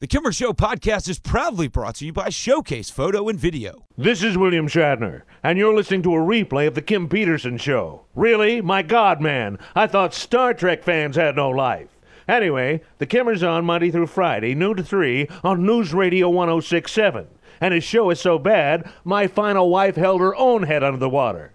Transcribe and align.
The 0.00 0.08
Kimmer 0.08 0.32
Show 0.32 0.52
podcast 0.52 1.08
is 1.08 1.20
proudly 1.20 1.68
brought 1.68 1.94
to 1.96 2.04
you 2.06 2.12
by 2.12 2.28
Showcase 2.28 2.90
Photo 2.90 3.28
and 3.28 3.38
Video. 3.38 3.86
This 3.96 4.24
is 4.24 4.36
William 4.36 4.66
Shatner, 4.66 5.22
and 5.40 5.56
you're 5.56 5.72
listening 5.72 6.02
to 6.02 6.14
a 6.14 6.18
replay 6.18 6.66
of 6.66 6.74
The 6.74 6.82
Kim 6.82 7.08
Peterson 7.08 7.58
Show. 7.58 8.04
Really? 8.16 8.60
My 8.60 8.82
God, 8.82 9.20
man. 9.20 9.56
I 9.76 9.86
thought 9.86 10.12
Star 10.12 10.52
Trek 10.52 10.82
fans 10.82 11.14
had 11.14 11.36
no 11.36 11.48
life. 11.48 11.96
Anyway, 12.26 12.82
The 12.98 13.06
Kimmer's 13.06 13.44
on 13.44 13.64
Monday 13.64 13.92
through 13.92 14.08
Friday, 14.08 14.52
noon 14.52 14.78
to 14.78 14.82
3, 14.82 15.28
on 15.44 15.64
News 15.64 15.94
Radio 15.94 16.28
1067. 16.28 17.28
And 17.60 17.72
his 17.72 17.84
show 17.84 18.10
is 18.10 18.20
so 18.20 18.36
bad, 18.36 18.90
my 19.04 19.28
final 19.28 19.70
wife 19.70 19.94
held 19.94 20.20
her 20.20 20.34
own 20.34 20.64
head 20.64 20.82
under 20.82 20.98
the 20.98 21.08
water. 21.08 21.53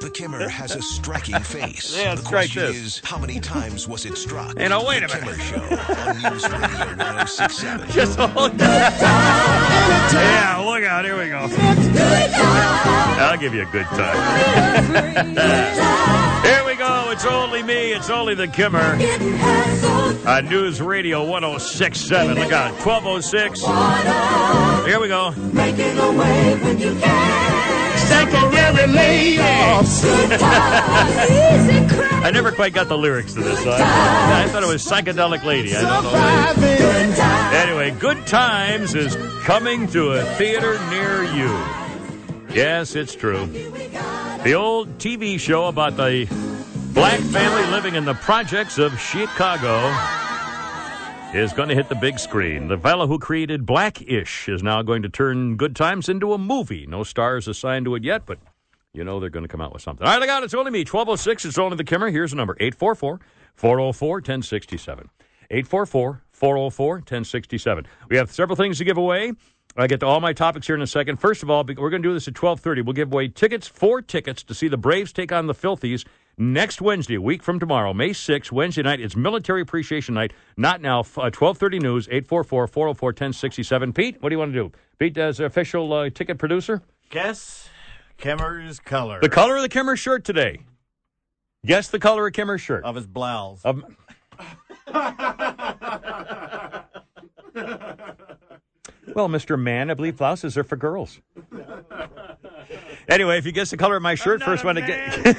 The 0.00 0.10
Kimmer 0.10 0.46
has 0.48 0.74
a 0.76 0.82
striking 0.82 1.40
face. 1.40 1.96
Yeah, 1.96 2.14
the 2.14 2.20
strike 2.20 2.52
question 2.52 2.62
this. 2.64 2.76
is, 2.76 3.00
how 3.02 3.16
many 3.18 3.40
times 3.40 3.88
was 3.88 4.04
it 4.04 4.18
struck? 4.18 4.58
Hey, 4.58 4.68
now, 4.68 4.86
wait 4.86 5.02
a 5.02 5.06
the 5.06 5.14
minute. 5.14 5.38
Kimmer 5.38 5.38
Show 5.38 5.62
on 5.62 6.22
News 6.22 6.42
Radio 6.50 6.96
1067. 6.96 7.90
Just 7.90 8.18
hold 8.18 8.58
Yeah, 8.60 10.62
look 10.66 10.84
out. 10.84 11.04
Here 11.06 11.18
we 11.18 11.28
go. 11.30 11.48
I'll 13.18 13.38
give 13.38 13.54
you 13.54 13.62
a 13.62 13.70
good 13.72 13.86
time. 13.86 15.26
Here 16.44 16.64
we 16.66 16.76
go. 16.76 17.08
It's 17.10 17.24
only 17.24 17.62
me. 17.62 17.92
It's 17.92 18.10
only 18.10 18.34
the 18.34 18.48
Kimmer. 18.48 18.98
On 20.28 20.44
News 20.46 20.82
Radio 20.82 21.24
1067. 21.24 22.34
Look 22.34 22.52
out. 22.52 22.72
1206. 22.84 23.60
Here 24.86 25.00
we 25.00 25.08
go. 25.08 25.32
Secondary 28.16 28.86
layoffs. 28.88 30.04
I 32.24 32.30
never 32.32 32.50
quite 32.50 32.72
got 32.72 32.88
the 32.88 32.96
lyrics 32.96 33.34
to 33.34 33.40
this. 33.40 33.62
So 33.62 33.70
I, 33.70 34.44
I 34.44 34.48
thought 34.48 34.62
it 34.62 34.66
was 34.66 34.84
psychedelic 34.84 35.44
lady. 35.44 35.76
I 35.76 35.82
don't 35.82 36.04
know. 36.04 36.14
Anyway, 37.56 37.90
Good 38.00 38.26
Times 38.26 38.94
is 38.94 39.16
coming 39.44 39.86
to 39.88 40.12
a 40.12 40.24
theater 40.36 40.78
near 40.88 41.24
you. 41.24 41.48
Yes, 42.54 42.96
it's 42.96 43.14
true. 43.14 43.46
The 43.46 44.54
old 44.54 44.98
TV 44.98 45.38
show 45.38 45.66
about 45.66 45.96
the 45.96 46.26
black 46.94 47.20
family 47.20 47.70
living 47.70 47.96
in 47.96 48.06
the 48.06 48.14
projects 48.14 48.78
of 48.78 48.98
Chicago 48.98 49.92
is 51.36 51.52
going 51.52 51.68
to 51.68 51.74
hit 51.74 51.88
the 51.88 51.94
big 51.94 52.18
screen. 52.18 52.68
The 52.68 52.78
fellow 52.78 53.06
who 53.06 53.18
created 53.18 53.66
Blackish 53.66 54.48
is 54.48 54.62
now 54.62 54.80
going 54.82 55.02
to 55.02 55.08
turn 55.08 55.56
Good 55.56 55.76
Times 55.76 56.08
into 56.08 56.32
a 56.32 56.38
movie. 56.38 56.86
No 56.86 57.04
stars 57.04 57.46
assigned 57.46 57.84
to 57.84 57.94
it 57.94 58.04
yet, 58.04 58.24
but 58.24 58.38
you 58.94 59.04
know 59.04 59.20
they're 59.20 59.28
going 59.28 59.44
to 59.44 59.48
come 59.48 59.60
out 59.60 59.72
with 59.72 59.82
something. 59.82 60.06
All 60.06 60.14
right, 60.14 60.22
I 60.22 60.26
got 60.26 60.42
it. 60.42 60.46
It's 60.46 60.54
only 60.54 60.70
me. 60.70 60.80
1206. 60.80 61.44
It's 61.44 61.58
only 61.58 61.76
the 61.76 61.84
Kimmer. 61.84 62.10
Here's 62.10 62.30
the 62.30 62.36
number 62.36 62.56
844 62.58 63.20
404 63.54 64.14
1067. 64.14 65.10
844 65.50 66.22
404 66.30 66.94
1067. 66.94 67.86
We 68.08 68.16
have 68.16 68.30
several 68.30 68.56
things 68.56 68.78
to 68.78 68.84
give 68.84 68.96
away. 68.96 69.32
I 69.76 69.86
get 69.86 70.00
to 70.00 70.06
all 70.06 70.20
my 70.20 70.32
topics 70.32 70.66
here 70.66 70.76
in 70.76 70.80
a 70.80 70.86
second. 70.86 71.18
First 71.18 71.42
of 71.42 71.50
all, 71.50 71.64
we're 71.64 71.90
going 71.90 72.02
to 72.02 72.08
do 72.08 72.14
this 72.14 72.28
at 72.28 72.32
1230. 72.40 72.80
We'll 72.80 72.94
give 72.94 73.12
away 73.12 73.28
tickets, 73.28 73.66
four 73.68 74.00
tickets 74.00 74.42
to 74.44 74.54
see 74.54 74.68
the 74.68 74.78
Braves 74.78 75.12
take 75.12 75.32
on 75.32 75.48
the 75.48 75.54
Filthies 75.54 76.06
next 76.38 76.80
Wednesday, 76.80 77.14
a 77.14 77.20
week 77.20 77.42
from 77.42 77.58
tomorrow, 77.58 77.92
May 77.92 78.10
6th, 78.10 78.52
Wednesday 78.52 78.82
night. 78.82 79.00
It's 79.00 79.16
Military 79.16 79.60
Appreciation 79.62 80.14
Night. 80.14 80.32
Not 80.56 80.80
now. 80.80 81.00
Uh, 81.00 81.30
1230 81.32 81.78
News, 81.80 82.08
844 82.08 82.66
404 82.66 83.08
1067. 83.08 83.92
Pete, 83.92 84.22
what 84.22 84.28
do 84.28 84.34
you 84.34 84.38
want 84.38 84.52
to 84.52 84.58
do? 84.58 84.72
Pete, 84.98 85.16
as 85.18 85.40
official 85.40 85.92
uh, 85.92 86.10
ticket 86.10 86.38
producer? 86.38 86.82
Guess 87.10 87.68
Kimmer's 88.18 88.80
color 88.80 89.20
The 89.20 89.28
color 89.28 89.56
of 89.56 89.62
the 89.62 89.68
Kimmer 89.68 89.96
shirt 89.96 90.24
today. 90.24 90.60
Guess 91.64 91.88
the 91.88 91.98
color 91.98 92.26
of 92.26 92.32
Kimmer's 92.32 92.60
shirt. 92.60 92.84
of 92.84 92.94
his 92.94 93.06
blouse. 93.06 93.64
Um, 93.64 93.96
well, 99.14 99.28
Mr. 99.28 99.58
Man, 99.60 99.90
I 99.90 99.94
believe 99.94 100.16
blouses 100.16 100.56
are 100.56 100.64
for 100.64 100.76
girls. 100.76 101.20
Anyway, 103.08 103.38
if 103.38 103.46
you 103.46 103.52
guess 103.52 103.70
the 103.70 103.76
color 103.76 103.96
of 103.96 104.02
my 104.02 104.14
shirt, 104.14 104.42
first 104.42 104.64
one 104.64 104.74
to 104.74 104.82
get. 104.82 105.36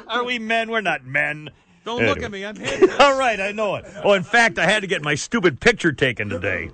are 0.08 0.24
we 0.24 0.38
men? 0.38 0.70
We're 0.70 0.80
not 0.80 1.04
men. 1.04 1.50
Don't 1.84 2.04
look 2.04 2.22
at 2.22 2.30
me. 2.30 2.44
I'm 2.44 2.56
hit. 2.56 3.00
All 3.00 3.18
right, 3.18 3.40
I 3.40 3.52
know 3.52 3.76
it. 3.76 3.84
Oh, 4.04 4.12
in 4.12 4.22
fact, 4.22 4.58
I 4.58 4.64
had 4.66 4.80
to 4.80 4.86
get 4.86 5.02
my 5.02 5.14
stupid 5.14 5.60
picture 5.60 5.92
taken 5.92 6.28
today. 6.28 6.70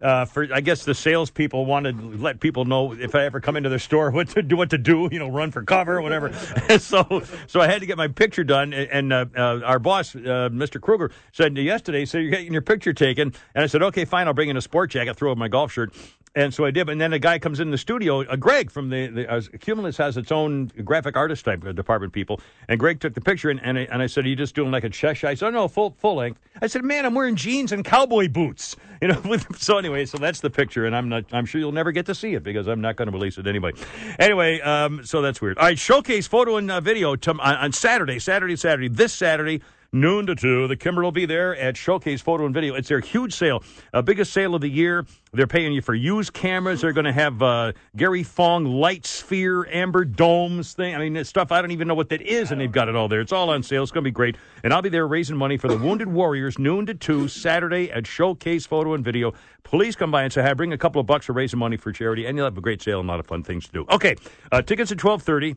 Uh, 0.00 0.24
for 0.24 0.46
I 0.54 0.60
guess 0.60 0.84
the 0.84 0.94
salespeople 0.94 1.66
wanted 1.66 1.98
to 1.98 2.16
let 2.18 2.38
people 2.38 2.64
know 2.64 2.92
if 2.92 3.16
I 3.16 3.24
ever 3.24 3.40
come 3.40 3.56
into 3.56 3.68
their 3.68 3.80
store 3.80 4.10
what 4.12 4.28
to 4.30 4.42
do, 4.42 4.56
what 4.56 4.70
to 4.70 4.78
do, 4.78 5.08
you 5.10 5.18
know, 5.18 5.28
run 5.28 5.50
for 5.50 5.64
cover 5.64 5.96
or 5.98 6.02
whatever. 6.02 6.32
so, 6.78 7.22
so 7.48 7.60
I 7.60 7.66
had 7.66 7.80
to 7.80 7.86
get 7.86 7.96
my 7.96 8.06
picture 8.06 8.44
done. 8.44 8.72
And 8.72 9.12
uh, 9.12 9.26
uh, 9.36 9.60
our 9.64 9.80
boss, 9.80 10.14
uh, 10.14 10.50
Mr. 10.52 10.80
Kruger, 10.80 11.10
said 11.32 11.56
yesterday, 11.56 12.04
"So 12.04 12.18
you're 12.18 12.30
getting 12.30 12.52
your 12.52 12.62
picture 12.62 12.92
taken?" 12.92 13.34
And 13.54 13.64
I 13.64 13.66
said, 13.66 13.82
"Okay, 13.82 14.04
fine. 14.04 14.28
I'll 14.28 14.34
bring 14.34 14.50
in 14.50 14.56
a 14.56 14.62
sport 14.62 14.90
jacket, 14.90 15.16
throw 15.16 15.32
in 15.32 15.38
my 15.38 15.48
golf 15.48 15.72
shirt." 15.72 15.92
And 16.34 16.52
so 16.52 16.64
I 16.64 16.70
did. 16.70 16.88
And 16.88 17.00
then 17.00 17.12
a 17.12 17.18
guy 17.18 17.38
comes 17.38 17.60
in 17.60 17.70
the 17.70 17.78
studio, 17.78 18.22
uh, 18.24 18.36
Greg 18.36 18.70
from 18.70 18.90
the, 18.90 19.06
the 19.08 19.30
uh, 19.30 19.40
Cumulus 19.60 19.96
has 19.96 20.16
its 20.16 20.30
own 20.30 20.66
graphic 20.84 21.16
artist 21.16 21.44
type 21.44 21.64
uh, 21.64 21.72
department 21.72 22.12
people. 22.12 22.40
And 22.68 22.78
Greg 22.78 23.00
took 23.00 23.14
the 23.14 23.20
picture, 23.20 23.50
and, 23.50 23.60
and, 23.62 23.78
I, 23.78 23.82
and 23.90 24.02
I 24.02 24.06
said, 24.06 24.24
Are 24.24 24.28
you 24.28 24.36
just 24.36 24.54
doing 24.54 24.70
like 24.70 24.84
a 24.84 24.90
chest 24.90 25.20
shot? 25.20 25.30
I 25.30 25.34
said, 25.34 25.48
Oh, 25.48 25.50
no, 25.50 25.68
full, 25.68 25.94
full 25.98 26.16
length. 26.16 26.40
I 26.60 26.66
said, 26.66 26.84
Man, 26.84 27.06
I'm 27.06 27.14
wearing 27.14 27.36
jeans 27.36 27.72
and 27.72 27.84
cowboy 27.84 28.28
boots. 28.28 28.76
You 29.00 29.06
know, 29.06 29.36
so 29.56 29.78
anyway, 29.78 30.06
so 30.06 30.18
that's 30.18 30.40
the 30.40 30.50
picture, 30.50 30.84
and 30.84 30.96
I'm 30.96 31.08
not, 31.08 31.26
I'm 31.30 31.46
sure 31.46 31.60
you'll 31.60 31.70
never 31.70 31.92
get 31.92 32.06
to 32.06 32.16
see 32.16 32.34
it 32.34 32.42
because 32.42 32.66
I'm 32.66 32.80
not 32.80 32.96
going 32.96 33.06
to 33.06 33.12
release 33.12 33.38
it 33.38 33.46
anyway. 33.46 33.70
Anyway, 34.18 34.60
um, 34.60 35.04
so 35.04 35.22
that's 35.22 35.40
weird. 35.40 35.56
All 35.56 35.66
right, 35.66 35.78
showcase 35.78 36.26
photo 36.26 36.56
and 36.56 36.68
uh, 36.68 36.80
video 36.80 37.12
on, 37.12 37.40
on 37.40 37.70
Saturday, 37.70 38.18
Saturday, 38.18 38.56
Saturday, 38.56 38.88
this 38.88 39.12
Saturday 39.12 39.62
noon 39.92 40.26
to 40.26 40.34
2. 40.34 40.68
The 40.68 40.76
Kimmer 40.76 41.02
will 41.02 41.12
be 41.12 41.26
there 41.26 41.56
at 41.56 41.76
Showcase 41.76 42.20
Photo 42.20 42.44
and 42.44 42.54
Video. 42.54 42.74
It's 42.74 42.88
their 42.88 43.00
huge 43.00 43.32
sale, 43.32 43.62
uh, 43.94 44.02
biggest 44.02 44.32
sale 44.32 44.54
of 44.54 44.60
the 44.60 44.68
year. 44.68 45.06
They're 45.32 45.46
paying 45.46 45.72
you 45.72 45.82
for 45.82 45.94
used 45.94 46.32
cameras. 46.32 46.80
They're 46.80 46.92
going 46.92 47.06
to 47.06 47.12
have 47.12 47.42
uh, 47.42 47.72
Gary 47.96 48.22
Fong 48.22 48.64
light 48.64 49.06
sphere, 49.06 49.66
amber 49.66 50.04
domes 50.04 50.74
thing. 50.74 50.94
I 50.94 51.08
mean, 51.08 51.24
stuff 51.24 51.52
I 51.52 51.60
don't 51.60 51.70
even 51.70 51.88
know 51.88 51.94
what 51.94 52.08
that 52.10 52.22
is, 52.22 52.50
and 52.50 52.60
they've 52.60 52.72
got 52.72 52.88
it 52.88 52.96
all 52.96 53.08
there. 53.08 53.20
It's 53.20 53.32
all 53.32 53.50
on 53.50 53.62
sale. 53.62 53.82
It's 53.82 53.92
going 53.92 54.04
to 54.04 54.08
be 54.08 54.12
great. 54.12 54.36
And 54.62 54.72
I'll 54.72 54.82
be 54.82 54.88
there 54.88 55.06
raising 55.06 55.36
money 55.36 55.56
for 55.56 55.68
the 55.68 55.78
Wounded 55.78 56.08
Warriors, 56.08 56.58
noon 56.58 56.86
to 56.86 56.94
2, 56.94 57.28
Saturday 57.28 57.90
at 57.90 58.06
Showcase 58.06 58.66
Photo 58.66 58.94
and 58.94 59.04
Video. 59.04 59.32
Please 59.64 59.96
come 59.96 60.10
by 60.10 60.22
and 60.22 60.32
say 60.32 60.42
hi. 60.42 60.54
Bring 60.54 60.72
a 60.72 60.78
couple 60.78 61.00
of 61.00 61.06
bucks 61.06 61.26
for 61.26 61.32
raising 61.32 61.58
money 61.58 61.76
for 61.76 61.92
charity, 61.92 62.26
and 62.26 62.36
you'll 62.36 62.46
have 62.46 62.58
a 62.58 62.62
great 62.62 62.82
sale 62.82 63.00
and 63.00 63.08
a 63.08 63.12
lot 63.12 63.20
of 63.20 63.26
fun 63.26 63.42
things 63.42 63.66
to 63.66 63.72
do. 63.72 63.86
Okay, 63.90 64.16
uh, 64.50 64.62
tickets 64.62 64.90
at 64.92 65.02
1230. 65.02 65.56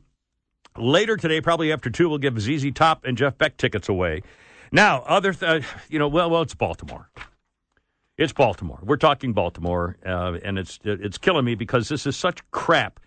Later 0.77 1.17
today, 1.17 1.41
probably 1.41 1.71
after 1.71 1.89
two, 1.89 2.07
we'll 2.07 2.17
give 2.17 2.39
ZZ 2.39 2.71
Top 2.73 3.03
and 3.05 3.17
Jeff 3.17 3.37
Beck 3.37 3.57
tickets 3.57 3.89
away. 3.89 4.21
Now, 4.71 5.01
other, 5.01 5.33
th- 5.33 5.63
uh, 5.63 5.67
you 5.89 5.99
know, 5.99 6.07
well, 6.07 6.29
well, 6.29 6.41
it's 6.41 6.53
Baltimore. 6.53 7.09
It's 8.17 8.31
Baltimore. 8.31 8.79
We're 8.83 8.97
talking 8.97 9.33
Baltimore, 9.33 9.97
uh, 10.05 10.37
and 10.43 10.59
it's 10.59 10.79
it's 10.83 11.17
killing 11.17 11.43
me 11.43 11.55
because 11.55 11.89
this 11.89 12.05
is 12.05 12.15
such 12.15 12.39
crap. 12.51 12.99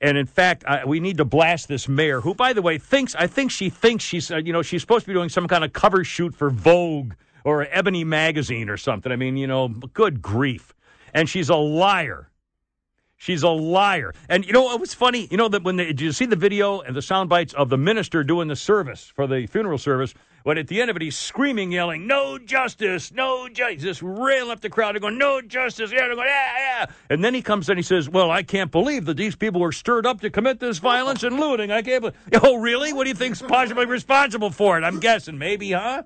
And 0.00 0.16
in 0.16 0.26
fact, 0.26 0.64
I, 0.66 0.84
we 0.84 1.00
need 1.00 1.16
to 1.16 1.24
blast 1.24 1.68
this 1.68 1.88
mayor, 1.88 2.20
who, 2.20 2.34
by 2.34 2.52
the 2.52 2.62
way, 2.62 2.78
thinks 2.78 3.14
I 3.14 3.26
think 3.26 3.50
she 3.50 3.70
thinks 3.70 4.04
she's 4.04 4.30
uh, 4.30 4.36
you 4.36 4.52
know 4.52 4.62
she's 4.62 4.82
supposed 4.82 5.04
to 5.04 5.08
be 5.08 5.14
doing 5.14 5.28
some 5.28 5.48
kind 5.48 5.64
of 5.64 5.72
cover 5.72 6.04
shoot 6.04 6.34
for 6.34 6.50
Vogue 6.50 7.14
or 7.44 7.66
Ebony 7.70 8.04
magazine 8.04 8.68
or 8.68 8.76
something. 8.76 9.10
I 9.10 9.16
mean, 9.16 9.36
you 9.36 9.46
know, 9.46 9.68
good 9.68 10.20
grief, 10.20 10.74
and 11.14 11.28
she's 11.28 11.48
a 11.48 11.56
liar. 11.56 12.30
She's 13.18 13.42
a 13.42 13.48
liar. 13.48 14.14
And 14.28 14.46
you 14.46 14.52
know 14.52 14.62
what 14.62 14.80
was 14.80 14.94
funny? 14.94 15.26
You 15.28 15.36
know 15.36 15.48
that 15.48 15.64
when 15.64 15.74
they, 15.76 15.86
did 15.86 16.00
you 16.00 16.12
see 16.12 16.24
the 16.24 16.36
video 16.36 16.80
and 16.80 16.94
the 16.94 17.02
sound 17.02 17.28
bites 17.28 17.52
of 17.52 17.68
the 17.68 17.76
minister 17.76 18.22
doing 18.22 18.46
the 18.46 18.56
service 18.56 19.12
for 19.14 19.26
the 19.26 19.46
funeral 19.48 19.76
service? 19.76 20.14
When 20.44 20.56
at 20.56 20.68
the 20.68 20.80
end 20.80 20.88
of 20.88 20.94
it, 20.94 21.02
he's 21.02 21.18
screaming, 21.18 21.72
yelling, 21.72 22.06
"No 22.06 22.38
justice, 22.38 23.12
no 23.12 23.48
justice!" 23.48 23.82
Just 23.82 24.02
railing 24.02 24.52
up 24.52 24.60
the 24.60 24.70
crowd 24.70 24.94
and 24.94 25.02
going, 25.02 25.18
"No 25.18 25.42
justice!" 25.42 25.90
Yeah, 25.92 26.06
going, 26.06 26.18
yeah, 26.18 26.52
yeah. 26.58 26.86
And 27.10 27.24
then 27.24 27.34
he 27.34 27.42
comes 27.42 27.68
in, 27.68 27.76
he 27.76 27.82
says, 27.82 28.08
"Well, 28.08 28.30
I 28.30 28.44
can't 28.44 28.70
believe 28.70 29.04
that 29.06 29.16
these 29.16 29.34
people 29.34 29.60
were 29.60 29.72
stirred 29.72 30.06
up 30.06 30.20
to 30.20 30.30
commit 30.30 30.60
this 30.60 30.78
violence 30.78 31.24
and 31.24 31.40
looting. 31.40 31.72
I 31.72 31.82
can't 31.82 32.00
believe." 32.00 32.16
Oh, 32.40 32.54
really? 32.54 32.92
What 32.92 33.04
do 33.04 33.10
you 33.10 33.16
think's 33.16 33.42
possibly 33.42 33.84
responsible 33.84 34.50
for 34.50 34.78
it? 34.78 34.84
I'm 34.84 35.00
guessing, 35.00 35.38
maybe, 35.38 35.72
huh? 35.72 36.04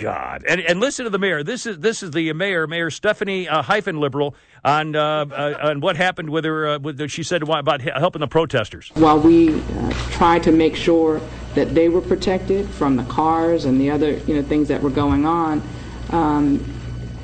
God, 0.00 0.44
and 0.48 0.60
and 0.60 0.80
listen 0.80 1.04
to 1.04 1.10
the 1.10 1.20
mayor. 1.20 1.44
This 1.44 1.66
is 1.66 1.78
this 1.78 2.02
is 2.02 2.10
the 2.10 2.32
mayor, 2.32 2.66
Mayor 2.66 2.90
Stephanie 2.90 3.48
uh, 3.48 3.62
hyphen 3.62 4.00
liberal 4.00 4.34
on 4.64 4.96
uh, 4.96 5.26
uh, 5.26 5.58
on 5.62 5.80
what 5.80 5.96
happened 5.96 6.30
with 6.30 6.44
her. 6.44 6.68
Uh, 6.68 6.78
with 6.78 6.96
the, 6.96 7.08
she 7.08 7.22
said 7.22 7.42
about 7.42 7.80
helping 7.80 8.20
the 8.20 8.28
protesters. 8.28 8.90
while 8.94 9.18
we 9.18 9.60
uh, 9.60 9.92
try 10.10 10.38
to 10.38 10.52
make 10.52 10.76
sure 10.76 11.20
that 11.54 11.74
they 11.74 11.88
were 11.88 12.00
protected 12.00 12.68
from 12.68 12.96
the 12.96 13.04
cars 13.04 13.64
and 13.64 13.80
the 13.80 13.90
other 13.90 14.12
you 14.26 14.34
know 14.34 14.42
things 14.42 14.68
that 14.68 14.82
were 14.82 14.90
going 14.90 15.26
on. 15.26 15.62
Um, 16.10 16.64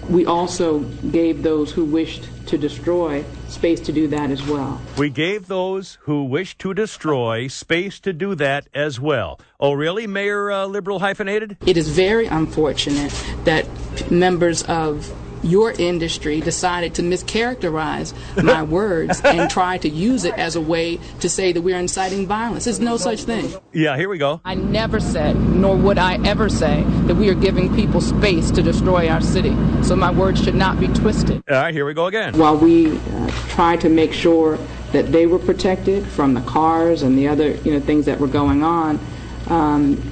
we 0.09 0.27
also 0.27 0.81
gave 0.81 1.45
those 1.45 1.71
who 1.71 1.85
wished 1.85 2.29
to 2.47 2.59
destroy 2.59 3.25
space 3.49 3.81
to 3.81 3.93
do 3.93 4.09
that 4.09 4.31
as 4.31 4.45
well. 4.45 4.81
We 4.99 5.09
gave 5.09 5.47
those 5.47 5.99
who 6.03 6.25
wish 6.25 6.59
to 6.59 6.75
destroy 6.75 7.47
space 7.47 8.01
to 8.01 8.13
do 8.13 8.35
that 8.35 8.67
as 8.75 8.99
well. 8.99 9.39
Oh, 9.61 9.73
really, 9.73 10.09
Mayor 10.09 10.51
uh, 10.51 10.67
Liberal 10.67 10.99
hyphenated? 10.99 11.59
It 11.65 11.77
is 11.77 11.89
very 11.89 12.27
unfortunate 12.27 13.13
that 13.45 13.67
members 14.11 14.65
of 14.65 15.13
your 15.43 15.73
industry 15.73 16.41
decided 16.41 16.95
to 16.95 17.03
mischaracterize 17.03 18.15
my 18.43 18.63
words 18.79 19.21
and 19.25 19.51
try 19.51 19.79
to 19.79 19.89
use 19.89 20.25
it 20.25 20.35
as 20.35 20.57
a 20.57 20.61
way 20.61 20.99
to 21.21 21.29
say 21.29 21.53
that 21.53 21.63
we're 21.63 21.79
inciting 21.79 22.27
violence. 22.27 22.65
There's 22.65 22.81
no 22.81 22.97
such 22.97 23.25
thing. 23.25 23.53
Yeah, 23.73 23.97
here 23.97 24.09
we 24.09 24.19
go. 24.19 24.41
I 24.45 24.55
never 24.55 25.01
said, 25.01 25.37
nor 25.37 25.77
would 25.77 25.99
I 25.99 26.23
ever 26.27 26.49
say, 26.49 26.85
that 27.07 27.15
we 27.15 27.29
are 27.29 27.35
giving 27.35 27.75
people 27.75 28.01
space 28.01 28.51
to 28.53 28.63
destroy 28.63 29.09
our 29.09 29.21
city. 29.21 29.57
So 29.83 29.97
my 29.97 30.11
words 30.11 30.43
should 30.43 30.55
not 30.55 30.79
be 30.79 30.89
twisted. 30.89 31.43
All 31.49 31.57
right, 31.57 31.75
here 31.75 31.87
we 31.87 31.95
go 31.95 32.07
again. 32.07 32.37
While 32.37 32.57
we 32.57 32.97
uh, 32.97 33.31
try 33.49 33.77
to 33.79 33.89
make 33.89 34.13
sure 34.13 34.59
that 34.93 35.13
they 35.13 35.27
were 35.27 35.39
protected 35.39 36.07
from 36.07 36.35
the 36.35 36.41
cars 36.43 37.03
and 37.03 37.17
the 37.17 37.29
other 37.29 37.51
you 37.57 37.73
know 37.73 37.81
things 37.81 38.07
that 38.07 38.19
were 38.19 38.27
going 38.27 38.63
on, 38.63 38.99
um, 39.47 40.03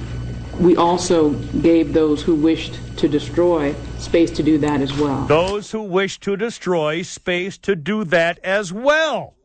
we 0.59 0.75
also 0.75 1.31
gave 1.61 1.93
those 1.93 2.21
who 2.21 2.35
wished 2.35 2.79
to 2.97 3.07
destroy 3.07 3.75
space 4.01 4.31
to 4.31 4.43
do 4.43 4.57
that 4.59 4.81
as 4.81 4.93
well. 4.97 5.25
Those 5.25 5.71
who 5.71 5.83
wish 5.83 6.19
to 6.21 6.35
destroy 6.37 7.01
space 7.01 7.57
to 7.59 7.75
do 7.75 8.03
that 8.05 8.39
as 8.43 8.71
well. 8.73 9.35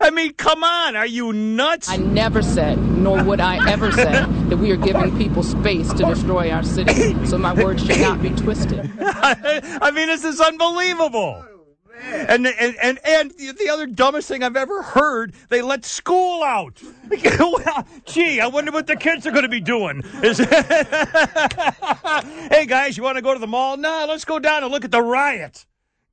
I 0.00 0.10
mean, 0.10 0.32
come 0.34 0.64
on, 0.64 0.96
are 0.96 1.06
you 1.06 1.32
nuts? 1.32 1.88
I 1.88 1.96
never 1.96 2.42
said, 2.42 2.76
nor 2.76 3.22
would 3.22 3.40
I 3.40 3.70
ever 3.70 3.92
say, 4.04 4.10
that 4.48 4.58
we 4.58 4.72
are 4.72 4.76
giving 4.76 5.16
people 5.16 5.44
space 5.44 5.92
to 5.92 6.04
destroy 6.04 6.50
our 6.50 6.64
city. 6.64 7.14
So 7.24 7.38
my 7.38 7.54
words 7.54 7.86
should 7.86 8.00
not 8.00 8.20
be 8.20 8.30
twisted. 8.30 8.90
I 9.00 9.92
mean, 9.94 10.08
this 10.08 10.24
is 10.24 10.40
unbelievable. 10.40 11.46
And, 12.00 12.46
and 12.46 12.76
and 12.82 12.98
and 13.04 13.30
the 13.38 13.68
other 13.70 13.86
dumbest 13.86 14.28
thing 14.28 14.42
I've 14.42 14.56
ever 14.56 14.82
heard, 14.82 15.34
they 15.48 15.62
let 15.62 15.84
school 15.84 16.42
out. 16.42 16.80
well, 17.38 17.86
gee, 18.06 18.40
I 18.40 18.46
wonder 18.46 18.72
what 18.72 18.86
the 18.86 18.96
kids 18.96 19.26
are 19.26 19.30
going 19.30 19.42
to 19.42 19.48
be 19.48 19.60
doing. 19.60 20.02
Is 20.22 20.38
hey 22.50 22.66
guys, 22.66 22.96
you 22.96 23.02
want 23.02 23.16
to 23.16 23.22
go 23.22 23.34
to 23.34 23.38
the 23.38 23.46
mall? 23.46 23.76
No, 23.76 24.06
let's 24.08 24.24
go 24.24 24.38
down 24.38 24.62
and 24.62 24.72
look 24.72 24.84
at 24.84 24.90
the 24.90 25.02
riot. 25.02 25.66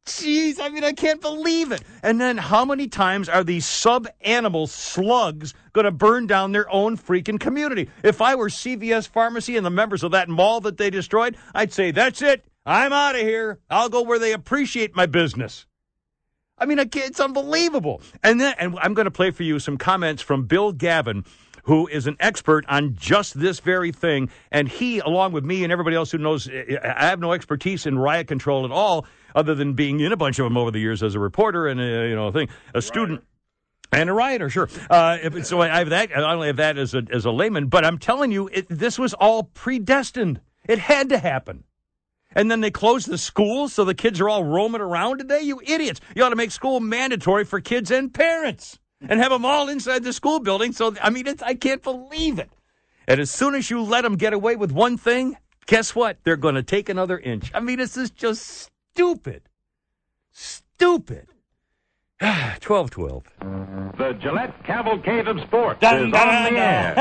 Jeez, 0.05 0.59
I 0.59 0.69
mean, 0.69 0.83
I 0.83 0.91
can't 0.91 1.21
believe 1.21 1.71
it. 1.71 1.83
And 2.01 2.19
then 2.19 2.37
how 2.37 2.65
many 2.65 2.87
times 2.87 3.29
are 3.29 3.43
these 3.43 3.65
sub 3.65 4.07
animal 4.21 4.65
slugs 4.65 5.53
going 5.73 5.85
to 5.85 5.91
burn 5.91 6.25
down 6.25 6.51
their 6.51 6.69
own 6.71 6.97
freaking 6.97 7.39
community? 7.39 7.89
If 8.03 8.21
I 8.21 8.35
were 8.35 8.49
CVS 8.49 9.07
Pharmacy 9.07 9.55
and 9.55 9.65
the 9.65 9.69
members 9.69 10.03
of 10.03 10.11
that 10.11 10.27
mall 10.27 10.61
that 10.61 10.77
they 10.77 10.89
destroyed, 10.89 11.37
I'd 11.53 11.73
say, 11.73 11.91
that's 11.91 12.23
it. 12.23 12.43
I'm 12.65 12.91
out 12.91 13.15
of 13.15 13.21
here. 13.21 13.59
I'll 13.69 13.89
go 13.89 14.01
where 14.01 14.19
they 14.19 14.33
appreciate 14.33 14.95
my 14.95 15.05
business. 15.05 15.67
I 16.59 16.65
mean, 16.65 16.79
it's 16.79 17.19
unbelievable. 17.19 18.01
And 18.23 18.39
then, 18.39 18.55
and 18.59 18.77
I'm 18.79 18.93
going 18.93 19.05
to 19.05 19.11
play 19.11 19.31
for 19.31 19.43
you 19.43 19.59
some 19.59 19.77
comments 19.77 20.21
from 20.21 20.45
Bill 20.45 20.71
Gavin, 20.71 21.25
who 21.63 21.87
is 21.87 22.07
an 22.07 22.17
expert 22.19 22.65
on 22.67 22.95
just 22.95 23.39
this 23.39 23.59
very 23.59 23.91
thing. 23.91 24.29
And 24.51 24.67
he, 24.67 24.99
along 24.99 25.33
with 25.33 25.43
me 25.43 25.63
and 25.63 25.71
everybody 25.71 25.95
else 25.95 26.11
who 26.11 26.17
knows, 26.17 26.47
eh, 26.47 26.63
eh, 26.67 26.77
I 26.83 27.07
have 27.07 27.19
no 27.19 27.31
expertise 27.31 27.85
in 27.85 27.97
riot 27.97 28.27
control 28.27 28.65
at 28.65 28.71
all, 28.71 29.05
other 29.35 29.55
than 29.55 29.73
being 29.73 29.99
in 29.99 30.11
a 30.11 30.17
bunch 30.17 30.39
of 30.39 30.45
them 30.45 30.57
over 30.57 30.71
the 30.71 30.79
years 30.79 31.03
as 31.03 31.15
a 31.15 31.19
reporter 31.19 31.67
and 31.67 31.79
a, 31.79 32.09
you 32.09 32.15
know, 32.15 32.27
a 32.27 32.31
thing, 32.31 32.49
a 32.73 32.81
student. 32.81 33.23
And 33.91 34.07
a 34.07 34.13
rioter, 34.13 34.51
sure. 34.51 34.69
Uh, 34.87 35.41
so 35.41 35.61
I 35.61 35.79
have 35.79 35.89
that. 35.89 36.15
I 36.15 36.33
only 36.33 36.45
have 36.47 36.57
that 36.57 36.77
as 36.77 36.93
a 36.93 37.01
as 37.11 37.25
a 37.25 37.31
layman. 37.31 37.69
But 37.69 37.83
I'm 37.85 37.97
telling 37.97 38.31
you, 38.31 38.47
it, 38.47 38.67
this 38.69 38.99
was 38.99 39.15
all 39.15 39.45
predestined. 39.45 40.41
It 40.67 40.77
had 40.77 41.09
to 41.09 41.17
happen. 41.17 41.63
And 42.33 42.49
then 42.49 42.61
they 42.61 42.71
close 42.71 43.05
the 43.05 43.17
schools 43.17 43.73
so 43.73 43.85
the 43.85 43.95
kids 43.95 44.21
are 44.21 44.29
all 44.29 44.43
roaming 44.43 44.81
around 44.81 45.17
today? 45.17 45.41
You 45.41 45.61
idiots. 45.65 45.99
You 46.15 46.23
ought 46.23 46.29
to 46.29 46.35
make 46.35 46.51
school 46.51 46.79
mandatory 46.79 47.43
for 47.43 47.59
kids 47.59 47.89
and 47.91 48.13
parents 48.13 48.79
and 49.01 49.19
have 49.19 49.31
them 49.31 49.45
all 49.45 49.69
inside 49.69 50.03
the 50.03 50.13
school 50.13 50.39
building. 50.39 50.71
So, 50.71 50.95
I 51.01 51.09
mean, 51.09 51.27
it's 51.27 51.41
I 51.41 51.55
can't 51.55 51.81
believe 51.81 52.37
it. 52.39 52.51
And 53.07 53.19
as 53.19 53.31
soon 53.31 53.55
as 53.55 53.69
you 53.71 53.81
let 53.81 54.01
them 54.01 54.15
get 54.15 54.33
away 54.33 54.55
with 54.55 54.71
one 54.71 54.97
thing, 54.97 55.37
guess 55.65 55.95
what? 55.95 56.17
They're 56.23 56.37
going 56.37 56.55
to 56.55 56.63
take 56.63 56.89
another 56.89 57.17
inch. 57.17 57.51
I 57.53 57.59
mean, 57.59 57.79
this 57.79 57.97
is 57.97 58.11
just 58.11 58.69
stupid. 58.93 59.41
Stupid. 60.31 61.27
12 62.19 62.89
12. 62.91 63.23
The 63.97 64.13
Gillette 64.19 64.63
Cavalcade 64.65 65.27
of 65.27 65.39
Sports 65.41 65.79
is 65.81 65.87
on 65.87 66.11
the 66.11 66.59
air. 66.59 66.93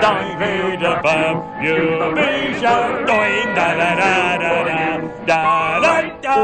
Doing 0.00 0.80
da 0.80 1.02
bum, 1.02 1.62
you 1.62 1.74
be 2.14 2.30
doing 2.60 3.54
da 3.54 3.68
da 3.74 3.90
da 3.96 4.38
da 4.38 4.54
da 5.26 5.40
da 5.80 5.80
da 5.80 6.34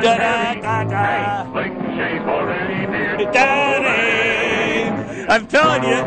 da 0.00 0.14
da 0.16 0.54
da 0.60 0.84
da 0.84 1.52
Slick 1.52 1.74
shape 1.94 2.26
already 2.26 2.86
near. 2.86 3.30
Daddy, 3.32 4.88
I'm 5.28 5.46
telling 5.46 5.84
you. 5.84 6.02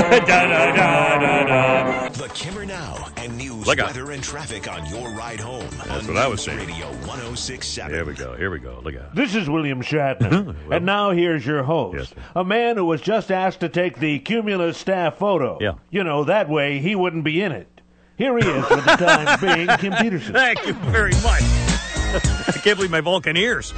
da 0.00 0.26
da 0.26 0.72
da 0.72 1.18
da 1.18 1.44
da. 1.44 2.08
The 2.08 2.28
Kimmer 2.34 2.64
Now 2.64 3.11
and 3.22 3.38
news, 3.38 3.66
Look 3.66 3.78
out. 3.78 3.86
weather, 3.88 4.10
and 4.10 4.22
traffic 4.22 4.70
on 4.70 4.84
your 4.86 5.10
ride 5.10 5.38
home. 5.40 5.68
That's 5.86 6.06
what 6.08 6.16
I 6.16 6.26
was 6.26 6.42
saying. 6.42 6.58
Radio 6.58 6.86
1067. 7.06 7.94
Here 7.94 8.04
we 8.04 8.14
go. 8.14 8.34
Here 8.36 8.50
we 8.50 8.58
go. 8.58 8.80
Look 8.82 8.96
out. 8.96 9.14
This 9.14 9.34
is 9.34 9.48
William 9.48 9.80
Shatner. 9.82 10.56
and 10.70 10.84
now 10.84 11.10
here's 11.12 11.46
your 11.46 11.62
host, 11.62 11.98
Yes, 11.98 12.24
a 12.34 12.42
man 12.44 12.76
who 12.76 12.84
was 12.84 13.00
just 13.00 13.30
asked 13.30 13.60
to 13.60 13.68
take 13.68 13.98
the 14.00 14.18
Cumulus 14.18 14.76
staff 14.76 15.18
photo. 15.18 15.58
Yeah. 15.60 15.74
You 15.90 16.02
know, 16.04 16.24
that 16.24 16.48
way 16.48 16.78
he 16.80 16.96
wouldn't 16.96 17.24
be 17.24 17.40
in 17.42 17.52
it. 17.52 17.68
Here 18.16 18.36
he 18.38 18.44
is 18.46 18.64
for 18.66 18.76
the 18.76 18.82
time 18.82 19.40
being, 19.56 19.68
Kim 19.78 19.92
Peterson. 19.94 20.32
Thank 20.32 20.66
you 20.66 20.72
very 20.74 21.12
much. 21.22 21.42
I 21.42 22.60
can't 22.62 22.76
believe 22.76 22.90
my 22.90 23.00
Vulcan 23.00 23.36
ears. 23.36 23.70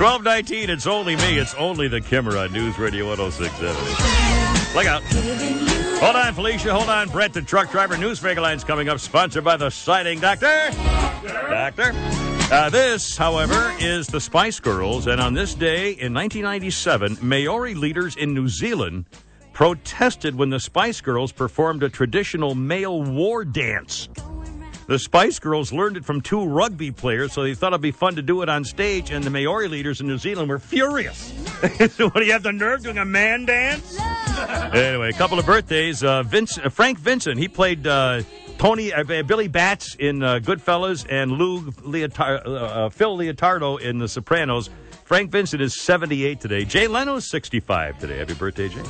1219, 0.00 0.70
it's 0.70 0.86
only 0.86 1.16
me. 1.16 1.38
It's 1.38 1.54
only 1.54 1.88
the 1.88 2.00
Kimmer 2.00 2.36
on 2.36 2.52
News 2.52 2.78
Radio 2.78 3.06
1067. 3.08 4.74
Look 4.74 4.86
out. 4.86 5.02
Hold 6.02 6.16
on, 6.16 6.34
Felicia. 6.34 6.74
Hold 6.74 6.88
on, 6.88 7.08
Brett, 7.10 7.32
the 7.32 7.40
truck 7.40 7.70
driver. 7.70 7.96
News 7.96 8.20
Line's 8.24 8.64
coming 8.64 8.88
up, 8.88 8.98
sponsored 8.98 9.44
by 9.44 9.56
the 9.56 9.70
Siding 9.70 10.18
Doctor. 10.18 10.72
Doctor. 11.22 11.92
Uh, 12.50 12.68
this, 12.70 13.16
however, 13.16 13.72
is 13.78 14.08
the 14.08 14.20
Spice 14.20 14.58
Girls, 14.58 15.06
and 15.06 15.20
on 15.20 15.32
this 15.32 15.54
day 15.54 15.90
in 15.90 16.12
1997, 16.12 17.18
Maori 17.22 17.74
leaders 17.74 18.16
in 18.16 18.34
New 18.34 18.48
Zealand 18.48 19.06
protested 19.52 20.34
when 20.34 20.50
the 20.50 20.58
Spice 20.58 21.00
Girls 21.00 21.30
performed 21.30 21.84
a 21.84 21.88
traditional 21.88 22.56
male 22.56 23.04
war 23.04 23.44
dance. 23.44 24.08
The 24.92 24.98
Spice 24.98 25.38
Girls 25.38 25.72
learned 25.72 25.96
it 25.96 26.04
from 26.04 26.20
two 26.20 26.44
rugby 26.44 26.90
players, 26.90 27.32
so 27.32 27.44
they 27.44 27.54
thought 27.54 27.72
it'd 27.72 27.80
be 27.80 27.92
fun 27.92 28.16
to 28.16 28.20
do 28.20 28.42
it 28.42 28.50
on 28.50 28.62
stage, 28.62 29.10
and 29.10 29.24
the 29.24 29.30
Maori 29.30 29.66
leaders 29.66 30.02
in 30.02 30.06
New 30.06 30.18
Zealand 30.18 30.50
were 30.50 30.58
furious. 30.58 31.32
so, 31.92 32.08
what 32.10 32.16
do 32.16 32.26
you 32.26 32.32
have 32.32 32.42
the 32.42 32.52
nerve 32.52 32.82
doing 32.82 32.98
a 32.98 33.04
man 33.06 33.46
dance? 33.46 33.98
anyway, 34.74 35.08
a 35.08 35.14
couple 35.14 35.38
of 35.38 35.46
birthdays. 35.46 36.04
Uh, 36.04 36.22
Vince, 36.24 36.58
uh, 36.58 36.68
Frank 36.68 36.98
Vincent, 36.98 37.38
he 37.38 37.48
played 37.48 37.86
uh, 37.86 38.20
Tony 38.58 38.92
uh, 38.92 39.02
Billy 39.22 39.48
Bats 39.48 39.94
in 39.94 40.22
uh, 40.22 40.40
Goodfellas 40.40 41.06
and 41.08 41.32
Lou 41.32 41.62
Leotar- 41.70 42.46
uh, 42.46 42.90
Phil 42.90 43.16
Leotardo 43.16 43.80
in 43.80 43.96
The 43.96 44.08
Sopranos. 44.08 44.68
Frank 45.04 45.30
Vincent 45.30 45.62
is 45.62 45.74
78 45.74 46.38
today. 46.38 46.66
Jay 46.66 46.86
Leno 46.86 47.16
is 47.16 47.30
65 47.30 47.98
today. 47.98 48.18
Happy 48.18 48.34
birthday, 48.34 48.68
Jay. 48.68 48.82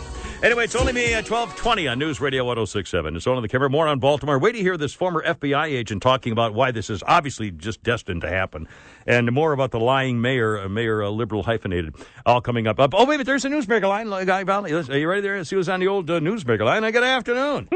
Anyway, 0.42 0.64
it's 0.64 0.74
only 0.74 0.92
me 0.92 1.04
at 1.14 1.30
1220 1.30 1.86
on 1.86 2.00
News 2.00 2.20
Radio 2.20 2.42
1067. 2.44 3.14
It's 3.14 3.28
only 3.28 3.42
the 3.42 3.48
Kimmer. 3.48 3.68
More 3.68 3.86
on 3.86 4.00
Baltimore. 4.00 4.40
Wait 4.40 4.52
to 4.52 4.58
hear 4.58 4.76
this 4.76 4.92
former 4.92 5.22
FBI 5.24 5.66
agent 5.66 6.02
talking 6.02 6.32
about 6.32 6.52
why 6.52 6.72
this 6.72 6.90
is 6.90 7.00
obviously 7.06 7.52
just 7.52 7.80
destined 7.84 8.22
to 8.22 8.28
happen. 8.28 8.66
And 9.06 9.30
more 9.30 9.52
about 9.52 9.70
the 9.70 9.78
lying 9.78 10.20
mayor, 10.20 10.58
uh, 10.58 10.68
Mayor 10.68 11.04
uh, 11.04 11.10
Liberal 11.10 11.44
hyphenated, 11.44 11.94
all 12.26 12.40
coming 12.40 12.66
up. 12.66 12.80
up. 12.80 12.92
Oh, 12.92 13.04
wait, 13.06 13.18
but 13.18 13.26
there's 13.26 13.44
a 13.44 13.50
newsmaker 13.50 13.88
line. 13.88 14.08
Guy 14.26 14.42
Valley. 14.42 14.72
Are 14.72 14.98
you 14.98 15.08
ready 15.08 15.20
there? 15.22 15.44
See 15.44 15.54
who's 15.54 15.68
on 15.68 15.78
the 15.78 15.86
old 15.86 16.10
uh, 16.10 16.18
newsmaker 16.18 16.64
line. 16.64 16.82
Good 16.92 17.04
afternoon. 17.04 17.68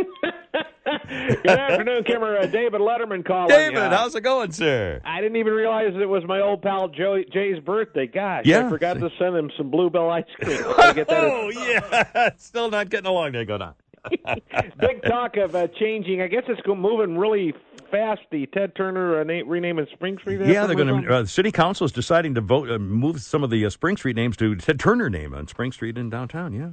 Good 1.08 1.46
afternoon, 1.46 2.04
Kimmer. 2.04 2.36
Uh, 2.38 2.46
David 2.46 2.80
Letterman 2.80 3.24
calling. 3.24 3.48
David, 3.48 3.76
Uh, 3.78 3.90
how's 3.96 4.14
it 4.14 4.22
going, 4.22 4.50
sir? 4.52 5.00
I 5.04 5.20
didn't 5.20 5.36
even 5.36 5.52
realize 5.52 5.92
it 5.94 6.08
was 6.08 6.24
my 6.26 6.40
old 6.40 6.62
pal 6.62 6.88
Joe, 6.88 7.22
Jay's 7.32 7.58
birthday. 7.60 8.06
Gosh, 8.06 8.44
Yeah. 8.44 8.66
I 8.66 8.70
forgot 8.70 8.94
to 8.94 9.10
send 9.18 9.36
him 9.36 9.50
some 9.56 9.70
Bluebell 9.70 10.10
ice 10.10 10.24
cream. 10.40 10.58
Oh, 11.08 11.50
yeah. 11.50 12.30
Still 12.56 12.70
not 12.70 12.88
getting 12.88 13.06
along 13.06 13.32
there. 13.32 13.44
Go 13.44 13.56
on. 13.56 13.74
Big 14.80 15.02
talk 15.02 15.36
of 15.36 15.54
uh, 15.54 15.66
changing. 15.78 16.22
I 16.22 16.26
guess 16.26 16.44
it's 16.48 16.62
moving 16.66 17.18
really 17.18 17.52
fast. 17.90 18.22
The 18.30 18.46
Ted 18.46 18.74
Turner 18.74 19.20
uh, 19.20 19.24
na- 19.24 19.42
renaming 19.44 19.86
Spring 19.92 20.16
Street. 20.16 20.40
Yeah, 20.46 20.66
they're 20.66 20.74
going 20.74 21.02
to. 21.04 21.14
Uh, 21.14 21.20
the 21.22 21.28
city 21.28 21.52
council 21.52 21.84
is 21.84 21.92
deciding 21.92 22.34
to 22.36 22.40
vote, 22.40 22.70
uh, 22.70 22.78
move 22.78 23.20
some 23.20 23.44
of 23.44 23.50
the 23.50 23.66
uh, 23.66 23.68
Spring 23.68 23.98
Street 23.98 24.16
names 24.16 24.38
to 24.38 24.56
Ted 24.56 24.80
Turner 24.80 25.10
name 25.10 25.34
on 25.34 25.46
Spring 25.48 25.70
Street 25.70 25.98
in 25.98 26.08
downtown. 26.08 26.54
Yeah. 26.54 26.70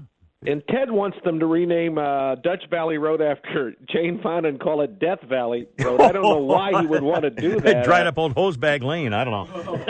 And 0.50 0.64
Ted 0.70 0.90
wants 0.90 1.18
them 1.26 1.38
to 1.42 1.48
rename 1.48 1.98
uh, 1.98 2.36
Dutch 2.36 2.64
Valley 2.70 2.98
Road 2.98 3.22
after 3.22 3.74
Jane 3.90 4.22
Fonda 4.24 4.48
and 4.48 4.62
call 4.62 4.80
it 4.80 5.00
Death 5.00 5.20
Valley 5.28 5.68
Road. 5.80 6.00
I 6.00 6.14
don't 6.14 6.24
know 6.24 6.38
why 6.38 6.80
he 6.80 6.88
would 6.88 7.04
want 7.04 7.24
to 7.24 7.30
do 7.30 7.60
that. 7.60 7.84
Dried 7.84 8.08
up 8.08 8.18
old 8.18 8.36
hosebag 8.36 8.84
lane. 8.84 9.12
I 9.12 9.26
don't 9.26 9.50
know. 9.50 9.86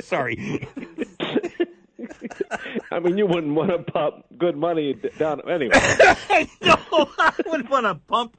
Sorry. 0.00 0.66
I 2.90 2.98
mean, 3.00 3.16
you 3.18 3.26
wouldn't 3.26 3.54
want 3.54 3.70
to 3.70 3.78
pump 3.78 4.24
good 4.38 4.56
money 4.56 4.94
down 5.18 5.40
anyway. 5.48 5.72
no, 6.62 6.76
I 7.18 7.32
wouldn't 7.46 7.70
want 7.70 7.86
to 7.86 7.94
pump 8.08 8.36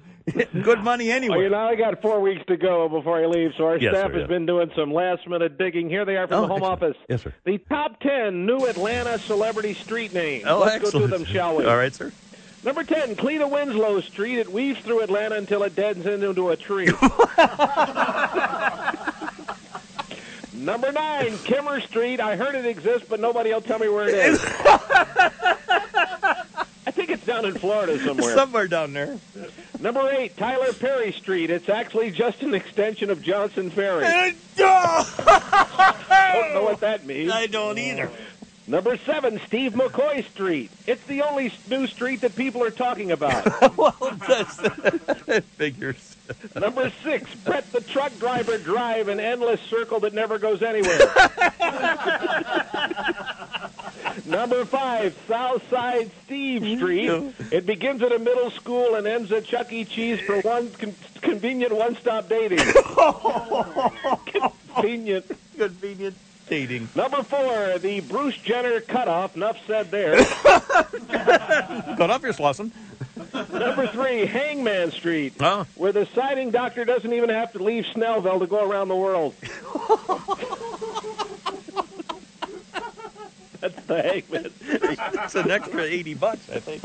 good 0.64 0.80
money 0.84 1.10
anyway. 1.12 1.36
Well, 1.38 1.44
you 1.44 1.50
know, 1.50 1.60
I 1.68 1.76
got 1.76 2.02
four 2.02 2.20
weeks 2.22 2.42
to 2.48 2.58
go 2.58 2.88
before 2.90 3.22
I 3.24 3.26
leave, 3.26 3.52
so 3.58 3.66
our 3.66 3.78
Yes, 3.78 3.94
staff 3.94 4.08
sir, 4.12 4.14
has 4.14 4.20
yes. 4.22 4.28
been 4.30 4.46
doing 4.46 4.72
some 4.76 4.94
last 4.94 5.28
minute 5.28 5.58
digging. 5.58 5.90
Here 5.90 6.06
they 6.06 6.16
are 6.18 6.28
from 6.28 6.38
Oh, 6.38 6.42
the 6.42 6.48
home 6.48 6.58
excellent. 6.64 6.84
office. 6.84 6.98
Yes, 7.10 7.22
sir. 7.24 7.34
The 7.46 7.58
top 7.70 8.00
10 8.02 8.46
new 8.46 8.66
Atlanta 8.68 9.18
celebrity 9.20 9.74
street 9.74 10.14
names. 10.14 10.46
Oh, 10.48 10.60
Let's 10.60 10.76
excellent. 10.76 10.94
go 10.94 11.00
through 11.08 11.18
them, 11.18 11.26
shall 11.26 11.56
we? 11.58 11.66
All 11.66 11.78
right, 11.78 11.94
sir. 11.94 12.12
Number 12.64 12.84
10, 12.84 13.16
Cleta 13.16 13.48
Winslow 13.48 14.02
Street. 14.02 14.38
It 14.38 14.52
weaves 14.52 14.80
through 14.82 15.02
Atlanta 15.02 15.34
until 15.36 15.64
it 15.64 15.76
deadens 15.76 16.06
into 16.06 16.50
a 16.50 16.56
tree. 16.56 16.86
Number 20.62 20.92
9, 20.92 21.38
Kimmer 21.40 21.82
Street. 21.82 22.20
I 22.20 22.36
heard 22.36 22.54
it 22.54 22.66
exists, 22.66 23.08
but 23.10 23.20
nobody 23.20 23.52
will 23.52 23.62
tell 23.62 23.80
me 23.80 23.90
where 23.90 24.08
it 24.08 24.14
is. 24.14 24.40
I 26.86 26.92
think 26.92 27.10
it's 27.10 27.26
down 27.26 27.46
in 27.46 27.56
Florida 27.58 27.98
somewhere. 28.04 28.36
Somewhere 28.36 28.68
down 28.68 28.94
there. 28.94 29.18
Number 29.80 30.08
8, 30.08 30.38
Tyler 30.38 30.72
Perry 30.74 31.14
Street. 31.14 31.50
It's 31.50 31.68
actually 31.68 32.12
just 32.12 32.44
an 32.44 32.54
extension 32.54 33.10
of 33.10 33.24
Johnson 33.24 33.72
Ferry. 33.72 34.06
I 34.06 34.36
Don't 34.56 36.54
know 36.54 36.64
what 36.64 36.82
that 36.82 37.08
means. 37.08 37.32
I 37.32 37.48
don't 37.48 37.80
either. 37.80 38.12
Number 38.68 38.98
7, 38.98 39.42
Steve 39.48 39.74
McCoy 39.74 40.24
Street. 40.30 40.70
It's 40.86 41.04
the 41.06 41.24
only 41.24 41.52
new 41.70 41.88
street 41.88 42.22
that 42.22 42.36
people 42.36 42.64
are 42.64 42.70
talking 42.70 43.12
about. 43.12 43.46
well, 43.78 43.96
that's 44.28 44.56
that 45.26 45.44
figures. 45.58 46.16
Number 46.56 46.92
six, 47.04 47.34
Brett 47.36 47.72
the 47.72 47.82
truck 47.82 48.18
driver 48.20 48.58
drive 48.58 49.08
an 49.08 49.20
endless 49.20 49.62
circle 49.62 50.00
that 50.02 50.14
never 50.14 50.38
goes 50.38 50.62
anywhere. 50.62 51.00
Number 54.26 54.66
five, 54.66 55.18
Southside 55.28 56.12
Steve 56.26 56.78
Street. 56.78 57.34
It 57.52 57.66
begins 57.66 58.02
at 58.02 58.12
a 58.12 58.20
middle 58.20 58.52
school 58.52 58.96
and 58.96 59.08
ends 59.08 59.32
at 59.32 59.46
Chuck 59.46 59.72
E. 59.72 59.86
Cheese 59.86 60.20
for 60.22 60.42
one 60.42 60.70
con- 60.72 60.96
convenient 61.22 61.74
one-stop 61.74 62.28
dating. 62.28 62.60
convenient. 64.74 65.26
Convenient 65.58 66.16
dating. 66.52 66.88
Number 66.96 67.24
four, 67.24 67.80
the 67.80 68.02
Bruce 68.02 68.36
Jenner 68.38 68.82
cutoff. 68.82 69.38
Enough 69.38 69.58
said 69.66 69.90
there. 69.90 70.18
Cut 70.46 72.10
off 72.10 72.22
your 72.24 72.34
Slauson. 72.34 72.72
Number 73.34 73.88
three, 73.88 74.26
Hangman 74.26 74.92
Street, 74.92 75.34
Oh. 75.40 75.66
where 75.76 75.94
the 75.94 76.06
Siding 76.14 76.52
Doctor 76.52 76.84
doesn't 76.84 77.14
even 77.14 77.30
have 77.30 77.54
to 77.54 77.64
leave 77.64 77.86
Snellville 77.86 78.40
to 78.40 78.48
go 78.48 78.70
around 78.70 78.90
the 78.90 78.96
world. 78.98 79.34
That's 83.62 83.86
the 83.86 84.02
Hangman 84.02 84.52
It's 85.24 85.36
an 85.36 85.52
extra 85.52 85.84
80 85.84 86.14
bucks, 86.16 86.50
I 86.50 86.60
think. 86.60 86.84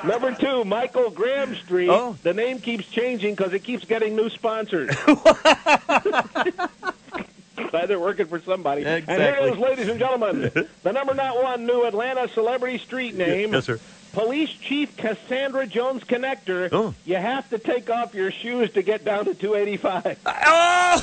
Number 0.04 0.32
two, 0.34 0.64
Michael 0.64 1.10
Graham 1.10 1.54
Street. 1.56 1.90
Oh. 1.90 2.16
The 2.22 2.32
name 2.32 2.58
keeps 2.60 2.86
changing 2.86 3.34
because 3.34 3.52
it 3.52 3.64
keeps 3.64 3.84
getting 3.84 4.16
new 4.16 4.30
sponsors. 4.30 4.94
They're 7.72 7.98
working 8.00 8.26
for 8.26 8.40
somebody. 8.40 8.84
And 8.84 9.04
here 9.08 9.16
Exactly. 9.16 9.48
it 9.48 9.52
is, 9.54 9.58
ladies 9.58 9.88
and 9.88 9.98
gentlemen, 9.98 10.50
the 10.82 10.92
number 10.92 11.14
not 11.14 11.42
one 11.42 11.66
new 11.66 11.84
Atlanta 11.84 12.28
celebrity 12.28 12.78
street 12.78 13.14
name. 13.14 13.52
Yes, 13.52 13.64
sir. 13.66 13.78
Police 14.12 14.50
Chief 14.50 14.96
Cassandra 14.96 15.66
Jones 15.68 16.02
Connector. 16.02 16.68
Oh. 16.72 16.94
You 17.06 17.14
have 17.16 17.48
to 17.50 17.58
take 17.58 17.88
off 17.90 18.12
your 18.14 18.32
shoes 18.32 18.72
to 18.72 18.82
get 18.82 19.04
down 19.04 19.24
to 19.26 19.34
285. 19.34 20.18
Oh! 20.52 20.96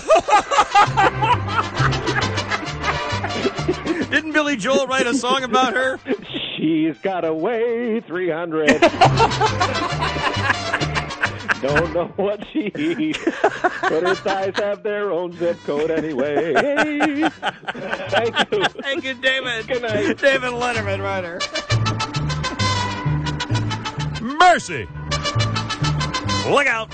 Didn't 4.09 4.31
Billy 4.33 4.55
Joel 4.57 4.88
write 4.88 5.05
a 5.07 5.13
song 5.13 5.43
about 5.43 5.74
her? 5.74 6.00
She's 6.57 6.97
got 7.00 7.21
to 7.21 7.33
weigh 7.33 8.00
300. 8.01 8.81
Don't 11.61 11.93
know 11.93 12.07
what 12.17 12.45
she 12.51 12.71
eats, 12.77 13.23
but 13.23 14.03
her 14.03 14.15
thighs 14.15 14.55
have 14.57 14.83
their 14.83 15.11
own 15.11 15.31
zip 15.37 15.57
code 15.63 15.89
anyway. 15.89 16.53
Thank 16.53 18.51
you. 18.51 18.63
Thank 18.65 19.03
you, 19.03 19.13
David. 19.15 19.67
Good 19.67 19.81
night. 19.81 20.17
David 20.17 20.51
Letterman, 20.51 21.01
writer. 21.01 21.39
Mercy. 24.21 24.87
Look 26.49 26.67
out. 26.67 26.89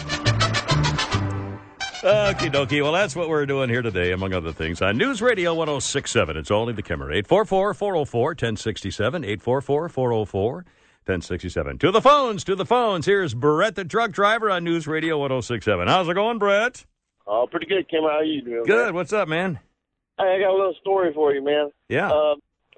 Okie 2.04 2.52
dokie. 2.52 2.82
Well, 2.82 2.92
that's 2.92 3.16
what 3.16 3.30
we're 3.30 3.46
doing 3.46 3.70
here 3.70 3.82
today, 3.82 4.12
among 4.12 4.34
other 4.34 4.52
things, 4.52 4.82
on 4.82 4.98
News 4.98 5.22
Radio 5.22 5.54
1067. 5.54 6.36
It's 6.36 6.52
only 6.52 6.74
the 6.74 6.82
Kimmer. 6.82 7.12
844 7.12 7.74
404 7.74 8.30
1067. 8.30 9.24
844 9.24 9.90
404 9.90 10.66
1067. 11.06 11.78
To 11.80 11.92
the 11.92 12.02
phones, 12.02 12.44
to 12.46 12.56
the 12.56 12.66
phones. 12.66 13.06
Here's 13.06 13.34
Brett, 13.34 13.76
the 13.76 13.86
truck 13.86 14.12
driver 14.12 14.50
on 14.50 14.64
News 14.64 14.88
Radio 14.88 15.18
1067. 15.18 15.88
How's 15.88 16.08
it 16.08 16.14
going, 16.14 16.40
Brett? 16.40 16.86
Oh, 17.28 17.48
pretty 17.50 17.66
good, 17.66 17.90
Kim. 17.90 18.04
How 18.04 18.22
you 18.22 18.42
doing? 18.42 18.64
Good. 18.66 18.88
Man? 18.88 18.96
What's 18.96 19.14
up, 19.14 19.28
man? 19.28 19.60
Hey, 20.18 20.36
I 20.36 20.40
got 20.40 20.52
a 20.52 20.58
little 20.58 20.76
story 20.80 21.14
for 21.14 21.34
you, 21.34 21.44
man. 21.44 21.72
Yeah. 21.90 22.12
Uh, 22.12 22.36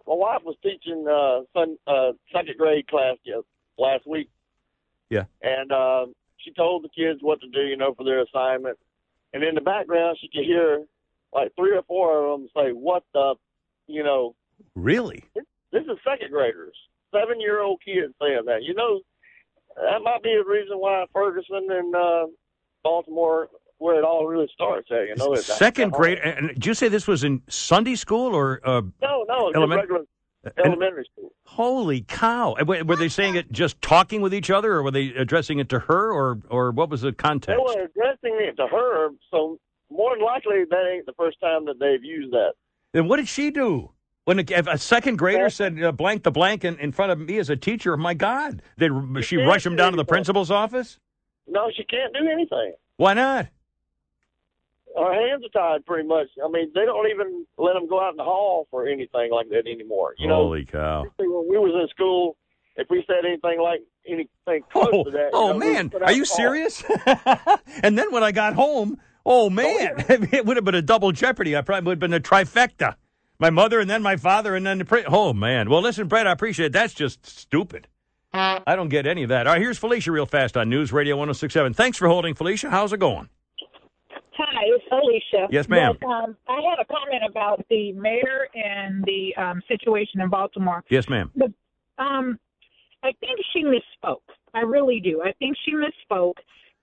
my 0.08 0.14
wife 0.14 0.42
was 0.44 0.56
teaching 0.62 1.06
uh, 1.08 1.42
uh, 1.88 2.12
second 2.32 2.58
grade 2.58 2.88
class 2.88 3.18
yes, 3.24 3.44
last 3.78 4.08
week. 4.08 4.30
Yeah. 5.10 5.26
And 5.42 5.72
uh, 5.72 6.06
she 6.38 6.52
told 6.52 6.84
the 6.84 6.90
kids 6.90 7.20
what 7.22 7.42
to 7.42 7.48
do, 7.48 7.62
you 7.62 7.78
know, 7.78 7.94
for 7.94 8.04
their 8.04 8.22
assignment. 8.22 8.78
And 9.34 9.44
in 9.44 9.56
the 9.56 9.62
background, 9.62 10.18
she 10.22 10.30
could 10.30 10.46
hear 10.46 10.86
like 11.34 11.54
three 11.56 11.76
or 11.76 11.84
four 11.84 12.26
of 12.26 12.40
them 12.40 12.50
say, 12.56 12.72
"What 12.72 13.04
the," 13.14 13.36
you 13.88 14.04
know. 14.04 14.36
Really? 14.76 15.26
This 15.36 15.84
is 15.84 15.98
second 16.08 16.32
graders, 16.32 16.76
seven 17.16 17.40
year 17.40 17.62
old 17.62 17.82
kids 17.86 18.14
saying 18.22 18.44
that. 18.46 18.64
You 18.64 18.74
know, 18.74 19.00
that 19.76 20.02
might 20.04 20.24
be 20.24 20.34
a 20.34 20.44
reason 20.44 20.78
why 20.78 21.06
Ferguson 21.14 21.68
and 21.70 21.96
uh, 21.96 22.26
Baltimore, 22.84 23.50
where 23.78 23.98
it 24.00 24.04
all 24.04 24.26
really 24.28 24.50
starts 24.54 24.90
at. 24.92 25.08
You 25.08 25.16
know, 25.18 25.34
it's 25.34 25.46
Second 25.46 25.92
grade. 25.92 26.20
And 26.20 26.50
did 26.50 26.66
you 26.66 26.74
say 26.74 26.88
this 26.88 27.08
was 27.08 27.24
in 27.24 27.42
Sunday 27.50 27.96
school 27.96 28.34
or 28.34 28.62
uh, 28.64 28.82
No, 29.02 29.26
no, 29.28 29.52
Element- 29.54 29.82
regular 29.82 30.06
elementary 30.64 31.08
school. 31.12 31.32
Holy 31.46 32.02
cow! 32.02 32.56
Were 32.66 32.84
were 32.84 32.96
they 32.96 33.10
saying 33.10 33.36
it 33.36 33.52
just 33.52 33.82
talking 33.82 34.22
with 34.22 34.34
each 34.34 34.52
other, 34.52 34.74
or 34.74 34.84
were 34.84 34.92
they 34.92 35.08
addressing 35.08 35.60
it 35.60 35.70
to 35.70 35.80
her, 35.80 36.12
or 36.12 36.40
or 36.50 36.72
what 36.72 36.90
was 36.90 37.02
the 37.02 37.14
context? 37.14 37.48
They 37.60 37.82
were 37.82 37.86
addressing 37.86 38.38
it 38.40 38.56
to 38.58 38.68
her, 38.68 39.10
so 39.32 39.58
more 39.90 40.16
than 40.16 40.24
likely 40.24 40.64
that 40.70 40.92
ain't 40.94 41.06
the 41.06 41.14
first 41.14 41.40
time 41.40 41.66
that 41.66 41.80
they've 41.80 42.04
used 42.04 42.32
that. 42.34 42.54
Then 42.94 43.08
what 43.08 43.18
did 43.18 43.28
she 43.28 43.52
do? 43.52 43.92
When 44.26 44.40
a, 44.40 44.44
if 44.50 44.68
a 44.68 44.78
second 44.78 45.18
grader 45.18 45.50
said 45.52 45.82
uh, 45.82 45.92
blank 45.92 46.24
the 46.24 46.32
blank 46.32 46.66
in, 46.66 46.78
in 46.80 46.92
front 46.92 47.12
of 47.12 47.20
me 47.20 47.38
as 47.38 47.50
a 47.52 47.56
teacher, 47.56 47.96
my 47.96 48.16
God, 48.16 48.62
did 48.78 48.92
she 49.24 49.38
can't 49.38 49.48
rush 49.48 49.66
him 49.66 49.74
do 49.74 49.78
down 49.78 49.92
to 49.92 49.98
the 49.98 50.06
principal's 50.06 50.50
office? 50.50 51.00
No, 51.48 51.70
she 51.76 51.84
can't 51.84 52.12
do 52.14 52.28
anything. 52.28 52.74
Why 52.98 53.14
not? 53.14 53.48
Our 54.98 55.14
hands 55.14 55.44
are 55.46 55.50
tied 55.50 55.86
pretty 55.86 56.08
much. 56.08 56.28
I 56.44 56.48
mean, 56.50 56.72
they 56.74 56.86
don't 56.86 57.08
even 57.10 57.46
let 57.58 57.74
them 57.74 57.88
go 57.88 58.02
out 58.02 58.12
in 58.12 58.18
the 58.18 58.24
hall 58.24 58.68
for 58.72 58.88
anything 58.88 59.30
like 59.32 59.50
that 59.50 59.68
anymore. 59.68 60.16
You 60.18 60.28
know, 60.28 60.36
Holy 60.36 60.66
cow! 60.66 61.06
when 61.18 61.48
we 61.50 61.58
was 61.58 61.74
in 61.80 61.88
school, 61.90 62.38
if 62.78 62.88
we 62.90 63.04
said 63.06 63.26
anything 63.26 63.60
like 63.62 63.82
anything 64.08 64.64
close 64.72 64.90
Oh, 64.92 65.04
to 65.04 65.12
that, 65.12 65.30
oh 65.34 65.52
know, 65.52 65.60
man, 65.60 65.86
was 65.86 65.92
put 65.92 66.02
out 66.02 66.10
are 66.10 66.14
you 66.14 66.26
serious? 66.26 66.84
and 67.84 67.98
then 67.98 68.12
when 68.12 68.24
I 68.24 68.32
got 68.32 68.54
home, 68.54 68.98
oh 69.26 69.50
man, 69.50 69.96
it 70.10 70.46
would 70.46 70.58
have 70.58 70.66
been 70.66 70.76
a 70.76 70.82
double 70.82 71.12
jeopardy. 71.12 71.56
I 71.56 71.62
probably 71.62 71.90
would 71.90 72.02
have 72.02 72.12
been 72.12 72.14
a 72.14 72.20
trifecta. 72.20 72.96
My 73.40 73.50
mother 73.50 73.80
and 73.80 73.90
then 73.90 74.02
my 74.02 74.16
father 74.16 74.56
and 74.56 74.66
then 74.66 74.80
the. 74.80 74.86
Pri- 74.86 75.06
oh 75.08 75.34
man. 75.34 75.70
Well, 75.70 75.82
listen, 75.82 76.08
Brett, 76.08 76.28
I 76.28 76.32
appreciate 76.32 76.68
it. 76.68 76.72
That's 76.74 76.94
just 76.94 77.26
stupid. 77.26 77.88
I 78.34 78.76
don't 78.76 78.90
get 78.90 79.08
any 79.08 79.24
of 79.24 79.30
that. 79.30 79.48
All 79.48 79.54
right, 79.54 79.62
here's 79.62 79.78
Felicia 79.78 80.12
real 80.12 80.26
fast 80.26 80.58
on 80.58 80.70
News 80.70 80.92
Radio 80.92 81.16
1067. 81.16 81.74
Thanks 81.74 81.98
for 81.98 82.10
holding, 82.10 82.34
Felicia. 82.36 82.70
How's 82.70 82.92
it 82.92 83.00
going? 83.00 83.30
Hi, 84.38 84.64
it's 84.66 84.84
felicia 84.90 85.48
Yes, 85.50 85.70
ma'am. 85.70 85.98
But, 86.02 86.08
um, 86.08 86.38
I 86.50 86.60
had 86.70 86.80
a 86.82 86.86
comment 86.86 87.24
about 87.30 87.66
the 87.70 87.94
mayor 87.94 88.50
and 88.54 89.04
the 89.06 89.34
um, 89.42 89.62
situation 89.68 90.20
in 90.20 90.30
Baltimore. 90.30 90.84
Yes, 90.90 91.08
ma'am. 91.08 91.32
But 91.36 91.52
um, 91.98 92.38
I 93.04 93.12
think 93.22 93.40
she 93.54 93.64
misspoke. 93.64 94.18
I 94.54 94.60
really 94.62 95.00
do. 95.00 95.22
I 95.24 95.32
think 95.34 95.56
she 95.64 95.72
misspoke, 95.72 96.34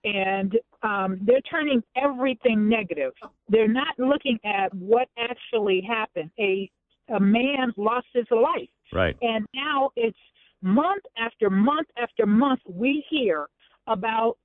and 0.03 0.57
um, 0.81 1.19
they're 1.21 1.41
turning 1.41 1.81
everything 1.95 2.67
negative. 2.67 3.13
They're 3.49 3.67
not 3.67 3.97
looking 3.97 4.39
at 4.45 4.73
what 4.73 5.07
actually 5.17 5.81
happened. 5.87 6.31
A 6.39 6.69
a 7.09 7.19
man 7.19 7.73
lost 7.75 8.07
his 8.13 8.25
life, 8.31 8.69
Right. 8.93 9.17
and 9.21 9.45
now 9.53 9.91
it's 9.97 10.17
month 10.61 11.03
after 11.17 11.49
month 11.49 11.87
after 11.97 12.25
month 12.25 12.61
we 12.65 13.03
hear 13.09 13.47
about 13.87 14.37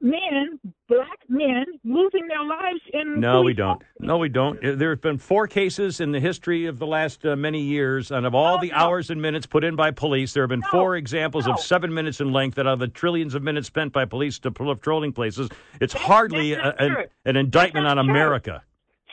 men, 0.00 0.60
black 0.88 1.18
men, 1.28 1.64
losing 1.84 2.26
their 2.28 2.44
lives 2.44 2.80
in 2.92 3.20
No, 3.20 3.42
we 3.42 3.54
don't. 3.54 3.82
No, 3.98 4.18
we 4.18 4.28
don't. 4.28 4.60
There 4.62 4.90
have 4.90 5.00
been 5.00 5.18
four 5.18 5.46
cases 5.46 6.00
in 6.00 6.12
the 6.12 6.20
history 6.20 6.66
of 6.66 6.78
the 6.78 6.86
last 6.86 7.24
uh, 7.26 7.34
many 7.36 7.60
years, 7.60 8.10
and 8.10 8.26
of 8.26 8.34
all 8.34 8.58
the 8.58 8.72
hours 8.72 9.10
and 9.10 9.20
minutes 9.20 9.46
put 9.46 9.64
in 9.64 9.76
by 9.76 9.90
police, 9.90 10.32
there 10.32 10.42
have 10.42 10.50
been 10.50 10.62
four 10.70 10.96
examples 10.96 11.46
of 11.46 11.58
seven 11.58 11.92
minutes 11.92 12.20
in 12.20 12.32
length 12.32 12.54
that 12.56 12.66
out 12.66 12.74
of 12.74 12.78
the 12.78 12.88
trillions 12.88 13.34
of 13.34 13.42
minutes 13.42 13.66
spent 13.66 13.92
by 13.92 14.04
police 14.04 14.38
to 14.40 14.50
patrolling 14.50 15.12
places. 15.12 15.48
It's 15.80 15.94
hardly 15.94 16.54
that's 16.54 16.80
a, 16.80 16.84
an, 16.84 16.96
an 17.24 17.36
indictment 17.36 17.86
on. 17.86 17.98
America. 18.04 18.62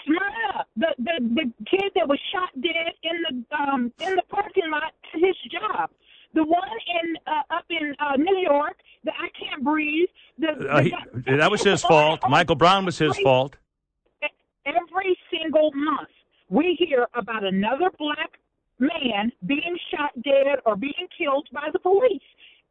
Smyrna, 0.05 0.65
the 0.75 0.87
the 0.97 1.13
the 1.35 1.65
kid 1.69 1.91
that 1.95 2.07
was 2.07 2.19
shot 2.33 2.49
dead 2.61 2.93
in 3.03 3.45
the 3.49 3.55
um 3.55 3.91
in 3.99 4.15
the 4.15 4.23
parking 4.29 4.69
lot 4.69 4.83
at 5.13 5.19
his 5.19 5.35
job. 5.51 5.89
The 6.33 6.43
one 6.43 6.69
in 7.03 7.15
uh, 7.27 7.55
up 7.55 7.65
in 7.69 7.95
uh, 7.99 8.15
New 8.17 8.37
York, 8.37 8.77
the 9.03 9.11
I 9.11 9.27
can't 9.37 9.63
breathe. 9.63 10.09
The, 10.39 10.49
Uh, 10.49 10.81
the 10.81 10.83
he, 10.83 11.37
that 11.37 11.51
was 11.51 11.63
his 11.63 11.81
fault. 11.81 12.21
Michael 12.29 12.55
Brown 12.55 12.85
was 12.85 12.97
his 12.97 13.17
fault. 13.19 13.57
every 14.65 15.17
single 15.31 15.71
month 15.73 16.09
we 16.49 16.75
hear 16.79 17.07
about 17.15 17.43
another 17.43 17.89
black 17.97 18.31
man 18.79 19.31
being 19.45 19.77
shot 19.91 20.11
dead 20.23 20.59
or 20.65 20.75
being 20.75 21.07
killed 21.17 21.47
by 21.53 21.67
the 21.71 21.79
police. 21.79 22.21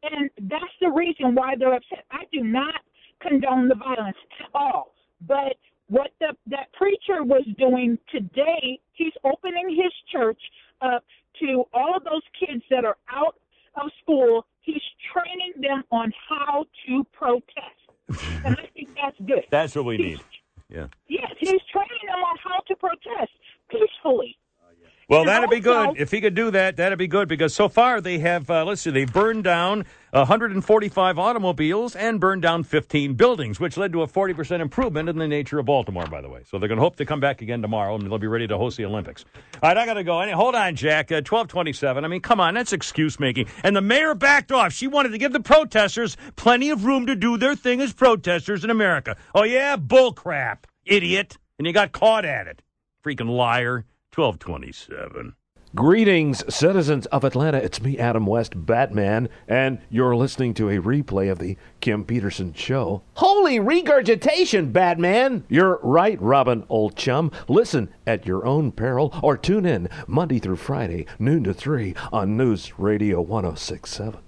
And 0.03 0.29
that's 0.49 0.75
the 0.79 0.89
reason 0.89 1.35
why 1.35 1.55
they're 1.57 1.73
upset. 1.73 2.05
I 2.11 2.23
do 2.31 2.43
not 2.43 2.81
condone 3.21 3.67
the 3.67 3.75
violence 3.75 4.17
at 4.39 4.47
all. 4.53 4.93
But 5.27 5.55
what 5.87 6.11
the, 6.19 6.35
that 6.47 6.71
preacher 6.73 7.23
was 7.23 7.43
doing 7.57 7.97
today, 8.11 8.79
he's 8.93 9.13
opening 9.23 9.69
his 9.69 9.91
church 10.11 10.41
up 10.81 11.03
to 11.39 11.63
all 11.73 11.95
of 11.95 12.03
those 12.03 12.23
kids 12.39 12.63
that 12.69 12.85
are 12.85 12.97
out 13.11 13.35
of 13.75 13.91
school. 14.01 14.45
He's 14.61 14.81
training 15.13 15.53
them 15.61 15.83
on 15.91 16.13
how 16.29 16.65
to 16.87 17.03
protest. 17.11 17.81
and 18.45 18.57
I 18.57 18.67
think 18.73 18.89
that's 18.95 19.17
good. 19.25 19.45
That's 19.49 19.75
what 19.75 19.85
we 19.85 19.97
need. 19.97 20.19
Yeah. 20.69 20.87
Yes, 21.07 21.31
he's 21.39 21.61
training 21.71 22.03
them 22.07 22.19
on 22.19 22.37
how 22.43 22.59
to 22.67 22.75
protest 22.75 23.31
peacefully. 23.69 24.37
Well, 25.11 25.25
that'd 25.25 25.49
be 25.49 25.59
good. 25.59 25.95
If 25.97 26.09
he 26.09 26.21
could 26.21 26.35
do 26.35 26.51
that, 26.51 26.77
that'd 26.77 26.97
be 26.97 27.07
good 27.07 27.27
because 27.27 27.53
so 27.53 27.67
far 27.67 27.99
they 27.99 28.19
have, 28.19 28.49
uh, 28.49 28.63
let's 28.63 28.79
see, 28.79 28.91
they 28.91 29.03
burned 29.03 29.43
down 29.43 29.85
145 30.11 31.19
automobiles 31.19 31.97
and 31.97 32.17
burned 32.17 32.41
down 32.41 32.63
15 32.63 33.15
buildings, 33.15 33.59
which 33.59 33.75
led 33.75 33.91
to 33.91 34.03
a 34.03 34.07
40% 34.07 34.61
improvement 34.61 35.09
in 35.09 35.17
the 35.17 35.27
nature 35.27 35.59
of 35.59 35.65
Baltimore, 35.65 36.07
by 36.07 36.21
the 36.21 36.29
way. 36.29 36.43
So 36.45 36.57
they're 36.57 36.69
going 36.69 36.77
to 36.77 36.83
hope 36.83 36.95
to 36.95 37.05
come 37.05 37.19
back 37.19 37.41
again 37.41 37.61
tomorrow 37.61 37.95
and 37.95 38.09
they'll 38.09 38.19
be 38.19 38.27
ready 38.27 38.47
to 38.47 38.57
host 38.57 38.77
the 38.77 38.85
Olympics. 38.85 39.25
All 39.61 39.67
right, 39.69 39.77
I 39.77 39.85
got 39.85 39.95
to 39.95 40.05
go. 40.05 40.25
Hold 40.33 40.55
on, 40.55 40.77
Jack. 40.77 41.11
Uh, 41.11 41.15
1227. 41.15 42.05
I 42.05 42.07
mean, 42.07 42.21
come 42.21 42.39
on, 42.39 42.53
that's 42.53 42.71
excuse 42.71 43.19
making. 43.19 43.47
And 43.65 43.75
the 43.75 43.81
mayor 43.81 44.15
backed 44.15 44.53
off. 44.53 44.71
She 44.71 44.87
wanted 44.87 45.09
to 45.09 45.17
give 45.17 45.33
the 45.33 45.41
protesters 45.41 46.15
plenty 46.37 46.69
of 46.69 46.85
room 46.85 47.07
to 47.07 47.17
do 47.17 47.35
their 47.35 47.55
thing 47.55 47.81
as 47.81 47.91
protesters 47.91 48.63
in 48.63 48.69
America. 48.69 49.17
Oh, 49.35 49.43
yeah? 49.43 49.75
Bull 49.75 50.13
crap, 50.13 50.67
idiot. 50.85 51.37
And 51.57 51.67
you 51.67 51.73
got 51.73 51.91
caught 51.91 52.23
at 52.23 52.47
it. 52.47 52.61
Freaking 53.03 53.29
liar. 53.29 53.83
1227. 54.13 55.35
Greetings, 55.73 56.43
citizens 56.53 57.05
of 57.05 57.23
Atlanta. 57.23 57.57
It's 57.57 57.81
me, 57.81 57.97
Adam 57.97 58.25
West, 58.25 58.65
Batman, 58.65 59.29
and 59.47 59.79
you're 59.89 60.17
listening 60.17 60.53
to 60.55 60.67
a 60.67 60.79
replay 60.79 61.31
of 61.31 61.39
the 61.39 61.55
Kim 61.79 62.03
Peterson 62.03 62.53
Show. 62.53 63.03
Holy 63.13 63.57
regurgitation, 63.57 64.73
Batman! 64.73 65.45
You're 65.47 65.79
right, 65.81 66.21
Robin, 66.21 66.65
old 66.67 66.97
chum. 66.97 67.31
Listen 67.47 67.87
at 68.05 68.25
your 68.25 68.45
own 68.45 68.73
peril 68.73 69.17
or 69.23 69.37
tune 69.37 69.65
in 69.65 69.87
Monday 70.07 70.39
through 70.39 70.57
Friday, 70.57 71.05
noon 71.17 71.45
to 71.45 71.53
3 71.53 71.95
on 72.11 72.35
News 72.35 72.77
Radio 72.77 73.21
1067. 73.21 74.19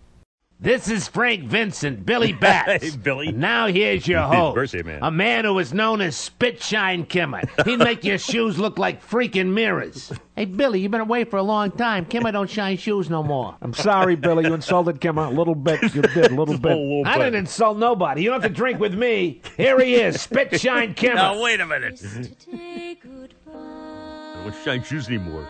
This 0.64 0.88
is 0.88 1.10
Frank 1.10 1.44
Vincent, 1.44 2.06
Billy 2.06 2.32
Bats. 2.40 2.82
Hey, 2.86 2.96
Billy. 2.96 3.28
And 3.28 3.40
now 3.40 3.68
here's 3.68 4.08
your 4.08 4.22
host. 4.22 4.56
Birthday 4.56 4.82
man. 4.82 5.00
A 5.02 5.12
man 5.12 5.44
who 5.44 5.54
was 5.56 5.74
known 5.74 6.00
as 6.00 6.16
Spitshine 6.16 7.06
Kimmer. 7.10 7.42
He'd 7.66 7.80
make 7.80 8.06
your 8.06 8.18
shoes 8.32 8.58
look 8.58 8.80
like 8.80 9.06
freaking 9.06 9.52
mirrors. 9.52 10.14
Hey, 10.38 10.46
Billy, 10.46 10.80
you've 10.80 10.92
been 10.92 11.02
away 11.02 11.26
for 11.26 11.36
a 11.36 11.44
long 11.44 11.72
time. 11.72 12.06
Kimmer 12.06 12.32
don't 12.32 12.50
shine 12.50 12.78
shoes 12.78 13.10
no 13.10 13.22
more. 13.22 13.58
I'm 13.62 13.74
sorry, 13.74 14.16
Billy. 14.16 14.46
You 14.46 14.54
insulted 14.54 15.02
Kim 15.02 15.18
a 15.18 15.30
little 15.30 15.54
bit. 15.54 15.82
You 15.94 16.02
did 16.02 16.32
a 16.32 16.34
little 16.34 16.58
bit. 16.58 17.08
I 17.08 17.18
didn't 17.18 17.36
insult 17.36 17.78
nobody. 17.78 18.24
You 18.24 18.30
don't 18.30 18.42
have 18.42 18.50
to 18.50 18.56
drink 18.56 18.80
with 18.80 18.94
me. 18.94 19.42
Here 19.58 19.78
he 19.82 19.96
is, 19.96 20.16
Spitshine 20.26 20.96
Kimmer. 20.96 21.16
Now, 21.16 21.42
wait 21.44 21.60
a 21.60 21.66
minute. 21.66 22.02
I 22.54 22.96
don't 24.46 24.56
shine 24.64 24.82
shoes 24.84 25.10
anymore. 25.10 25.46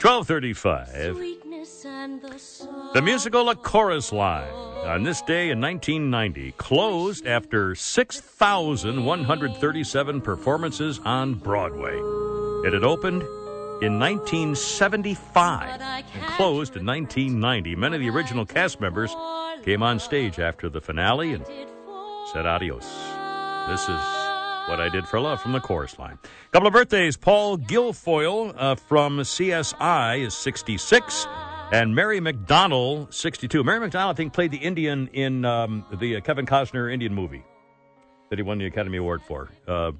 1235. 0.00 1.47
The 1.64 3.02
musical 3.02 3.50
A 3.50 3.56
Chorus 3.56 4.12
Line 4.12 4.52
on 4.86 5.02
this 5.02 5.20
day 5.22 5.50
in 5.50 5.60
1990 5.60 6.52
closed 6.52 7.26
after 7.26 7.74
6,137 7.74 10.20
performances 10.20 11.00
on 11.04 11.34
Broadway. 11.34 11.96
It 12.64 12.74
had 12.74 12.84
opened 12.84 13.22
in 13.82 13.98
1975 13.98 15.80
and 15.80 16.04
closed 16.36 16.76
in 16.76 16.86
1990. 16.86 17.74
Many 17.74 17.96
of 17.96 18.02
the 18.02 18.10
original 18.10 18.46
cast 18.46 18.80
members 18.80 19.16
came 19.64 19.82
on 19.82 19.98
stage 19.98 20.38
after 20.38 20.68
the 20.68 20.80
finale 20.80 21.34
and 21.34 21.44
said 22.32 22.46
adios. 22.46 22.86
This 23.68 23.82
is 23.82 24.00
what 24.68 24.80
I 24.80 24.88
did 24.92 25.08
for 25.08 25.18
love 25.18 25.40
from 25.40 25.52
the 25.52 25.60
chorus 25.60 25.98
line. 25.98 26.18
Couple 26.52 26.68
of 26.68 26.72
birthdays. 26.72 27.16
Paul 27.16 27.58
Guilfoyle 27.58 28.54
uh, 28.56 28.76
from 28.76 29.18
CSI 29.18 30.20
is 30.20 30.34
66. 30.34 31.26
And 31.70 31.94
Mary 31.94 32.18
McDonnell, 32.18 33.12
62. 33.12 33.62
Mary 33.62 33.78
McDonnell, 33.86 34.10
I 34.10 34.14
think, 34.14 34.32
played 34.32 34.50
the 34.50 34.56
Indian 34.56 35.06
in 35.12 35.44
um, 35.44 35.84
the 35.98 36.16
uh, 36.16 36.20
Kevin 36.22 36.46
Costner 36.46 36.90
Indian 36.90 37.14
movie 37.14 37.44
that 38.30 38.38
he 38.38 38.42
won 38.42 38.56
the 38.56 38.64
Academy 38.64 38.96
Award 38.96 39.20
for. 39.22 39.50
Uh, 39.66 39.92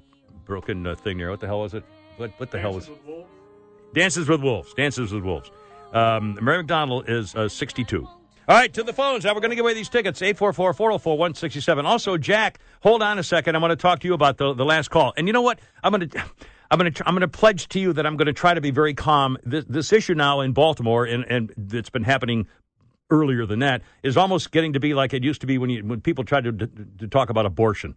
broken 0.45 0.87
uh, 0.87 0.95
thing 0.95 1.19
there. 1.19 1.29
What 1.29 1.39
the 1.39 1.45
hell 1.45 1.59
was 1.59 1.75
it? 1.75 1.83
What, 2.17 2.31
what 2.37 2.49
the 2.49 2.59
hell 2.59 2.73
was 2.73 2.89
Dances 3.93 4.27
with 4.27 4.41
Wolves. 4.41 4.73
Dances 4.73 5.13
with 5.13 5.23
Wolves. 5.23 5.51
Um, 5.93 6.39
Mary 6.41 6.63
McDonnell 6.63 7.07
is 7.07 7.35
uh, 7.35 7.47
62. 7.47 8.03
All 8.03 8.55
right, 8.55 8.73
to 8.73 8.81
the 8.81 8.93
phones. 8.93 9.23
Now 9.25 9.35
we're 9.35 9.41
going 9.41 9.51
to 9.51 9.55
give 9.55 9.63
away 9.65 9.75
these 9.75 9.89
tickets. 9.89 10.23
844 10.23 10.73
404 10.73 11.17
167. 11.19 11.85
Also, 11.85 12.17
Jack, 12.17 12.59
hold 12.81 13.03
on 13.03 13.19
a 13.19 13.23
second. 13.23 13.55
I 13.55 13.59
want 13.59 13.71
to 13.71 13.75
talk 13.75 13.99
to 13.99 14.07
you 14.07 14.15
about 14.15 14.37
the, 14.37 14.55
the 14.55 14.65
last 14.65 14.89
call. 14.89 15.13
And 15.17 15.27
you 15.27 15.33
know 15.33 15.43
what? 15.43 15.59
I'm 15.83 15.91
going 15.91 16.09
to. 16.09 16.23
I'm 16.71 16.77
going 16.77 16.93
to 16.93 17.07
I'm 17.07 17.13
going 17.15 17.21
to 17.21 17.27
pledge 17.27 17.67
to 17.69 17.79
you 17.79 17.93
that 17.93 18.05
I'm 18.05 18.15
going 18.15 18.27
to 18.27 18.33
try 18.33 18.53
to 18.53 18.61
be 18.61 18.71
very 18.71 18.93
calm. 18.93 19.37
This, 19.43 19.65
this 19.67 19.91
issue 19.93 20.13
now 20.13 20.41
in 20.41 20.53
Baltimore, 20.53 21.05
and, 21.05 21.25
and 21.25 21.51
it's 21.73 21.89
been 21.89 22.03
happening 22.03 22.47
earlier 23.09 23.45
than 23.45 23.59
that, 23.59 23.81
is 24.03 24.17
almost 24.17 24.51
getting 24.51 24.73
to 24.73 24.79
be 24.79 24.93
like 24.93 25.13
it 25.13 25.23
used 25.23 25.41
to 25.41 25.47
be 25.47 25.57
when 25.57 25.71
you, 25.71 25.83
when 25.83 26.01
people 26.01 26.23
tried 26.23 26.43
to, 26.43 26.51
to, 26.51 26.67
to 26.99 27.07
talk 27.07 27.29
about 27.29 27.45
abortion. 27.45 27.95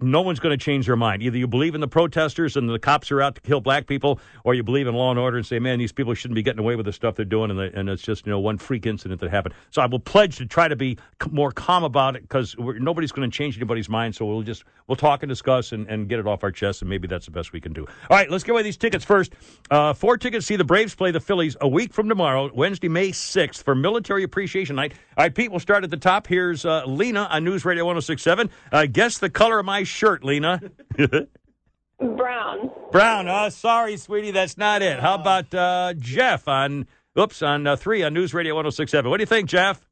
No 0.00 0.22
one's 0.22 0.40
going 0.40 0.56
to 0.56 0.62
change 0.62 0.86
their 0.86 0.96
mind. 0.96 1.22
Either 1.22 1.36
you 1.36 1.46
believe 1.46 1.74
in 1.74 1.80
the 1.80 1.88
protesters 1.88 2.56
and 2.56 2.68
the 2.68 2.78
cops 2.78 3.10
are 3.10 3.20
out 3.20 3.34
to 3.34 3.40
kill 3.40 3.60
black 3.60 3.86
people, 3.86 4.20
or 4.44 4.54
you 4.54 4.62
believe 4.62 4.86
in 4.86 4.94
law 4.94 5.10
and 5.10 5.18
order 5.18 5.36
and 5.36 5.46
say, 5.46 5.58
man, 5.58 5.78
these 5.78 5.92
people 5.92 6.14
shouldn't 6.14 6.36
be 6.36 6.42
getting 6.42 6.60
away 6.60 6.76
with 6.76 6.86
the 6.86 6.92
stuff 6.92 7.14
they're 7.14 7.24
doing, 7.24 7.50
and, 7.50 7.58
the, 7.58 7.70
and 7.78 7.88
it's 7.88 8.02
just 8.02 8.26
you 8.26 8.30
know 8.30 8.38
one 8.38 8.58
freak 8.58 8.86
incident 8.86 9.20
that 9.20 9.30
happened. 9.30 9.54
So 9.70 9.82
I 9.82 9.86
will 9.86 9.98
pledge 9.98 10.36
to 10.36 10.46
try 10.46 10.68
to 10.68 10.76
be 10.76 10.98
more 11.30 11.52
calm 11.52 11.84
about 11.84 12.16
it 12.16 12.22
because 12.22 12.56
nobody's 12.58 13.12
going 13.12 13.30
to 13.30 13.36
change 13.36 13.56
anybody's 13.56 13.88
mind. 13.88 14.14
So 14.14 14.24
we'll 14.24 14.42
just 14.42 14.64
we'll 14.86 14.96
talk 14.96 15.22
and 15.22 15.28
discuss 15.28 15.72
and, 15.72 15.88
and 15.88 16.08
get 16.08 16.18
it 16.18 16.26
off 16.26 16.42
our 16.42 16.52
chest, 16.52 16.82
and 16.82 16.88
maybe 16.88 17.08
that's 17.08 17.26
the 17.26 17.32
best 17.32 17.52
we 17.52 17.60
can 17.60 17.72
do. 17.72 17.86
All 18.10 18.16
right, 18.16 18.30
let's 18.30 18.44
give 18.44 18.54
away 18.54 18.62
these 18.62 18.76
tickets 18.76 19.04
first. 19.04 19.32
Uh, 19.70 19.92
four 19.92 20.16
tickets 20.16 20.46
see 20.46 20.56
the 20.56 20.64
Braves 20.64 20.94
play 20.94 21.10
the 21.10 21.20
Phillies 21.20 21.56
a 21.60 21.68
week 21.68 21.92
from 21.92 22.08
tomorrow, 22.08 22.50
Wednesday, 22.54 22.88
May 22.88 23.12
sixth, 23.12 23.64
for 23.64 23.74
Military 23.74 24.22
Appreciation 24.22 24.76
Night. 24.76 24.94
All 25.16 25.24
right, 25.24 25.34
Pete, 25.34 25.50
we'll 25.50 25.60
start 25.60 25.84
at 25.84 25.90
the 25.90 25.96
top. 25.96 26.26
Here's 26.26 26.64
uh, 26.64 26.84
Lena 26.86 27.28
on 27.30 27.44
News 27.44 27.64
Radio 27.64 27.84
106.7. 27.86 28.50
Uh, 28.72 28.86
guess 28.86 29.18
the 29.18 29.30
color 29.30 29.58
of 29.58 29.66
my 29.66 29.73
shirt, 29.82 30.24
Lena. 30.24 30.60
Brown. 31.98 32.70
Brown. 32.92 33.28
Oh, 33.28 33.48
sorry, 33.48 33.96
sweetie, 33.96 34.30
that's 34.30 34.56
not 34.56 34.82
it. 34.82 35.00
How 35.00 35.14
about 35.14 35.52
uh, 35.52 35.94
Jeff 35.98 36.46
on, 36.48 36.86
oops, 37.18 37.42
on 37.42 37.66
uh, 37.66 37.76
three 37.76 38.02
on 38.02 38.14
News 38.14 38.32
Radio 38.32 38.54
106.7. 38.54 39.08
What 39.08 39.18
do 39.18 39.22
you 39.22 39.26
think, 39.26 39.48
Jeff? 39.48 39.84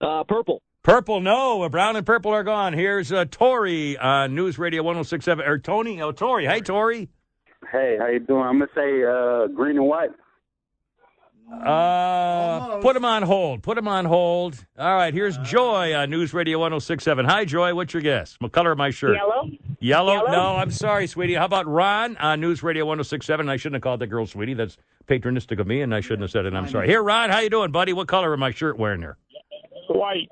Uh, 0.00 0.24
purple. 0.24 0.62
Purple, 0.82 1.20
no. 1.20 1.68
Brown 1.68 1.96
and 1.96 2.06
purple 2.06 2.32
are 2.32 2.44
gone. 2.44 2.72
Here's 2.72 3.12
uh, 3.12 3.26
Tori 3.30 3.98
on 3.98 4.34
News 4.34 4.58
Radio 4.58 4.82
106.7. 4.82 5.46
Or 5.46 5.58
Tony, 5.58 6.00
oh, 6.00 6.12
Tori. 6.12 6.46
Hey, 6.46 6.60
Tori. 6.60 7.08
Hey, 7.70 7.96
how 7.98 8.06
you 8.06 8.20
doing? 8.20 8.42
I'm 8.42 8.58
gonna 8.58 8.70
say 8.74 9.04
uh, 9.04 9.46
green 9.54 9.76
and 9.76 9.86
white. 9.86 10.10
Uh, 11.50 12.78
put 12.80 12.96
him 12.96 13.04
on 13.04 13.22
hold. 13.22 13.62
Put 13.62 13.76
him 13.76 13.88
on 13.88 14.04
hold. 14.04 14.64
All 14.78 14.94
right, 14.94 15.12
here's 15.12 15.36
Joy 15.38 15.94
on 15.94 16.08
News 16.08 16.32
Radio 16.32 16.60
106.7. 16.60 17.26
Hi, 17.26 17.44
Joy. 17.44 17.74
What's 17.74 17.92
your 17.92 18.02
guess? 18.02 18.36
What 18.38 18.52
color 18.52 18.72
of 18.72 18.78
my 18.78 18.90
shirt? 18.90 19.16
Yellow. 19.16 19.50
Yellow? 19.80 20.12
Yellow? 20.14 20.30
No, 20.30 20.56
I'm 20.56 20.70
sorry, 20.70 21.06
sweetie. 21.06 21.34
How 21.34 21.44
about 21.44 21.66
Ron 21.66 22.16
on 22.18 22.40
News 22.40 22.62
Radio 22.62 22.86
106.7? 22.86 23.48
I 23.48 23.56
shouldn't 23.56 23.74
have 23.74 23.82
called 23.82 24.00
that 24.00 24.06
girl 24.06 24.26
sweetie. 24.26 24.54
That's 24.54 24.76
patronistic 25.08 25.58
of 25.58 25.66
me, 25.66 25.82
and 25.82 25.94
I 25.94 26.00
shouldn't 26.00 26.22
have 26.22 26.30
said 26.30 26.46
it. 26.46 26.54
I'm 26.54 26.68
sorry. 26.68 26.86
Here, 26.86 27.02
Ron, 27.02 27.30
how 27.30 27.40
you 27.40 27.50
doing, 27.50 27.72
buddy? 27.72 27.92
What 27.92 28.06
color 28.06 28.32
am 28.32 28.40
my 28.40 28.52
shirt 28.52 28.78
wearing 28.78 29.00
there? 29.00 29.18
White. 29.88 30.28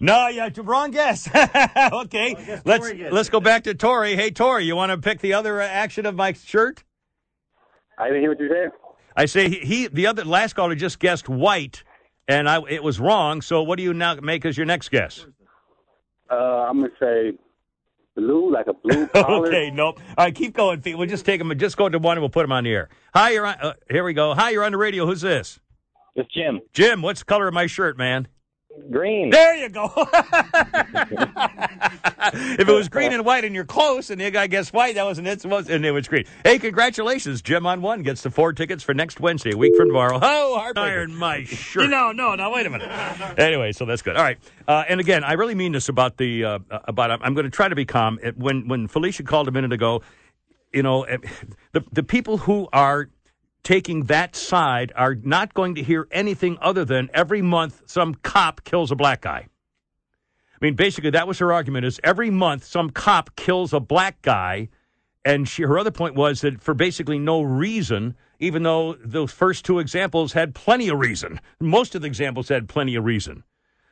No, 0.00 0.28
yeah, 0.28 0.48
wrong 0.56 0.90
guess. 0.90 1.28
okay, 1.92 2.60
let's 2.64 2.92
let's 3.12 3.28
go 3.28 3.40
back 3.40 3.64
to 3.64 3.74
Tori. 3.74 4.16
Hey, 4.16 4.30
Tori, 4.30 4.64
you 4.64 4.76
want 4.76 4.90
to 4.90 4.98
pick 4.98 5.20
the 5.20 5.34
other 5.34 5.62
uh, 5.62 5.66
action 5.66 6.04
of 6.04 6.14
my 6.14 6.32
shirt? 6.32 6.82
I 7.96 8.08
didn't 8.08 8.22
hear 8.22 8.30
what 8.30 8.40
you 8.40 8.48
said. 8.48 8.70
I 9.16 9.26
say 9.26 9.48
he, 9.48 9.58
he 9.60 9.86
the 9.88 10.06
other 10.06 10.24
last 10.24 10.54
caller 10.54 10.74
just 10.74 10.98
guessed 10.98 11.28
white, 11.28 11.84
and 12.28 12.48
I 12.48 12.60
it 12.68 12.82
was 12.82 12.98
wrong. 13.00 13.42
So 13.42 13.62
what 13.62 13.76
do 13.76 13.82
you 13.82 13.94
now 13.94 14.14
make 14.16 14.44
as 14.44 14.56
your 14.56 14.66
next 14.66 14.90
guess? 14.90 15.26
Uh, 16.30 16.34
I'm 16.34 16.80
gonna 16.80 16.92
say 16.98 17.32
blue, 18.16 18.52
like 18.52 18.66
a 18.66 18.72
blue 18.74 19.06
collar. 19.14 19.46
okay, 19.48 19.70
nope. 19.70 20.00
All 20.16 20.24
right, 20.24 20.34
keep 20.34 20.54
going. 20.54 20.80
Pete. 20.80 20.96
We'll 20.98 21.08
just 21.08 21.24
take 21.26 21.40
him. 21.40 21.56
Just 21.58 21.76
go 21.76 21.88
to 21.88 21.98
one, 21.98 22.16
and 22.16 22.22
we'll 22.22 22.30
put 22.30 22.44
him 22.44 22.52
on 22.52 22.64
the 22.64 22.72
air. 22.72 22.88
Hi, 23.14 23.30
you're 23.30 23.46
on. 23.46 23.56
Uh, 23.60 23.74
here 23.90 24.04
we 24.04 24.14
go. 24.14 24.34
Hi, 24.34 24.50
you're 24.50 24.64
on 24.64 24.72
the 24.72 24.78
radio. 24.78 25.06
Who's 25.06 25.20
this? 25.20 25.60
It's 26.16 26.32
Jim. 26.32 26.60
Jim, 26.72 27.02
what's 27.02 27.20
the 27.20 27.26
color 27.26 27.48
of 27.48 27.54
my 27.54 27.66
shirt, 27.66 27.98
man? 27.98 28.28
Green. 28.90 29.30
There 29.30 29.56
you 29.56 29.68
go. 29.68 29.90
if 32.32 32.68
it 32.68 32.72
was 32.72 32.88
green 32.88 33.12
and 33.12 33.24
white 33.24 33.44
and 33.44 33.54
you're 33.54 33.64
close 33.64 34.10
and 34.10 34.20
the 34.20 34.30
guy 34.30 34.46
guessed 34.46 34.72
white, 34.72 34.96
that 34.96 35.04
wasn't 35.04 35.28
it. 35.28 35.44
And 35.44 35.86
it 35.86 35.92
was 35.92 36.08
green. 36.08 36.24
Hey, 36.44 36.58
congratulations. 36.58 37.40
Jim 37.40 37.66
on 37.66 37.82
one 37.82 38.02
gets 38.02 38.22
the 38.22 38.30
four 38.30 38.52
tickets 38.52 38.82
for 38.82 38.92
next 38.92 39.20
Wednesday, 39.20 39.52
a 39.52 39.56
week 39.56 39.76
from 39.76 39.88
tomorrow. 39.88 40.18
Oh, 40.20 40.60
heartbreaker. 40.74 40.82
Iron 40.82 41.14
my 41.14 41.44
shirt. 41.44 41.88
No, 41.88 42.12
no, 42.12 42.34
no. 42.34 42.50
Wait 42.50 42.66
a 42.66 42.70
minute. 42.70 42.90
anyway, 43.38 43.72
so 43.72 43.84
that's 43.84 44.02
good. 44.02 44.16
All 44.16 44.22
right. 44.22 44.38
Uh, 44.66 44.84
and 44.88 45.00
again, 45.00 45.24
I 45.24 45.34
really 45.34 45.54
mean 45.54 45.72
this 45.72 45.88
about 45.88 46.16
the 46.16 46.44
uh, 46.44 46.58
about. 46.70 47.10
I'm 47.10 47.34
going 47.34 47.44
to 47.44 47.50
try 47.50 47.68
to 47.68 47.76
be 47.76 47.84
calm. 47.84 48.18
When 48.36 48.68
when 48.68 48.88
Felicia 48.88 49.22
called 49.22 49.48
a 49.48 49.52
minute 49.52 49.72
ago, 49.72 50.02
you 50.72 50.82
know, 50.82 51.04
eh, 51.04 51.18
the 51.72 51.84
the 51.92 52.02
people 52.02 52.38
who 52.38 52.68
are 52.72 53.08
taking 53.64 54.04
that 54.04 54.36
side 54.36 54.92
are 54.94 55.16
not 55.16 55.54
going 55.54 55.74
to 55.74 55.82
hear 55.82 56.06
anything 56.12 56.56
other 56.60 56.84
than 56.84 57.10
every 57.12 57.42
month 57.42 57.82
some 57.86 58.14
cop 58.14 58.62
kills 58.62 58.92
a 58.92 58.94
black 58.94 59.22
guy. 59.22 59.48
I 60.54 60.64
mean, 60.64 60.74
basically, 60.74 61.10
that 61.10 61.26
was 61.26 61.38
her 61.40 61.52
argument: 61.52 61.84
is 61.84 61.98
every 62.04 62.30
month 62.30 62.64
some 62.64 62.90
cop 62.90 63.34
kills 63.34 63.72
a 63.72 63.80
black 63.80 64.22
guy, 64.22 64.68
and 65.24 65.48
she, 65.48 65.62
her 65.62 65.78
other 65.78 65.90
point 65.90 66.14
was 66.14 66.42
that 66.42 66.62
for 66.62 66.74
basically 66.74 67.18
no 67.18 67.42
reason, 67.42 68.14
even 68.38 68.62
though 68.62 68.94
those 69.04 69.32
first 69.32 69.64
two 69.64 69.80
examples 69.80 70.32
had 70.32 70.54
plenty 70.54 70.88
of 70.88 70.98
reason. 70.98 71.40
Most 71.58 71.94
of 71.94 72.02
the 72.02 72.06
examples 72.06 72.48
had 72.48 72.68
plenty 72.68 72.94
of 72.94 73.04
reason. 73.04 73.42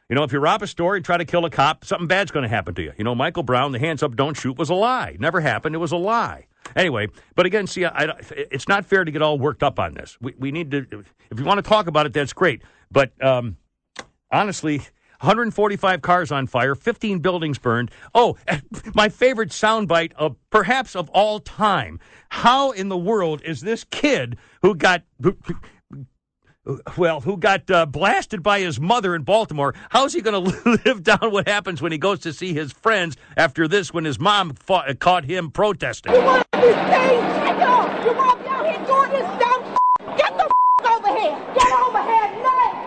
You 0.08 0.16
know, 0.16 0.24
if 0.24 0.32
you 0.32 0.40
rob 0.40 0.62
a 0.62 0.66
store 0.66 0.94
and 0.94 1.04
try 1.04 1.16
to 1.16 1.24
kill 1.24 1.46
a 1.46 1.50
cop, 1.50 1.86
something 1.86 2.06
bad's 2.06 2.30
going 2.30 2.42
to 2.42 2.48
happen 2.48 2.74
to 2.74 2.82
you. 2.82 2.92
You 2.98 3.04
know, 3.04 3.14
Michael 3.14 3.44
Brown, 3.44 3.72
the 3.72 3.78
hands 3.78 4.02
up, 4.02 4.14
don't 4.14 4.36
shoot 4.36 4.58
was 4.58 4.68
a 4.68 4.74
lie. 4.74 5.16
Never 5.18 5.40
happened. 5.40 5.74
It 5.74 5.78
was 5.78 5.92
a 5.92 5.96
lie. 5.96 6.46
Anyway, 6.76 7.08
but 7.34 7.46
again, 7.46 7.66
see, 7.66 7.84
I, 7.84 8.04
I- 8.04 8.20
it's 8.30 8.68
not 8.68 8.84
fair 8.86 9.04
to 9.04 9.10
get 9.10 9.22
all 9.22 9.38
worked 9.38 9.62
up 9.62 9.78
on 9.78 9.94
this. 9.94 10.16
We, 10.20 10.34
we 10.38 10.52
need 10.52 10.70
to, 10.72 10.86
if 11.30 11.38
you 11.38 11.44
want 11.44 11.58
to 11.62 11.68
talk 11.68 11.86
about 11.86 12.06
it, 12.06 12.12
that's 12.12 12.32
great. 12.32 12.62
But 12.90 13.12
um, 13.22 13.56
honestly, 14.30 14.78
145 15.20 16.02
cars 16.02 16.32
on 16.32 16.46
fire, 16.48 16.74
15 16.74 17.20
buildings 17.20 17.58
burned. 17.58 17.90
Oh, 18.14 18.36
my 18.94 19.08
favorite 19.08 19.50
soundbite 19.50 20.12
of 20.14 20.36
perhaps 20.50 20.96
of 20.96 21.08
all 21.10 21.38
time. 21.40 22.00
How 22.30 22.72
in 22.72 22.88
the 22.88 22.98
world 22.98 23.40
is 23.44 23.60
this 23.60 23.84
kid 23.84 24.36
who 24.62 24.74
got 24.74 25.02
well, 26.96 27.20
who 27.20 27.36
got 27.36 27.68
uh, 27.70 27.86
blasted 27.86 28.42
by 28.42 28.60
his 28.60 28.78
mother 28.78 29.14
in 29.14 29.22
Baltimore? 29.22 29.74
How's 29.90 30.12
he 30.12 30.20
going 30.20 30.44
to 30.52 30.80
live 30.84 31.02
down 31.02 31.32
what 31.32 31.48
happens 31.48 31.82
when 31.82 31.92
he 31.92 31.98
goes 31.98 32.20
to 32.20 32.32
see 32.32 32.54
his 32.54 32.72
friends 32.72 33.16
after 33.36 33.66
this 33.66 33.92
when 33.92 34.04
his 34.04 34.18
mom 34.18 34.54
fought, 34.54 34.98
caught 35.00 35.24
him 35.24 35.50
protesting? 35.50 36.12
You 36.14 36.22
want 36.22 36.46
this 36.52 36.74
thing? 36.74 37.20
Check 37.20 37.56
it 37.56 37.62
off. 37.62 38.04
You 38.04 38.12
want 38.12 38.44
down 38.44 38.64
here 38.64 38.86
doing 38.86 39.10
this 39.10 39.40
dumb 39.40 39.76
Get 40.16 40.36
the 40.36 40.52
over 40.88 41.18
here. 41.18 41.54
Get 41.54 41.72
over 41.72 42.02
here 42.02 42.30
now. 42.42 42.86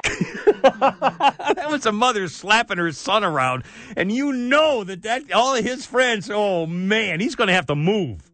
that 1.53 1.67
was 1.69 1.85
a 1.85 1.91
mother 1.91 2.27
slapping 2.27 2.77
her 2.77 2.91
son 2.91 3.23
around, 3.23 3.63
and 3.97 4.11
you 4.11 4.31
know 4.31 4.83
that 4.83 5.03
that 5.03 5.31
all 5.31 5.55
of 5.55 5.63
his 5.63 5.85
friends. 5.85 6.29
Oh 6.31 6.65
man, 6.65 7.19
he's 7.19 7.35
going 7.35 7.47
to 7.47 7.53
have 7.53 7.67
to 7.67 7.75
move. 7.75 8.31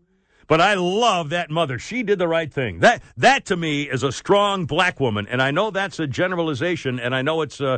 But 0.52 0.60
I 0.60 0.74
love 0.74 1.30
that 1.30 1.50
mother. 1.50 1.80
She 1.80 2.04
did 2.04 2.20
the 2.20 2.28
right 2.28 2.52
thing. 2.52 2.80
That 2.80 3.02
that 3.16 3.46
to 3.46 3.56
me 3.56 3.84
is 3.84 4.04
a 4.04 4.12
strong 4.12 4.66
black 4.66 5.00
woman, 5.00 5.26
and 5.26 5.42
I 5.42 5.52
know 5.52 5.72
that's 5.72 5.98
a 5.98 6.08
generalization, 6.08 7.00
and 7.00 7.16
I 7.16 7.22
know 7.22 7.42
it's 7.42 7.62
uh, 7.62 7.78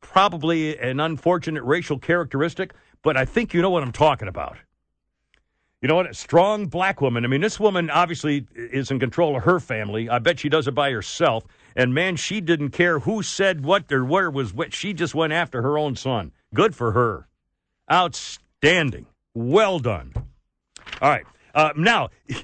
probably 0.00 0.78
an 0.78 0.98
unfortunate 0.98 1.62
racial 1.64 1.98
characteristic, 1.98 2.72
but 3.02 3.18
I 3.18 3.26
think 3.26 3.52
you 3.52 3.60
know 3.60 3.68
what 3.68 3.82
I'm 3.82 3.92
talking 3.92 4.28
about. 4.28 4.56
You 5.82 5.88
know 5.88 5.96
what? 5.96 6.08
A 6.08 6.14
strong 6.14 6.68
black 6.68 7.02
woman. 7.02 7.22
I 7.26 7.28
mean, 7.28 7.42
this 7.42 7.60
woman 7.60 7.90
obviously 7.90 8.46
is 8.54 8.90
in 8.90 8.98
control 8.98 9.36
of 9.36 9.42
her 9.42 9.60
family. 9.60 10.08
I 10.08 10.18
bet 10.18 10.38
she 10.38 10.48
does 10.48 10.66
it 10.66 10.74
by 10.74 10.92
herself. 10.92 11.44
And 11.76 11.92
man, 11.92 12.16
she 12.16 12.40
didn't 12.40 12.70
care 12.70 13.00
who 13.00 13.22
said 13.22 13.62
what 13.62 13.92
or 13.92 14.06
where 14.06 14.30
was 14.30 14.54
what. 14.54 14.72
She 14.72 14.94
just 14.94 15.14
went 15.14 15.34
after 15.34 15.60
her 15.60 15.76
own 15.76 15.96
son. 15.96 16.32
Good 16.54 16.74
for 16.74 16.92
her. 16.92 17.28
Outstanding. 17.92 19.04
Well 19.34 19.80
done. 19.80 20.14
All 21.02 21.10
right. 21.10 21.26
Uh, 21.56 21.72
now, 21.74 22.10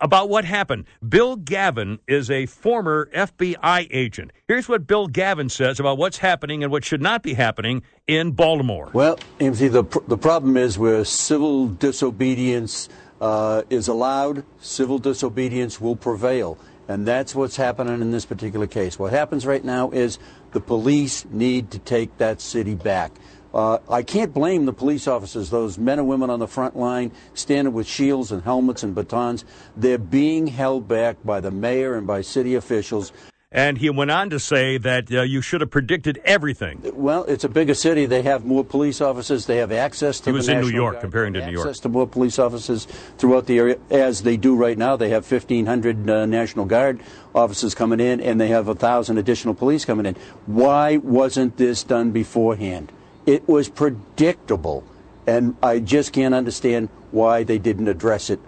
about 0.00 0.28
what 0.28 0.44
happened. 0.44 0.84
Bill 1.06 1.36
Gavin 1.36 1.98
is 2.06 2.30
a 2.30 2.46
former 2.46 3.10
FBI 3.12 3.88
agent. 3.90 4.30
Here's 4.46 4.68
what 4.68 4.86
Bill 4.86 5.08
Gavin 5.08 5.48
says 5.48 5.80
about 5.80 5.98
what's 5.98 6.18
happening 6.18 6.62
and 6.62 6.70
what 6.70 6.84
should 6.84 7.02
not 7.02 7.24
be 7.24 7.34
happening 7.34 7.82
in 8.06 8.30
Baltimore. 8.30 8.90
Well, 8.92 9.18
AMC, 9.40 9.72
the, 9.72 10.02
the 10.06 10.16
problem 10.16 10.56
is 10.56 10.78
where 10.78 11.04
civil 11.04 11.66
disobedience 11.66 12.88
uh, 13.20 13.62
is 13.68 13.88
allowed, 13.88 14.44
civil 14.60 14.98
disobedience 14.98 15.80
will 15.80 15.96
prevail. 15.96 16.56
And 16.86 17.06
that's 17.06 17.34
what's 17.34 17.56
happening 17.56 18.00
in 18.00 18.10
this 18.10 18.24
particular 18.24 18.66
case. 18.66 18.98
What 18.98 19.12
happens 19.12 19.46
right 19.46 19.64
now 19.64 19.90
is 19.90 20.18
the 20.52 20.60
police 20.60 21.24
need 21.30 21.70
to 21.72 21.78
take 21.78 22.16
that 22.18 22.40
city 22.40 22.74
back. 22.74 23.12
Uh, 23.52 23.78
I 23.88 24.02
can't 24.02 24.32
blame 24.32 24.64
the 24.64 24.72
police 24.72 25.08
officers, 25.08 25.50
those 25.50 25.78
men 25.78 25.98
and 25.98 26.08
women 26.08 26.30
on 26.30 26.38
the 26.38 26.46
front 26.46 26.76
line 26.76 27.12
standing 27.34 27.74
with 27.74 27.86
shields 27.86 28.30
and 28.30 28.42
helmets 28.42 28.82
and 28.82 28.94
batons. 28.94 29.44
They're 29.76 29.98
being 29.98 30.46
held 30.46 30.86
back 30.86 31.16
by 31.24 31.40
the 31.40 31.50
mayor 31.50 31.96
and 31.96 32.06
by 32.06 32.20
city 32.20 32.54
officials. 32.54 33.12
And 33.52 33.78
he 33.78 33.90
went 33.90 34.12
on 34.12 34.30
to 34.30 34.38
say 34.38 34.78
that 34.78 35.10
uh, 35.10 35.22
you 35.22 35.40
should 35.42 35.60
have 35.60 35.72
predicted 35.72 36.20
everything. 36.24 36.80
Well, 36.94 37.24
it's 37.24 37.42
a 37.42 37.48
bigger 37.48 37.74
city. 37.74 38.06
They 38.06 38.22
have 38.22 38.44
more 38.44 38.64
police 38.64 39.00
officers. 39.00 39.46
They 39.46 39.56
have 39.56 39.72
access 39.72 40.20
to 40.20 40.30
He 40.30 40.32
was 40.32 40.48
in 40.48 40.60
New 40.60 40.68
York, 40.68 40.94
Guard. 40.94 41.02
comparing 41.02 41.32
to 41.32 41.44
New 41.44 41.50
York. 41.50 41.66
Access 41.66 41.80
to 41.80 41.88
more 41.88 42.06
police 42.06 42.38
officers 42.38 42.86
throughout 43.18 43.46
the 43.46 43.58
area, 43.58 43.78
as 43.90 44.22
they 44.22 44.36
do 44.36 44.54
right 44.54 44.78
now. 44.78 44.94
They 44.94 45.08
have 45.08 45.28
1,500 45.28 46.08
uh, 46.08 46.26
National 46.26 46.64
Guard 46.64 47.00
officers 47.34 47.74
coming 47.74 47.98
in, 47.98 48.20
and 48.20 48.40
they 48.40 48.48
have 48.48 48.68
1,000 48.68 49.18
additional 49.18 49.54
police 49.54 49.84
coming 49.84 50.06
in. 50.06 50.14
Why 50.46 50.98
wasn't 50.98 51.56
this 51.56 51.82
done 51.82 52.12
beforehand? 52.12 52.92
It 53.26 53.48
was 53.48 53.68
predictable, 53.68 54.84
and 55.26 55.56
I 55.62 55.78
just 55.78 56.12
can't 56.12 56.34
understand 56.34 56.88
why 57.10 57.42
they 57.44 57.58
didn't 57.58 57.88
address 57.88 58.30
it. 58.30 58.40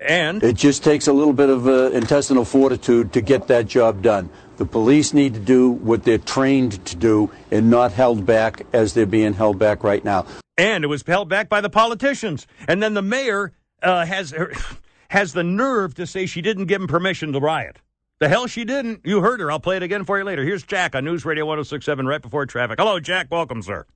And 0.00 0.42
it 0.42 0.56
just 0.56 0.82
takes 0.84 1.06
a 1.06 1.12
little 1.12 1.32
bit 1.32 1.48
of 1.48 1.66
uh, 1.66 1.90
intestinal 1.92 2.44
fortitude 2.44 3.12
to 3.14 3.20
get 3.20 3.46
that 3.48 3.66
job 3.66 4.02
done. 4.02 4.28
The 4.56 4.66
police 4.66 5.14
need 5.14 5.34
to 5.34 5.40
do 5.40 5.70
what 5.70 6.04
they're 6.04 6.18
trained 6.18 6.84
to 6.86 6.96
do 6.96 7.30
and 7.50 7.70
not 7.70 7.92
held 7.92 8.26
back 8.26 8.66
as 8.72 8.92
they're 8.94 9.06
being 9.06 9.32
held 9.32 9.58
back 9.58 9.82
right 9.82 10.04
now. 10.04 10.26
and 10.56 10.84
it 10.84 10.88
was 10.88 11.02
held 11.06 11.28
back 11.28 11.48
by 11.48 11.60
the 11.60 11.70
politicians. 11.70 12.46
And 12.68 12.82
then 12.82 12.94
the 12.94 13.02
mayor 13.02 13.52
uh, 13.82 14.04
has 14.04 14.34
has 15.08 15.32
the 15.32 15.44
nerve 15.44 15.94
to 15.94 16.06
say 16.06 16.26
she 16.26 16.40
didn't 16.42 16.66
give 16.66 16.80
him 16.80 16.88
permission 16.88 17.32
to 17.32 17.40
riot. 17.40 17.78
The 18.20 18.28
hell 18.28 18.46
she 18.46 18.64
didn't. 18.64 19.00
You 19.04 19.20
heard 19.20 19.40
her. 19.40 19.50
I'll 19.50 19.60
play 19.60 19.76
it 19.76 19.82
again 19.82 20.04
for 20.04 20.18
you 20.18 20.24
later. 20.24 20.44
Here's 20.44 20.62
Jack 20.62 20.94
on 20.94 21.04
News 21.04 21.24
Radio 21.24 21.46
1067 21.46 22.06
right 22.06 22.22
before 22.22 22.46
traffic. 22.46 22.78
Hello, 22.78 23.00
Jack. 23.00 23.28
Welcome, 23.30 23.62
sir. 23.62 23.86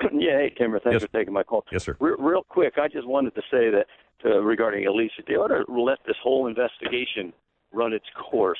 yeah, 0.12 0.38
hey, 0.38 0.54
Kimmer, 0.56 0.78
thanks 0.80 0.94
Yes. 1.00 1.02
for 1.02 1.18
taking 1.18 1.32
my 1.32 1.42
call. 1.42 1.64
Yes, 1.72 1.84
sir. 1.84 1.96
Re- 2.00 2.16
real 2.18 2.42
quick, 2.42 2.74
I 2.78 2.88
just 2.88 3.06
wanted 3.06 3.34
to 3.34 3.42
say 3.50 3.70
that 3.70 3.86
uh, 4.24 4.40
regarding 4.42 4.86
Alicia, 4.86 5.22
they 5.26 5.34
ought 5.34 5.48
to 5.48 5.64
let 5.70 5.98
this 6.06 6.16
whole 6.22 6.46
investigation 6.46 7.32
run 7.72 7.92
its 7.92 8.06
course 8.14 8.58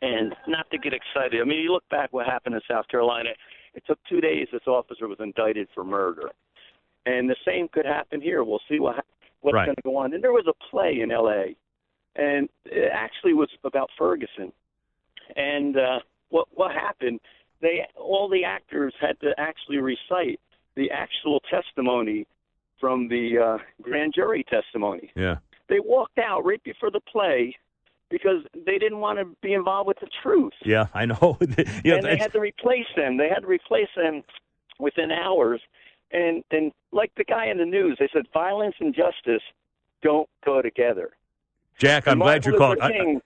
and 0.00 0.34
not 0.48 0.68
to 0.70 0.78
get 0.78 0.92
excited. 0.92 1.40
I 1.40 1.44
mean, 1.44 1.60
you 1.60 1.72
look 1.72 1.88
back 1.88 2.12
what 2.12 2.26
happened 2.26 2.54
in 2.54 2.60
South 2.68 2.88
Carolina. 2.88 3.30
It 3.74 3.84
took 3.86 3.98
two 4.08 4.20
days. 4.20 4.48
This 4.52 4.62
officer 4.66 5.06
was 5.08 5.18
indicted 5.20 5.68
for 5.74 5.84
murder, 5.84 6.30
and 7.06 7.28
the 7.30 7.36
same 7.46 7.68
could 7.68 7.86
happen 7.86 8.20
here. 8.20 8.42
We'll 8.44 8.60
see 8.68 8.80
what 8.80 9.04
what's 9.40 9.54
Right. 9.54 9.66
going 9.66 9.76
to 9.76 9.82
go 9.82 9.96
on. 9.96 10.12
And 10.14 10.22
there 10.22 10.32
was 10.32 10.46
a 10.46 10.52
play 10.70 11.00
in 11.00 11.10
L.A. 11.10 11.56
and 12.16 12.48
it 12.64 12.90
actually 12.92 13.34
was 13.34 13.48
about 13.64 13.90
Ferguson. 13.98 14.52
And 15.36 15.76
uh, 15.76 16.00
what 16.28 16.48
what 16.52 16.72
happened? 16.72 17.20
They 17.60 17.86
all 17.96 18.28
the 18.28 18.44
actors 18.44 18.94
had 19.00 19.18
to 19.20 19.32
actually 19.38 19.78
recite 19.78 20.40
the 20.76 20.90
actual 20.90 21.40
testimony 21.50 22.26
from 22.80 23.08
the 23.08 23.38
uh, 23.38 23.58
grand 23.82 24.12
jury 24.14 24.44
testimony. 24.48 25.10
Yeah. 25.14 25.36
They 25.68 25.80
walked 25.80 26.18
out 26.18 26.44
right 26.44 26.62
before 26.64 26.90
the 26.90 27.00
play 27.00 27.54
because 28.10 28.44
they 28.66 28.78
didn't 28.78 28.98
want 28.98 29.18
to 29.18 29.24
be 29.40 29.54
involved 29.54 29.88
with 29.88 29.98
the 30.00 30.08
truth. 30.22 30.52
Yeah, 30.64 30.86
I 30.92 31.06
know. 31.06 31.38
yeah, 31.84 31.94
and 31.94 32.02
they 32.04 32.16
had 32.18 32.32
to 32.32 32.40
replace 32.40 32.86
them. 32.96 33.16
They 33.16 33.28
had 33.28 33.40
to 33.40 33.46
replace 33.46 33.88
them 33.96 34.22
within 34.78 35.10
hours. 35.10 35.60
And 36.10 36.44
and 36.50 36.72
like 36.92 37.10
the 37.16 37.24
guy 37.24 37.46
in 37.46 37.56
the 37.56 37.64
news, 37.64 37.96
they 37.98 38.08
said 38.12 38.24
violence 38.34 38.74
and 38.80 38.94
justice 38.94 39.42
don't 40.02 40.28
go 40.44 40.60
together. 40.60 41.10
Jack, 41.78 42.06
I'm 42.06 42.12
And 42.14 42.20
glad 42.20 42.44
you 42.44 42.52
Martin 42.52 42.58
called. 42.58 42.78
Luther 42.78 42.84
I, 42.84 43.04
King- 43.04 43.22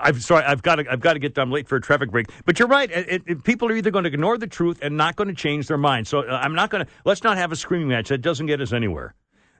I'm 0.00 0.18
sorry. 0.20 0.44
I've 0.44 0.62
got 0.62 0.76
to. 0.76 0.90
I've 0.90 1.00
got 1.00 1.12
to 1.12 1.18
get. 1.18 1.36
I'm 1.38 1.50
late 1.50 1.68
for 1.68 1.76
a 1.76 1.80
traffic 1.80 2.10
break. 2.10 2.28
But 2.46 2.58
you're 2.58 2.68
right. 2.68 2.90
It, 2.90 3.22
it, 3.26 3.44
people 3.44 3.68
are 3.68 3.76
either 3.76 3.90
going 3.90 4.04
to 4.04 4.10
ignore 4.10 4.38
the 4.38 4.46
truth 4.46 4.78
and 4.80 4.96
not 4.96 5.16
going 5.16 5.28
to 5.28 5.34
change 5.34 5.68
their 5.68 5.76
mind. 5.76 6.08
So 6.08 6.20
uh, 6.20 6.40
I'm 6.42 6.54
not 6.54 6.70
going 6.70 6.86
to. 6.86 6.92
Let's 7.04 7.22
not 7.22 7.36
have 7.36 7.52
a 7.52 7.56
screaming 7.56 7.88
match. 7.88 8.08
That 8.08 8.22
doesn't 8.22 8.46
get 8.46 8.60
us 8.60 8.72
anywhere. 8.72 9.14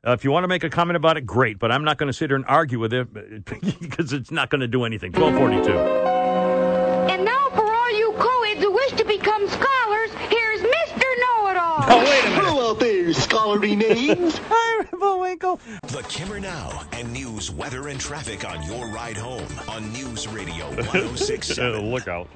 Uh, 0.06 0.12
if 0.12 0.24
you 0.24 0.30
want 0.30 0.44
to 0.44 0.48
make 0.48 0.64
a 0.64 0.70
comment 0.70 0.96
about 0.96 1.16
it, 1.16 1.26
great. 1.26 1.58
But 1.58 1.72
I'm 1.72 1.84
not 1.84 1.98
going 1.98 2.08
to 2.08 2.12
sit 2.12 2.30
here 2.30 2.36
and 2.36 2.44
argue 2.46 2.78
with 2.78 2.92
it 2.92 3.12
because 3.80 4.12
it's 4.12 4.30
not 4.30 4.50
going 4.50 4.60
to 4.60 4.68
do 4.68 4.84
anything. 4.84 5.12
1242. 5.12 7.12
And 7.12 7.24
now 7.24 7.48
for 7.50 7.70
all 7.70 7.98
you 7.98 8.12
co-eds 8.18 8.60
who 8.60 8.72
wish 8.72 8.92
to 8.92 9.04
become 9.04 9.46
scholars, 9.48 10.10
here's 10.30 10.60
Mr. 10.60 11.00
Know-It-All. 11.00 11.84
Oh, 11.88 12.04
wait 12.04 12.24
a 12.24 12.30
minute. 12.30 12.43
Hello 13.14 13.56
there, 13.56 13.68
scholarly 13.68 13.76
names. 13.76 14.38
Hi, 14.48 14.84
Bullwinkle. 14.92 15.60
The 15.88 16.02
Kimmer 16.08 16.40
Now 16.40 16.82
and 16.92 17.12
news, 17.12 17.50
weather, 17.50 17.88
and 17.88 18.00
traffic 18.00 18.44
on 18.48 18.62
your 18.64 18.88
ride 18.88 19.16
home 19.16 19.46
on 19.68 19.92
News 19.92 20.26
Radio 20.28 20.66
1067. 20.74 21.90
Look 21.90 22.08
out. 22.08 22.28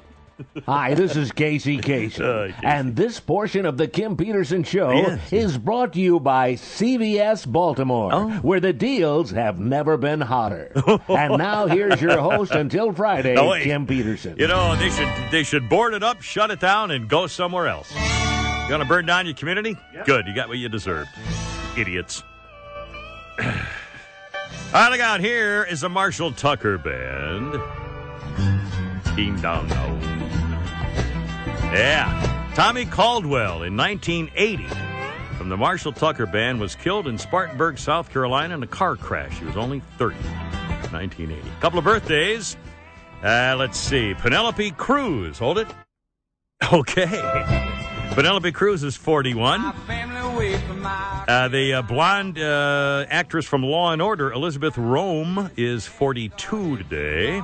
Hi, 0.65 0.93
this 0.93 1.17
is 1.17 1.33
Casey 1.33 1.77
Kasem. 1.81 2.53
and 2.63 2.95
this 2.95 3.19
portion 3.19 3.65
of 3.65 3.75
the 3.77 3.89
Kim 3.89 4.15
Peterson 4.15 4.63
Show 4.63 4.91
Yes. 4.91 5.33
is 5.33 5.57
brought 5.57 5.91
to 5.93 5.99
you 5.99 6.17
by 6.21 6.53
CVS 6.53 7.45
Baltimore, 7.45 8.11
Oh. 8.13 8.29
where 8.41 8.61
the 8.61 8.71
deals 8.71 9.31
have 9.31 9.59
never 9.59 9.97
been 9.97 10.21
hotter. 10.21 10.71
and 11.09 11.37
now 11.37 11.67
here's 11.67 12.01
your 12.01 12.19
host 12.21 12.53
until 12.53 12.93
Friday, 12.93 13.33
No, 13.35 13.49
wait. 13.49 13.63
Kim 13.63 13.85
Peterson. 13.85 14.35
You 14.37 14.47
know, 14.47 14.77
they 14.77 14.89
should 14.89 15.09
they 15.29 15.43
should 15.43 15.67
board 15.67 15.93
it 15.93 16.03
up, 16.03 16.21
shut 16.21 16.51
it 16.51 16.61
down, 16.61 16.91
and 16.91 17.09
go 17.09 17.27
somewhere 17.27 17.67
else. 17.67 17.91
You 18.69 18.73
want 18.73 18.83
to 18.83 18.87
burn 18.87 19.07
down 19.07 19.25
your 19.25 19.33
community? 19.33 19.75
Good, 20.05 20.27
you 20.27 20.35
got 20.35 20.47
what 20.47 20.59
you 20.59 20.69
deserved. 20.69 21.09
Idiots. 21.75 22.21
All 23.39 23.47
right, 24.73 24.91
I 24.91 24.95
got 24.95 25.21
here 25.21 25.63
is 25.63 25.81
the 25.81 25.89
Marshall 25.89 26.33
Tucker 26.33 26.77
Band. 26.77 27.53
Ding 29.15 29.41
dong 29.41 29.67
dong. 29.69 29.99
Yeah. 31.73 32.51
Tommy 32.53 32.85
Caldwell 32.85 33.63
in 33.63 33.75
1980 33.75 34.67
from 35.39 35.49
the 35.49 35.57
Marshall 35.57 35.91
Tucker 35.91 36.27
Band 36.27 36.59
was 36.59 36.75
killed 36.75 37.07
in 37.07 37.17
Spartanburg, 37.17 37.79
South 37.79 38.11
Carolina 38.11 38.53
in 38.53 38.61
a 38.61 38.67
car 38.67 38.95
crash. 38.95 39.39
He 39.39 39.45
was 39.45 39.57
only 39.57 39.81
30. 39.97 40.15
1980. 40.91 41.41
Couple 41.59 41.79
of 41.79 41.85
birthdays. 41.85 42.55
Uh, 43.23 43.55
let's 43.57 43.79
see. 43.79 44.13
Penelope 44.13 44.69
Cruz. 44.73 45.39
Hold 45.39 45.57
it. 45.57 45.67
Okay. 46.71 47.78
Penelope 48.15 48.51
Cruz 48.51 48.83
is 48.83 48.95
41. 48.97 49.61
Uh, 49.61 51.47
the 51.49 51.73
uh, 51.75 51.81
blonde 51.83 52.39
uh, 52.39 53.05
actress 53.09 53.45
from 53.45 53.63
Law 53.63 53.91
and 53.93 54.01
Order, 54.01 54.31
Elisabeth 54.31 54.75
Röhm, 54.75 55.51
is 55.57 55.85
42 55.85 56.77
today. 56.77 57.41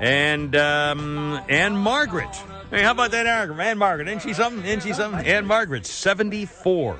And 0.00 0.54
um, 0.54 1.40
Ann-Margret. 1.48 2.34
Hey, 2.70 2.82
how 2.82 2.92
about 2.92 3.10
that 3.12 3.26
Anne 3.26 3.58
Ann-Margret? 3.58 4.08
Isn't 4.08 4.20
she 4.20 4.34
something? 4.34 4.64
Isn't 4.64 4.82
she 4.82 4.92
something? 4.92 5.24
Ann-Margret, 5.26 5.86
74 5.86 6.98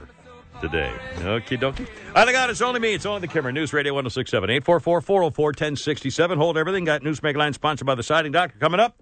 today. 0.61 0.93
Okie 1.17 1.59
dokie. 1.59 1.87
All 2.09 2.14
right, 2.14 2.29
I 2.29 2.33
got. 2.33 2.51
It's 2.51 2.62
only 2.62 2.81
me. 2.81 2.95
It's 2.95 3.07
only 3.07 3.21
the 3.21 3.29
Kimmer 3.29 3.53
News 3.53 3.73
Radio 3.73 3.93
1067 3.93 4.49
844 4.51 5.01
404 5.01 5.47
1067. 5.49 6.38
Hold 6.38 6.57
everything. 6.57 6.85
Got 6.85 7.03
Newsmaker 7.03 7.37
Line 7.37 7.53
sponsored 7.53 7.87
by 7.87 7.95
the 7.95 8.03
Siding 8.03 8.33
Doctor. 8.33 8.59
Coming 8.59 8.81
up. 8.81 8.97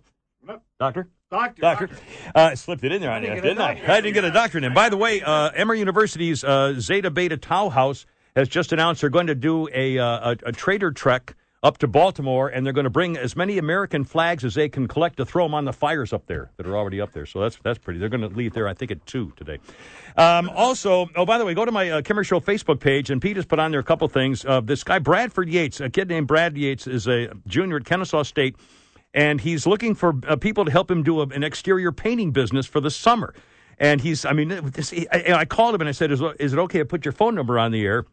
Doctor? 0.80 1.08
Doctor. 1.32 1.62
Doctor. 1.62 1.88
Uh, 2.34 2.40
I 2.52 2.54
slipped 2.54 2.84
it 2.84 2.92
in 2.92 3.00
there 3.00 3.10
on 3.10 3.22
you, 3.22 3.34
didn't 3.40 3.58
I? 3.58 3.70
I 3.70 4.02
didn't 4.02 4.12
get 4.12 4.24
a 4.24 4.30
doctorate 4.30 4.64
in. 4.64 4.74
By 4.74 4.90
the 4.90 4.98
way, 4.98 5.22
uh, 5.22 5.50
Emory 5.54 5.78
University's 5.78 6.44
uh, 6.44 6.74
Zeta 6.78 7.10
Beta 7.10 7.38
Tau 7.38 7.70
House 7.70 8.04
has 8.36 8.48
just 8.48 8.70
announced 8.70 9.00
they're 9.00 9.08
going 9.08 9.28
to 9.28 9.34
do 9.34 9.66
a, 9.72 9.98
uh, 9.98 10.32
a, 10.32 10.48
a 10.48 10.52
trader 10.52 10.90
trek 10.92 11.34
up 11.62 11.78
to 11.78 11.86
Baltimore, 11.86 12.48
and 12.48 12.66
they're 12.66 12.74
going 12.74 12.84
to 12.84 12.90
bring 12.90 13.16
as 13.16 13.34
many 13.34 13.56
American 13.56 14.04
flags 14.04 14.44
as 14.44 14.54
they 14.56 14.68
can 14.68 14.88
collect 14.88 15.16
to 15.16 15.24
throw 15.24 15.44
them 15.46 15.54
on 15.54 15.64
the 15.64 15.72
fires 15.72 16.12
up 16.12 16.26
there 16.26 16.50
that 16.58 16.66
are 16.66 16.76
already 16.76 17.00
up 17.00 17.12
there. 17.12 17.24
So 17.24 17.40
that's 17.40 17.56
that's 17.62 17.78
pretty. 17.78 17.98
They're 17.98 18.10
going 18.10 18.28
to 18.28 18.28
leave 18.28 18.52
there, 18.52 18.68
I 18.68 18.74
think, 18.74 18.90
at 18.90 19.06
two 19.06 19.32
today. 19.36 19.58
Um, 20.18 20.50
also, 20.50 21.08
oh, 21.16 21.24
by 21.24 21.38
the 21.38 21.46
way, 21.46 21.54
go 21.54 21.64
to 21.64 21.72
my 21.72 21.88
uh, 21.88 22.02
Kimmer 22.02 22.24
Show 22.24 22.40
Facebook 22.40 22.78
page, 22.78 23.10
and 23.10 23.22
Pete 23.22 23.36
has 23.36 23.46
put 23.46 23.58
on 23.58 23.70
there 23.70 23.80
a 23.80 23.84
couple 23.84 24.06
things. 24.08 24.44
Uh, 24.44 24.60
this 24.60 24.84
guy, 24.84 24.98
Bradford 24.98 25.48
Yates, 25.48 25.80
a 25.80 25.88
kid 25.88 26.08
named 26.08 26.26
Brad 26.26 26.58
Yates, 26.58 26.86
is 26.86 27.06
a 27.08 27.32
junior 27.46 27.78
at 27.78 27.86
Kennesaw 27.86 28.22
State 28.24 28.56
and 29.14 29.40
he's 29.40 29.66
looking 29.66 29.94
for 29.94 30.14
uh, 30.26 30.36
people 30.36 30.64
to 30.64 30.70
help 30.70 30.90
him 30.90 31.02
do 31.02 31.20
a, 31.20 31.26
an 31.28 31.44
exterior 31.44 31.92
painting 31.92 32.30
business 32.30 32.66
for 32.66 32.80
the 32.80 32.90
summer. 32.90 33.34
And 33.78 34.00
he's, 34.00 34.24
I 34.24 34.32
mean, 34.32 34.48
this, 34.48 34.92
I, 35.12 35.32
I 35.32 35.44
called 35.44 35.74
him 35.74 35.80
and 35.80 35.88
I 35.88 35.92
said, 35.92 36.12
is, 36.12 36.22
is 36.38 36.52
it 36.52 36.58
okay 36.58 36.78
to 36.78 36.84
put 36.84 37.04
your 37.04 37.12
phone 37.12 37.34
number 37.34 37.58
on 37.58 37.72
the 37.72 37.84
air? 37.84 38.04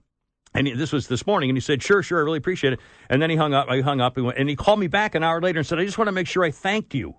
And 0.54 0.68
he, 0.68 0.74
this 0.74 0.92
was 0.92 1.08
this 1.08 1.28
morning, 1.28 1.50
and 1.50 1.58
he 1.58 1.62
said, 1.62 1.84
"Sure, 1.84 2.02
sure, 2.02 2.20
I 2.20 2.24
really 2.24 2.40
appreciate 2.40 2.74
it." 2.74 2.80
And 3.10 3.22
then 3.22 3.30
he 3.30 3.36
hung 3.36 3.54
up. 3.54 3.70
I 3.70 3.82
hung 3.82 4.02
up, 4.02 4.18
and, 4.18 4.26
went, 4.26 4.40
and 4.40 4.50
he 4.50 4.56
called 4.56 4.80
me 4.80 4.88
back 4.88 5.14
an 5.14 5.24
hour 5.24 5.40
later 5.40 5.60
and 5.60 5.68
said, 5.68 5.80
"I 5.80 5.86
just 5.86 5.98
want 5.98 6.08
to 6.08 6.12
make 6.12 6.28
sure 6.28 6.44
I 6.44 6.52
thanked 6.52 6.96
you." 6.96 7.16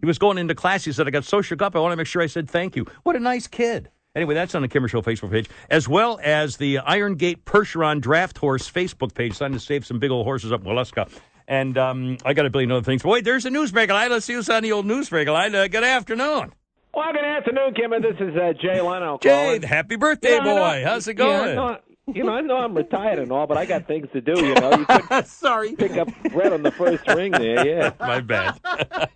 He 0.00 0.06
was 0.06 0.18
going 0.18 0.36
into 0.36 0.54
class. 0.54 0.84
He 0.84 0.92
said, 0.92 1.06
"I 1.06 1.10
got 1.10 1.24
so 1.24 1.40
shook 1.40 1.62
up. 1.62 1.74
I 1.74 1.78
want 1.78 1.92
to 1.92 1.96
make 1.96 2.06
sure 2.06 2.20
I 2.20 2.26
said 2.26 2.48
thank 2.48 2.76
you." 2.76 2.86
What 3.02 3.16
a 3.16 3.20
nice 3.20 3.46
kid. 3.46 3.88
Anyway, 4.14 4.34
that's 4.34 4.54
on 4.54 4.62
the 4.62 4.68
Kimmer 4.68 4.86
Show 4.86 5.00
Facebook 5.00 5.30
page, 5.30 5.48
as 5.70 5.88
well 5.88 6.20
as 6.22 6.58
the 6.58 6.78
Iron 6.78 7.14
Gate 7.14 7.46
Percheron 7.46 8.00
Draft 8.00 8.36
Horse 8.36 8.70
Facebook 8.70 9.14
page. 9.14 9.38
Trying 9.38 9.52
to 9.52 9.60
save 9.60 9.86
some 9.86 9.98
big 9.98 10.10
old 10.10 10.26
horses 10.26 10.52
up 10.52 10.60
in 10.60 10.66
Waleska. 10.66 11.10
And 11.46 11.76
um, 11.76 12.16
I 12.24 12.32
got 12.32 12.46
a 12.46 12.50
billion 12.50 12.72
other 12.72 12.82
things. 12.82 13.02
But 13.02 13.10
wait, 13.10 13.24
there's 13.24 13.44
a 13.44 13.50
newsmaker 13.50 13.90
line. 13.90 14.10
Let's 14.10 14.24
see 14.26 14.32
who's 14.34 14.48
on 14.48 14.62
the 14.62 14.72
old 14.72 14.86
newsmaker 14.86 15.32
line. 15.32 15.54
Uh, 15.54 15.68
good 15.68 15.84
afternoon. 15.84 16.52
Well, 16.94 17.12
good 17.12 17.24
afternoon, 17.24 17.74
Kimmer. 17.74 18.00
This 18.00 18.16
is 18.20 18.36
uh, 18.36 18.52
Jay 18.60 18.80
Leno. 18.80 19.18
Jay, 19.20 19.60
happy 19.64 19.96
birthday, 19.96 20.36
Yeah, 20.36 20.44
boy. 20.44 20.82
How's 20.84 21.08
it 21.08 21.14
going? 21.14 21.56
Know- 21.56 21.78
you 22.12 22.22
know, 22.24 22.32
I 22.34 22.40
know 22.42 22.56
I'm 22.56 22.74
retired 22.74 23.18
and 23.18 23.32
all, 23.32 23.46
but 23.46 23.56
I 23.56 23.64
got 23.66 23.86
things 23.86 24.08
to 24.12 24.20
do. 24.20 24.32
You 24.44 24.54
know, 24.54 24.72
you 24.72 24.84
could 25.08 25.26
sorry 25.26 25.74
pick 25.74 25.92
up 25.92 26.08
red 26.32 26.52
on 26.52 26.62
the 26.62 26.70
first 26.70 27.06
ring 27.08 27.32
there. 27.32 27.66
Yeah, 27.66 27.92
My 28.00 28.20
bad. 28.20 28.60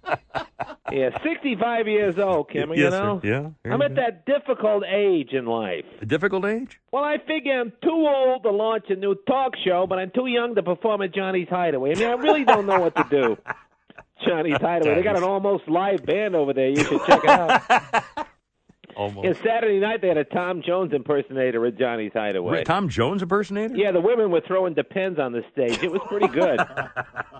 yeah. 0.92 1.10
65 1.22 1.86
years 1.88 2.18
old, 2.18 2.50
Kimmer. 2.50 2.74
yes, 2.74 2.84
you 2.84 2.90
know, 2.90 3.20
sir. 3.22 3.52
Yeah. 3.64 3.72
I'm 3.72 3.82
at 3.82 3.94
that 3.96 4.24
difficult 4.26 4.84
age 4.86 5.32
in 5.32 5.46
life. 5.46 5.84
A 6.00 6.06
difficult 6.06 6.44
age? 6.46 6.80
Well, 6.92 7.04
I 7.04 7.18
figure 7.18 7.60
I'm 7.60 7.72
too 7.82 8.06
old 8.08 8.42
to 8.44 8.50
launch 8.50 8.86
a 8.88 8.96
new 8.96 9.14
talk 9.26 9.52
show, 9.64 9.86
but 9.86 9.98
I'm 9.98 10.10
too 10.10 10.26
young 10.26 10.54
to 10.54 10.62
perform 10.62 11.02
at 11.02 11.14
Johnny's 11.14 11.48
Hideaway. 11.50 11.92
I 11.92 11.94
mean, 11.98 12.08
I 12.08 12.12
really 12.12 12.44
don't 12.44 12.66
know 12.66 12.80
what 12.80 12.96
to 12.96 13.06
do. 13.10 13.36
Johnny's 14.26 14.56
Hideaway. 14.60 14.96
They 14.96 15.02
got 15.02 15.16
an 15.16 15.22
almost 15.22 15.68
live 15.68 16.04
band 16.04 16.34
over 16.34 16.52
there. 16.52 16.68
You 16.70 16.82
should 16.84 17.00
check 17.06 17.22
it 17.22 17.30
out. 17.30 18.26
Almost. 18.98 19.24
Yeah, 19.26 19.32
Saturday 19.44 19.78
night 19.78 20.00
they 20.00 20.08
had 20.08 20.16
a 20.16 20.24
Tom 20.24 20.60
Jones 20.60 20.92
impersonator 20.92 21.64
at 21.64 21.78
Johnny's 21.78 22.10
Hideaway. 22.12 22.50
Wait, 22.58 22.66
Tom 22.66 22.88
Jones 22.88 23.22
impersonator? 23.22 23.76
Yeah, 23.76 23.92
the 23.92 24.00
women 24.00 24.32
were 24.32 24.40
throwing 24.40 24.74
depends 24.74 25.20
on 25.20 25.30
the 25.30 25.44
stage. 25.52 25.80
It 25.84 25.92
was 25.92 26.00
pretty 26.08 26.26
good. 26.26 26.56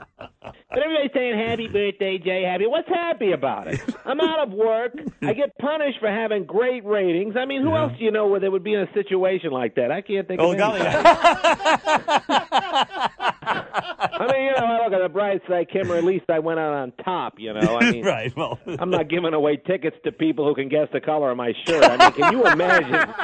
but 0.09 0.47
everybody's 0.73 1.11
saying 1.13 1.37
happy 1.37 1.67
birthday, 1.67 2.19
Jay. 2.19 2.45
Happy. 2.45 2.69
What's 2.69 2.87
happy 2.89 3.33
about 3.33 3.67
it? 3.67 3.81
I'm 4.07 4.21
out 4.21 4.47
of 4.47 4.53
work. 4.53 4.93
I 5.21 5.33
get 5.33 5.59
punished 5.59 5.99
for 5.99 6.09
having 6.09 6.45
great 6.45 6.85
ratings. 6.85 7.35
I 7.37 7.45
mean, 7.45 7.63
who 7.63 7.75
else 7.75 7.93
do 7.99 8.05
you 8.05 8.13
know 8.13 8.29
where 8.29 8.39
they 8.39 8.49
would 8.49 8.63
be 8.63 8.75
in 8.75 8.81
a 8.83 8.93
situation 8.93 9.51
like 9.51 9.75
that? 9.75 9.91
I 9.91 10.01
can't 10.01 10.29
think 10.29 10.41
Oh, 10.41 10.53
of 10.53 10.59
golly. 10.59 10.79
anybody. 13.79 14.13
I 14.13 14.33
mean, 14.33 14.45
you 14.45 14.51
know, 14.53 14.67
I 14.67 14.85
look 14.85 14.93
at 14.93 15.03
the 15.03 15.09
bright 15.09 15.43
side, 15.49 15.69
Kimmer. 15.71 15.97
At 15.97 16.05
least 16.05 16.25
I 16.29 16.39
went 16.39 16.59
out 16.61 16.75
on 16.75 16.93
top. 17.05 17.35
You 17.39 17.53
know, 17.55 17.79
I 17.79 17.91
mean, 17.91 18.05
right. 18.05 18.35
Well, 18.37 18.59
I'm 18.79 18.91
not 18.91 19.09
giving 19.09 19.35
away 19.35 19.57
tickets 19.57 19.97
to 20.05 20.13
people 20.13 20.47
who 20.47 20.55
can 20.55 20.69
guess 20.69 20.89
the 20.93 21.01
color 21.01 21.31
of 21.31 21.37
my 21.37 21.53
shirt. 21.67 21.85
I 21.85 21.97
mean, 21.97 22.13
can 22.13 22.33
you 22.33 22.47
imagine? 22.47 22.95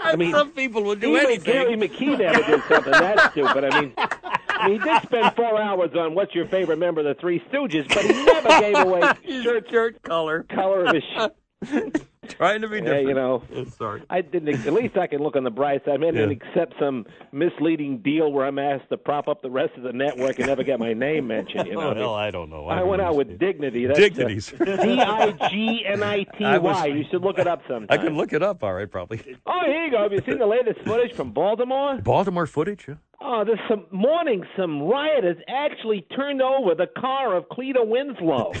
I 0.00 0.16
mean, 0.16 0.32
some 0.32 0.50
people 0.52 0.82
would 0.84 1.00
do 1.00 1.14
even 1.16 1.26
anything. 1.26 1.52
Gary 1.52 1.76
McKee 1.76 2.18
never 2.18 2.42
did 2.42 2.62
something 2.68 2.92
that 2.92 3.32
stupid. 3.32 3.64
I 3.64 3.80
mean, 3.80 3.92
I 3.96 4.68
mean, 4.68 4.80
he 4.80 4.84
did 4.84 5.02
spend 5.02 5.34
four 5.36 5.60
hours 5.60 5.90
on 5.96 6.14
what's 6.14 6.34
your 6.34 6.46
favorite 6.48 6.78
member 6.78 7.00
of 7.00 7.06
the 7.06 7.20
Three 7.20 7.40
Stooges, 7.52 7.86
but 7.88 8.04
he 8.04 8.12
never 8.24 8.48
gave 8.60 8.76
away 8.76 9.42
shirt 9.42 9.70
shirt 9.70 10.02
color 10.02 10.44
color 10.44 10.84
of 10.86 10.94
his. 10.94 11.04
Sh- 11.04 12.00
Trying 12.48 12.60
to 12.62 12.68
be 12.68 12.78
yeah, 12.78 12.98
you 13.00 13.14
know. 13.14 13.42
Sorry. 13.76 14.02
I 14.08 14.20
didn't. 14.20 14.48
At 14.66 14.72
least 14.72 14.96
I 14.96 15.08
can 15.08 15.20
look 15.20 15.34
on 15.34 15.42
the 15.42 15.50
bright 15.50 15.84
side. 15.84 16.02
I 16.02 16.10
didn't 16.12 16.30
accept 16.30 16.74
some 16.78 17.04
misleading 17.32 17.98
deal 17.98 18.30
where 18.32 18.46
I'm 18.46 18.58
asked 18.60 18.88
to 18.90 18.96
prop 18.96 19.26
up 19.26 19.42
the 19.42 19.50
rest 19.50 19.72
of 19.76 19.82
the 19.82 19.92
network 19.92 20.38
and 20.38 20.46
never 20.46 20.62
get 20.62 20.78
my 20.78 20.92
name 20.92 21.26
mentioned. 21.26 21.66
You 21.66 21.74
oh, 21.80 21.80
know, 21.80 21.86
Oh, 21.88 21.90
I 21.90 21.94
mean, 21.94 22.02
hell, 22.02 22.14
I 22.14 22.30
don't 22.30 22.50
know. 22.50 22.66
I 22.68 22.82
went 22.84 23.02
out 23.02 23.16
with 23.16 23.38
dignity. 23.40 23.86
That's 23.86 23.98
Dignities. 23.98 24.52
D 24.56 25.00
I 25.00 25.48
G 25.50 25.84
N 25.86 26.02
I 26.04 26.22
T 26.22 26.44
I 26.44 26.58
was- 26.58 26.76
Y. 26.76 26.86
You 26.86 27.04
should 27.10 27.22
look 27.22 27.38
it 27.38 27.48
up 27.48 27.62
sometime. 27.68 27.86
I 27.90 27.96
can 28.02 28.16
look 28.16 28.32
it 28.32 28.42
up, 28.42 28.62
all 28.62 28.72
right, 28.72 28.90
probably. 28.90 29.20
Oh, 29.44 29.60
here 29.66 29.86
you 29.86 29.90
go. 29.90 30.02
Have 30.04 30.12
you 30.12 30.22
seen 30.24 30.38
the 30.38 30.46
latest 30.46 30.80
footage 30.84 31.14
from 31.14 31.32
Baltimore? 31.32 31.96
Baltimore 31.96 32.46
footage? 32.46 32.86
Yeah. 32.86 32.94
Oh, 33.20 33.44
this 33.44 33.58
some 33.68 33.84
morning, 33.90 34.44
some 34.56 34.82
rioters 34.82 35.38
actually 35.48 36.06
turned 36.14 36.40
over 36.40 36.76
the 36.76 36.86
car 36.86 37.34
of 37.36 37.48
Cleta 37.48 37.82
Winslow. 37.82 38.52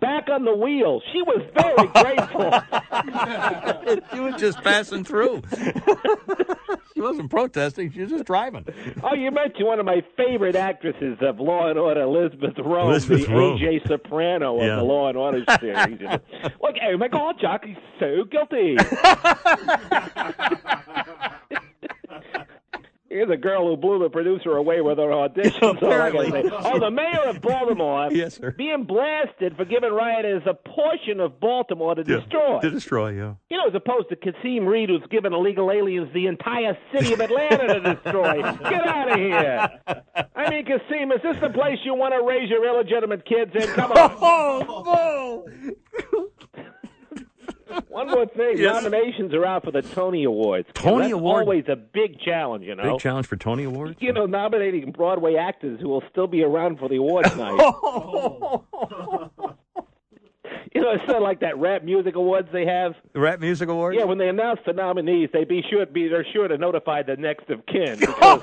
Back 0.00 0.28
on 0.30 0.44
the 0.44 0.54
wheel. 0.54 1.00
She 1.12 1.22
was 1.22 1.42
very 1.54 1.88
grateful. 3.88 4.04
she 4.14 4.20
was 4.20 4.40
just 4.40 4.62
passing 4.62 5.04
through. 5.04 5.42
she 6.94 7.00
wasn't 7.00 7.30
protesting. 7.30 7.92
She 7.92 8.00
was 8.02 8.10
just 8.10 8.24
driving. 8.24 8.64
Oh, 9.02 9.14
you 9.14 9.30
mentioned 9.30 9.66
one 9.66 9.78
of 9.80 9.86
my 9.86 10.02
favorite 10.16 10.56
actresses 10.56 11.18
of 11.20 11.38
Law 11.40 11.68
and 11.68 11.78
Order, 11.78 12.02
Elisabeth 12.02 12.54
Röhm, 12.56 12.84
Elizabeth 12.90 13.26
the 13.26 13.32
Röhm. 13.32 13.58
AJ 13.60 13.86
Soprano 13.88 14.56
of 14.58 14.62
Yeah. 14.66 14.76
the 14.76 14.82
Law 14.84 15.08
and 15.08 15.16
Order 15.18 15.44
series. 15.60 16.00
Look, 16.62 16.74
oh 16.82 16.96
my 16.98 17.08
God, 17.08 17.38
Chuck, 17.40 17.64
he's 17.64 17.76
so 18.00 18.24
guilty. 18.24 18.76
Here's 23.08 23.30
a 23.30 23.36
girl 23.36 23.68
who 23.68 23.76
blew 23.76 24.00
the 24.00 24.10
producer 24.10 24.56
away 24.56 24.80
with 24.80 24.98
her 24.98 25.12
audition. 25.12 25.52
so 25.60 25.70
Apparently. 25.70 26.50
Oh, 26.52 26.78
the 26.80 26.90
mayor 26.90 27.22
of 27.26 27.40
Baltimore 27.40 28.08
Yes, 28.12 28.34
sir. 28.36 28.50
being 28.50 28.82
blasted 28.84 29.56
for 29.56 29.64
giving 29.64 29.92
rioters 29.92 30.42
a 30.44 30.54
portion 30.54 31.20
of 31.20 31.38
Baltimore 31.38 31.94
to 31.94 32.02
Yeah. 32.06 32.16
destroy. 32.18 32.60
To 32.60 32.70
destroy, 32.70 33.08
yeah. 33.10 33.34
You 33.48 33.58
know, 33.58 33.68
as 33.68 33.74
opposed 33.76 34.08
to 34.08 34.16
Kasim 34.16 34.66
Reed, 34.66 34.88
who's 34.88 35.06
given 35.08 35.32
illegal 35.32 35.70
aliens 35.70 36.12
the 36.12 36.26
entire 36.26 36.76
city 36.92 37.12
of 37.12 37.20
Atlanta 37.20 37.74
to 37.80 37.94
destroy. 37.94 38.42
Get 38.42 38.86
out 38.86 39.10
of 39.12 39.18
here. 39.18 39.68
I 40.34 40.50
mean, 40.50 40.64
Kasim, 40.66 41.12
is 41.12 41.22
this 41.22 41.36
the 41.40 41.50
place 41.50 41.78
you 41.84 41.94
want 41.94 42.12
to 42.12 42.22
raise 42.26 42.50
your 42.50 42.66
illegitimate 42.66 43.24
kids 43.24 43.52
in? 43.54 43.68
Come 43.74 43.92
on. 43.92 44.16
Oh, 44.28 45.46
One 47.88 48.08
more 48.08 48.26
thing. 48.26 48.58
Yes. 48.58 48.74
Nominations 48.82 49.32
are 49.34 49.44
out 49.44 49.64
for 49.64 49.70
the 49.70 49.82
Tony 49.82 50.24
Awards. 50.24 50.68
Tony 50.74 51.04
That's 51.04 51.12
Award? 51.14 51.42
always 51.42 51.64
a 51.68 51.76
big 51.76 52.20
challenge, 52.20 52.64
you 52.64 52.74
know. 52.74 52.92
Big 52.92 53.00
challenge 53.00 53.26
for 53.26 53.36
Tony 53.36 53.64
Awards? 53.64 53.96
You 54.00 54.12
know, 54.12 54.26
nominating 54.26 54.92
Broadway 54.92 55.34
actors 55.36 55.80
who 55.80 55.88
will 55.88 56.02
still 56.10 56.26
be 56.26 56.42
around 56.44 56.78
for 56.78 56.88
the 56.88 56.96
awards 56.96 57.34
night. 57.36 57.58
Oh. 57.58 58.64
It's 60.72 61.04
sort 61.04 61.16
of 61.16 61.22
like 61.22 61.40
that 61.40 61.58
rap 61.58 61.82
music 61.82 62.14
awards 62.16 62.48
they 62.52 62.66
have. 62.66 62.94
The 63.12 63.20
Rap 63.20 63.40
Music 63.40 63.68
Awards? 63.68 63.96
Yeah, 63.98 64.04
when 64.04 64.18
they 64.18 64.28
announce 64.28 64.60
the 64.66 64.72
nominees, 64.72 65.30
they 65.32 65.44
be 65.44 65.62
sure 65.70 65.86
be 65.86 66.08
they're 66.08 66.26
sure 66.32 66.48
to 66.48 66.58
notify 66.58 67.02
the 67.02 67.16
next 67.16 67.48
of 67.50 67.64
kin. 67.66 67.98
because 67.98 68.40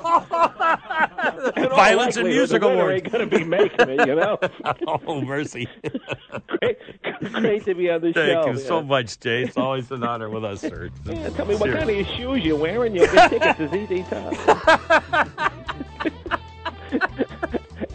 in 1.56 1.66
all 1.66 1.76
Violence 1.76 2.18
and 2.18 2.28
Music 2.28 2.62
the 2.62 2.68
Awards. 2.68 3.04
ain't 3.04 3.14
to 3.14 3.26
be 3.38 3.44
making 3.44 3.90
it, 3.90 4.08
you 4.08 4.16
know. 4.16 4.38
oh, 5.08 5.22
mercy. 5.22 5.68
great, 6.48 6.78
great 7.34 7.66
to 7.66 7.76
be 7.76 7.90
on 7.90 8.02
the 8.02 8.14
Thank 8.14 8.16
show. 8.16 8.44
Thank 8.44 8.58
you 8.58 8.62
so 8.64 8.80
man. 8.80 8.88
much, 8.88 9.20
Jay. 9.20 9.44
It's 9.44 9.58
always 9.58 9.92
an 9.92 10.04
honor 10.04 10.30
with 10.30 10.44
us, 10.44 10.62
sir. 10.62 10.90
Yeah, 11.06 11.30
tell 11.30 11.46
me 11.46 11.56
what 11.56 11.72
kind 11.72 11.90
of 11.90 12.08
shoes 12.16 12.44
you're 12.44 12.58
wearing. 12.58 12.96
You'll 12.96 13.12
get 13.14 13.30
tickets 13.30 13.58
to 13.58 13.68
ZZ 13.70 14.10
Top. 14.10 15.54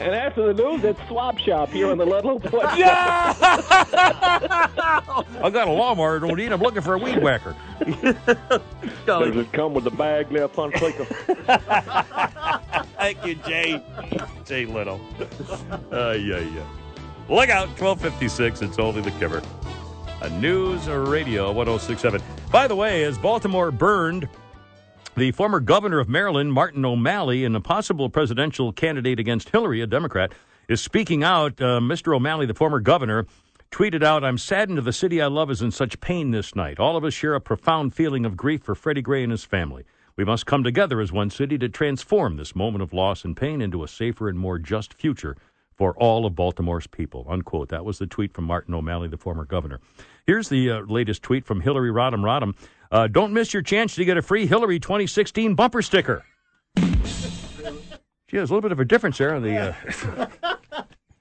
And 0.00 0.14
after 0.14 0.52
the 0.52 0.62
news, 0.62 0.84
it's 0.84 1.00
Swap 1.08 1.38
Shop 1.38 1.70
here 1.70 1.90
on 1.90 1.98
the 1.98 2.06
Ludlow 2.06 2.38
Porch. 2.44 2.64
I 2.64 3.34
got 5.52 5.68
a 5.68 5.72
lawnmower. 5.72 6.20
Don't 6.20 6.36
need. 6.36 6.52
I'm 6.52 6.60
looking 6.60 6.82
for 6.82 6.94
a 6.94 6.98
weed 6.98 7.22
whacker. 7.22 7.54
Does 9.06 9.36
it 9.36 9.52
come 9.52 9.74
with 9.74 9.84
the 9.84 9.90
bag 9.90 10.28
there, 10.30 10.48
fun 10.48 10.72
clicker? 10.72 11.04
Thank 12.96 13.24
you, 13.24 13.34
Jay. 13.36 13.82
Jay 14.44 14.66
Little. 14.66 15.00
Uh, 15.92 16.12
yeah, 16.12 16.38
yeah. 16.38 16.66
Look 17.28 17.50
out, 17.50 17.68
1256. 17.78 18.62
It's 18.62 18.78
only 18.78 19.02
the 19.02 19.10
Kimmer. 19.12 19.42
A 20.22 20.30
news 20.30 20.88
radio 20.88 21.52
1067. 21.52 22.20
By 22.50 22.66
the 22.66 22.74
way, 22.74 23.04
as 23.04 23.18
Baltimore 23.18 23.70
burned, 23.70 24.28
the 25.18 25.32
former 25.32 25.58
governor 25.58 25.98
of 25.98 26.08
Maryland, 26.08 26.52
Martin 26.52 26.84
O'Malley, 26.84 27.44
and 27.44 27.56
a 27.56 27.60
possible 27.60 28.08
presidential 28.08 28.72
candidate 28.72 29.18
against 29.18 29.48
Hillary, 29.48 29.80
a 29.80 29.86
Democrat, 29.86 30.32
is 30.68 30.80
speaking 30.80 31.24
out. 31.24 31.60
Uh, 31.60 31.80
Mr. 31.80 32.14
O'Malley, 32.14 32.46
the 32.46 32.54
former 32.54 32.78
governor, 32.78 33.26
tweeted 33.72 34.04
out, 34.04 34.22
I'm 34.22 34.38
saddened 34.38 34.78
the 34.78 34.92
city 34.92 35.20
I 35.20 35.26
love 35.26 35.50
is 35.50 35.60
in 35.60 35.72
such 35.72 36.00
pain 36.00 36.30
this 36.30 36.54
night. 36.54 36.78
All 36.78 36.96
of 36.96 37.04
us 37.04 37.14
share 37.14 37.34
a 37.34 37.40
profound 37.40 37.94
feeling 37.94 38.24
of 38.24 38.36
grief 38.36 38.62
for 38.62 38.76
Freddie 38.76 39.02
Gray 39.02 39.24
and 39.24 39.32
his 39.32 39.44
family. 39.44 39.84
We 40.14 40.24
must 40.24 40.46
come 40.46 40.62
together 40.62 41.00
as 41.00 41.10
one 41.10 41.30
city 41.30 41.58
to 41.58 41.68
transform 41.68 42.36
this 42.36 42.54
moment 42.54 42.82
of 42.82 42.92
loss 42.92 43.24
and 43.24 43.36
pain 43.36 43.60
into 43.60 43.82
a 43.82 43.88
safer 43.88 44.28
and 44.28 44.38
more 44.38 44.58
just 44.58 44.94
future 44.94 45.36
for 45.74 45.96
all 45.96 46.26
of 46.26 46.34
Baltimore's 46.34 46.86
people. 46.86 47.26
Unquote. 47.28 47.68
That 47.68 47.84
was 47.84 47.98
the 47.98 48.06
tweet 48.06 48.32
from 48.32 48.44
Martin 48.44 48.74
O'Malley, 48.74 49.08
the 49.08 49.16
former 49.16 49.44
governor. 49.44 49.80
Here's 50.26 50.48
the 50.48 50.70
uh, 50.70 50.80
latest 50.82 51.22
tweet 51.22 51.44
from 51.44 51.60
Hillary 51.60 51.90
Rodham 51.90 52.22
Rodham. 52.22 52.54
Uh, 52.90 53.06
don't 53.06 53.32
miss 53.32 53.52
your 53.52 53.62
chance 53.62 53.94
to 53.94 54.04
get 54.04 54.16
a 54.16 54.22
free 54.22 54.46
Hillary 54.46 54.80
2016 54.80 55.54
bumper 55.54 55.82
sticker. 55.82 56.24
Gee, 56.76 58.36
there's 58.36 58.50
a 58.50 58.54
little 58.54 58.60
bit 58.60 58.72
of 58.72 58.80
a 58.80 58.84
difference 58.84 59.18
there 59.18 59.34
on 59.34 59.42
the 59.42 59.56
uh, 59.56 60.26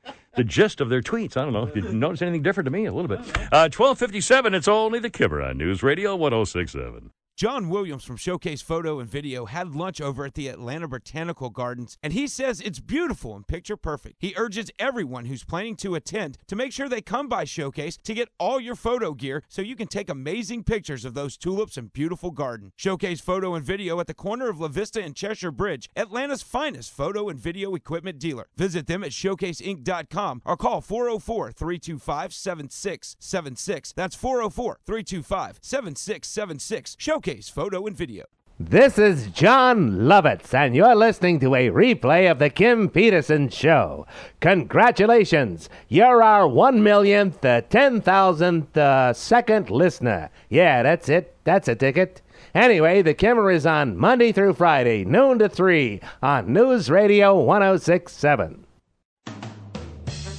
the 0.36 0.44
gist 0.44 0.82
of 0.82 0.90
their 0.90 1.02
tweets. 1.02 1.38
I 1.38 1.44
don't 1.44 1.54
know 1.54 1.66
if 1.66 1.76
you 1.76 1.82
notice 1.82 2.22
anything 2.22 2.44
different 2.44 2.66
to 2.66 2.72
me. 2.72 2.86
A 2.86 2.94
little 2.94 3.08
bit. 3.08 3.20
Uh, 3.20 3.70
1257. 3.72 4.54
It's 4.54 4.68
only 4.68 5.00
the 5.00 5.10
Kimmer 5.10 5.42
on 5.42 5.58
News 5.58 5.84
Radio 5.84 6.16
1067. 6.16 7.12
John 7.38 7.70
Williams 7.70 8.04
from 8.04 8.18
Showcase 8.18 8.64
Photo 8.64 9.00
and 9.00 9.08
Video 9.08 9.46
had 9.46 9.76
lunch 9.76 10.02
over 10.02 10.26
at 10.26 10.34
the 10.34 10.48
Atlanta 10.48 10.88
Botanical 10.88 11.52
Gardens, 11.52 11.96
and 12.02 12.12
he 12.12 12.26
says 12.26 12.60
it's 12.60 12.80
beautiful 12.80 13.36
and 13.36 13.46
picture 13.46 13.78
perfect. 13.78 14.16
He 14.18 14.34
urges 14.36 14.72
everyone 14.80 15.26
who's 15.26 15.44
planning 15.44 15.76
to 15.76 15.94
attend 15.94 16.40
to 16.48 16.56
make 16.56 16.74
sure 16.74 16.90
they 16.90 17.00
come 17.00 17.30
by 17.30 17.44
Showcase 17.44 17.96
to 18.06 18.16
get 18.16 18.30
all 18.40 18.60
your 18.60 18.74
photo 18.74 19.14
gear 19.14 19.44
so 19.50 19.62
you 19.62 19.76
can 19.76 19.86
take 19.86 20.10
amazing 20.10 20.64
pictures 20.64 21.06
of 21.06 21.14
those 21.14 21.38
tulips 21.38 21.78
and 21.78 21.94
beautiful 21.94 22.32
garden. 22.32 22.72
Showcase 22.76 23.22
Photo 23.22 23.54
and 23.54 23.64
Video 23.64 24.00
at 24.00 24.08
the 24.08 24.16
corner 24.16 24.50
of 24.50 24.60
La 24.60 24.68
Vista 24.68 25.04
and 25.04 25.16
Cheshire 25.16 25.52
Bridge, 25.52 25.92
Atlanta's 25.96 26.42
finest 26.42 26.92
photo 26.92 27.30
and 27.30 27.38
video 27.38 27.76
equipment 27.76 28.18
dealer. 28.18 28.48
Visit 28.56 28.88
them 28.88 29.04
at 29.04 29.12
showcaseinc.com 29.12 30.42
or 30.44 30.58
call 30.58 30.82
404 30.82 31.52
325 31.52 32.34
7676. 32.34 33.94
That's 33.96 34.16
404 34.16 34.80
325 34.88 35.60
7676. 35.62 36.96
Showcase 36.98 37.27
Photo 37.28 37.86
and 37.86 37.94
Video. 37.96 38.24
This 38.58 38.98
is 38.98 39.28
Jon 39.28 39.92
Lovitz, 40.08 40.54
and 40.54 40.74
you're 40.74 40.96
listening 40.96 41.42
to 41.42 41.56
a 41.56 41.70
replay 41.70 42.32
of 42.32 42.40
The 42.40 42.50
Kim 42.50 42.88
Peterson 42.88 43.50
Show. 43.50 44.08
Congratulations! 44.40 45.70
You're 45.90 46.24
our 46.24 46.48
one 46.48 46.82
millionth, 46.82 47.44
uh, 47.44 47.62
ten 47.64 48.00
thousandth 48.00 48.78
uh, 48.78 49.12
second 49.12 49.70
listener. 49.70 50.30
Yeah, 50.48 50.84
that's 50.84 51.10
it. 51.10 51.36
That's 51.44 51.68
a 51.68 51.76
ticket. 51.76 52.22
Anyway, 52.56 53.02
The 53.02 53.14
Kimmer 53.14 53.52
is 53.52 53.66
on 53.66 53.98
Monday 53.98 54.32
through 54.32 54.54
Friday, 54.54 55.04
noon 55.04 55.40
to 55.40 55.50
3, 55.50 56.00
on 56.24 56.54
News 56.54 56.90
Radio 56.90 57.38
1067. 57.38 58.66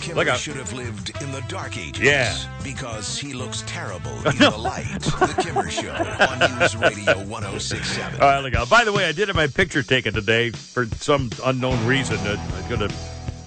Kimmer 0.01 0.35
should 0.35 0.57
have 0.57 0.73
lived 0.73 1.11
in 1.23 1.33
the 1.33 1.41
dark 1.49 1.77
ages. 1.77 2.05
Yeah. 2.05 2.37
Because 2.63 3.19
he 3.19 3.33
looks 3.33 3.63
terrible 3.67 4.13
in 4.29 4.39
the 4.39 4.51
light. 4.51 5.01
The 5.01 5.43
Kimmer 5.43 5.71
Show 5.71 5.93
on 5.93 6.59
News 6.59 6.77
Radio 6.77 7.19
1067. 7.25 8.21
All 8.21 8.29
right, 8.29 8.41
look 8.41 8.55
out. 8.55 8.71
By 8.71 8.85
the 8.85 8.93
way, 8.93 9.07
I 9.07 9.13
did 9.13 9.29
have 9.29 9.37
my 9.37 9.47
picture 9.47 9.83
taken 9.83 10.15
today 10.15 10.51
for 10.51 10.87
some 10.87 11.31
unknown 11.45 11.85
reason. 11.87 12.17
They're 12.25 12.69
going 12.69 12.89
to 12.89 12.95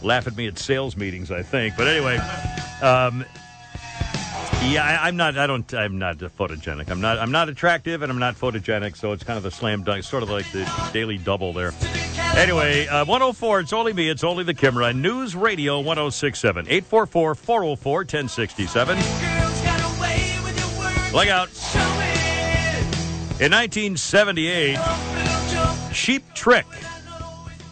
laugh 0.02 0.28
at 0.28 0.36
me 0.36 0.48
at 0.48 0.58
sales 0.58 0.98
meetings, 0.98 1.32
I 1.32 1.44
think. 1.44 1.76
But 1.78 1.88
anyway, 1.88 2.18
um, 2.82 3.26
yeah, 4.64 5.00
I, 5.02 5.08
I'm 5.08 5.18
not. 5.18 5.38
I 5.38 5.48
don't. 5.48 5.74
I'm 5.74 5.98
not 5.98 6.18
photogenic. 6.18 6.90
I'm 6.90 7.02
not. 7.02 7.18
I'm 7.20 7.32
not 7.32 7.50
attractive, 7.50 8.02
and 8.02 8.12
I'm 8.12 8.20
not 8.20 8.36
photogenic. 8.36 8.96
So 8.96 9.12
it's 9.12 9.24
kind 9.24 9.38
of 9.38 9.46
a 9.46 9.52
slam 9.52 9.84
dunk, 9.84 10.04
sort 10.04 10.24
of 10.24 10.30
like 10.30 10.50
the 10.52 10.70
daily 10.94 11.18
double 11.18 11.54
there. 11.54 11.74
Anyway, 12.36 12.88
uh, 12.88 13.06
104. 13.06 13.60
It's 13.62 13.74
only 13.74 13.94
me. 13.94 14.10
It's 14.10 14.24
only 14.24 14.44
the 14.44 14.54
Kimmer. 14.54 14.94
News 14.94 15.36
Radio 15.36 15.80
1067 15.80 16.68
844 16.68 17.36
404 17.36 18.00
1067. 18.00 18.98
Look 21.14 21.28
out. 21.28 21.50
In 23.42 23.52
1978, 23.52 24.78
Cheap 25.92 26.24
Trick 26.36 26.68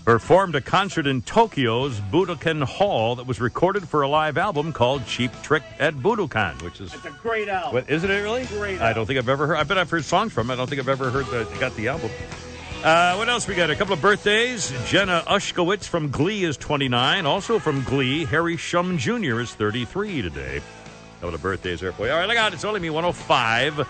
performed 0.09 0.55
a 0.55 0.61
concert 0.61 1.05
in 1.05 1.21
Tokyo's 1.21 1.99
Budokan 1.99 2.63
Hall 2.63 3.15
that 3.17 3.27
was 3.27 3.39
recorded 3.39 3.87
for 3.87 4.01
a 4.01 4.07
live 4.07 4.39
album 4.39 4.73
called 4.73 5.05
Cheap 5.05 5.31
Trick 5.43 5.61
at 5.77 5.93
Budokan, 5.93 6.59
which 6.63 6.81
is. 6.81 6.91
It's 6.95 7.05
a 7.05 7.11
great 7.11 7.47
album. 7.47 7.75
What, 7.75 7.87
isn't 7.91 8.09
it 8.09 8.19
really? 8.21 8.43
Great 8.47 8.81
I 8.81 8.91
don't 8.91 9.05
think 9.05 9.19
I've 9.19 9.29
ever 9.29 9.45
heard. 9.45 9.57
I 9.57 9.63
bet 9.65 9.77
I've 9.77 9.91
heard 9.91 10.03
songs 10.03 10.33
from 10.33 10.49
it. 10.49 10.53
I 10.53 10.55
don't 10.55 10.67
think 10.67 10.81
I've 10.81 10.89
ever 10.89 11.11
heard 11.11 11.27
the, 11.27 11.43
got 11.59 11.75
the 11.75 11.89
album. 11.89 12.09
Uh, 12.83 13.17
what 13.17 13.29
else 13.29 13.47
we 13.47 13.53
got? 13.53 13.69
A 13.69 13.75
couple 13.75 13.93
of 13.93 14.01
birthdays. 14.01 14.73
Jenna 14.87 15.23
Ushkowitz 15.27 15.87
from 15.87 16.09
Glee 16.09 16.43
is 16.43 16.57
29. 16.57 17.27
Also 17.27 17.59
from 17.59 17.83
Glee, 17.83 18.25
Harry 18.25 18.57
Shum 18.57 18.97
Jr. 18.97 19.41
is 19.41 19.53
33 19.53 20.23
today. 20.23 20.57
A 20.57 21.21
couple 21.21 21.35
of 21.35 21.41
birthdays 21.43 21.81
there 21.81 21.91
for 21.91 22.07
you. 22.07 22.13
All 22.13 22.17
right, 22.17 22.27
look 22.27 22.35
out. 22.35 22.55
It's 22.55 22.65
only 22.65 22.79
me 22.79 22.89
105 22.89 23.87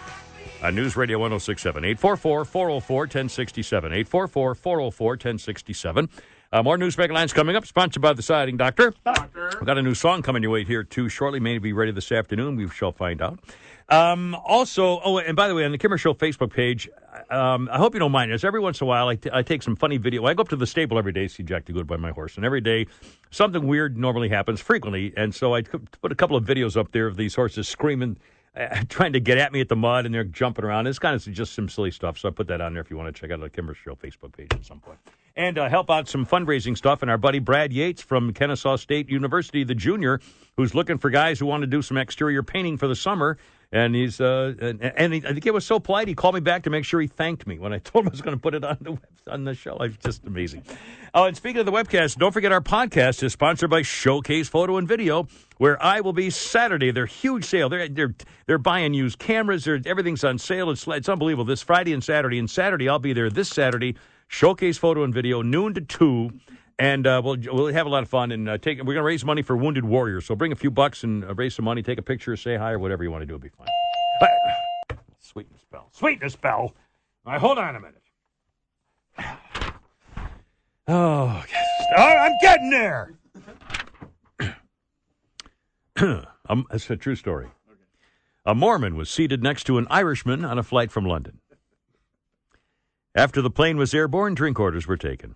on 0.61 0.75
News 0.75 0.95
Radio 0.95 1.17
1067. 1.19 1.83
844 1.83 2.45
404 2.45 2.97
1067. 3.01 3.93
844 3.93 4.55
404 4.55 5.11
1067. 5.11 6.09
Uh, 6.51 6.63
more 6.63 6.77
newsmaker 6.77 7.11
lines 7.11 7.31
coming 7.31 7.55
up, 7.55 7.65
sponsored 7.65 8.01
by 8.01 8.11
the 8.11 8.23
Siding 8.23 8.57
Doctor. 8.57 8.93
Doctor. 9.05 9.51
We've 9.59 9.67
got 9.67 9.77
a 9.77 9.83
new 9.83 9.93
song 9.93 10.23
coming 10.23 10.41
your 10.41 10.51
way 10.51 10.63
here, 10.63 10.83
too, 10.83 11.07
shortly. 11.07 11.39
May 11.39 11.59
be 11.59 11.73
ready 11.73 11.91
this 11.91 12.11
afternoon. 12.11 12.55
We 12.55 12.67
shall 12.69 12.91
find 12.91 13.21
out. 13.21 13.39
Um, 13.87 14.35
also, 14.35 14.99
oh, 15.03 15.19
and 15.19 15.35
by 15.35 15.47
the 15.47 15.55
way, 15.55 15.63
on 15.65 15.71
the 15.71 15.77
Kimmer 15.77 15.97
Show 15.97 16.13
Facebook 16.13 16.51
page, 16.51 16.89
um, 17.29 17.69
I 17.71 17.77
hope 17.77 17.93
you 17.93 17.99
don't 17.99 18.11
mind 18.11 18.31
this. 18.31 18.43
Every 18.43 18.59
once 18.59 18.81
in 18.81 18.85
a 18.85 18.87
while, 18.87 19.07
I, 19.07 19.15
t- 19.15 19.29
I 19.31 19.43
take 19.43 19.61
some 19.61 19.75
funny 19.75 19.97
video. 19.97 20.25
I 20.25 20.33
go 20.33 20.41
up 20.41 20.49
to 20.49 20.55
the 20.55 20.67
stable 20.67 20.97
every 20.97 21.11
day 21.11 21.27
to 21.27 21.29
see 21.29 21.43
Jack 21.43 21.65
DeGood 21.65 21.85
by 21.87 21.97
my 21.97 22.11
horse, 22.11 22.35
and 22.35 22.45
every 22.45 22.61
day 22.61 22.87
something 23.29 23.67
weird 23.67 23.97
normally 23.97 24.29
happens 24.29 24.59
frequently. 24.59 25.13
And 25.15 25.33
so 25.33 25.53
I 25.55 25.61
put 25.63 26.11
a 26.11 26.15
couple 26.15 26.35
of 26.35 26.45
videos 26.45 26.77
up 26.77 26.91
there 26.91 27.07
of 27.07 27.15
these 27.15 27.35
horses 27.35 27.67
screaming, 27.67 28.17
uh, 28.55 28.83
trying 28.89 29.13
to 29.13 29.19
get 29.19 29.37
at 29.37 29.51
me 29.51 29.61
at 29.61 29.69
the 29.69 29.75
mud, 29.75 30.05
and 30.05 30.13
they're 30.13 30.23
jumping 30.23 30.65
around. 30.65 30.87
It's 30.87 30.99
kind 30.99 31.15
of 31.15 31.33
just 31.33 31.53
some 31.53 31.69
silly 31.69 31.91
stuff. 31.91 32.17
So 32.17 32.29
I 32.29 32.31
put 32.31 32.47
that 32.47 32.61
on 32.61 32.73
there 32.73 32.81
if 32.81 32.89
you 32.89 32.97
want 32.97 33.13
to 33.13 33.19
check 33.19 33.31
out 33.31 33.39
the 33.39 33.49
Kimmer 33.49 33.73
Show 33.73 33.95
Facebook 33.95 34.33
page 34.35 34.49
at 34.51 34.65
some 34.65 34.79
point. 34.79 34.99
And 35.35 35.57
uh, 35.57 35.69
help 35.69 35.89
out 35.89 36.07
some 36.07 36.25
fundraising 36.25 36.75
stuff. 36.75 37.01
And 37.01 37.09
our 37.09 37.17
buddy 37.17 37.39
Brad 37.39 37.71
Yates 37.71 38.01
from 38.01 38.33
Kennesaw 38.33 38.75
State 38.75 39.09
University, 39.09 39.63
the 39.63 39.75
junior, 39.75 40.19
who's 40.57 40.75
looking 40.75 40.97
for 40.97 41.09
guys 41.09 41.39
who 41.39 41.45
want 41.45 41.61
to 41.61 41.67
do 41.67 41.81
some 41.81 41.97
exterior 41.97 42.43
painting 42.43 42.77
for 42.77 42.87
the 42.87 42.95
summer. 42.95 43.37
And 43.71 43.93
he's 43.93 44.19
uh, 44.19 44.55
and, 44.59 44.81
and 44.81 45.13
he, 45.13 45.23
I 45.23 45.31
think 45.31 45.43
he 45.43 45.51
was 45.51 45.63
so 45.63 45.79
polite. 45.79 46.07
He 46.07 46.15
called 46.15 46.33
me 46.33 46.41
back 46.41 46.63
to 46.63 46.71
make 46.71 46.85
sure 46.85 46.99
he 46.99 47.07
thanked 47.07 47.45
me 47.45 47.59
when 47.59 47.71
I 47.71 47.77
told 47.83 48.05
him 48.05 48.09
I 48.09 48.11
was 48.11 48.21
going 48.21 48.35
to 48.35 48.41
put 48.41 48.55
it 48.55 48.63
on 48.63 48.77
the 48.81 48.91
web, 48.93 49.05
on 49.27 49.43
the 49.43 49.53
show. 49.53 49.77
It's 49.77 49.97
just 49.97 50.25
amazing. 50.25 50.63
Oh, 51.13 51.25
and 51.25 51.37
speaking 51.37 51.59
of 51.59 51.67
the 51.67 51.71
webcast, 51.71 52.17
don't 52.17 52.31
forget 52.31 52.51
our 52.51 52.61
podcast 52.61 53.21
is 53.21 53.33
sponsored 53.33 53.69
by 53.69 53.83
Showcase 53.83 54.49
Photo 54.49 54.77
and 54.77 54.87
Video, 54.87 55.27
where 55.57 55.81
I 55.83 56.01
will 56.01 56.13
be 56.13 56.31
Saturday. 56.31 56.89
Their 56.89 57.05
huge 57.05 57.45
sale. 57.45 57.69
They're 57.69 57.87
they're 57.87 58.15
they're 58.47 58.57
buying 58.57 58.95
used 58.95 59.19
cameras. 59.19 59.65
They're, 59.65 59.79
everything's 59.85 60.23
on 60.23 60.39
sale. 60.39 60.71
It's 60.71 60.87
it's 60.87 61.09
unbelievable. 61.09 61.45
This 61.45 61.61
Friday 61.61 61.93
and 61.93 62.03
Saturday. 62.03 62.39
And 62.39 62.49
Saturday 62.49 62.89
I'll 62.89 62.97
be 62.97 63.13
there. 63.13 63.29
This 63.29 63.49
Saturday, 63.49 63.95
Showcase 64.27 64.79
Photo 64.79 65.03
and 65.03 65.13
Video, 65.13 65.43
noon 65.43 65.75
to 65.75 65.81
two 65.81 66.31
and 66.79 67.05
uh, 67.05 67.21
we'll 67.23 67.37
we'll 67.51 67.73
have 67.73 67.85
a 67.85 67.89
lot 67.89 68.03
of 68.03 68.09
fun 68.09 68.31
and 68.31 68.49
uh, 68.49 68.57
take. 68.57 68.79
We're 68.79 68.85
going 68.85 68.95
to 68.95 69.03
raise 69.03 69.25
money 69.25 69.41
for 69.41 69.55
wounded 69.55 69.83
warriors. 69.83 70.25
So 70.25 70.35
bring 70.35 70.53
a 70.53 70.55
few 70.55 70.71
bucks 70.71 71.03
and 71.03 71.23
uh, 71.25 71.35
raise 71.35 71.53
some 71.53 71.65
money. 71.65 71.83
Take 71.83 71.99
a 71.99 72.01
picture, 72.01 72.35
say 72.37 72.55
hi, 72.55 72.71
or 72.71 72.79
whatever 72.79 73.03
you 73.03 73.11
want 73.11 73.21
to 73.21 73.25
do. 73.25 73.35
It'll 73.35 73.43
be 73.43 73.49
fun. 73.49 73.67
But, 74.19 74.97
sweetness 75.19 75.65
bell, 75.69 75.89
sweetness 75.91 76.37
bell. 76.37 76.73
All 77.25 77.33
right, 77.33 77.41
hold 77.41 77.57
on 77.57 77.75
a 77.75 77.79
minute. 77.79 78.01
Oh, 80.91 81.43
yes. 81.51 81.67
oh 81.97 82.03
I'm 82.03 82.31
getting 82.41 82.71
there. 82.71 83.13
um, 86.49 86.65
it's 86.71 86.89
a 86.89 86.95
true 86.95 87.15
story. 87.15 87.45
A 88.43 88.55
Mormon 88.55 88.95
was 88.95 89.07
seated 89.07 89.43
next 89.43 89.65
to 89.65 89.77
an 89.77 89.85
Irishman 89.91 90.43
on 90.43 90.57
a 90.57 90.63
flight 90.63 90.91
from 90.91 91.05
London. 91.05 91.41
After 93.13 93.39
the 93.39 93.51
plane 93.51 93.77
was 93.77 93.93
airborne, 93.93 94.33
drink 94.33 94.59
orders 94.59 94.87
were 94.87 94.97
taken. 94.97 95.35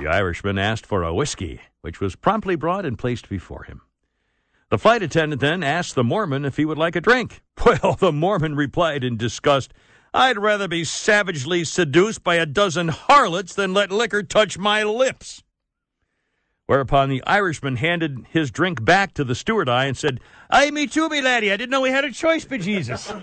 The 0.00 0.08
Irishman 0.08 0.58
asked 0.58 0.86
for 0.86 1.02
a 1.02 1.12
whiskey, 1.12 1.60
which 1.82 2.00
was 2.00 2.16
promptly 2.16 2.56
brought 2.56 2.86
and 2.86 2.98
placed 2.98 3.28
before 3.28 3.64
him. 3.64 3.82
The 4.70 4.78
flight 4.78 5.02
attendant 5.02 5.42
then 5.42 5.62
asked 5.62 5.94
the 5.94 6.02
Mormon 6.02 6.46
if 6.46 6.56
he 6.56 6.64
would 6.64 6.78
like 6.78 6.96
a 6.96 7.02
drink. 7.02 7.42
Well, 7.66 7.96
the 8.00 8.10
Mormon 8.10 8.56
replied 8.56 9.04
in 9.04 9.18
disgust, 9.18 9.74
I'd 10.14 10.38
rather 10.38 10.66
be 10.68 10.84
savagely 10.84 11.64
seduced 11.64 12.24
by 12.24 12.36
a 12.36 12.46
dozen 12.46 12.88
harlots 12.88 13.54
than 13.54 13.74
let 13.74 13.92
liquor 13.92 14.22
touch 14.22 14.56
my 14.56 14.82
lips. 14.84 15.42
Whereupon 16.64 17.10
the 17.10 17.22
Irishman 17.24 17.76
handed 17.76 18.24
his 18.30 18.50
drink 18.50 18.82
back 18.82 19.12
to 19.14 19.24
the 19.24 19.34
steward 19.34 19.68
eye 19.68 19.84
and 19.84 19.98
said, 19.98 20.20
Aye, 20.48 20.70
me 20.70 20.86
too, 20.86 21.10
me 21.10 21.20
laddie. 21.20 21.52
I 21.52 21.58
didn't 21.58 21.70
know 21.70 21.82
we 21.82 21.90
had 21.90 22.06
a 22.06 22.10
choice, 22.10 22.46
but 22.46 22.62
Jesus. 22.62 23.06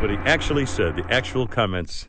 what 0.00 0.10
he 0.10 0.16
actually 0.26 0.66
said, 0.66 0.96
the 0.96 1.06
actual 1.08 1.46
comments. 1.46 2.08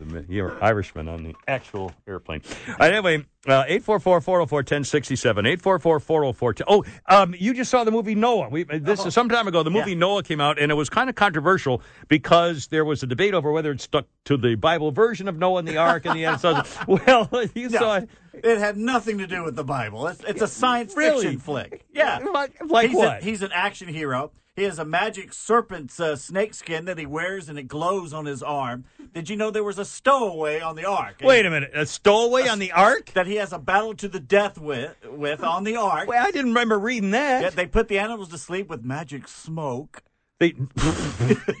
The 0.00 0.56
Irishman 0.60 1.08
on 1.08 1.22
the 1.22 1.34
actual 1.46 1.92
airplane. 2.06 2.42
Right, 2.78 2.92
anyway, 2.92 3.24
uh, 3.46 3.64
844-404-1067, 3.64 5.56
844-404. 5.58 6.62
Oh, 6.66 6.84
um, 7.06 7.34
you 7.38 7.54
just 7.54 7.70
saw 7.70 7.84
the 7.84 7.90
movie 7.90 8.14
Noah. 8.14 8.48
We, 8.48 8.64
this 8.64 9.04
is 9.06 9.14
some 9.14 9.28
time 9.28 9.46
ago. 9.48 9.62
The 9.62 9.70
movie 9.70 9.94
Noah 9.94 10.22
came 10.22 10.40
out, 10.40 10.58
and 10.58 10.70
it 10.72 10.74
was 10.74 10.90
kind 10.90 11.08
of 11.08 11.16
controversial 11.16 11.82
because 12.08 12.68
there 12.68 12.84
was 12.84 13.02
a 13.02 13.06
debate 13.06 13.34
over 13.34 13.52
whether 13.52 13.70
it 13.70 13.80
stuck 13.80 14.06
to 14.24 14.36
the 14.36 14.54
Bible 14.56 14.90
version 14.90 15.28
of 15.28 15.38
Noah 15.38 15.60
and 15.60 15.68
the 15.68 15.76
Ark 15.76 16.06
and 16.06 16.16
the 16.16 16.24
end. 16.24 16.40
So, 16.40 16.62
well, 16.88 17.28
you 17.54 17.68
No, 17.68 17.78
saw 17.78 17.96
it. 17.96 18.08
It 18.32 18.58
had 18.58 18.76
nothing 18.76 19.18
to 19.18 19.26
do 19.26 19.44
with 19.44 19.54
the 19.54 19.64
Bible. 19.64 20.08
It's, 20.08 20.22
it's 20.24 20.42
a 20.42 20.48
science 20.48 20.96
Really? 20.96 21.22
fiction 21.22 21.40
flick. 21.40 21.84
Yeah. 21.92 22.18
Like, 22.18 22.60
like 22.66 22.88
he's 22.88 22.96
what? 22.96 23.22
A, 23.22 23.24
he's 23.24 23.42
an 23.42 23.52
action 23.52 23.88
hero. 23.88 24.32
He 24.56 24.62
has 24.62 24.78
a 24.78 24.84
magic 24.84 25.32
serpent's 25.32 25.98
uh, 25.98 26.14
snake 26.14 26.54
skin 26.54 26.84
that 26.84 26.96
he 26.96 27.06
wears 27.06 27.48
and 27.48 27.58
it 27.58 27.64
glows 27.64 28.12
on 28.12 28.26
his 28.26 28.40
arm. 28.40 28.84
Did 29.12 29.28
you 29.28 29.34
know 29.34 29.50
there 29.50 29.64
was 29.64 29.80
a 29.80 29.84
stowaway 29.84 30.60
on 30.60 30.76
the 30.76 30.84
ark? 30.84 31.16
Wait 31.24 31.44
a 31.44 31.50
minute, 31.50 31.72
a 31.74 31.84
stowaway 31.86 32.46
on 32.46 32.60
the 32.60 32.70
ark? 32.70 33.10
That 33.14 33.26
he 33.26 33.34
has 33.34 33.52
a 33.52 33.58
battle 33.58 33.94
to 33.94 34.06
the 34.06 34.20
death 34.20 34.56
with, 34.56 34.94
with 35.10 35.42
on 35.42 35.64
the 35.64 35.74
ark. 35.74 36.06
Well, 36.06 36.24
I 36.24 36.30
didn't 36.30 36.50
remember 36.50 36.78
reading 36.78 37.10
that. 37.10 37.42
Yeah, 37.42 37.50
they 37.50 37.66
put 37.66 37.88
the 37.88 37.98
animals 37.98 38.28
to 38.28 38.38
sleep 38.38 38.68
with 38.68 38.84
magic 38.84 39.26
smoke. 39.26 40.04
They, 40.44 40.54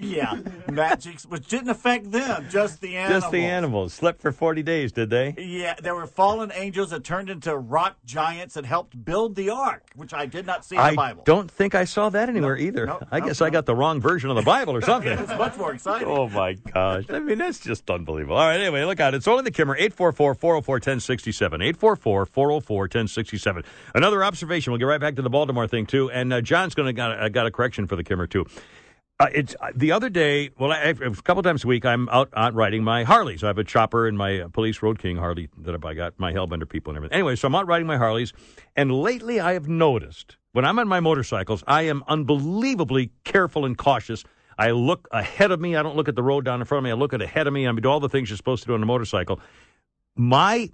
yeah, 0.00 0.34
magic, 0.70 1.20
which 1.22 1.46
didn't 1.48 1.70
affect 1.70 2.10
them, 2.10 2.46
just 2.50 2.80
the 2.80 2.96
animals. 2.96 3.22
just 3.22 3.32
the 3.32 3.44
animals 3.44 3.94
slept 3.94 4.20
for 4.20 4.30
40 4.32 4.62
days, 4.62 4.92
did 4.92 5.08
they? 5.10 5.34
Yeah, 5.38 5.74
there 5.82 5.94
were 5.94 6.06
fallen 6.06 6.52
angels 6.54 6.90
that 6.90 7.04
turned 7.04 7.30
into 7.30 7.56
rock 7.56 7.96
giants 8.04 8.54
that 8.54 8.66
helped 8.66 9.02
build 9.04 9.36
the 9.36 9.50
ark, 9.50 9.84
which 9.96 10.12
I 10.12 10.26
did 10.26 10.44
not 10.46 10.64
see 10.64 10.76
in 10.76 10.82
the 10.82 10.88
I 10.88 10.94
Bible. 10.94 11.22
don't 11.24 11.50
think 11.50 11.74
I 11.74 11.84
saw 11.84 12.10
that 12.10 12.28
anywhere 12.28 12.56
either. 12.56 12.86
no, 12.86 13.00
I 13.10 13.20
no, 13.20 13.26
guess 13.26 13.40
I 13.40 13.50
got 13.50 13.64
the 13.66 13.74
wrong 13.74 14.00
version 14.00 14.28
of 14.30 14.36
the 14.36 14.42
Bible 14.42 14.74
or 14.76 14.82
something. 14.92 15.12
it's 15.18 15.28
much 15.38 15.56
more 15.56 15.72
exciting. 15.72 16.08
Oh 16.08 16.28
my 16.28 16.52
gosh. 16.54 17.04
I 17.08 17.18
mean, 17.20 17.38
that's 17.38 17.60
just 17.60 17.88
unbelievable. 17.90 18.36
All 18.36 18.46
right, 18.46 18.60
anyway, 18.60 18.84
look 18.84 19.00
out. 19.00 19.14
It's 19.14 19.26
only 19.28 19.44
the 19.44 19.50
Kimmer, 19.50 19.76
844-404-1067. 19.78 21.74
844-404-1067. 21.74 23.64
Another 23.94 24.24
observation. 24.24 24.72
We'll 24.72 24.78
get 24.78 24.84
right 24.86 25.00
back 25.00 25.16
to 25.16 25.22
the 25.22 25.30
Baltimore 25.30 25.66
thing, 25.66 25.86
too. 25.86 26.10
And 26.10 26.32
uh, 26.32 26.40
John's 26.40 26.74
going 26.74 26.94
to 26.94 27.30
got 27.30 27.46
a 27.46 27.50
correction 27.50 27.86
for 27.86 27.96
the 27.96 28.04
Kimmer, 28.04 28.26
too. 28.26 28.44
Uh, 29.20 29.28
it's 29.32 29.54
uh, 29.60 29.70
the 29.76 29.92
other 29.92 30.10
day. 30.10 30.50
Well, 30.58 30.72
I, 30.72 30.76
a 30.76 31.10
couple 31.22 31.42
times 31.44 31.62
a 31.62 31.68
week, 31.68 31.84
I'm 31.84 32.08
out, 32.08 32.30
out 32.34 32.52
riding 32.52 32.82
my 32.82 33.04
Harleys. 33.04 33.44
I 33.44 33.46
have 33.46 33.58
a 33.58 33.64
chopper 33.64 34.08
and 34.08 34.18
my 34.18 34.40
uh, 34.40 34.48
Police 34.48 34.82
Road 34.82 34.98
King 34.98 35.16
Harley 35.16 35.48
that 35.58 35.84
I 35.84 35.94
got 35.94 36.18
my 36.18 36.32
Hellbender 36.32 36.68
people 36.68 36.90
and 36.90 36.96
everything. 36.96 37.14
Anyway, 37.14 37.36
so 37.36 37.46
I'm 37.46 37.54
out 37.54 37.68
riding 37.68 37.86
my 37.86 37.96
Harleys, 37.96 38.32
and 38.74 38.90
lately 38.92 39.38
I 39.38 39.52
have 39.52 39.68
noticed 39.68 40.36
when 40.52 40.64
I'm 40.64 40.80
on 40.80 40.88
my 40.88 40.98
motorcycles, 40.98 41.62
I 41.66 41.82
am 41.82 42.02
unbelievably 42.08 43.12
careful 43.22 43.64
and 43.64 43.78
cautious. 43.78 44.24
I 44.58 44.72
look 44.72 45.06
ahead 45.12 45.52
of 45.52 45.60
me. 45.60 45.76
I 45.76 45.82
don't 45.84 45.96
look 45.96 46.08
at 46.08 46.16
the 46.16 46.22
road 46.22 46.44
down 46.44 46.60
in 46.60 46.66
front 46.66 46.80
of 46.80 46.84
me. 46.84 46.90
I 46.90 46.94
look 46.94 47.12
at 47.12 47.22
ahead 47.22 47.46
of 47.46 47.52
me. 47.52 47.68
I 47.68 47.72
do 47.72 47.88
all 47.88 48.00
the 48.00 48.08
things 48.08 48.30
you're 48.30 48.36
supposed 48.36 48.64
to 48.64 48.68
do 48.68 48.74
on 48.74 48.82
a 48.82 48.86
motorcycle. 48.86 49.38
My 50.16 50.70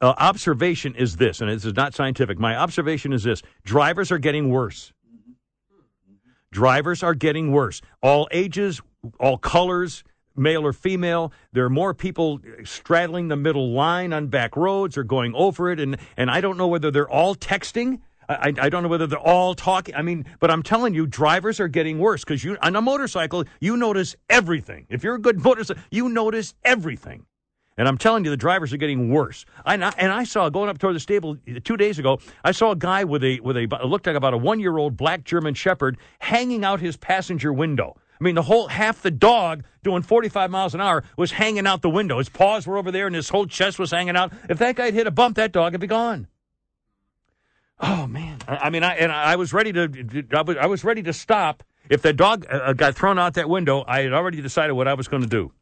uh, 0.00 0.14
observation 0.16 0.94
is 0.94 1.16
this, 1.16 1.42
and 1.42 1.50
this 1.50 1.66
is 1.66 1.74
not 1.74 1.94
scientific. 1.94 2.38
My 2.38 2.56
observation 2.56 3.12
is 3.12 3.24
this: 3.24 3.42
drivers 3.62 4.10
are 4.10 4.18
getting 4.18 4.48
worse. 4.48 4.92
Drivers 6.54 7.02
are 7.02 7.14
getting 7.14 7.50
worse. 7.50 7.82
All 8.00 8.28
ages, 8.30 8.80
all 9.18 9.38
colors, 9.38 10.04
male 10.36 10.64
or 10.64 10.72
female. 10.72 11.32
There 11.52 11.64
are 11.64 11.70
more 11.70 11.94
people 11.94 12.38
straddling 12.62 13.26
the 13.26 13.34
middle 13.36 13.72
line 13.72 14.12
on 14.12 14.28
back 14.28 14.56
roads 14.56 14.96
or 14.96 15.02
going 15.02 15.34
over 15.34 15.68
it, 15.72 15.80
and 15.80 15.96
and 16.16 16.30
I 16.30 16.40
don't 16.40 16.56
know 16.56 16.68
whether 16.68 16.92
they're 16.92 17.10
all 17.10 17.34
texting. 17.34 18.02
I, 18.28 18.54
I 18.56 18.68
don't 18.68 18.84
know 18.84 18.88
whether 18.88 19.08
they're 19.08 19.18
all 19.18 19.54
talking. 19.54 19.96
I 19.96 20.02
mean, 20.02 20.26
but 20.38 20.48
I'm 20.48 20.62
telling 20.62 20.94
you, 20.94 21.08
drivers 21.08 21.58
are 21.58 21.66
getting 21.66 21.98
worse 21.98 22.22
because 22.22 22.44
you 22.44 22.56
on 22.62 22.76
a 22.76 22.80
motorcycle, 22.80 23.44
you 23.58 23.76
notice 23.76 24.14
everything. 24.30 24.86
If 24.88 25.02
you're 25.02 25.16
a 25.16 25.20
good 25.20 25.42
motorcycle, 25.42 25.82
you 25.90 26.08
notice 26.08 26.54
everything. 26.62 27.26
And 27.76 27.88
I'm 27.88 27.98
telling 27.98 28.24
you, 28.24 28.30
the 28.30 28.36
drivers 28.36 28.72
are 28.72 28.76
getting 28.76 29.10
worse. 29.10 29.44
I, 29.64 29.74
and 29.74 29.84
I- 29.84 30.24
saw 30.24 30.48
going 30.48 30.70
up 30.70 30.78
toward 30.78 30.94
the 30.94 31.00
stable 31.00 31.36
two 31.64 31.76
days 31.76 31.98
ago. 31.98 32.18
I 32.44 32.52
saw 32.52 32.70
a 32.70 32.76
guy 32.76 33.04
with 33.04 33.22
a 33.24 33.40
with 33.40 33.56
a 33.56 33.66
looked 33.84 34.06
like 34.06 34.16
about 34.16 34.32
a 34.32 34.38
one 34.38 34.58
year 34.60 34.78
old 34.78 34.96
black 34.96 35.24
German 35.24 35.54
Shepherd 35.54 35.98
hanging 36.18 36.64
out 36.64 36.80
his 36.80 36.96
passenger 36.96 37.52
window. 37.52 37.96
I 38.20 38.24
mean, 38.24 38.36
the 38.36 38.42
whole 38.42 38.68
half 38.68 39.02
the 39.02 39.10
dog 39.10 39.64
doing 39.82 40.02
45 40.02 40.50
miles 40.50 40.74
an 40.74 40.80
hour 40.80 41.04
was 41.16 41.32
hanging 41.32 41.66
out 41.66 41.82
the 41.82 41.90
window. 41.90 42.18
His 42.18 42.28
paws 42.28 42.66
were 42.66 42.78
over 42.78 42.90
there, 42.90 43.06
and 43.06 43.14
his 43.14 43.28
whole 43.28 43.46
chest 43.46 43.78
was 43.78 43.90
hanging 43.90 44.16
out. 44.16 44.32
If 44.48 44.58
that 44.58 44.76
guy 44.76 44.86
had 44.86 44.94
hit 44.94 45.06
a 45.06 45.10
bump, 45.10 45.36
that 45.36 45.52
dog 45.52 45.72
would 45.72 45.80
be 45.80 45.86
gone. 45.86 46.28
Oh 47.80 48.06
man! 48.06 48.38
I, 48.46 48.56
I 48.56 48.70
mean, 48.70 48.84
I 48.84 48.94
and 48.94 49.10
I 49.10 49.36
was 49.36 49.52
ready 49.52 49.72
to 49.72 50.24
I 50.32 50.42
was, 50.42 50.56
I 50.56 50.66
was 50.66 50.84
ready 50.84 51.02
to 51.02 51.12
stop. 51.12 51.62
If 51.90 52.02
that 52.02 52.16
dog 52.16 52.46
uh, 52.48 52.72
got 52.72 52.94
thrown 52.94 53.18
out 53.18 53.34
that 53.34 53.48
window, 53.48 53.84
I 53.86 54.02
had 54.02 54.12
already 54.14 54.40
decided 54.40 54.72
what 54.72 54.88
I 54.88 54.94
was 54.94 55.06
going 55.06 55.22
to 55.22 55.28
do. 55.28 55.52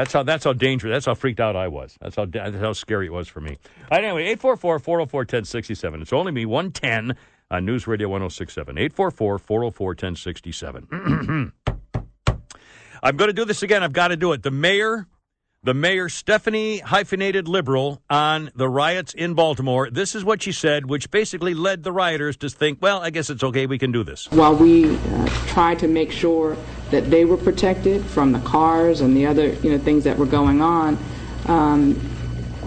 That's 0.00 0.12
how 0.14 0.22
that's 0.22 0.44
how 0.44 0.54
dangerous. 0.54 0.94
That's 0.94 1.04
how 1.04 1.14
freaked 1.14 1.40
out 1.40 1.56
I 1.56 1.68
was. 1.68 1.98
That's 2.00 2.16
how 2.16 2.24
that's 2.24 2.56
how 2.56 2.72
scary 2.72 3.08
it 3.08 3.12
was 3.12 3.28
for 3.28 3.42
me. 3.42 3.58
All 3.90 3.98
right, 3.98 4.04
anyway, 4.04 4.34
844-404-1067. 4.36 6.00
It's 6.00 6.14
only 6.14 6.32
me 6.32 6.46
110 6.46 7.14
on 7.50 7.66
News 7.66 7.86
Radio 7.86 8.08
1067. 8.08 8.76
844-404-1067. 8.76 11.52
I'm 13.02 13.16
going 13.18 13.28
to 13.28 13.34
do 13.34 13.44
this 13.44 13.62
again. 13.62 13.82
I've 13.82 13.92
got 13.92 14.08
to 14.08 14.16
do 14.16 14.32
it. 14.32 14.42
The 14.42 14.50
mayor, 14.50 15.06
the 15.64 15.74
mayor 15.74 16.08
Stephanie 16.08 16.78
hyphenated 16.78 17.46
liberal 17.46 18.00
on 18.08 18.50
the 18.54 18.70
riots 18.70 19.12
in 19.12 19.34
Baltimore. 19.34 19.90
This 19.90 20.14
is 20.14 20.24
what 20.24 20.40
she 20.40 20.52
said, 20.52 20.88
which 20.88 21.10
basically 21.10 21.52
led 21.52 21.82
the 21.82 21.92
rioters 21.92 22.38
to 22.38 22.48
think, 22.48 22.78
well, 22.80 23.02
I 23.02 23.10
guess 23.10 23.28
it's 23.28 23.44
okay. 23.44 23.66
We 23.66 23.76
can 23.76 23.92
do 23.92 24.02
this. 24.02 24.30
While 24.30 24.56
we 24.56 24.96
uh, 24.96 25.28
tried 25.48 25.78
to 25.80 25.88
make 25.88 26.10
sure 26.10 26.56
that 26.90 27.10
they 27.10 27.24
were 27.24 27.36
protected 27.36 28.04
from 28.04 28.32
the 28.32 28.40
cars 28.40 29.00
and 29.00 29.16
the 29.16 29.26
other 29.26 29.48
you 29.62 29.70
know 29.70 29.78
things 29.78 30.04
that 30.04 30.18
were 30.18 30.26
going 30.26 30.60
on, 30.60 30.98
um, 31.46 32.10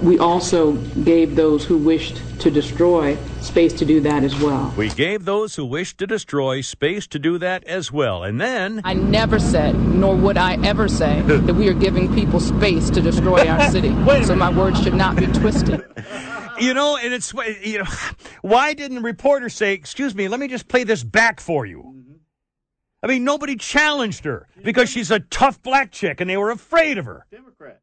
we 0.02 0.20
also 0.20 0.74
gave 1.04 1.36
those 1.36 1.66
who 1.66 1.78
wished 1.78 2.22
to 2.40 2.52
destroy 2.52 3.18
space 3.40 3.74
to 3.74 3.86
do 3.86 4.02
that 4.02 4.24
as 4.24 4.38
well. 4.40 4.74
We 4.76 4.90
gave 4.90 5.24
those 5.24 5.56
who 5.56 5.66
wished 5.66 5.98
to 6.00 6.08
destroy 6.08 6.62
space 6.62 7.08
to 7.08 7.20
do 7.20 7.38
that 7.38 7.64
as 7.64 7.92
well. 7.92 8.24
And 8.24 8.40
then 8.42 8.82
I 8.84 8.94
never 8.94 9.40
said, 9.40 9.76
nor 9.76 10.16
would 10.16 10.38
I 10.38 10.58
ever 10.64 10.88
say, 10.88 11.22
that 11.28 11.56
we 11.56 11.70
are 11.70 11.74
giving 11.74 12.14
people 12.14 12.40
space 12.40 12.90
to 12.90 13.02
destroy 13.02 13.48
our 13.48 13.70
city. 13.70 13.90
so 14.26 14.36
my 14.36 14.50
words 14.50 14.82
should 14.82 14.96
not 14.96 15.16
be 15.16 15.28
twisted. 15.28 15.84
You 16.60 16.76
know, 16.76 16.98
and 16.98 17.16
it's 17.16 17.34
you 17.64 17.80
know, 17.80 17.86
why 18.44 18.76
didn't 18.76 18.98
the 18.98 19.02
reporter 19.02 19.50
say, 19.50 19.74
"Excuse 19.74 20.14
me, 20.14 20.28
let 20.28 20.40
me 20.40 20.48
just 20.48 20.68
play 20.68 20.84
this 20.84 21.04
back 21.04 21.40
for 21.40 21.66
you"? 21.66 21.93
I 23.04 23.08
mean, 23.08 23.26
nobody 23.26 23.58
challenged 23.58 24.24
her 24.24 24.48
because 24.64 24.90
she's 24.90 25.12
a 25.12 25.20
tough 25.20 25.62
black 25.62 25.92
chick, 25.92 26.22
and 26.22 26.30
they 26.30 26.38
were 26.38 26.52
afraid 26.52 26.98
of 26.98 27.06
her. 27.06 27.26
Democrat. 27.30 27.82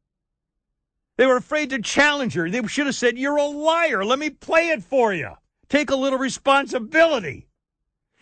They 1.18 1.26
were 1.26 1.36
afraid 1.36 1.68
to 1.70 1.82
challenge 1.82 2.32
her. 2.32 2.48
They 2.48 2.66
should 2.66 2.86
have 2.86 2.94
said, 2.94 3.18
"You're 3.18 3.36
a 3.36 3.44
liar. 3.44 4.02
Let 4.02 4.18
me 4.18 4.30
play 4.30 4.70
it 4.70 4.82
for 4.82 5.12
you. 5.12 5.32
Take 5.68 5.90
a 5.90 5.96
little 5.96 6.18
responsibility." 6.18 7.46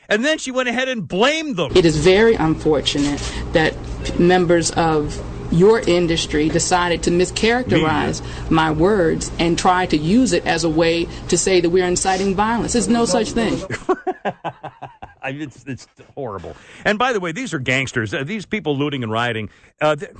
And 0.08 0.24
then 0.24 0.38
she 0.38 0.50
went 0.50 0.68
ahead 0.68 0.88
and 0.88 1.06
blamed 1.06 1.56
them. 1.56 1.70
It 1.76 1.84
is 1.84 1.98
very 1.98 2.34
unfortunate 2.34 3.20
that 3.52 3.74
members 4.18 4.72
of 4.72 5.22
your 5.52 5.80
industry 5.80 6.48
decided 6.48 7.02
to 7.04 7.10
mischaracterize 7.10 8.22
my 8.50 8.70
words 8.70 9.30
and 9.38 9.56
try 9.56 9.86
to 9.86 9.96
use 9.96 10.32
it 10.32 10.44
as 10.46 10.64
a 10.64 10.68
way 10.68 11.06
to 11.28 11.38
say 11.38 11.60
that 11.60 11.70
we're 11.70 11.86
inciting 11.86 12.34
violence. 12.34 12.72
There's 12.72 12.88
no 12.88 13.04
such 13.04 13.30
thing. 13.32 13.62
I, 15.28 15.30
it's, 15.32 15.64
it's 15.66 15.86
horrible. 16.14 16.56
And 16.84 16.98
by 16.98 17.12
the 17.12 17.20
way, 17.20 17.32
these 17.32 17.52
are 17.54 17.58
gangsters. 17.58 18.12
Uh, 18.14 18.24
these 18.24 18.46
people 18.46 18.76
looting 18.76 19.02
and 19.02 19.12
rioting. 19.12 19.50
Uh, 19.80 19.96
th- 19.96 20.12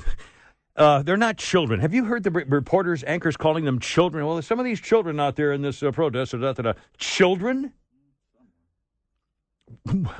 uh, 0.77 1.03
they're 1.03 1.17
not 1.17 1.37
children. 1.39 1.81
Have 1.81 1.93
you 1.93 2.05
heard 2.05 2.23
the 2.23 2.31
reporters, 2.31 3.03
anchors 3.05 3.37
calling 3.37 3.65
them 3.65 3.79
children? 3.81 4.25
Well, 4.27 4.41
some 4.43 4.59
of 4.61 4.65
these 4.65 4.81
children 4.81 5.19
out 5.19 5.35
there 5.37 5.53
in 5.53 5.63
this 5.63 5.83
uh, 5.83 5.91
protest. 5.91 6.33
Da, 6.33 6.39
da, 6.39 6.53
da, 6.53 6.63
da. 6.63 6.73
Children? 6.99 7.73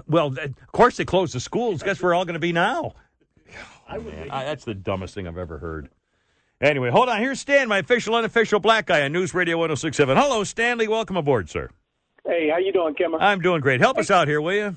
Well, 0.07 0.27
of 0.39 0.73
course 0.73 0.97
they 0.99 1.05
closed 1.05 1.35
the 1.35 1.41
schools. 1.41 1.83
Guess 1.83 2.03
where 2.03 2.11
we're 2.11 2.15
all 2.15 2.25
going 2.25 2.35
to 2.35 2.41
be 2.41 2.53
now? 2.53 2.95
Man, 3.91 4.29
I- 4.31 4.45
that's 4.45 4.65
the 4.65 4.75
dumbest 4.75 5.15
thing 5.15 5.27
I've 5.27 5.39
ever 5.39 5.59
heard. 5.59 5.89
Anyway, 6.61 6.91
hold 6.91 7.09
on. 7.09 7.19
Here's 7.21 7.41
Stan, 7.41 7.69
my 7.69 7.79
official, 7.79 8.15
unofficial 8.15 8.61
black 8.61 8.87
guy 8.87 9.03
on 9.03 9.13
News 9.13 9.33
Radio 9.33 9.57
1067. 9.59 10.17
Hello, 10.17 10.43
Stanley. 10.45 10.89
Welcome 10.89 11.17
aboard, 11.17 11.49
sir. 11.49 11.71
Hey, 12.29 12.51
how 12.51 12.59
you 12.59 12.73
doing, 12.75 12.95
Kimmer? 12.95 13.17
I'm 13.19 13.41
doing 13.41 13.63
great. 13.63 13.81
Help 13.81 13.97
us 13.97 14.11
out 14.11 14.29
here, 14.29 14.43
will 14.43 14.53
you? 14.55 14.77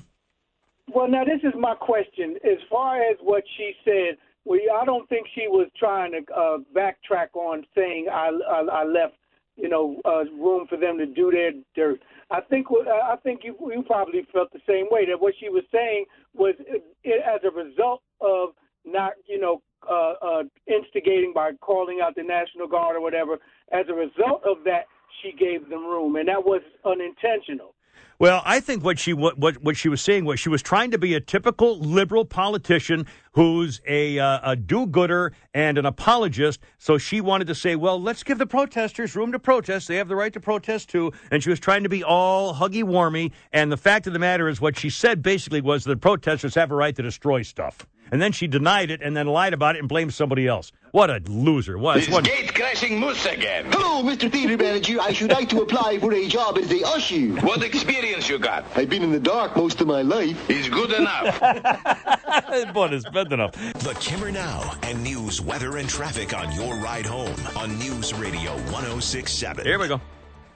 Well, 0.94 1.06
now 1.06 1.22
this 1.22 1.40
is 1.44 1.52
my 1.58 1.74
question. 1.74 2.36
As 2.44 2.56
far 2.70 3.02
as 3.02 3.18
what 3.20 3.44
she 3.58 3.72
said, 3.84 4.16
we 4.46 4.72
I 4.74 4.86
don't 4.86 5.06
think 5.10 5.26
she 5.34 5.48
was 5.48 5.68
trying 5.78 6.12
to 6.12 6.32
uh, 6.34 6.58
backtrack 6.74 7.34
on 7.34 7.64
saying 7.74 8.06
I, 8.10 8.30
I 8.50 8.60
I 8.80 8.84
left, 8.84 9.16
you 9.56 9.68
know, 9.68 10.00
uh, 10.06 10.24
room 10.42 10.66
for 10.66 10.78
them 10.78 10.96
to 10.96 11.04
do 11.04 11.30
their 11.30 11.52
dirt. 11.76 12.00
I 12.30 12.40
think 12.40 12.70
what- 12.70 12.88
I 12.88 13.16
think 13.16 13.42
you 13.44 13.54
you 13.60 13.82
probably 13.86 14.26
felt 14.32 14.50
the 14.52 14.60
same 14.66 14.86
way. 14.90 15.04
That 15.04 15.20
what 15.20 15.34
she 15.38 15.50
was 15.50 15.64
saying 15.70 16.06
was 16.34 16.54
uh, 16.60 16.78
it, 17.04 17.22
as 17.22 17.40
a 17.44 17.50
result 17.54 18.00
of 18.22 18.50
not, 18.86 19.12
you 19.26 19.38
know, 19.38 19.60
uh, 19.88 20.14
uh, 20.22 20.42
instigating 20.66 21.32
by 21.34 21.52
calling 21.60 22.00
out 22.02 22.14
the 22.16 22.22
National 22.22 22.66
Guard 22.66 22.96
or 22.96 23.00
whatever. 23.02 23.38
As 23.72 23.84
a 23.90 23.94
result 23.94 24.42
of 24.44 24.64
that, 24.64 24.86
she 25.22 25.32
gave 25.32 25.68
them 25.68 25.84
room, 25.86 26.16
and 26.16 26.28
that 26.28 26.44
was 26.44 26.62
unintentional. 26.84 27.74
Well, 28.18 28.42
I 28.44 28.60
think 28.60 28.84
what 28.84 29.00
she 29.00 29.14
what, 29.14 29.36
what 29.36 29.62
what 29.64 29.76
she 29.76 29.88
was 29.88 30.00
saying 30.00 30.24
was 30.24 30.38
she 30.38 30.48
was 30.48 30.62
trying 30.62 30.92
to 30.92 30.98
be 30.98 31.14
a 31.14 31.20
typical 31.20 31.78
liberal 31.80 32.24
politician 32.24 33.06
who's 33.32 33.80
a 33.84 34.18
uh, 34.18 34.52
a 34.52 34.54
do-gooder 34.54 35.32
and 35.54 35.76
an 35.76 35.86
apologist. 35.86 36.60
So 36.78 36.98
she 36.98 37.20
wanted 37.20 37.48
to 37.48 37.54
say, 37.56 37.74
"Well, 37.74 38.00
let's 38.00 38.22
give 38.22 38.38
the 38.38 38.46
protesters 38.46 39.16
room 39.16 39.32
to 39.32 39.40
protest. 39.40 39.88
They 39.88 39.96
have 39.96 40.06
the 40.06 40.14
right 40.14 40.32
to 40.34 40.40
protest 40.40 40.88
too." 40.88 41.12
And 41.32 41.42
she 41.42 41.50
was 41.50 41.58
trying 41.58 41.82
to 41.82 41.88
be 41.88 42.04
all 42.04 42.54
huggy 42.54 42.84
warmy. 42.84 43.32
And 43.52 43.72
the 43.72 43.76
fact 43.76 44.06
of 44.06 44.12
the 44.12 44.20
matter 44.20 44.48
is, 44.48 44.60
what 44.60 44.78
she 44.78 44.90
said 44.90 45.20
basically 45.20 45.60
was 45.60 45.82
the 45.82 45.96
protesters 45.96 46.54
have 46.54 46.70
a 46.70 46.76
right 46.76 46.94
to 46.94 47.02
destroy 47.02 47.42
stuff. 47.42 47.86
And 48.12 48.20
then 48.20 48.32
she 48.32 48.46
denied 48.46 48.90
it 48.90 49.00
and 49.00 49.16
then 49.16 49.26
lied 49.26 49.54
about 49.54 49.74
it 49.74 49.78
and 49.78 49.88
blamed 49.88 50.12
somebody 50.12 50.46
else. 50.46 50.70
What 50.90 51.08
a 51.08 51.22
loser! 51.26 51.78
What? 51.78 51.94
This 51.94 52.10
what 52.10 52.24
gate 52.24 52.54
crashing 52.54 53.00
moose 53.00 53.24
again. 53.24 53.64
Hello, 53.72 54.02
Mr. 54.02 54.30
Theatre 54.30 54.58
Manager. 54.58 55.00
I 55.00 55.14
should 55.14 55.30
like 55.30 55.48
to 55.48 55.62
apply 55.62 55.98
for 55.98 56.12
a 56.12 56.28
job 56.28 56.58
as 56.58 56.70
a 56.70 56.86
usher. 56.86 57.28
What 57.40 57.62
experience 57.62 58.28
you 58.28 58.38
got? 58.38 58.66
I've 58.76 58.90
been 58.90 59.02
in 59.02 59.12
the 59.12 59.18
dark 59.18 59.56
most 59.56 59.80
of 59.80 59.86
my 59.86 60.02
life. 60.02 60.50
Is 60.50 60.68
good 60.68 60.92
enough. 60.92 61.40
but 62.74 62.92
it's 62.92 63.08
bad 63.08 63.32
enough. 63.32 63.52
The 63.52 63.96
Kimmer 63.98 64.30
Now 64.30 64.74
and 64.82 65.02
news, 65.02 65.40
weather, 65.40 65.78
and 65.78 65.88
traffic 65.88 66.36
on 66.36 66.52
your 66.52 66.76
ride 66.76 67.06
home 67.06 67.34
on 67.56 67.78
News 67.78 68.12
Radio 68.12 68.52
1067. 68.72 69.64
Here 69.64 69.78
we 69.78 69.88
go. 69.88 70.02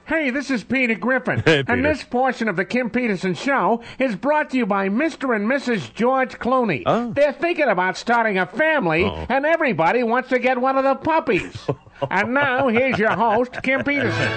Hey, 0.07 0.29
this 0.29 0.49
is 0.49 0.63
Peter 0.63 0.95
Griffin. 0.95 1.39
Hey, 1.45 1.63
Peter. 1.63 1.73
And 1.73 1.83
this 1.85 2.01
portion 2.03 2.47
of 2.47 2.55
the 2.55 2.63
Kim 2.65 2.89
Peterson 2.89 3.33
Show 3.33 3.81
is 3.99 4.15
brought 4.15 4.49
to 4.51 4.57
you 4.57 4.65
by 4.65 4.87
Mr. 4.89 5.35
and 5.35 5.45
Mrs. 5.47 5.93
George 5.93 6.39
Clooney. 6.39 6.83
Oh. 6.85 7.11
They're 7.11 7.33
thinking 7.33 7.67
about 7.67 7.97
starting 7.97 8.37
a 8.37 8.45
family, 8.45 9.03
Oh. 9.03 9.25
and 9.29 9.45
everybody 9.45 10.03
wants 10.03 10.29
to 10.29 10.39
get 10.39 10.59
one 10.59 10.77
of 10.77 10.83
the 10.85 10.95
puppies. 10.95 11.67
and 12.11 12.33
now, 12.33 12.69
here's 12.69 12.97
your 12.97 13.11
host, 13.11 13.51
Kim 13.63 13.83
Peterson. 13.83 14.31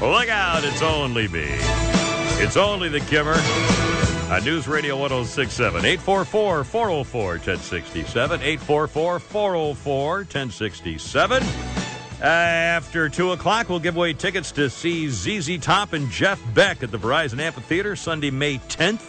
Look 0.00 0.28
out, 0.28 0.62
it's 0.64 0.82
only 0.82 1.26
me. 1.28 1.46
It's 2.38 2.56
only 2.56 2.88
the 2.88 3.00
Kimmer. 3.00 3.36
On 4.32 4.44
News 4.44 4.68
Radio 4.68 4.96
1067. 4.96 5.84
844 5.84 6.64
404 6.64 7.22
1067. 7.30 8.40
844 8.42 9.18
404 9.18 10.16
1067. 10.18 11.85
After 12.20 13.10
2 13.10 13.32
o'clock, 13.32 13.68
we'll 13.68 13.78
give 13.78 13.96
away 13.96 14.14
tickets 14.14 14.50
to 14.52 14.70
see 14.70 15.08
ZZ 15.08 15.58
Top 15.58 15.92
and 15.92 16.10
Jeff 16.10 16.42
Beck 16.54 16.82
at 16.82 16.90
the 16.90 16.98
Verizon 16.98 17.38
Amphitheater 17.38 17.94
Sunday, 17.94 18.30
May 18.30 18.56
10th. 18.58 19.02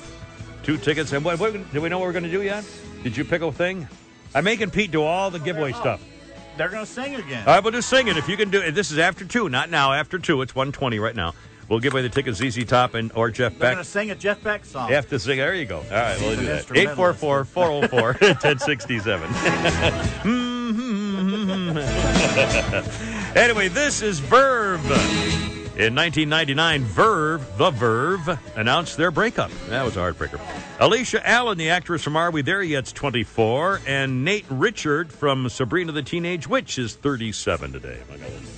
Two 0.64 0.78
tickets. 0.78 1.14
And 1.14 1.24
what, 1.24 1.39
what 1.39 1.53
do 1.72 1.82
we 1.82 1.88
know 1.88 1.99
what 1.99 2.08
we're 2.08 2.14
going 2.14 2.26
to 2.26 2.32
do 2.32 2.41
yet? 2.41 2.66
Did 3.03 3.16
you 3.16 3.24
pick 3.24 3.41
a 3.41 3.51
thing? 3.51 3.88
I'm 4.36 4.43
making 4.43 4.72
Pete 4.72 4.91
do 4.91 5.03
all 5.03 5.32
the 5.32 5.39
giveaway 5.39 5.72
oh, 5.74 5.80
stuff. 5.80 6.03
They're 6.58 6.68
going 6.68 6.86
to 6.86 6.91
sing 6.91 7.16
again. 7.16 7.47
All 7.47 7.53
right, 7.53 7.64
we'll 7.64 7.72
just 7.72 7.89
sing 7.89 8.10
it. 8.10 8.18
If 8.18 8.28
you 8.28 8.36
can 8.36 8.49
do 8.49 8.60
it. 8.60 8.76
This 8.76 8.91
is 8.91 8.97
after 8.97 9.24
2, 9.24 9.47
not 9.47 9.70
now. 9.70 9.93
After 9.93 10.20
2. 10.20 10.41
It's 10.41 10.53
120 10.53 10.99
right 10.99 11.16
now. 11.16 11.34
We'll 11.70 11.80
give 11.80 11.93
away 11.93 12.01
the 12.01 12.10
tickets 12.10 12.39
ZZ 12.39 12.66
Top 12.66 12.93
and 12.93 13.12
or 13.14 13.30
Jeff 13.30 13.53
Beck. 13.53 13.76
going 13.76 13.78
to 13.78 13.84
sing 13.86 14.12
a 14.12 14.16
Jeff 14.16 14.43
Beck 14.43 14.66
song. 14.66 14.89
You 14.89 14.95
have 14.95 15.08
to 15.10 15.20
sing. 15.20 15.38
There 15.38 15.55
you 15.55 15.66
go. 15.66 15.78
All 15.78 15.84
right, 15.84 16.20
we'll 16.20 16.36
do 16.36 16.45
that. 16.45 16.70
instrumentalist. 16.70 17.24
844 17.24 17.45
404 17.45 18.01
1067. 18.20 20.51
Anyway, 23.36 23.68
this 23.68 24.02
is 24.02 24.20
Verve. 24.20 24.84
In 25.78 25.94
1999, 25.94 26.82
Verve, 26.86 27.58
the 27.58 27.70
Verve, 27.70 28.40
announced 28.56 28.98
their 28.98 29.12
breakup. 29.12 29.52
That 29.70 29.86
was 29.86 29.96
a 29.96 30.00
heartbreaker. 30.00 30.40
Aleisha 30.80 31.22
Allen, 31.24 31.60
the 31.60 31.70
actress 31.70 32.02
from 32.02 32.16
Are 32.16 32.32
We 32.32 32.42
There 32.42 32.64
Yet's 32.64 32.92
24, 32.92 33.82
and 33.86 34.26
Nate 34.26 34.50
Richert 34.50 35.12
from 35.12 35.48
Sabrina 35.50 35.92
the 35.92 36.02
Teenage 36.02 36.48
Witch 36.48 36.80
is 36.80 36.96
37 36.96 37.74
today. 37.74 38.00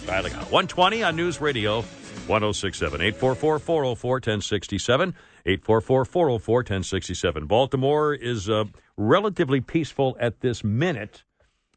Dialing 0.06 0.32
out. 0.32 0.44
120 0.44 1.04
on 1.04 1.18
News 1.18 1.42
Radio 1.42 1.82
1067. 2.28 3.02
844 3.02 3.60
404 3.60 4.14
1067. 4.14 5.10
844 5.46 6.06
404 6.06 6.56
1067. 6.60 7.46
Baltimore 7.48 8.14
is 8.14 8.50
uh, 8.50 8.64
relatively 8.96 9.60
peaceful 9.60 10.16
at 10.22 10.40
this 10.40 10.64
minute 10.64 11.24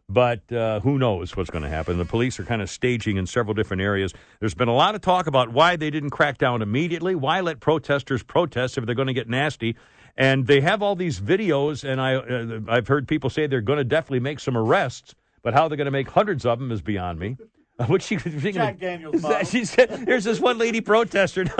but 0.08 0.50
uh, 0.52 0.80
who 0.80 0.98
knows 0.98 1.36
what's 1.36 1.50
going 1.50 1.62
to 1.62 1.68
happen. 1.68 1.98
The 1.98 2.04
police 2.04 2.38
are 2.38 2.44
kind 2.44 2.62
of 2.62 2.68
staging 2.70 3.16
in 3.16 3.26
several 3.26 3.54
different 3.54 3.82
areas. 3.82 4.12
There's 4.40 4.54
been 4.54 4.68
a 4.68 4.74
lot 4.74 4.94
of 4.94 5.00
talk 5.00 5.26
about 5.26 5.52
why 5.52 5.76
they 5.76 5.90
didn't 5.90 6.10
crack 6.10 6.38
down 6.38 6.62
immediately. 6.62 7.14
Why 7.14 7.40
let 7.40 7.60
protesters 7.60 8.22
protest 8.22 8.78
if 8.78 8.86
they're 8.86 8.94
going 8.94 9.08
to 9.08 9.14
get 9.14 9.28
nasty? 9.28 9.76
And 10.16 10.46
they 10.46 10.60
have 10.60 10.82
all 10.82 10.94
these 10.94 11.20
videos, 11.20 11.88
and 11.88 12.00
I, 12.00 12.16
uh, 12.16 12.60
I've 12.68 12.86
heard 12.86 13.08
people 13.08 13.30
say 13.30 13.46
they're 13.46 13.62
going 13.62 13.78
to 13.78 13.84
definitely 13.84 14.20
make 14.20 14.40
some 14.40 14.56
arrests, 14.58 15.14
but 15.42 15.54
how 15.54 15.68
they're 15.68 15.78
going 15.78 15.86
to 15.86 15.90
make 15.90 16.10
hundreds 16.10 16.44
of 16.44 16.58
them 16.58 16.70
is 16.70 16.82
beyond 16.82 17.18
me. 17.18 17.36
What 17.86 18.02
she, 18.02 18.18
she 18.18 18.52
Jack 18.52 18.78
Daniels 18.78 19.20
bottle. 19.20 19.44
She 19.44 19.64
said, 19.64 19.88
"There's 20.06 20.22
this 20.22 20.38
one 20.38 20.58
lady 20.58 20.80
protester. 20.82 21.46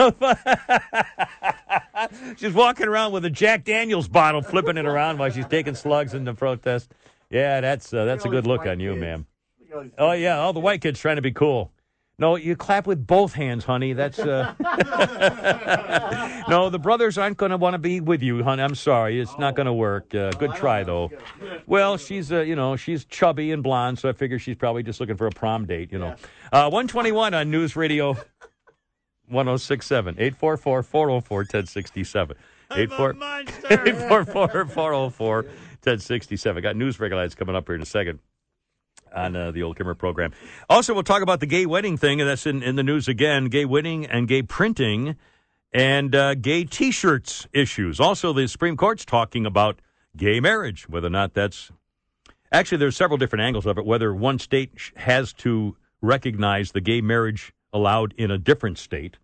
she's 2.37 2.53
walking 2.53 2.87
around 2.87 3.11
with 3.11 3.25
a 3.25 3.29
Jack 3.29 3.65
Daniels 3.65 4.07
bottle, 4.07 4.41
flipping 4.41 4.77
it 4.77 4.85
around 4.85 5.17
while 5.17 5.31
she's 5.31 5.47
taking 5.47 5.75
slugs 5.75 6.13
in 6.13 6.23
the 6.23 6.33
protest. 6.33 6.93
Yeah, 7.33 7.61
that's 7.61 7.91
uh, 7.91 8.05
that's 8.05 8.25
a 8.25 8.29
good 8.29 8.45
look 8.45 8.67
on 8.67 8.79
you, 8.79 8.95
ma'am. 8.95 9.25
Oh 9.97 10.11
yeah, 10.11 10.37
all 10.37 10.53
the 10.53 10.59
white 10.59 10.81
kids 10.81 10.99
trying 10.99 11.15
to 11.15 11.21
be 11.23 11.31
cool. 11.31 11.71
No, 12.19 12.35
you 12.35 12.55
clap 12.55 12.85
with 12.85 13.07
both 13.07 13.33
hands, 13.33 13.65
honey. 13.65 13.93
That's 13.93 14.19
uh... 14.19 14.53
no. 16.47 16.69
The 16.69 16.77
brothers 16.77 17.17
aren't 17.17 17.37
going 17.37 17.49
to 17.49 17.57
want 17.57 17.73
to 17.73 17.79
be 17.79 17.99
with 18.01 18.21
you, 18.21 18.43
honey. 18.43 18.61
I'm 18.61 18.75
sorry, 18.75 19.19
it's 19.19 19.35
not 19.39 19.55
going 19.55 19.65
to 19.65 19.73
work. 19.73 20.13
Uh, 20.13 20.29
good 20.33 20.53
try 20.53 20.83
though. 20.83 21.09
Well, 21.65 21.97
she's 21.97 22.31
uh, 22.31 22.41
you 22.41 22.55
know 22.55 22.75
she's 22.75 23.03
chubby 23.05 23.51
and 23.51 23.63
blonde, 23.63 23.97
so 23.97 24.09
I 24.09 24.13
figure 24.13 24.37
she's 24.37 24.55
probably 24.55 24.83
just 24.83 24.99
looking 24.99 25.17
for 25.17 25.25
a 25.25 25.31
prom 25.31 25.65
date. 25.65 25.91
You 25.91 25.97
know, 25.97 26.15
uh, 26.51 26.69
121 26.69 27.33
on 27.33 27.49
News 27.49 27.75
Radio 27.75 28.13
1067 29.27 30.15
844 30.19 30.83
404 30.83 31.37
1067. 31.39 32.37
844 32.75 34.65
404 34.65 35.45
1067. 35.85 36.63
Got 36.63 36.75
news 36.75 36.99
regulars 36.99 37.35
coming 37.35 37.55
up 37.55 37.67
here 37.67 37.75
in 37.75 37.81
a 37.81 37.85
second 37.85 38.19
on 39.13 39.35
uh, 39.35 39.51
the 39.51 39.63
old 39.63 39.77
Kimmer 39.77 39.95
program. 39.95 40.31
Also, 40.69 40.93
we'll 40.93 41.03
talk 41.03 41.21
about 41.21 41.39
the 41.39 41.45
gay 41.45 41.65
wedding 41.65 41.97
thing, 41.97 42.21
and 42.21 42.29
that's 42.29 42.45
in, 42.45 42.63
in 42.63 42.75
the 42.75 42.83
news 42.83 43.07
again 43.07 43.45
gay 43.45 43.65
wedding 43.65 44.05
and 44.05 44.27
gay 44.27 44.41
printing 44.41 45.15
and 45.73 46.15
uh, 46.15 46.35
gay 46.35 46.63
t 46.63 46.91
shirts 46.91 47.47
issues. 47.53 47.99
Also, 47.99 48.33
the 48.33 48.47
Supreme 48.47 48.77
Court's 48.77 49.05
talking 49.05 49.45
about 49.45 49.79
gay 50.15 50.39
marriage, 50.39 50.87
whether 50.87 51.07
or 51.07 51.11
not 51.11 51.33
that's. 51.33 51.71
Actually, 52.51 52.77
there's 52.77 52.95
several 52.95 53.17
different 53.17 53.43
angles 53.43 53.65
of 53.65 53.77
it, 53.77 53.85
whether 53.85 54.13
one 54.13 54.37
state 54.37 54.71
has 54.95 55.33
to 55.33 55.75
recognize 56.01 56.71
the 56.71 56.81
gay 56.81 57.01
marriage 57.01 57.51
allowed 57.71 58.13
in 58.15 58.29
a 58.29 58.37
different 58.37 58.77
state. 58.77 59.17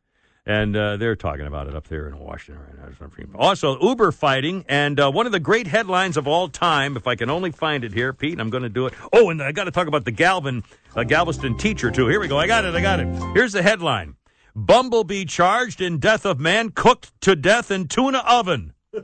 And 0.49 0.75
uh, 0.75 0.97
they're 0.97 1.15
talking 1.15 1.45
about 1.45 1.67
it 1.67 1.75
up 1.75 1.87
there 1.89 2.07
in 2.07 2.17
Washington 2.17 2.63
right 2.65 2.75
now. 2.75 3.37
Also, 3.37 3.79
Uber 3.79 4.11
fighting, 4.11 4.65
and 4.67 4.99
uh, 4.99 5.11
one 5.11 5.27
of 5.27 5.31
the 5.31 5.39
great 5.39 5.67
headlines 5.67 6.17
of 6.17 6.27
all 6.27 6.49
time, 6.49 6.97
if 6.97 7.05
I 7.05 7.13
can 7.13 7.29
only 7.29 7.51
find 7.51 7.83
it 7.83 7.93
here, 7.93 8.13
Pete, 8.13 8.39
I'm 8.39 8.49
going 8.49 8.63
to 8.63 8.69
do 8.69 8.87
it. 8.87 8.95
Oh, 9.13 9.29
and 9.29 9.43
I 9.43 9.51
got 9.51 9.65
to 9.65 9.71
talk 9.71 9.85
about 9.85 10.05
the 10.05 10.11
Galvin, 10.11 10.63
uh, 10.95 11.03
Galveston 11.03 11.55
teacher, 11.55 11.91
too. 11.91 12.07
Here 12.07 12.19
we 12.19 12.27
go. 12.27 12.39
I 12.39 12.47
got 12.47 12.65
it. 12.65 12.73
I 12.73 12.81
got 12.81 12.99
it. 12.99 13.07
Here's 13.35 13.53
the 13.53 13.61
headline 13.61 14.15
Bumblebee 14.55 15.25
charged 15.25 15.81
in 15.81 15.99
death 15.99 16.25
of 16.25 16.39
man 16.39 16.71
cooked 16.71 17.11
to 17.21 17.35
death 17.35 17.69
in 17.69 17.87
tuna 17.87 18.23
oven. 18.25 18.73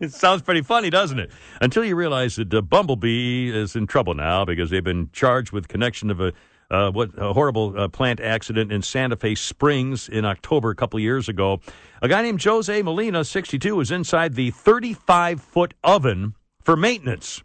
It 0.00 0.12
sounds 0.12 0.42
pretty 0.42 0.60
funny, 0.60 0.90
doesn't 0.90 1.18
it? 1.18 1.30
Until 1.62 1.82
you 1.82 1.96
realize 1.96 2.36
that 2.36 2.52
uh, 2.52 2.60
Bumblebee 2.60 3.50
is 3.50 3.74
in 3.74 3.86
trouble 3.86 4.14
now 4.14 4.44
because 4.44 4.68
they've 4.70 4.84
been 4.84 5.08
charged 5.12 5.50
with 5.50 5.66
connection 5.66 6.10
of 6.10 6.20
a 6.20 6.34
uh, 6.70 6.90
what 6.90 7.10
a 7.16 7.32
horrible 7.32 7.74
uh, 7.78 7.88
plant 7.88 8.20
accident 8.20 8.72
in 8.72 8.82
Santa 8.82 9.16
Fe 9.16 9.34
Springs 9.34 10.08
in 10.08 10.24
October 10.24 10.70
a 10.70 10.74
couple 10.74 11.00
years 11.00 11.28
ago. 11.28 11.60
A 12.02 12.08
guy 12.08 12.22
named 12.22 12.42
Jose 12.42 12.82
Molina, 12.82 13.24
62, 13.24 13.76
was 13.76 13.90
inside 13.90 14.34
the 14.34 14.50
35 14.50 15.40
foot 15.40 15.74
oven 15.82 16.34
for 16.62 16.76
maintenance 16.76 17.42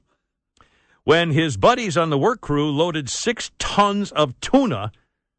when 1.03 1.31
his 1.31 1.57
buddies 1.57 1.97
on 1.97 2.09
the 2.09 2.17
work 2.17 2.41
crew 2.41 2.71
loaded 2.71 3.09
six 3.09 3.51
tons 3.59 4.11
of 4.11 4.39
tuna. 4.39 4.91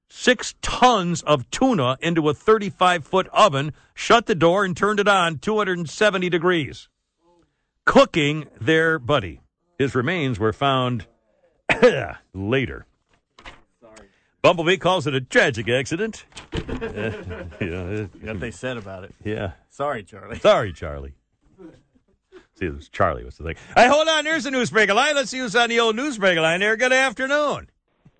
Six 0.09 0.55
tons 0.63 1.23
of 1.23 1.51
tuna 1.51 1.97
into 2.01 2.29
a 2.29 2.35
35 2.35 3.05
foot 3.05 3.27
oven, 3.33 3.73
shut 3.95 4.27
the 4.27 4.35
door, 4.35 4.65
and 4.65 4.77
turned 4.77 5.01
it 5.01 5.09
on 5.09 5.39
270 5.39 6.29
degrees 6.29 6.89
cooking 7.85 8.47
their 8.61 8.99
buddy. 8.99 9.41
His 9.79 9.95
remains 9.95 10.39
were 10.39 10.53
found 10.53 11.07
later. 12.35 12.87
Bumblebee 14.45 14.77
calls 14.77 15.07
it 15.07 15.15
a 15.15 15.23
tragic 15.23 15.69
accident. 15.71 16.27
Uh, 16.55 17.47
yeah, 17.61 18.07
What 18.33 18.41
they 18.41 18.51
said 18.51 18.77
about 18.77 19.05
it. 19.05 19.15
yeah. 19.25 19.53
Sorry, 19.71 20.03
Charlie. 20.03 20.39
Sorry, 20.39 20.73
Charlie. 20.73 21.15
See, 22.59 22.67
it 22.67 22.75
was 22.75 22.89
Charlie. 22.91 23.25
What's 23.25 23.39
the 23.39 23.45
thing? 23.45 23.57
Hey, 23.75 23.89
hold 23.89 24.07
on. 24.07 24.25
There's 24.25 24.45
the 24.45 24.51
newsbreaker 24.51 24.95
line. 24.95 25.15
Let's 25.15 25.31
see 25.31 25.39
who's 25.39 25.57
uh, 25.57 25.61
on 25.61 25.71
the 25.71 25.81
old 25.81 25.97
newsbreaker 25.97 26.43
line 26.43 26.61
there. 26.61 26.77
Good 26.77 26.93
afternoon. 26.93 27.69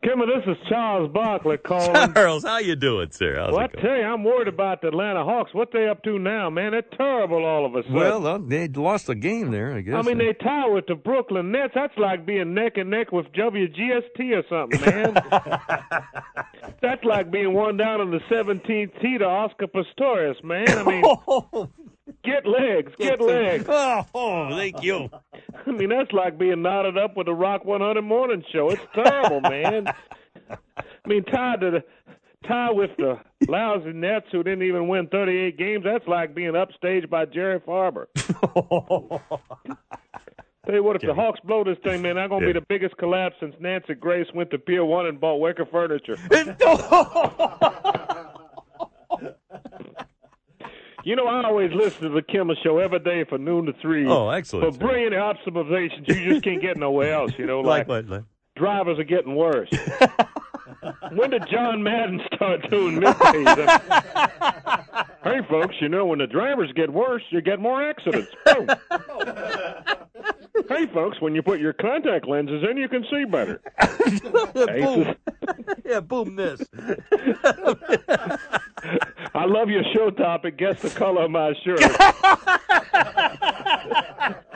Kimmer, 0.05 0.27
this 0.27 0.45
is 0.47 0.57
Charles 0.69 1.11
Barkley 1.11 1.57
calling. 1.57 2.13
Charles, 2.13 2.45
how 2.45 2.59
you 2.59 2.77
doing, 2.77 3.11
sir? 3.11 3.37
How's 3.39 3.53
well, 3.53 3.61
I 3.61 3.65
it 3.65 3.73
going? 3.73 3.85
tell 3.87 3.97
you, 3.97 4.03
I'm 4.03 4.23
worried 4.23 4.49
about 4.49 4.83
the 4.83 4.89
Atlanta 4.89 5.25
Hawks. 5.25 5.55
What 5.55 5.71
they 5.73 5.89
up 5.89 6.03
to 6.03 6.19
now, 6.19 6.51
man? 6.51 6.73
They're 6.73 6.83
terrible 6.83 7.43
all 7.45 7.65
of 7.65 7.75
a 7.75 7.83
sudden. 7.85 7.95
Well, 7.95 8.27
uh, 8.27 8.39
they 8.39 8.69
lost 8.69 9.09
a 9.09 9.15
game 9.15 9.51
there, 9.51 9.73
I 9.73 9.81
guess. 9.81 9.95
I 9.95 10.03
mean, 10.03 10.19
they 10.19 10.35
tie 10.35 10.69
with 10.69 10.87
the 10.87 10.95
Brooklyn 10.95 11.51
Nets. 11.53 11.73
That's 11.75 11.97
like 11.97 12.27
being 12.27 12.53
neck 12.53 12.77
and 12.77 12.91
neck 12.91 13.13
with 13.13 13.27
WGST 13.33 14.21
or 14.33 14.45
something, 14.51 14.81
man. 14.83 15.15
That's 16.83 17.03
like 17.05 17.31
being 17.31 17.55
one 17.55 17.79
down 17.79 18.03
on 18.03 18.11
the 18.11 18.21
17th 18.31 19.01
tee 19.01 19.19
to 19.19 19.25
Oscar 19.25 19.69
Pistorius, 19.69 20.43
man. 20.45 20.69
I 20.69 20.85
mean, 20.85 21.05
get 22.25 22.47
legs, 22.47 22.93
get 22.99 23.21
legs. 23.21 23.65
Oh, 23.69 24.07
oh, 24.15 24.51
thank 24.51 24.83
you. 24.83 25.09
I 25.67 25.71
mean, 25.71 25.91
that's 25.91 26.13
like 26.13 26.39
being 26.39 26.63
knotted 26.63 26.99
up 26.99 27.17
with 27.17 27.27
the 27.27 27.35
Rock 27.35 27.65
100 27.65 28.03
morning 28.03 28.43
show. 28.53 28.71
It's 28.71 28.83
terrible, 28.95 29.41
man. 29.41 29.87
I 30.51 30.57
mean, 31.07 31.25
tied 31.25 31.61
to 31.61 31.71
the 31.71 31.85
tie 32.47 32.71
with 32.71 32.91
the 32.99 33.19
lousy 33.49 33.93
Nets 33.93 34.27
who 34.31 34.43
didn't 34.43 34.63
even 34.63 34.89
win 34.89 35.09
38 35.09 35.57
games. 35.57 35.85
That's 35.85 36.07
like 36.07 36.35
being 36.35 36.53
upstaged 36.53 37.09
by 37.09 37.25
Jerry 37.27 37.61
Farber. 37.61 38.07
Tell 40.67 40.75
you 40.75 40.83
what, 40.83 40.97
if 40.97 41.03
the 41.03 41.13
Hawks 41.13 41.41
blow 41.45 41.63
this 41.63 41.77
thing, 41.85 42.01
man, 42.01 42.17
that's 42.17 42.31
gonna 42.31 42.47
be 42.47 42.53
the 42.53 42.63
biggest 42.63 42.97
collapse 42.97 43.37
since 43.39 43.55
Nancy 43.61 43.95
Grace 43.95 44.27
went 44.35 44.51
to 44.51 44.59
Pier 44.59 44.85
One 44.85 45.07
and 45.07 45.21
bought 45.21 45.37
Wicker 45.37 45.67
furniture. 45.67 46.17
You 51.05 51.17
know, 51.17 51.27
I 51.27 51.45
always 51.45 51.71
listen 51.73 52.03
to 52.03 52.09
the 52.09 52.23
Kimmer 52.23 52.55
Show 52.63 52.79
every 52.79 52.99
day 52.99 53.25
from 53.25 53.45
noon 53.45 53.67
to 53.67 53.75
three. 53.75 54.07
Oh, 54.09 54.31
excellent, 54.31 54.73
For 54.73 54.79
brilliant 54.79 55.15
observations, 55.15 56.09
you 56.09 56.33
just 56.33 56.43
can't 56.43 56.63
get 56.63 56.79
nowhere 56.79 57.13
else. 57.13 57.33
You 57.39 57.47
know, 57.47 57.61
Like 57.65 57.89
like? 57.89 58.09
Like- 58.09 58.25
drivers 58.57 58.99
are 58.99 59.05
getting 59.05 59.35
worse. 59.37 59.69
when 61.13 61.31
did 61.31 61.43
John 61.51 61.83
Madden 61.83 62.21
start 62.35 62.71
doing 62.71 63.01
middays? 63.01 63.69
hey, 65.25 65.41
folks, 65.49 65.75
you 65.81 65.89
know 65.89 66.07
when 66.07 66.21
the 66.21 66.27
drivers 66.27 66.73
get 66.73 66.91
worse, 66.91 67.23
you 67.31 67.41
get 67.43 67.61
more 67.61 67.83
accidents. 67.83 68.31
Hey, 70.69 70.87
folks, 70.87 71.21
when 71.21 71.35
you 71.35 71.43
put 71.43 71.59
your 71.61 71.73
contact 71.73 72.29
lenses 72.29 72.65
in, 72.71 72.77
you 72.77 72.89
can 72.89 73.05
see 73.11 73.25
better. 73.25 73.61
boom. 74.55 75.15
yeah, 75.85 75.99
boom 76.01 76.37
this. 76.37 76.63
I 79.35 79.47
love 79.47 79.69
your 79.69 79.83
show 79.93 80.11
topic. 80.11 80.57
Guess 80.57 80.81
the 80.83 80.91
color 80.91 81.23
of 81.25 81.31
my 81.33 81.55
shirt. 81.65 81.81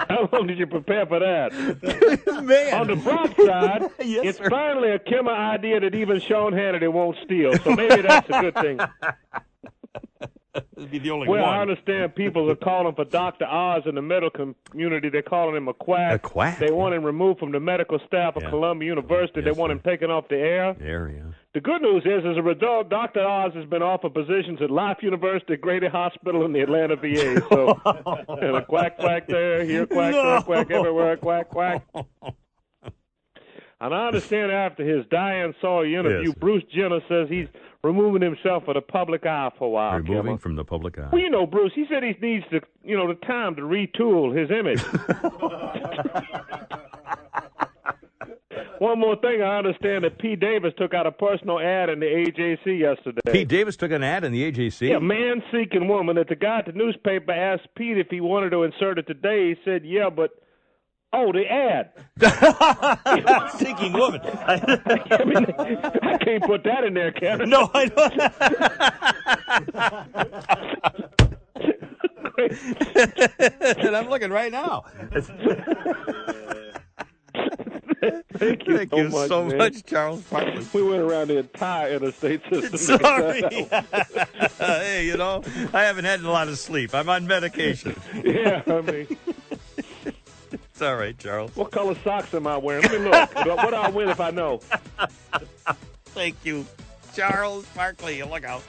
How 0.08 0.28
long 0.32 0.46
did 0.46 0.58
you 0.58 0.66
prepare 0.68 1.04
for 1.06 1.18
that? 1.18 1.52
Man. 2.44 2.74
On 2.74 2.86
the 2.86 2.96
bright 2.96 3.36
side, 3.36 3.82
Yes, 3.98 4.24
it's 4.24 4.38
sir. 4.38 4.48
finally 4.48 4.90
a 4.92 4.98
Kimmer 5.00 5.32
idea 5.32 5.80
that 5.80 5.94
even 5.96 6.20
Sean 6.20 6.52
Hannity 6.52 6.90
won't 6.92 7.16
steal. 7.24 7.54
So 7.58 7.74
maybe 7.74 8.02
that's 8.02 8.28
a 8.30 8.40
good 8.40 8.54
thing. 8.54 8.78
It'd 10.76 10.90
be 10.90 10.98
the 10.98 11.10
only 11.10 11.28
well, 11.28 11.44
I 11.44 11.60
understand 11.60 12.14
people 12.14 12.50
are 12.50 12.56
calling 12.56 12.94
for 12.94 13.04
Dr. 13.04 13.46
Oz 13.46 13.82
in 13.86 13.94
the 13.94 14.02
medical 14.02 14.54
community. 14.70 15.08
They're 15.08 15.22
calling 15.22 15.56
him 15.56 15.68
a 15.68 15.74
quack. 15.74 16.14
A 16.14 16.18
quack? 16.18 16.58
They 16.58 16.70
want 16.70 16.94
him 16.94 17.04
removed 17.04 17.40
from 17.40 17.52
the 17.52 17.60
medical 17.60 17.98
staff 18.06 18.36
of 18.36 18.42
Columbia 18.44 18.88
University. 18.88 19.40
they 19.40 19.52
want 19.52 19.72
him 19.72 19.80
taken 19.80 20.10
off 20.10 20.28
the 20.28 20.36
air. 20.36 20.76
Area. 20.80 21.34
The 21.54 21.60
good 21.60 21.82
news 21.82 22.04
is, 22.04 22.24
as 22.24 22.36
a 22.36 22.42
result, 22.42 22.90
Dr. 22.90 23.26
Oz 23.26 23.52
has 23.54 23.64
been 23.64 23.82
offered 23.82 24.14
positions 24.14 24.60
at 24.62 24.70
Life 24.70 24.98
University, 25.02 25.56
Grady 25.56 25.88
Hospital, 25.88 26.44
and 26.44 26.54
the 26.54 26.60
Atlanta 26.60 26.96
VA. 26.96 27.40
So, 27.48 27.80
and 28.42 28.56
a 28.56 28.64
quack, 28.64 28.98
quack 28.98 29.26
there, 29.26 29.64
here, 29.64 29.86
quack, 29.86 30.12
quack, 30.14 30.44
quack, 30.44 30.70
everywhere, 30.70 31.16
quack, 31.16 31.48
quack. 31.48 31.82
And 33.80 33.94
I 33.94 34.06
understand 34.08 34.50
after 34.50 34.84
his 34.84 35.06
Diane 35.06 35.54
Sawyer 35.60 35.86
interview, 36.00 36.30
Yes. 36.30 36.38
Bruce 36.38 36.64
Jenner 36.74 37.00
says 37.08 37.28
he's 37.28 37.46
removing 37.84 38.22
himself 38.22 38.64
from 38.64 38.74
the 38.74 38.80
public 38.80 39.24
eye 39.24 39.50
for 39.56 39.66
a 39.66 39.70
while. 39.70 39.92
Removing 39.98 40.22
Kimmer. 40.24 40.38
from 40.38 40.56
the 40.56 40.64
public 40.64 40.98
eye. 40.98 41.08
Well, 41.12 41.20
you 41.22 41.30
know, 41.30 41.46
Bruce, 41.46 41.72
he 41.76 41.86
said 41.88 42.02
he 42.02 42.14
needs 42.20 42.44
to, 42.50 42.60
you 42.82 42.96
know, 42.96 43.06
the 43.06 43.14
time 43.24 43.54
to 43.54 43.62
retool 43.62 44.36
his 44.36 44.50
image. 44.50 44.82
One 48.78 48.98
more 49.00 49.16
thing, 49.16 49.42
I 49.42 49.58
understand 49.58 50.04
that 50.04 50.18
Pete 50.18 50.38
Davis 50.38 50.72
took 50.78 50.94
out 50.94 51.06
a 51.06 51.10
personal 51.12 51.58
ad 51.58 51.88
in 51.88 51.98
the 51.98 52.06
AJC 52.06 52.78
yesterday. 52.78 53.20
Pete 53.30 53.48
Davis 53.48 53.76
took 53.76 53.90
an 53.90 54.04
ad 54.04 54.22
in 54.24 54.30
the 54.32 54.50
AJC. 54.52 54.88
Yeah, 54.88 54.98
man 55.00 55.42
seeking 55.52 55.88
woman. 55.88 56.14
That 56.16 56.28
the 56.28 56.36
guy 56.36 56.60
at 56.60 56.66
the 56.66 56.72
newspaper 56.72 57.32
asked 57.32 57.68
Pete 57.76 57.98
if 57.98 58.06
he 58.08 58.20
wanted 58.20 58.50
to 58.50 58.62
insert 58.62 58.98
it 58.98 59.06
today. 59.08 59.48
He 59.50 59.56
said, 59.64 59.84
"Yeah, 59.84 60.10
but 60.10 60.30
oh, 61.12 61.32
the 61.32 61.46
ad." 61.50 61.92
seeking 63.58 63.92
woman. 63.92 64.20
I 64.24 65.24
mean, 65.24 65.46
I 66.02 66.18
can't 66.18 66.42
put 66.44 66.64
that 66.64 66.84
in 66.84 66.94
there, 66.94 67.12
Kevin. 67.12 67.50
No, 67.50 67.70
I 67.74 67.86
don't. 67.86 68.12
and 73.84 73.96
I'm 73.96 74.08
looking 74.08 74.30
right 74.30 74.52
now. 74.52 74.84
Thank 78.34 78.66
you 78.68 78.76
Thank 78.76 78.90
so 78.90 78.96
you 78.96 79.08
much, 79.08 79.28
so 79.28 79.44
much, 79.44 79.84
Charles 79.84 80.22
Barkley. 80.22 80.64
We 80.72 80.82
went 80.82 81.02
around 81.02 81.28
the 81.28 81.38
entire 81.38 81.94
interstate 81.94 82.42
system. 82.50 82.98
Sorry. 82.98 83.40
get 83.42 83.70
that 83.70 84.28
out. 84.60 84.82
hey, 84.82 85.06
you 85.06 85.16
know, 85.16 85.42
I 85.72 85.82
haven't 85.82 86.04
had 86.04 86.20
a 86.20 86.30
lot 86.30 86.48
of 86.48 86.58
sleep. 86.58 86.94
I'm 86.94 87.08
on 87.08 87.26
medication. 87.26 87.96
yeah, 88.24 88.62
I 88.66 88.80
mean, 88.82 89.16
It's 90.78 90.84
all 90.84 90.94
right, 90.94 91.18
Charles. 91.18 91.56
what 91.56 91.72
color 91.72 91.96
socks 92.04 92.32
am 92.34 92.46
I 92.46 92.56
wearing? 92.56 92.84
Let 92.84 93.00
me 93.00 93.08
look. 93.08 93.34
what 93.64 93.70
do 93.70 93.74
I 93.74 93.90
win 93.90 94.10
if 94.10 94.20
I 94.20 94.30
know? 94.30 94.60
Thank 96.14 96.36
you, 96.44 96.64
Charles 97.16 97.66
Barkley. 97.74 98.22
Look 98.22 98.44
out. 98.44 98.62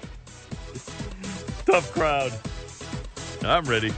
Tough 1.68 1.91
crowd. 1.93 2.34
I'm 3.43 3.64
ready. 3.66 3.93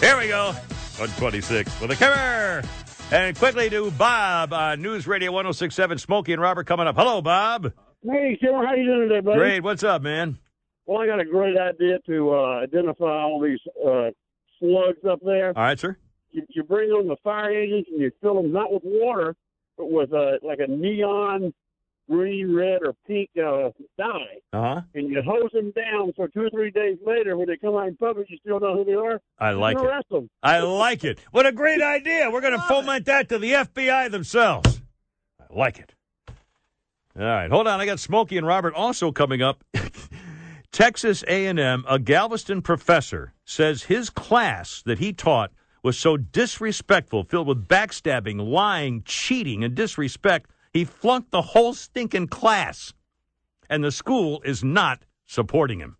Here 0.00 0.16
we 0.16 0.28
go. 0.28 0.52
126 0.96 1.82
with 1.82 1.90
a 1.90 1.96
camera. 1.96 2.66
And 3.10 3.36
quickly 3.36 3.68
to 3.68 3.90
Bob 3.90 4.54
on 4.54 4.80
News 4.80 5.06
Radio 5.06 5.30
1067, 5.30 5.98
Smokey 5.98 6.32
and 6.32 6.40
Robert 6.40 6.66
coming 6.66 6.86
up. 6.86 6.96
Hello, 6.96 7.20
Bob. 7.20 7.74
Hey, 8.02 8.38
Kimmer, 8.40 8.64
how 8.64 8.72
you 8.72 8.86
doing 8.86 9.10
today, 9.10 9.20
buddy? 9.20 9.36
Great. 9.36 9.62
What's 9.62 9.84
up, 9.84 10.00
man? 10.00 10.38
Well, 10.86 11.02
I 11.02 11.06
got 11.06 11.20
a 11.20 11.26
great 11.26 11.58
idea 11.58 11.98
to 12.06 12.30
uh, 12.30 12.60
identify 12.62 13.04
all 13.04 13.38
these 13.38 13.60
uh, 13.86 14.12
slugs 14.58 15.04
up 15.06 15.20
there. 15.22 15.48
All 15.48 15.64
right, 15.64 15.78
sir. 15.78 15.98
You, 16.30 16.42
you 16.50 16.62
bring 16.62 16.90
on 16.90 17.08
the 17.08 17.16
fire 17.24 17.50
agents 17.50 17.88
and 17.90 18.00
you 18.00 18.10
fill 18.20 18.34
them 18.42 18.52
not 18.52 18.72
with 18.72 18.82
water, 18.84 19.34
but 19.76 19.90
with 19.90 20.12
uh, 20.12 20.38
like 20.42 20.58
a 20.60 20.66
neon 20.70 21.52
green, 22.08 22.54
red, 22.54 22.80
or 22.84 22.94
pink 23.06 23.30
uh, 23.36 23.70
dye. 23.96 24.38
Uh 24.52 24.60
huh. 24.60 24.80
And 24.94 25.08
you 25.10 25.22
hose 25.22 25.50
them 25.52 25.72
down 25.72 26.12
so 26.16 26.26
two 26.26 26.42
or 26.46 26.50
three 26.50 26.70
days 26.70 26.98
later, 27.06 27.36
when 27.36 27.48
they 27.48 27.56
come 27.56 27.76
out 27.76 27.88
in 27.88 27.96
public, 27.96 28.30
you 28.30 28.38
still 28.38 28.60
know 28.60 28.74
who 28.74 28.84
they 28.84 28.94
are. 28.94 29.20
I 29.38 29.52
like 29.52 29.78
it. 29.78 30.04
them. 30.10 30.30
I 30.42 30.60
like 30.60 31.04
it. 31.04 31.18
What 31.30 31.46
a 31.46 31.52
great 31.52 31.82
idea. 31.82 32.30
We're 32.30 32.40
going 32.40 32.58
to 32.58 32.66
foment 32.66 33.06
that 33.06 33.28
to 33.28 33.38
the 33.38 33.52
FBI 33.52 34.10
themselves. 34.10 34.80
I 35.40 35.44
like 35.54 35.78
it. 35.78 35.94
All 37.18 37.24
right, 37.24 37.50
hold 37.50 37.66
on. 37.66 37.80
I 37.80 37.86
got 37.86 37.98
Smokey 37.98 38.36
and 38.38 38.46
Robert 38.46 38.74
also 38.74 39.10
coming 39.10 39.42
up. 39.42 39.64
Texas 40.72 41.24
A&M, 41.26 41.84
a 41.88 41.98
Galveston 41.98 42.62
professor, 42.62 43.32
says 43.44 43.84
his 43.84 44.10
class 44.10 44.82
that 44.86 44.98
he 44.98 45.12
taught 45.12 45.50
was 45.82 45.98
so 45.98 46.16
disrespectful, 46.16 47.24
filled 47.24 47.48
with 47.48 47.68
backstabbing, 47.68 48.40
lying, 48.40 49.02
cheating, 49.04 49.64
and 49.64 49.74
disrespect, 49.74 50.50
he 50.72 50.84
flunked 50.84 51.30
the 51.30 51.42
whole 51.42 51.74
stinking 51.74 52.28
class. 52.28 52.92
And 53.70 53.84
the 53.84 53.92
school 53.92 54.40
is 54.44 54.64
not 54.64 55.04
supporting 55.26 55.80
him. 55.80 55.96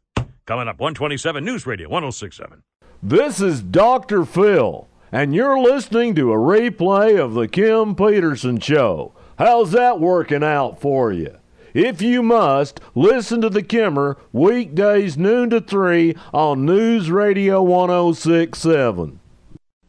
Coming 0.47 0.68
up, 0.68 0.81
127 0.81 1.45
News 1.45 1.66
Radio, 1.66 1.89
1067. 1.89 2.62
This 3.03 3.41
is 3.41 3.62
Dr. 3.62 4.24
Phil, 4.24 4.89
and 5.12 5.35
you're 5.35 5.61
listening 5.61 6.14
to 6.14 6.33
a 6.33 6.37
replay 6.37 7.22
of 7.22 7.35
The 7.35 7.47
Kim 7.47 7.95
Peterson 7.95 8.59
Show. 8.59 9.12
How's 9.39 9.72
that 9.72 10.01
working 10.01 10.43
out 10.43 10.81
for 10.81 11.12
you? 11.12 11.37
If 11.74 12.03
you 12.03 12.22
must, 12.22 12.81
listen 12.95 13.41
to 13.43 13.51
The 13.51 13.62
Kimmer 13.62 14.16
weekdays 14.33 15.18
noon 15.18 15.51
to 15.51 15.61
3 15.61 16.16
on 16.33 16.64
News 16.64 17.11
Radio 17.11 17.62
1067. 17.62 19.17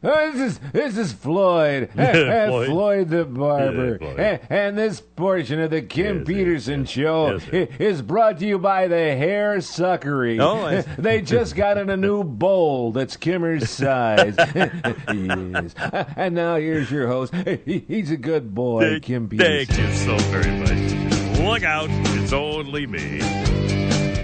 Oh, 0.02 0.32
this 0.32 0.40
is 0.52 0.58
this 0.72 0.96
is 0.96 1.12
Floyd, 1.12 1.90
Floyd. 1.94 2.66
Floyd. 2.68 3.08
the 3.10 3.26
barber, 3.26 3.98
Yeah, 4.00 4.14
Floyd. 4.14 4.18
and, 4.18 4.40
and 4.50 4.78
this 4.78 4.98
portion 5.00 5.60
of 5.60 5.70
the 5.70 5.82
Kim 5.82 6.24
Peterson 6.24 6.86
Show 6.86 7.38
Yes, 7.52 7.68
is 7.78 8.00
brought 8.00 8.38
to 8.38 8.46
you 8.46 8.58
by 8.58 8.88
the 8.88 8.96
Hair 8.96 9.58
Suckery. 9.58 10.40
Oh, 10.40 10.80
they 11.02 11.20
just 11.20 11.54
got 11.54 11.76
in 11.76 11.90
a 11.90 11.98
new 11.98 12.24
bowl 12.40 12.92
that's 12.92 13.18
Kimmer's 13.18 13.68
size. 13.68 14.34
yes, 14.38 15.74
and 16.16 16.34
now 16.34 16.56
here's 16.56 16.90
your 16.90 17.06
host. 17.06 17.34
He's 17.66 18.10
a 18.10 18.16
good 18.16 18.54
boy, 18.54 18.80
Thank- 18.92 19.02
Kim 19.02 19.28
Peterson. 19.28 19.74
Thank 19.74 19.90
you 19.90 19.96
so 19.96 20.16
very 20.30 20.50
much. 20.60 21.38
Look 21.40 21.62
out, 21.62 21.88
it's 22.16 22.32
only 22.32 22.86
me. 22.86 23.20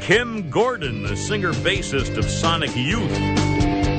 Kim 0.00 0.48
Gordon, 0.50 1.02
the 1.02 1.16
singer 1.16 1.52
bassist 1.52 2.16
of 2.16 2.24
Sonic 2.24 2.74
Youth, 2.76 3.10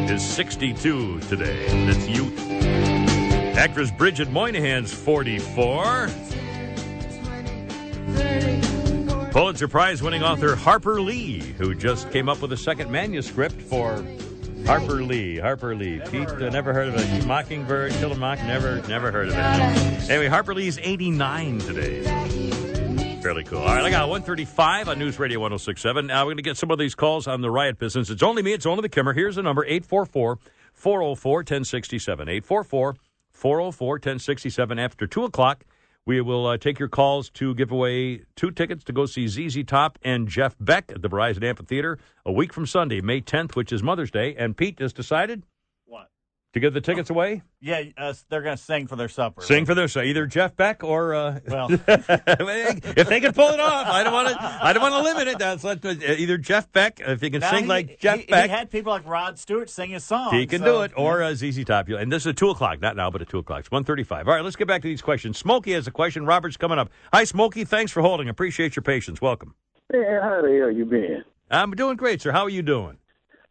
is 0.09 0.23
62 0.23 1.19
today. 1.21 1.65
That's 1.85 2.07
youth. 2.07 2.39
Actress 3.57 3.91
Bridget 3.91 4.29
Moynahan's 4.29 4.93
44. 4.93 6.09
Pulitzer 9.31 9.67
Prize 9.67 10.01
winning 10.01 10.23
author 10.23 10.55
Harper 10.55 11.01
Lee, 11.01 11.39
who 11.39 11.75
just 11.75 12.11
came 12.11 12.29
up 12.29 12.41
with 12.41 12.51
a 12.53 12.57
second 12.57 12.89
manuscript 12.89 13.61
for 13.61 14.03
Harper 14.65 15.03
Lee. 15.03 15.37
Harper 15.37 15.75
Lee. 15.75 16.01
Pete, 16.09 16.27
uh, 16.29 16.49
never 16.49 16.73
heard 16.73 16.89
of 16.89 16.95
it. 16.95 17.25
Mockingbird, 17.25 17.91
Kill 17.93 18.11
a 18.11 18.15
Mock, 18.15 18.39
never, 18.39 18.81
never 18.87 19.11
heard 19.11 19.29
of 19.29 19.33
it. 19.33 20.09
Anyway, 20.09 20.27
Harper 20.27 20.53
Lee's 20.53 20.79
89 20.81 21.59
today. 21.59 22.03
Fairly 23.21 23.43
cool. 23.43 23.59
All 23.59 23.65
right, 23.65 23.83
I 23.83 23.89
got 23.89 24.07
135 24.09 24.89
on 24.89 24.99
News 24.99 25.19
Radio 25.19 25.39
1067. 25.39 26.07
Now 26.07 26.21
we're 26.21 26.27
going 26.27 26.37
to 26.37 26.43
get 26.43 26.55
some 26.55 26.71
of 26.71 26.77
these 26.77 26.95
calls 26.95 27.27
on 27.27 27.41
the 27.41 27.49
riot 27.49 27.79
business. 27.79 28.09
It's 28.09 28.23
only 28.23 28.43
me, 28.43 28.53
it's 28.53 28.65
only 28.65 28.81
the 28.81 28.89
Kimmer. 28.89 29.13
Here's 29.13 29.35
the 29.35 29.43
number 29.43 29.65
844 29.65 30.37
404 30.73 31.37
1067. 31.39 32.29
844 32.29 32.95
404 33.31 33.87
1067. 33.93 34.79
After 34.79 35.07
2 35.07 35.23
o'clock, 35.23 35.65
we 36.05 36.21
will 36.21 36.47
uh, 36.47 36.57
take 36.57 36.79
your 36.79 36.87
calls 36.87 37.29
to 37.31 37.53
give 37.55 37.71
away 37.71 38.21
two 38.35 38.51
tickets 38.51 38.83
to 38.85 38.93
go 38.93 39.05
see 39.05 39.27
ZZ 39.27 39.63
Top 39.65 39.99
and 40.03 40.27
Jeff 40.27 40.55
Beck 40.59 40.91
at 40.93 41.01
the 41.01 41.09
Verizon 41.09 41.43
Amphitheater 41.43 41.99
a 42.25 42.31
week 42.31 42.53
from 42.53 42.65
Sunday, 42.65 43.01
May 43.01 43.19
10th, 43.19 43.55
which 43.55 43.73
is 43.73 43.83
Mother's 43.83 44.11
Day. 44.11 44.35
And 44.37 44.55
Pete 44.55 44.79
has 44.79 44.93
decided? 44.93 45.43
To 46.53 46.59
give 46.59 46.73
the 46.73 46.81
tickets 46.81 47.09
away. 47.09 47.41
Yeah, 47.59 47.83
uh, 47.97 48.13
they're 48.29 48.41
going 48.41 48.57
to 48.57 48.61
sing 48.63 48.87
for 48.87 48.95
their 48.95 49.09
supper. 49.09 49.41
Sing 49.41 49.65
for 49.65 49.75
their 49.75 49.87
supper. 49.87 50.05
either 50.05 50.25
Jeff 50.25 50.55
Beck 50.55 50.83
or 50.83 51.13
uh, 51.13 51.39
Well. 51.47 51.67
if 51.87 53.07
they 53.09 53.19
can 53.19 53.33
pull 53.33 53.49
it 53.49 53.59
off, 53.59 53.87
I 53.87 54.03
don't 54.03 54.13
want 54.13 54.29
to. 54.29 54.37
I 54.41 54.73
don't 54.73 54.81
want 54.81 54.93
to 54.95 55.01
limit 55.01 55.27
it. 55.27 55.39
That's 55.39 55.63
let, 55.63 55.85
uh, 55.85 55.89
either 55.89 56.37
Jeff 56.37 56.71
Beck 56.71 56.99
if 56.99 57.21
he 57.21 57.29
can 57.29 57.41
Now, 57.41 57.51
sing 57.51 57.63
he- 57.63 57.69
like 57.69 57.99
Jeff 57.99 58.19
he, 58.19 58.25
Beck. 58.25 58.45
He 58.45 58.49
had 58.49 58.71
people 58.71 58.91
like 58.91 59.05
Rod 59.07 59.37
Stewart 59.37 59.69
sing 59.69 59.91
his 59.91 60.03
song. 60.03 60.33
He 60.33 60.45
can 60.47 60.63
do 60.63 60.81
it, 60.81 60.91
or 60.95 61.21
uh, 61.21 61.33
ZZ 61.35 61.63
Top. 61.65 61.89
And 61.89 62.11
this 62.11 62.23
is 62.23 62.27
at 62.27 62.37
2 62.37 62.49
o'clock, 62.49 62.81
not 62.81 62.95
now, 62.95 63.09
but 63.09 63.21
at 63.21 63.29
2 63.29 63.39
o'clock. 63.39 63.59
It's 63.61 63.71
135. 63.71 64.27
All 64.27 64.33
right, 64.33 64.43
let's 64.43 64.55
get 64.55 64.67
back 64.67 64.81
to 64.81 64.87
these 64.87 65.01
questions. 65.01 65.37
Smokey 65.37 65.73
has 65.73 65.87
a 65.87 65.91
question. 65.91 66.25
Robert's 66.25 66.57
coming 66.57 66.79
up. 66.79 66.89
Hi, 67.13 67.23
Smokey. 67.23 67.65
Thanks 67.65 67.91
for 67.91 68.01
holding. 68.01 68.29
Appreciate 68.29 68.75
your 68.75 68.83
patience. 68.83 69.21
Welcome. 69.21 69.53
Hey, 69.91 70.03
how 70.21 70.41
the 70.41 70.57
hell 70.59 70.71
you 70.71 70.85
been? 70.85 71.23
I'm 71.49 71.71
doing 71.71 71.95
great, 71.97 72.21
sir. 72.21 72.31
How 72.31 72.43
are 72.43 72.49
you 72.49 72.61
doing? 72.61 72.97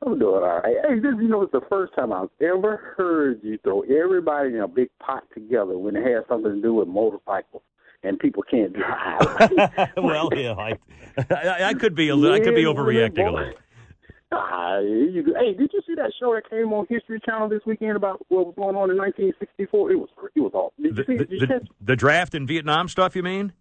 I'm 0.07 0.19
doing 0.19 0.43
all 0.43 0.61
right. 0.61 0.77
Hey, 0.89 1.01
this 1.01 1.15
you 1.21 1.29
know 1.29 1.43
it's 1.43 1.53
the 1.53 1.61
first 1.69 1.95
time 1.95 2.13
I've 2.13 2.29
ever 2.41 2.95
heard 2.97 3.41
you 3.43 3.59
throw 3.59 3.83
everybody 3.83 4.51
in 4.51 4.61
a 4.61 4.69
big 4.69 4.89
pot 5.01 5.25
together 5.35 5.77
when 5.77 5.97
it 5.97 6.07
has 6.07 6.25
something 6.29 6.55
to 6.55 6.63
do 6.63 6.75
with 6.75 6.89
motorcycles 6.89 7.63
and 8.05 8.19
people 8.19 8.45
can't 8.49 8.73
drive. 8.73 9.51
well, 9.97 10.31
yeah, 10.33 10.53
I, 10.53 10.79
I, 11.31 11.65
I 11.65 11.75
could 11.75 11.95
be 11.95 12.09
a 12.09 12.15
little, 12.15 12.37
I 12.37 12.41
could 12.41 12.55
be 12.55 12.65
overreacting 12.65 13.27
a 13.27 13.33
little. 13.33 13.55
Ah, 14.33 14.79
you, 14.79 15.35
hey, 15.39 15.55
did 15.55 15.71
you 15.73 15.81
see 15.87 15.95
that 15.97 16.13
show 16.19 16.35
that 16.35 16.49
came 16.51 16.73
on 16.73 16.87
History 16.89 17.21
Channel 17.25 17.49
this 17.49 17.63
weekend 17.65 17.97
about 17.97 18.25
what 18.29 18.47
was 18.47 18.55
going 18.57 18.77
on 18.77 18.91
in 18.91 18.97
1964? 18.97 19.93
It 19.93 19.97
was 19.97 20.09
it 20.35 20.41
was 20.41 20.53
awesome. 20.53 20.83
Did 20.83 20.99
you 20.99 21.05
see? 21.05 21.17
Did 21.17 21.31
you 21.31 21.41
the, 21.41 21.47
catch 21.47 21.69
the 21.81 21.97
draft 21.97 22.35
in 22.35 22.47
Vietnam 22.47 22.89
stuff, 22.89 23.15
you 23.15 23.23
mean? 23.23 23.53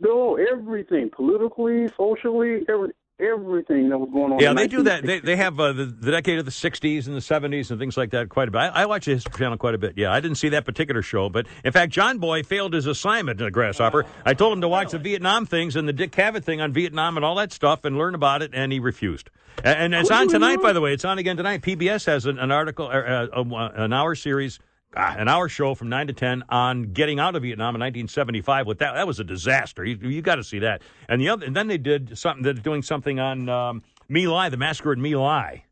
No, 0.00 0.36
everything 0.36 1.10
politically, 1.14 1.88
socially, 1.96 2.64
every, 2.68 2.90
everything 3.20 3.88
that 3.90 3.98
was 3.98 4.10
going 4.10 4.32
on. 4.32 4.38
Yeah, 4.40 4.54
they 4.54 4.66
do 4.66 4.82
that. 4.84 5.04
They, 5.04 5.20
they 5.20 5.36
have 5.36 5.58
uh, 5.58 5.72
the, 5.72 5.84
the 5.84 6.10
decade 6.10 6.38
of 6.38 6.44
the 6.44 6.50
60s 6.50 7.06
and 7.06 7.16
the 7.16 7.20
70s 7.20 7.70
and 7.70 7.78
things 7.78 7.96
like 7.96 8.10
that 8.10 8.28
quite 8.28 8.48
a 8.48 8.50
bit. 8.50 8.58
I, 8.58 8.68
I 8.68 8.86
watch 8.86 9.06
the 9.06 9.12
History 9.12 9.32
Channel 9.38 9.58
quite 9.58 9.74
a 9.74 9.78
bit. 9.78 9.94
Yeah, 9.96 10.12
I 10.12 10.20
didn't 10.20 10.36
see 10.36 10.48
that 10.50 10.64
particular 10.64 11.02
show. 11.02 11.28
But 11.28 11.46
in 11.64 11.72
fact, 11.72 11.92
John 11.92 12.18
Boy 12.18 12.42
failed 12.42 12.72
his 12.74 12.86
assignment 12.86 13.40
in 13.40 13.46
a 13.46 13.50
grasshopper. 13.50 14.06
I 14.24 14.34
told 14.34 14.52
him 14.54 14.60
to 14.62 14.68
watch 14.68 14.92
the 14.92 14.98
Vietnam 14.98 15.46
things 15.46 15.76
and 15.76 15.86
the 15.86 15.92
Dick 15.92 16.12
Cavett 16.12 16.44
thing 16.44 16.60
on 16.60 16.72
Vietnam 16.72 17.16
and 17.16 17.24
all 17.24 17.36
that 17.36 17.52
stuff 17.52 17.84
and 17.84 17.96
learn 17.96 18.14
about 18.14 18.42
it, 18.42 18.50
and 18.54 18.72
he 18.72 18.80
refused. 18.80 19.30
And, 19.62 19.94
and 19.94 19.94
it's 19.94 20.10
on 20.10 20.28
tonight, 20.28 20.62
by 20.62 20.72
the 20.72 20.80
way. 20.80 20.92
It's 20.92 21.04
on 21.04 21.18
again 21.18 21.36
tonight. 21.36 21.62
PBS 21.62 22.06
has 22.06 22.26
an, 22.26 22.38
an 22.38 22.50
article, 22.50 22.86
uh, 22.86 23.26
uh, 23.32 23.70
an 23.74 23.92
hour 23.92 24.14
series. 24.14 24.58
Ah, 24.96 25.14
An 25.16 25.28
hour 25.28 25.48
show 25.48 25.74
from 25.76 25.88
nine 25.88 26.08
to 26.08 26.12
ten 26.12 26.42
on 26.48 26.92
getting 26.92 27.20
out 27.20 27.36
of 27.36 27.42
Vietnam 27.42 27.76
in 27.76 27.80
1975. 27.80 28.66
With 28.66 28.78
that, 28.80 28.94
that 28.94 29.06
was 29.06 29.20
a 29.20 29.24
disaster. 29.24 29.84
You, 29.84 29.96
you 30.02 30.20
got 30.20 30.34
to 30.36 30.44
see 30.44 30.58
that. 30.60 30.82
And 31.08 31.20
the 31.20 31.28
other, 31.28 31.46
and 31.46 31.54
then 31.54 31.68
they 31.68 31.78
did 31.78 32.18
something. 32.18 32.42
They're 32.42 32.54
doing 32.54 32.82
something 32.82 33.20
on 33.20 33.48
um, 33.48 33.82
My 34.08 34.20
Lai, 34.26 34.48
the 34.48 34.56
massacre 34.56 34.90
at 34.90 34.98
My 34.98 35.10
Lai, 35.10 35.64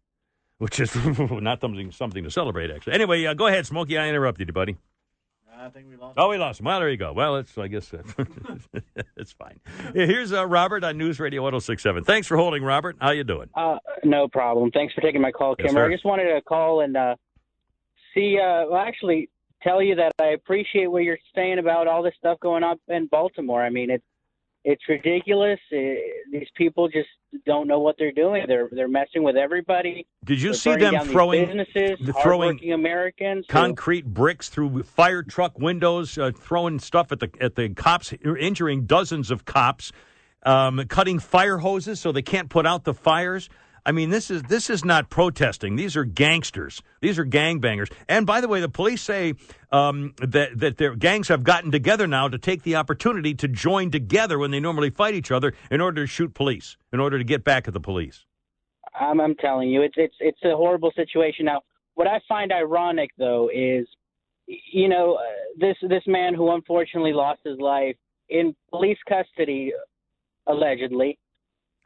which 0.58 0.78
is 0.78 0.94
not 1.18 1.60
something 1.60 1.90
something 1.90 2.22
to 2.22 2.30
celebrate. 2.30 2.70
Actually, 2.70 2.92
anyway, 2.92 3.24
uh, 3.24 3.34
go 3.34 3.48
ahead, 3.48 3.66
Smokey. 3.66 3.98
I 3.98 4.08
interrupted 4.08 4.46
you, 4.48 4.52
buddy. 4.54 4.76
I 5.60 5.68
think 5.70 5.88
we 5.90 5.96
lost. 5.96 6.14
Oh, 6.16 6.28
we 6.28 6.38
lost 6.38 6.60
him. 6.60 6.66
Well, 6.66 6.78
there 6.78 6.88
you 6.88 6.96
go. 6.96 7.12
Well, 7.12 7.34
it's 7.38 7.58
I 7.58 7.66
guess 7.66 7.92
uh, 7.92 8.02
it's 9.16 9.32
fine. 9.32 9.58
Here's 9.94 10.32
uh, 10.32 10.46
Robert 10.46 10.84
on 10.84 10.96
News 10.96 11.18
Radio 11.18 11.42
1067. 11.42 12.04
Thanks 12.04 12.28
for 12.28 12.36
holding, 12.36 12.62
Robert. 12.62 12.96
How 13.00 13.10
you 13.10 13.24
doing? 13.24 13.48
Uh, 13.54 13.78
no 14.04 14.28
problem. 14.28 14.70
Thanks 14.70 14.94
for 14.94 15.00
taking 15.00 15.20
my 15.20 15.32
call, 15.32 15.56
Yes, 15.58 15.66
Kimmer. 15.70 15.80
sir. 15.86 15.90
I 15.90 15.92
just 15.92 16.04
wanted 16.04 16.32
to 16.32 16.40
call 16.42 16.82
and 16.82 16.96
uh, 16.96 17.16
see, 18.18 18.38
uh, 18.38 18.66
well, 18.68 18.76
actually, 18.76 19.30
tell 19.62 19.82
you 19.82 19.94
that 19.96 20.12
I 20.20 20.28
appreciate 20.28 20.86
what 20.86 21.02
you're 21.02 21.18
saying 21.34 21.58
about 21.58 21.86
all 21.86 22.02
this 22.02 22.14
stuff 22.18 22.38
going 22.40 22.62
on 22.62 22.78
in 22.88 23.06
Baltimore. 23.06 23.62
I 23.62 23.70
mean, 23.70 23.90
it's 23.90 24.04
it's 24.64 24.82
ridiculous. 24.88 25.58
Uh 25.72 25.76
these 26.30 26.48
people 26.56 26.88
just 26.88 27.08
don't 27.46 27.68
know 27.68 27.78
what 27.78 27.96
they're 27.98 28.12
doing. 28.12 28.44
They're 28.46 28.68
they're 28.72 28.88
messing 28.88 29.22
with 29.22 29.36
everybody. 29.36 30.06
Did 30.24 30.42
you 30.42 30.50
They're 30.50 30.54
see 30.54 30.76
them 30.76 31.06
throwing 31.06 31.46
businesses, 31.46 31.98
the 32.04 32.12
throwing 32.12 32.72
Americans? 32.72 33.46
who- 33.48 33.52
concrete 33.52 34.06
bricks 34.06 34.48
through 34.48 34.82
fire 34.82 35.22
truck 35.22 35.58
windows, 35.58 36.18
uh, 36.18 36.32
throwing 36.36 36.78
stuff 36.78 37.12
at 37.12 37.20
the 37.20 37.30
at 37.40 37.54
the 37.54 37.70
cops, 37.70 38.12
injuring 38.38 38.86
dozens 38.86 39.30
of 39.30 39.44
cops, 39.44 39.92
um, 40.44 40.84
cutting 40.88 41.18
fire 41.18 41.58
hoses 41.58 42.00
so 42.00 42.12
they 42.12 42.22
can't 42.22 42.50
put 42.50 42.66
out 42.66 42.84
the 42.84 42.94
fires. 42.94 43.48
I 43.88 43.92
mean, 43.92 44.10
this 44.10 44.30
is 44.30 44.42
this 44.42 44.68
is 44.68 44.84
not 44.84 45.08
protesting. 45.08 45.76
These 45.76 45.96
are 45.96 46.04
gangsters. 46.04 46.82
These 47.00 47.18
are 47.18 47.24
gangbangers. 47.24 47.90
And 48.06 48.26
by 48.26 48.42
the 48.42 48.46
way, 48.46 48.60
the 48.60 48.68
police 48.68 49.00
say 49.00 49.32
um, 49.72 50.12
that 50.18 50.58
that 50.58 50.76
their 50.76 50.94
gangs 50.94 51.28
have 51.28 51.42
gotten 51.42 51.72
together 51.72 52.06
now 52.06 52.28
to 52.28 52.36
take 52.36 52.64
the 52.64 52.76
opportunity 52.76 53.32
to 53.36 53.48
join 53.48 53.90
together 53.90 54.38
when 54.38 54.50
they 54.50 54.60
normally 54.60 54.90
fight 54.90 55.14
each 55.14 55.30
other 55.30 55.54
in 55.70 55.80
order 55.80 56.02
to 56.02 56.06
shoot 56.06 56.34
police, 56.34 56.76
in 56.92 57.00
order 57.00 57.16
to 57.16 57.24
get 57.24 57.44
back 57.44 57.66
at 57.66 57.72
the 57.72 57.80
police. 57.80 58.26
I'm, 59.00 59.22
I'm 59.22 59.34
telling 59.36 59.70
you, 59.70 59.80
it's 59.80 59.94
it's 59.96 60.16
it's 60.20 60.44
a 60.44 60.54
horrible 60.54 60.92
situation. 60.94 61.46
Now, 61.46 61.62
what 61.94 62.06
I 62.06 62.20
find 62.28 62.52
ironic 62.52 63.08
though 63.16 63.48
is, 63.48 63.86
you 64.46 64.90
know, 64.90 65.14
uh, 65.14 65.22
this 65.58 65.76
this 65.88 66.02
man 66.06 66.34
who 66.34 66.50
unfortunately 66.50 67.14
lost 67.14 67.40
his 67.42 67.58
life 67.58 67.96
in 68.28 68.54
police 68.68 68.98
custody, 69.08 69.72
allegedly. 70.46 71.18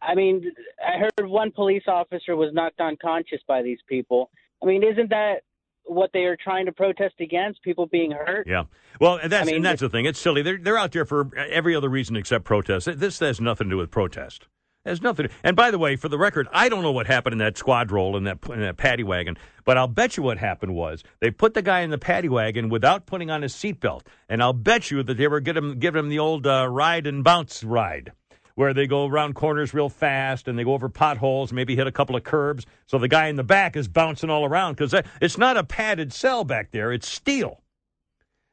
I 0.02 0.14
mean, 0.14 0.52
I 0.84 0.98
heard 0.98 1.28
one 1.28 1.52
police 1.52 1.84
officer 1.86 2.36
was 2.36 2.52
knocked 2.52 2.80
unconscious 2.80 3.40
by 3.46 3.62
these 3.62 3.78
people. 3.88 4.30
I 4.62 4.66
mean, 4.66 4.82
isn't 4.82 5.10
that 5.10 5.42
what 5.84 6.10
they 6.12 6.24
are 6.24 6.36
trying 6.36 6.66
to 6.66 6.72
protest 6.72 7.14
against? 7.20 7.62
People 7.62 7.86
being 7.86 8.10
hurt. 8.10 8.46
Yeah. 8.46 8.64
Well, 9.00 9.16
and 9.16 9.30
that's 9.30 9.42
I 9.42 9.46
mean, 9.46 9.56
and 9.56 9.64
that's 9.64 9.80
the 9.80 9.88
thing. 9.88 10.06
It's 10.06 10.18
silly. 10.18 10.42
They're 10.42 10.58
they're 10.58 10.78
out 10.78 10.92
there 10.92 11.04
for 11.04 11.30
every 11.36 11.74
other 11.74 11.88
reason 11.88 12.16
except 12.16 12.44
protest. 12.44 12.88
This 12.98 13.18
has 13.20 13.40
nothing 13.40 13.68
to 13.68 13.74
do 13.74 13.78
with 13.78 13.90
protest. 13.90 14.48
It 14.84 14.88
has 14.88 15.02
nothing. 15.02 15.28
To, 15.28 15.34
and 15.44 15.54
by 15.56 15.70
the 15.70 15.78
way, 15.78 15.94
for 15.94 16.08
the 16.08 16.18
record, 16.18 16.48
I 16.52 16.68
don't 16.68 16.82
know 16.82 16.92
what 16.92 17.06
happened 17.06 17.34
in 17.34 17.38
that 17.38 17.56
squad 17.56 17.92
roll 17.92 18.16
in 18.16 18.24
that 18.24 18.38
in 18.48 18.60
that 18.60 18.76
paddy 18.76 19.04
wagon, 19.04 19.36
but 19.64 19.78
I'll 19.78 19.88
bet 19.88 20.16
you 20.16 20.22
what 20.22 20.38
happened 20.38 20.74
was 20.74 21.04
they 21.20 21.30
put 21.30 21.54
the 21.54 21.62
guy 21.62 21.80
in 21.80 21.90
the 21.90 21.98
paddy 21.98 22.28
wagon 22.28 22.68
without 22.68 23.06
putting 23.06 23.30
on 23.30 23.42
his 23.42 23.54
seatbelt, 23.54 24.02
and 24.28 24.42
I'll 24.42 24.52
bet 24.52 24.90
you 24.90 25.02
that 25.04 25.16
they 25.16 25.28
were 25.28 25.40
giving 25.40 25.62
him, 25.62 25.78
giving 25.78 26.00
him 26.00 26.08
the 26.08 26.18
old 26.18 26.46
uh, 26.46 26.66
ride 26.68 27.06
and 27.06 27.22
bounce 27.22 27.62
ride. 27.62 28.12
Where 28.54 28.74
they 28.74 28.86
go 28.86 29.06
around 29.06 29.34
corners 29.34 29.72
real 29.72 29.88
fast 29.88 30.48
and 30.48 30.58
they 30.58 30.64
go 30.64 30.74
over 30.74 30.88
potholes, 30.88 31.52
maybe 31.52 31.74
hit 31.76 31.86
a 31.86 31.92
couple 31.92 32.16
of 32.16 32.24
curbs. 32.24 32.66
So 32.86 32.98
the 32.98 33.08
guy 33.08 33.28
in 33.28 33.36
the 33.36 33.44
back 33.44 33.76
is 33.76 33.88
bouncing 33.88 34.30
all 34.30 34.44
around 34.44 34.76
because 34.76 34.94
it's 35.20 35.38
not 35.38 35.56
a 35.56 35.64
padded 35.64 36.12
cell 36.12 36.44
back 36.44 36.70
there; 36.70 36.92
it's 36.92 37.08
steel. 37.08 37.62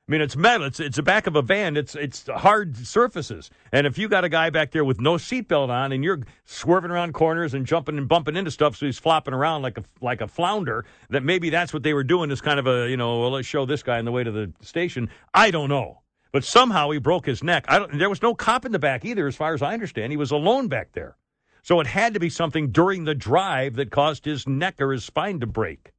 I 0.10 0.12
mean, 0.12 0.22
it's 0.22 0.36
metal. 0.36 0.66
It's 0.66 0.80
it's 0.80 0.96
the 0.96 1.04
back 1.04 1.28
of 1.28 1.36
a 1.36 1.44
van. 1.44 1.78
It's 1.78 1.94
it's 1.94 2.26
hard 2.28 2.76
surfaces. 2.76 3.52
And 3.72 3.86
if 3.86 3.96
you 4.00 4.10
got 4.10 4.24
a 4.24 4.30
guy 4.30 4.50
back 4.50 4.72
there 4.72 4.84
with 4.84 5.00
no 5.00 5.16
seatbelt 5.16 5.70
on 5.70 5.92
and 5.92 6.04
you're 6.04 6.22
swerving 6.46 6.90
around 6.90 7.14
corners 7.14 7.54
and 7.54 7.64
jumping 7.64 7.96
and 7.96 8.08
bumping 8.08 8.36
into 8.36 8.50
stuff, 8.50 8.76
so 8.76 8.88
he's 8.88 8.98
flopping 8.98 9.36
around 9.36 9.62
like 9.62 9.78
a 9.78 9.84
like 10.02 10.22
a 10.22 10.28
flounder, 10.28 10.84
that 11.12 11.22
maybe 11.22 11.52
that's 11.52 11.74
what 11.74 11.84
they 11.84 11.94
were 11.94 12.04
doing. 12.04 12.32
Is 12.32 12.42
kind 12.42 12.60
of 12.60 12.66
a 12.66 12.90
you 12.90 12.98
know, 12.98 13.20
well, 13.20 13.30
let's 13.30 13.48
show 13.48 13.68
this 13.68 13.84
guy 13.84 14.00
on 14.00 14.06
the 14.06 14.12
way 14.12 14.24
to 14.24 14.32
the 14.32 14.52
station. 14.62 15.12
I 15.36 15.52
don't 15.52 15.70
know, 15.70 16.00
but 16.32 16.44
somehow 16.44 16.90
he 16.92 17.00
broke 17.00 17.26
his 17.26 17.44
neck. 17.44 17.66
There 17.94 18.10
was 18.10 18.22
no 18.22 18.36
cop 18.36 18.66
in 18.66 18.72
the 18.72 18.80
back 18.80 19.06
either, 19.06 19.28
as 19.28 19.36
far 19.36 19.54
as 19.54 19.62
I 19.62 19.74
understand. 19.74 20.12
He 20.12 20.18
was 20.18 20.32
alone 20.32 20.68
back 20.68 20.92
there, 20.94 21.16
so 21.62 21.80
it 21.80 21.88
had 21.88 22.14
to 22.14 22.20
be 22.20 22.30
something 22.30 22.72
during 22.72 23.06
the 23.06 23.16
drive 23.16 23.76
that 23.76 23.92
caused 23.92 24.26
his 24.26 24.48
neck 24.48 24.80
or 24.80 24.92
his 24.92 25.04
spine 25.04 25.40
to 25.40 25.48
break. 25.48 25.92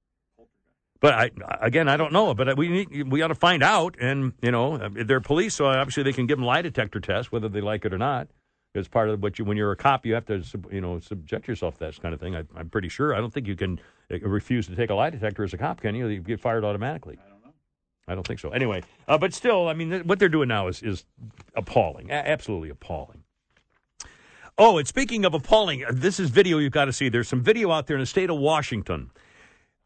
But 1.00 1.14
I, 1.14 1.30
again, 1.62 1.88
I 1.88 1.96
don't 1.96 2.12
know. 2.12 2.34
But 2.34 2.56
we 2.58 2.68
need, 2.68 3.10
we 3.10 3.22
ought 3.22 3.28
to 3.28 3.34
find 3.34 3.62
out. 3.62 3.96
And 4.00 4.34
you 4.42 4.50
know, 4.50 4.76
they're 4.90 5.20
police, 5.20 5.54
so 5.54 5.66
obviously 5.66 6.02
they 6.02 6.12
can 6.12 6.26
give 6.26 6.38
them 6.38 6.44
lie 6.44 6.62
detector 6.62 7.00
tests, 7.00 7.32
whether 7.32 7.48
they 7.48 7.62
like 7.62 7.84
it 7.84 7.94
or 7.94 7.98
not. 7.98 8.28
It's 8.74 8.86
part 8.86 9.08
of 9.08 9.22
what 9.22 9.38
you. 9.38 9.44
When 9.44 9.56
you're 9.56 9.72
a 9.72 9.76
cop, 9.76 10.06
you 10.06 10.14
have 10.14 10.26
to, 10.26 10.44
you 10.70 10.80
know, 10.80 11.00
subject 11.00 11.48
yourself 11.48 11.78
to 11.78 11.86
that 11.86 12.00
kind 12.00 12.14
of 12.14 12.20
thing. 12.20 12.36
I, 12.36 12.44
I'm 12.54 12.68
pretty 12.68 12.88
sure. 12.88 13.14
I 13.14 13.18
don't 13.18 13.32
think 13.32 13.48
you 13.48 13.56
can 13.56 13.80
uh, 14.12 14.20
refuse 14.20 14.66
to 14.68 14.76
take 14.76 14.90
a 14.90 14.94
lie 14.94 15.10
detector 15.10 15.42
as 15.42 15.52
a 15.54 15.58
cop, 15.58 15.80
can 15.80 15.94
you? 15.94 16.06
You 16.06 16.20
get 16.20 16.38
fired 16.38 16.64
automatically. 16.64 17.18
I 18.10 18.14
don't 18.16 18.26
think 18.26 18.40
so. 18.40 18.50
Anyway, 18.50 18.82
uh, 19.06 19.18
but 19.18 19.32
still, 19.32 19.68
I 19.68 19.74
mean, 19.74 19.90
th- 19.90 20.04
what 20.04 20.18
they're 20.18 20.28
doing 20.28 20.48
now 20.48 20.66
is 20.66 20.82
is 20.82 21.04
appalling, 21.54 22.10
a- 22.10 22.14
absolutely 22.14 22.68
appalling. 22.68 23.22
Oh, 24.58 24.78
and 24.78 24.88
speaking 24.88 25.24
of 25.24 25.32
appalling, 25.32 25.84
uh, 25.84 25.92
this 25.92 26.18
is 26.18 26.28
video 26.28 26.58
you've 26.58 26.72
got 26.72 26.86
to 26.86 26.92
see. 26.92 27.08
There's 27.08 27.28
some 27.28 27.42
video 27.42 27.70
out 27.70 27.86
there 27.86 27.96
in 27.96 28.00
the 28.02 28.06
state 28.06 28.28
of 28.28 28.36
Washington. 28.36 29.12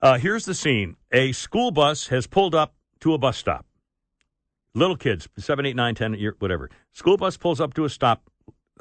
Uh, 0.00 0.16
here's 0.16 0.46
the 0.46 0.54
scene: 0.54 0.96
a 1.12 1.32
school 1.32 1.70
bus 1.70 2.08
has 2.08 2.26
pulled 2.26 2.54
up 2.54 2.74
to 3.00 3.12
a 3.12 3.18
bus 3.18 3.36
stop. 3.36 3.66
Little 4.72 4.96
kids, 4.96 5.28
seven, 5.36 5.66
eight, 5.66 5.76
nine, 5.76 5.94
ten, 5.94 6.14
year, 6.14 6.34
whatever. 6.38 6.70
School 6.92 7.18
bus 7.18 7.36
pulls 7.36 7.60
up 7.60 7.74
to 7.74 7.84
a 7.84 7.90
stop, 7.90 8.22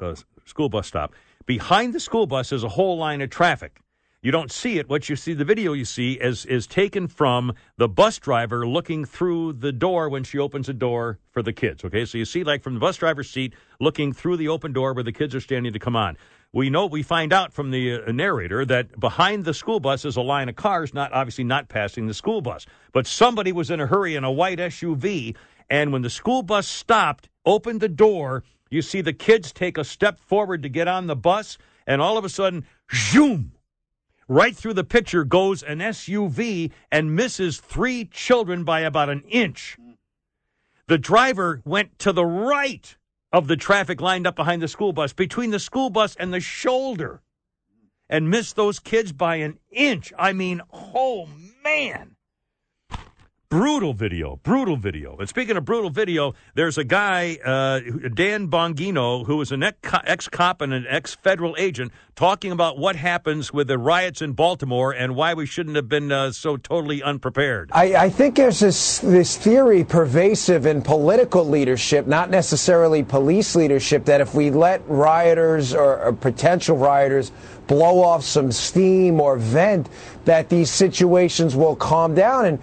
uh, 0.00 0.14
school 0.46 0.70
bus 0.70 0.86
stop. 0.86 1.12
Behind 1.44 1.92
the 1.92 2.00
school 2.00 2.26
bus 2.26 2.50
is 2.50 2.64
a 2.64 2.68
whole 2.70 2.96
line 2.96 3.20
of 3.20 3.28
traffic. 3.28 3.78
You 4.24 4.30
don't 4.30 4.50
see 4.50 4.78
it. 4.78 4.88
What 4.88 5.10
you 5.10 5.16
see, 5.16 5.34
the 5.34 5.44
video 5.44 5.74
you 5.74 5.84
see, 5.84 6.12
is 6.12 6.46
is 6.46 6.66
taken 6.66 7.08
from 7.08 7.52
the 7.76 7.88
bus 7.88 8.18
driver 8.18 8.66
looking 8.66 9.04
through 9.04 9.52
the 9.52 9.70
door 9.70 10.08
when 10.08 10.24
she 10.24 10.38
opens 10.38 10.66
the 10.66 10.72
door 10.72 11.18
for 11.30 11.42
the 11.42 11.52
kids. 11.52 11.84
Okay, 11.84 12.06
so 12.06 12.16
you 12.16 12.24
see 12.24 12.42
like 12.42 12.62
from 12.62 12.72
the 12.72 12.80
bus 12.80 12.96
driver's 12.96 13.28
seat 13.28 13.52
looking 13.80 14.14
through 14.14 14.38
the 14.38 14.48
open 14.48 14.72
door 14.72 14.94
where 14.94 15.04
the 15.04 15.12
kids 15.12 15.34
are 15.34 15.42
standing 15.42 15.74
to 15.74 15.78
come 15.78 15.94
on. 15.94 16.16
We 16.54 16.70
know 16.70 16.86
we 16.86 17.02
find 17.02 17.34
out 17.34 17.52
from 17.52 17.70
the 17.70 18.00
uh, 18.00 18.12
narrator 18.12 18.64
that 18.64 18.98
behind 18.98 19.44
the 19.44 19.52
school 19.52 19.78
bus 19.78 20.06
is 20.06 20.16
a 20.16 20.22
line 20.22 20.48
of 20.48 20.56
cars, 20.56 20.94
not 20.94 21.12
obviously 21.12 21.44
not 21.44 21.68
passing 21.68 22.06
the 22.06 22.14
school 22.14 22.40
bus, 22.40 22.64
but 22.92 23.06
somebody 23.06 23.52
was 23.52 23.70
in 23.70 23.78
a 23.78 23.86
hurry 23.86 24.14
in 24.14 24.24
a 24.24 24.32
white 24.32 24.58
SUV, 24.58 25.36
and 25.68 25.92
when 25.92 26.00
the 26.00 26.08
school 26.08 26.42
bus 26.42 26.66
stopped, 26.66 27.28
opened 27.44 27.82
the 27.82 27.90
door, 27.90 28.42
you 28.70 28.80
see 28.80 29.02
the 29.02 29.12
kids 29.12 29.52
take 29.52 29.76
a 29.76 29.84
step 29.84 30.18
forward 30.18 30.62
to 30.62 30.70
get 30.70 30.88
on 30.88 31.08
the 31.08 31.16
bus, 31.16 31.58
and 31.86 32.00
all 32.00 32.16
of 32.16 32.24
a 32.24 32.30
sudden, 32.30 32.64
zoom! 32.90 33.52
Right 34.28 34.56
through 34.56 34.74
the 34.74 34.84
picture 34.84 35.24
goes 35.24 35.62
an 35.62 35.78
SUV 35.80 36.70
and 36.90 37.14
misses 37.14 37.58
three 37.58 38.06
children 38.06 38.64
by 38.64 38.80
about 38.80 39.10
an 39.10 39.22
inch. 39.28 39.76
The 40.86 40.98
driver 40.98 41.60
went 41.64 41.98
to 42.00 42.12
the 42.12 42.24
right 42.24 42.96
of 43.32 43.48
the 43.48 43.56
traffic 43.56 44.00
lined 44.00 44.26
up 44.26 44.36
behind 44.36 44.62
the 44.62 44.68
school 44.68 44.92
bus, 44.92 45.12
between 45.12 45.50
the 45.50 45.58
school 45.58 45.90
bus 45.90 46.16
and 46.16 46.32
the 46.32 46.40
shoulder, 46.40 47.20
and 48.08 48.30
missed 48.30 48.56
those 48.56 48.78
kids 48.78 49.12
by 49.12 49.36
an 49.36 49.58
inch. 49.70 50.12
I 50.18 50.32
mean, 50.32 50.62
oh 50.72 51.28
man. 51.62 52.13
Brutal 53.54 53.94
video, 53.94 54.40
brutal 54.42 54.76
video. 54.76 55.16
And 55.16 55.28
speaking 55.28 55.56
of 55.56 55.64
brutal 55.64 55.88
video, 55.88 56.34
there's 56.56 56.76
a 56.76 56.82
guy, 56.82 57.38
uh, 57.44 57.78
Dan 58.12 58.48
Bongino, 58.48 59.24
who 59.26 59.40
is 59.40 59.52
an 59.52 59.62
ex 59.62 60.26
cop 60.26 60.60
and 60.60 60.74
an 60.74 60.84
ex 60.88 61.14
federal 61.14 61.54
agent, 61.56 61.92
talking 62.16 62.50
about 62.50 62.78
what 62.78 62.96
happens 62.96 63.52
with 63.52 63.68
the 63.68 63.78
riots 63.78 64.20
in 64.20 64.32
Baltimore 64.32 64.90
and 64.90 65.14
why 65.14 65.34
we 65.34 65.46
shouldn't 65.46 65.76
have 65.76 65.88
been 65.88 66.10
uh, 66.10 66.32
so 66.32 66.56
totally 66.56 67.00
unprepared. 67.00 67.70
I, 67.72 67.94
I 67.94 68.10
think 68.10 68.34
there's 68.34 68.58
this, 68.58 68.98
this 68.98 69.36
theory 69.36 69.84
pervasive 69.84 70.66
in 70.66 70.82
political 70.82 71.48
leadership, 71.48 72.08
not 72.08 72.30
necessarily 72.30 73.04
police 73.04 73.54
leadership, 73.54 74.06
that 74.06 74.20
if 74.20 74.34
we 74.34 74.50
let 74.50 74.82
rioters 74.88 75.72
or, 75.72 76.00
or 76.00 76.12
potential 76.12 76.76
rioters 76.76 77.30
blow 77.66 78.02
off 78.02 78.22
some 78.24 78.52
steam 78.52 79.20
or 79.20 79.36
vent, 79.36 79.88
that 80.24 80.48
these 80.48 80.70
situations 80.70 81.56
will 81.56 81.76
calm 81.76 82.14
down. 82.14 82.44
And 82.46 82.58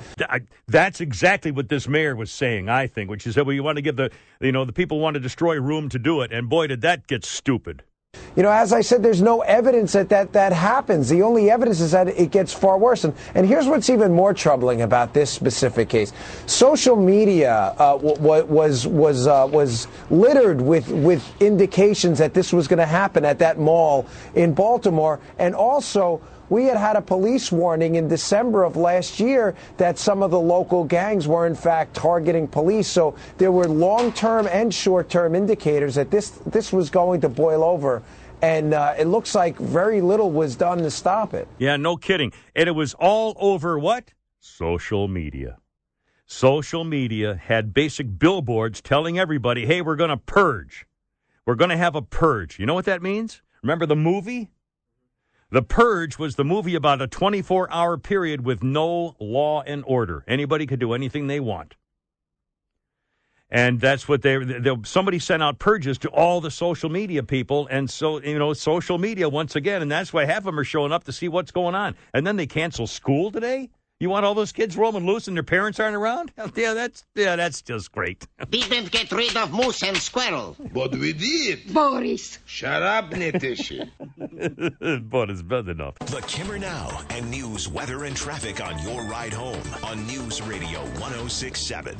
that's 0.67 1.01
exactly 1.01 1.51
what 1.51 1.69
this 1.69 1.87
mayor 1.87 2.15
was 2.15 2.31
saying, 2.31 2.69
I 2.69 2.87
think, 2.87 3.09
which 3.09 3.27
is 3.27 3.35
that 3.35 3.45
we 3.45 3.59
want 3.59 3.77
to 3.77 3.81
give 3.81 3.95
the, 3.95 4.11
you 4.39 4.51
know, 4.51 4.65
the 4.65 4.73
people 4.73 4.99
want 4.99 5.13
to 5.15 5.19
destroy 5.19 5.59
room 5.59 5.89
to 5.89 5.99
do 5.99 6.21
it. 6.21 6.31
And 6.31 6.49
boy, 6.49 6.67
did 6.67 6.81
that 6.81 7.07
get 7.07 7.25
stupid. 7.25 7.83
You 8.35 8.43
know, 8.43 8.51
as 8.51 8.71
I 8.71 8.79
said, 8.79 9.03
there's 9.03 9.21
no 9.21 9.41
evidence 9.41 9.91
that 9.91 10.07
that, 10.09 10.31
that 10.33 10.53
happens. 10.53 11.09
The 11.09 11.21
only 11.21 11.51
evidence 11.51 11.81
is 11.81 11.91
that 11.91 12.07
it 12.07 12.31
gets 12.31 12.53
far 12.53 12.77
worse. 12.77 13.03
And, 13.03 13.13
and 13.35 13.45
here's 13.45 13.67
what's 13.67 13.89
even 13.89 14.13
more 14.13 14.33
troubling 14.33 14.81
about 14.83 15.13
this 15.13 15.29
specific 15.29 15.89
case: 15.89 16.13
social 16.45 16.95
media 16.95 17.75
uh, 17.77 17.97
w- 17.97 18.45
was 18.45 18.87
was 18.87 19.27
uh, 19.27 19.49
was 19.51 19.87
littered 20.09 20.61
with 20.61 20.87
with 20.89 21.23
indications 21.41 22.19
that 22.19 22.33
this 22.33 22.53
was 22.53 22.69
going 22.69 22.79
to 22.79 22.85
happen 22.85 23.25
at 23.25 23.39
that 23.39 23.59
mall 23.59 24.07
in 24.33 24.53
Baltimore, 24.53 25.19
and 25.37 25.53
also 25.53 26.21
we 26.51 26.65
had 26.65 26.75
had 26.75 26.97
a 26.97 27.01
police 27.01 27.49
warning 27.49 27.95
in 27.95 28.09
December 28.09 28.65
of 28.65 28.75
last 28.75 29.21
year 29.21 29.55
that 29.77 29.97
some 29.97 30.21
of 30.21 30.31
the 30.31 30.39
local 30.39 30.83
gangs 30.83 31.25
were 31.25 31.47
in 31.47 31.55
fact 31.55 31.95
targeting 31.95 32.45
police. 32.45 32.89
So 32.89 33.15
there 33.37 33.53
were 33.53 33.69
long-term 33.69 34.47
and 34.47 34.71
short-term 34.71 35.33
indicators 35.33 35.95
that 35.95 36.11
this 36.11 36.31
this 36.45 36.73
was 36.73 36.89
going 36.89 37.21
to 37.21 37.29
boil 37.29 37.63
over. 37.63 38.03
And 38.41 38.73
uh, 38.73 38.95
it 38.99 39.05
looks 39.05 39.33
like 39.33 39.55
very 39.57 40.01
little 40.01 40.29
was 40.29 40.57
done 40.57 40.79
to 40.79 40.91
stop 40.91 41.33
it. 41.33 41.47
Yeah, 41.57 41.77
no 41.77 41.95
kidding. 41.95 42.33
And 42.53 42.67
it 42.67 42.73
was 42.73 42.95
all 42.95 43.37
over 43.39 43.79
what? 43.79 44.11
Social 44.39 45.07
media. 45.07 45.57
Social 46.25 46.83
media 46.83 47.35
had 47.35 47.73
basic 47.73 48.19
billboards 48.19 48.81
telling 48.81 49.17
everybody, 49.17 49.65
hey, 49.65 49.81
we're 49.81 49.95
going 49.95 50.09
to 50.09 50.17
purge. 50.17 50.85
We're 51.45 51.55
going 51.55 51.69
to 51.69 51.77
have 51.77 51.95
a 51.95 52.01
purge. 52.01 52.59
You 52.59 52.65
know 52.65 52.73
what 52.73 52.85
that 52.85 53.01
means? 53.01 53.41
Remember 53.61 53.85
the 53.85 53.95
movie? 53.95 54.51
The 55.51 55.61
Purge 55.61 56.17
was 56.17 56.37
the 56.37 56.45
movie 56.45 56.75
about 56.75 57.01
a 57.01 57.07
24 57.07 57.69
hour 57.73 57.97
period 57.97 58.45
with 58.45 58.63
no 58.63 59.17
law 59.19 59.61
and 59.63 59.83
order. 59.85 60.23
Anybody 60.25 60.65
could 60.65 60.79
do 60.79 60.93
anything 60.93 61.27
they 61.27 61.41
want. 61.41 61.75
And 63.49 63.81
that's 63.81 64.07
what 64.07 64.21
they, 64.21 64.37
they 64.37 64.73
somebody 64.85 65.19
sent 65.19 65.43
out 65.43 65.59
purges 65.59 65.97
to 65.99 66.09
all 66.09 66.39
the 66.39 66.49
social 66.49 66.89
media 66.89 67.21
people. 67.21 67.67
And 67.69 67.89
so, 67.89 68.21
you 68.21 68.39
know, 68.39 68.53
social 68.53 68.97
media 68.97 69.27
once 69.27 69.57
again. 69.57 69.81
And 69.81 69.91
that's 69.91 70.13
why 70.13 70.23
half 70.23 70.37
of 70.37 70.43
them 70.45 70.59
are 70.59 70.63
showing 70.63 70.93
up 70.93 71.03
to 71.03 71.11
see 71.11 71.27
what's 71.27 71.51
going 71.51 71.75
on. 71.75 71.97
And 72.13 72.25
then 72.25 72.37
they 72.37 72.47
cancel 72.47 72.87
school 72.87 73.29
today? 73.29 73.69
You 74.01 74.09
want 74.09 74.25
all 74.25 74.33
those 74.33 74.51
kids 74.51 74.75
roaming 74.75 75.05
loose 75.05 75.27
and 75.27 75.37
their 75.37 75.43
parents 75.43 75.79
aren't 75.79 75.95
around? 75.95 76.31
Yeah, 76.55 76.73
that's 76.73 77.05
yeah, 77.13 77.35
that's 77.35 77.61
just 77.61 77.91
great. 77.91 78.25
Didn't 78.49 78.91
get 78.91 79.11
rid 79.11 79.37
of 79.37 79.53
moose 79.53 79.83
and 79.83 79.95
squirrel. 79.95 80.55
But 80.73 80.91
we 80.91 81.13
did. 81.13 81.71
Boris. 81.71 82.39
Shut 82.45 82.81
up, 82.81 83.11
Natasha. 83.11 83.87
but 84.17 85.29
it's 85.29 85.43
bad 85.43 85.67
enough. 85.67 85.99
The 85.99 86.23
Kimmer 86.27 86.57
Now 86.57 87.01
and 87.11 87.29
news, 87.29 87.67
weather, 87.67 88.05
and 88.05 88.15
traffic 88.15 88.59
on 88.59 88.79
your 88.79 89.03
ride 89.03 89.33
home 89.33 89.61
on 89.83 90.07
News 90.07 90.41
Radio 90.41 90.79
1067. 90.99 91.95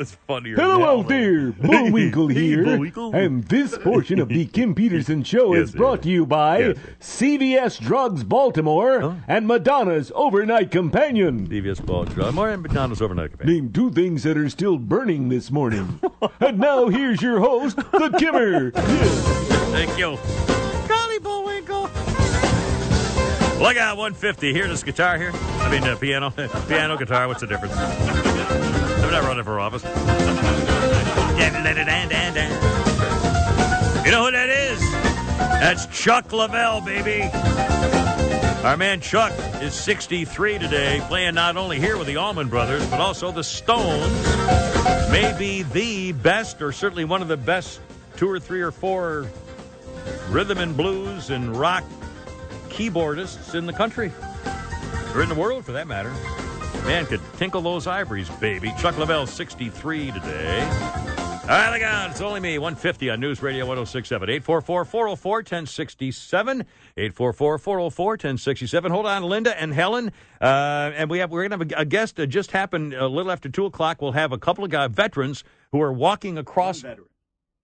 It's 0.00 0.12
funnier. 0.28 0.54
Hello 0.54 0.78
now, 0.78 1.00
out 1.00 1.08
there, 1.08 1.50
Bullwinkle 1.60 2.28
Hey, 2.28 2.40
here. 2.40 2.64
Bullwinkle. 2.64 3.14
And 3.16 3.42
this 3.44 3.76
portion 3.78 4.20
of 4.20 4.28
the 4.28 4.46
Kim 4.52 4.72
Peterson 4.74 5.24
Show 5.24 5.54
Yes, 5.54 5.68
is 5.70 5.74
brought 5.74 6.02
to 6.02 6.08
you 6.08 6.24
by 6.24 6.58
Yes. 6.58 6.76
CVS 7.00 7.80
Drugs 7.80 8.22
Baltimore 8.22 9.20
and 9.26 9.46
Madonna's 9.48 10.12
Overnight 10.14 10.70
Companion. 10.70 11.48
CVS 11.48 11.84
Baltimore. 11.84 12.48
And 12.50 12.62
McDonald's 12.62 13.02
overnight 13.02 13.30
companion. 13.32 13.64
Name 13.64 13.72
two 13.72 13.90
things 13.90 14.22
that 14.22 14.36
are 14.38 14.48
still 14.48 14.78
burning 14.78 15.30
this 15.30 15.50
morning. 15.50 15.98
and 16.40 16.58
now 16.58 16.86
here's 16.88 17.20
your 17.20 17.40
host, 17.40 17.76
the 17.76 18.14
Kimmer. 18.20 18.70
Thank 18.70 19.98
you. 19.98 20.16
Golly 20.88 21.18
Bullwinkle. 21.18 21.82
Look 23.60 23.76
out, 23.76 23.96
150. 23.96 24.52
Hear 24.52 24.68
this 24.68 24.84
guitar 24.84 25.18
here? 25.18 25.32
I 25.34 25.68
mean, 25.68 25.82
uh, 25.82 25.96
piano. 25.96 26.30
piano, 26.68 26.96
guitar, 26.96 27.26
what's 27.26 27.40
the 27.40 27.48
difference? 27.48 27.74
I'm 29.02 29.10
not 29.10 29.24
running 29.24 29.44
for 29.44 29.60
office. 29.60 29.84
You 34.04 34.12
know 34.12 34.24
who 34.24 34.30
that 34.30 34.48
is? 34.48 34.80
That's 35.38 35.86
Chuck 35.86 36.28
Leavell, 36.28 36.84
baby. 36.84 37.28
Our 38.64 38.76
man 38.76 39.00
Chuck 39.00 39.32
is 39.62 39.74
63 39.74 40.58
today, 40.58 41.02
playing 41.08 41.34
not 41.34 41.56
only 41.56 41.78
here 41.78 41.98
with 41.98 42.06
the 42.06 42.16
Allman 42.16 42.48
Brothers, 42.48 42.86
but 42.86 43.00
also 43.00 43.30
the 43.30 43.44
Stones. 43.44 44.22
Maybe 45.10 45.62
the 45.62 46.12
best, 46.12 46.62
or 46.62 46.72
certainly 46.72 47.04
one 47.04 47.22
of 47.22 47.28
the 47.28 47.36
best, 47.36 47.80
two 48.16 48.28
or 48.30 48.40
three 48.40 48.62
or 48.62 48.70
four 48.70 49.26
rhythm 50.30 50.58
and 50.58 50.76
blues 50.76 51.30
and 51.30 51.54
rock 51.56 51.84
keyboardists 52.68 53.54
in 53.54 53.66
the 53.66 53.72
country, 53.72 54.10
or 55.14 55.22
in 55.22 55.28
the 55.28 55.34
world 55.34 55.64
for 55.64 55.72
that 55.72 55.86
matter. 55.86 56.12
Man 56.88 57.04
could 57.04 57.20
tinkle 57.36 57.60
those 57.60 57.86
ivories, 57.86 58.30
baby. 58.40 58.72
Chuck 58.78 58.94
Leavell, 58.94 59.28
63 59.28 60.10
today. 60.10 60.62
All 60.62 61.48
right, 61.48 61.70
look 61.70 61.82
out. 61.82 62.12
It's 62.12 62.22
only 62.22 62.40
me, 62.40 62.56
150 62.56 63.10
on 63.10 63.20
News 63.20 63.42
Radio 63.42 63.66
1067. 63.66 64.30
844 64.30 64.86
404 64.86 65.36
1067. 65.36 66.60
844 66.96 67.58
404 67.58 68.06
1067. 68.12 68.90
Hold 68.90 69.04
on, 69.04 69.22
Linda 69.24 69.60
and 69.60 69.74
Helen. 69.74 70.12
Uh, 70.40 70.92
and 70.96 71.10
we 71.10 71.18
have, 71.18 71.30
we're 71.30 71.46
going 71.46 71.60
to 71.60 71.74
have 71.74 71.80
a, 71.80 71.82
a 71.82 71.84
guest 71.84 72.16
that 72.16 72.28
just 72.28 72.52
happened 72.52 72.94
a 72.94 73.06
little 73.06 73.30
after 73.30 73.50
2 73.50 73.66
o'clock. 73.66 74.00
We'll 74.00 74.12
have 74.12 74.32
a 74.32 74.38
couple 74.38 74.64
of 74.64 74.70
guy, 74.70 74.88
veterans 74.88 75.44
who 75.72 75.82
are 75.82 75.92
walking 75.92 76.38
across. 76.38 76.82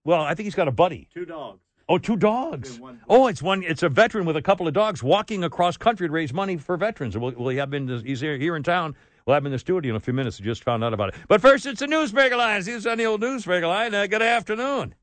Well, 0.05 0.21
I 0.21 0.35
think 0.35 0.45
he's 0.45 0.55
got 0.55 0.69
a 0.69 0.73
buddy. 0.73 1.09
Two 1.15 1.25
dogs. 1.25 1.61
Oh, 1.89 1.97
two 1.97 2.17
dogs. 2.17 2.79
Oh, 3.09 3.29
it's 3.29 3.43
one. 3.43 3.63
It's 3.63 3.83
a 3.83 3.89
veteran 3.89 4.27
with 4.27 4.37
a 4.37 4.43
couple 4.43 4.69
of 4.69 4.75
dogs 4.75 5.03
walking 5.03 5.45
across 5.45 5.79
country 5.79 6.09
to 6.09 6.13
raise 6.13 6.35
money 6.35 6.59
for 6.59 6.77
veterans. 6.77 7.17
We'll, 7.17 7.33
we'll 7.33 7.57
have 7.57 7.73
him. 7.73 8.05
He's 8.05 8.21
here, 8.21 8.37
here 8.37 8.55
in 8.57 8.63
town. 8.63 8.95
We'll 9.27 9.39
him 9.39 9.47
in 9.47 9.53
the 9.53 9.59
studio 9.59 9.91
in 9.91 9.97
a 9.97 10.01
few 10.01 10.13
minutes. 10.13 10.39
We 10.39 10.45
just 10.45 10.65
found 10.65 10.85
out 10.85 10.93
about 10.93 11.11
it. 11.11 11.15
But 11.29 11.41
first, 11.41 11.65
it's 11.65 11.81
a 11.81 11.87
newsmaker 11.87 12.37
line. 12.37 12.63
Who's 12.63 12.87
on 12.87 12.99
the 12.99 13.07
old 13.07 13.23
newsmaker 13.23 13.67
line. 13.67 13.95
Uh, 13.95 14.07
good 14.07 14.21
afternoon. 14.21 14.95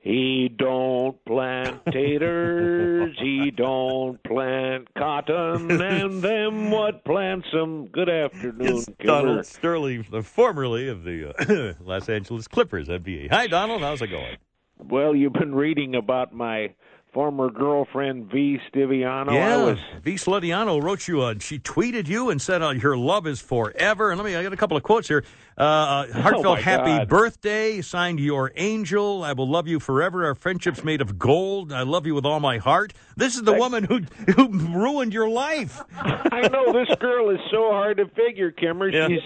He 0.00 0.48
don't 0.48 1.22
plant 1.26 1.84
taters, 1.92 3.14
he 3.20 3.50
don't 3.50 4.20
plant 4.24 4.88
cotton, 4.96 5.70
and 5.82 6.22
them 6.22 6.70
what 6.70 7.04
plants 7.04 7.48
them. 7.52 7.86
Good 7.86 8.08
afternoon, 8.08 8.78
It's. 8.78 8.86
Donald 9.04 9.44
Sterling, 9.44 10.04
formerly 10.22 10.88
of 10.88 11.04
the 11.04 11.34
uh, 11.38 11.74
Los 11.84 12.08
Angeles 12.08 12.48
Clippers 12.48 12.88
NBA. 12.88 13.30
Hi, 13.30 13.46
Donald. 13.46 13.82
How's 13.82 14.00
it 14.00 14.06
going? 14.06 14.38
Well, 14.78 15.14
you've 15.14 15.34
been 15.34 15.54
reading 15.54 15.94
about 15.94 16.32
my 16.32 16.74
former 17.12 17.50
girlfriend 17.50 18.30
V. 18.30 18.58
Stiviano. 18.72 19.30
I 19.30 19.34
Yeah, 19.34 19.64
was 19.64 19.78
V. 20.02 20.14
Stiviano 20.14 20.82
wrote 20.82 21.08
you. 21.08 21.22
Uh, 21.22 21.34
she 21.40 21.58
tweeted 21.58 22.06
you 22.08 22.30
and 22.30 22.40
said, 22.40 22.62
uh, 22.62 22.70
"Your 22.70 22.96
love 22.96 23.26
is 23.26 23.40
forever." 23.40 24.10
And 24.10 24.18
let 24.20 24.24
me. 24.24 24.36
I 24.36 24.42
got 24.42 24.52
a 24.52 24.56
couple 24.56 24.76
of 24.76 24.82
quotes 24.82 25.08
here. 25.08 25.24
Uh, 25.58 25.62
uh, 25.62 26.12
heartfelt 26.22 26.46
Oh, 26.46 26.54
happy 26.54 26.90
God. 26.98 27.08
birthday. 27.08 27.80
Signed 27.82 28.18
your 28.20 28.50
angel. 28.56 29.22
I 29.22 29.32
will 29.34 29.48
love 29.48 29.68
you 29.68 29.78
forever. 29.80 30.24
Our 30.24 30.34
friendship's 30.34 30.82
made 30.84 31.00
of 31.00 31.18
gold. 31.18 31.72
I 31.72 31.82
love 31.82 32.06
you 32.06 32.14
with 32.14 32.24
all 32.24 32.40
my 32.40 32.58
heart. 32.58 32.92
This 33.16 33.36
is 33.36 33.42
the 33.42 33.52
woman 33.54 33.84
who 33.84 34.00
who 34.34 34.48
ruined 34.48 35.12
your 35.12 35.28
life. 35.28 35.82
I 35.98 36.48
know 36.48 36.72
this 36.72 36.94
girl 36.98 37.30
is 37.30 37.40
so 37.50 37.70
hard 37.72 37.98
to 37.98 38.06
figure, 38.08 38.50
Kimmer. 38.50 38.88
Yeah. 38.88 39.08
She's 39.08 39.20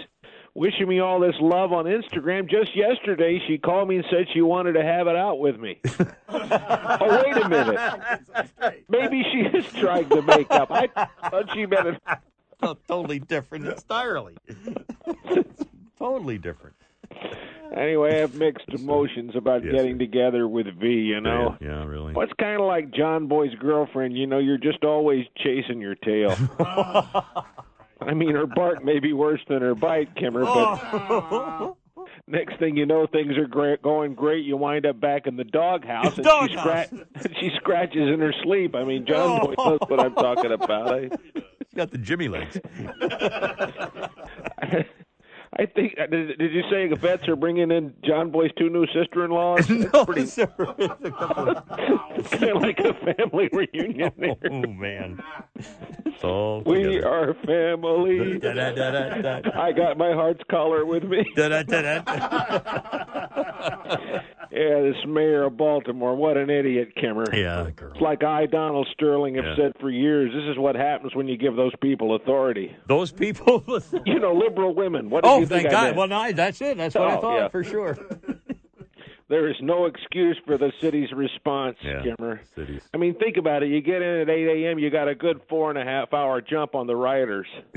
wishing 0.54 0.88
me 0.88 1.00
all 1.00 1.20
this 1.20 1.34
love 1.40 1.72
on 1.72 1.84
Instagram. 1.84 2.48
Just 2.48 2.76
yesterday, 2.76 3.40
she 3.46 3.58
called 3.58 3.88
me 3.88 3.96
and 3.96 4.04
said 4.10 4.26
she 4.32 4.40
wanted 4.40 4.72
to 4.74 4.82
have 4.82 5.06
it 5.06 5.16
out 5.16 5.38
with 5.38 5.58
me. 5.58 5.80
oh, 6.28 7.22
wait 7.24 7.36
a 7.36 7.48
minute. 7.48 8.84
Maybe 8.88 9.24
she 9.32 9.40
is 9.56 9.66
trying 9.72 10.08
to 10.08 10.22
make 10.22 10.50
up. 10.50 10.70
I 10.70 10.86
thought 11.28 11.52
she 11.52 11.66
meant 11.66 11.86
it. 11.88 12.02
Oh, 12.62 12.76
totally 12.88 13.18
different 13.18 13.66
entirely. 13.66 14.36
totally 15.98 16.38
different. 16.38 16.76
Anyway, 17.76 18.16
I 18.16 18.20
have 18.20 18.34
mixed 18.34 18.68
emotions 18.68 19.34
about 19.34 19.64
Yes, 19.64 19.74
getting 19.74 19.98
together 19.98 20.46
with 20.46 20.66
V, 20.78 20.86
you 20.86 21.20
know. 21.20 21.56
Yeah, 21.60 21.68
yeah, 21.68 21.84
really. 21.84 22.12
Well, 22.12 22.24
it's 22.24 22.32
kind 22.38 22.60
of 22.60 22.66
like 22.66 22.92
John 22.92 23.26
Boy's 23.26 23.54
girlfriend. 23.56 24.16
You 24.16 24.26
know, 24.28 24.38
you're 24.38 24.58
just 24.58 24.84
always 24.84 25.26
chasing 25.38 25.80
your 25.80 25.96
tail. 25.96 26.36
I 28.00 28.14
mean, 28.14 28.34
her 28.34 28.46
bark 28.46 28.84
may 28.84 28.98
be 28.98 29.12
worse 29.12 29.40
than 29.48 29.62
her 29.62 29.74
bite, 29.74 30.14
Kimmer, 30.16 30.44
but 30.44 30.80
oh. 30.82 31.76
next 32.26 32.58
thing 32.58 32.76
you 32.76 32.86
know, 32.86 33.06
things 33.06 33.36
are 33.36 33.46
great, 33.46 33.82
going 33.82 34.14
great. 34.14 34.44
You 34.44 34.56
wind 34.56 34.86
up 34.86 35.00
back 35.00 35.26
in 35.26 35.36
the 35.36 35.44
doghouse, 35.44 36.06
and 36.06 36.16
she, 36.16 36.22
Doghouse. 36.22 36.86
scra- 36.88 37.40
she 37.40 37.50
scratches 37.56 38.12
in 38.12 38.20
her 38.20 38.34
sleep. 38.42 38.74
I 38.74 38.84
mean, 38.84 39.06
John 39.06 39.40
oh. 39.42 39.46
Boy 39.46 39.54
knows 39.58 39.78
what 39.88 40.00
I'm 40.00 40.14
talking 40.14 40.52
about. 40.52 40.94
I, 40.94 41.10
She's 41.34 41.74
got 41.74 41.90
the 41.90 41.98
Jimmy 41.98 42.28
legs. 42.28 42.58
I 45.56 45.66
think. 45.66 45.94
uh, 46.00 46.06
Did, 46.06 46.36
did 46.38 46.52
you 46.52 46.62
say 46.70 46.88
the 46.88 46.96
vets 46.96 47.28
are 47.28 47.36
bringing 47.36 47.70
in 47.70 47.94
John 48.04 48.30
Boy's 48.30 48.50
two 48.58 48.68
new 48.70 48.86
sister-in-laws? 48.88 49.68
no, 49.70 50.04
pretty, 50.04 50.22
it's 50.26 50.34
kind 52.30 52.50
of 52.50 52.62
like 52.62 52.78
a 52.80 52.92
family 53.14 53.48
reunion. 53.52 54.12
There. 54.18 54.34
Oh 54.50 54.62
man, 54.66 55.22
it's 56.04 56.24
all 56.24 56.62
We 56.66 56.82
together. 56.82 57.08
are 57.08 57.34
family. 57.46 58.38
Da-da-da-da-da. 58.38 59.50
I 59.60 59.72
got 59.72 59.96
my 59.96 60.12
heart's 60.12 60.42
collar 60.50 60.84
with 60.84 61.04
me. 61.04 61.24
Yeah, 64.50 64.82
this 64.82 64.96
mayor 65.06 65.44
of 65.44 65.56
Baltimore, 65.56 66.14
what 66.14 66.36
an 66.36 66.48
idiot, 66.48 66.94
Kimmer. 66.94 67.24
Yeah, 67.34 67.66
It's 67.66 68.00
like 68.00 68.22
I, 68.22 68.46
Donald 68.46 68.86
Sterling, 68.92 69.34
have 69.34 69.44
Yeah. 69.44 69.56
said 69.56 69.72
for 69.80 69.90
years. 69.90 70.32
This 70.32 70.44
is 70.48 70.56
what 70.58 70.76
happens 70.76 71.12
when 71.14 71.26
you 71.26 71.36
give 71.36 71.56
those 71.56 71.72
people 71.80 72.14
authority. 72.14 72.74
Those 72.86 73.10
people. 73.10 73.64
You 74.06 74.20
know, 74.20 74.32
liberal 74.34 74.72
women. 74.74 75.10
What 75.10 75.24
did 75.24 75.43
oh, 75.50 75.54
you 75.56 75.62
thank 75.62 75.66
I 75.68 75.70
God. 75.70 75.84
meant? 75.84 75.96
Well, 75.96 76.08
no, 76.08 76.32
that's 76.32 76.60
it. 76.60 76.76
That's 76.76 76.94
what 76.94 77.08
I 77.10 77.16
Oh, 77.16 77.20
thought 77.20 77.36
yeah. 77.36 77.48
for 77.48 77.64
sure. 77.64 77.96
There 79.26 79.48
is 79.48 79.56
no 79.62 79.86
excuse 79.86 80.38
for 80.44 80.58
the 80.58 80.70
city's 80.82 81.10
response, 81.10 81.78
Yeah. 81.82 82.02
Kimmer. 82.02 82.42
Cities. 82.54 82.82
I 82.92 82.98
mean, 82.98 83.14
think 83.18 83.38
about 83.38 83.62
it. 83.62 83.70
You 83.70 83.80
get 83.80 84.02
in 84.02 84.20
at 84.20 84.28
8 84.28 84.66
a.m., 84.66 84.78
you 84.78 84.90
got 84.90 85.08
a 85.08 85.14
good 85.14 85.40
four 85.48 85.70
and 85.70 85.78
a 85.78 85.82
half 85.84 86.12
hour 86.12 86.42
jump 86.42 86.74
on 86.74 86.86
the 86.86 86.94
rioters. 86.94 87.46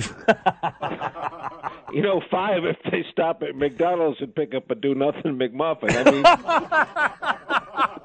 you 1.93 2.01
know, 2.01 2.21
five 2.29 2.65
if 2.65 2.75
they 2.91 3.05
stop 3.13 3.43
at 3.43 3.55
McDonald's 3.55 4.19
and 4.19 4.35
pick 4.35 4.53
up 4.53 4.69
a 4.69 4.75
do 4.75 4.93
nothing 4.93 5.21
McMuffin. 5.39 5.95
I 5.95 6.11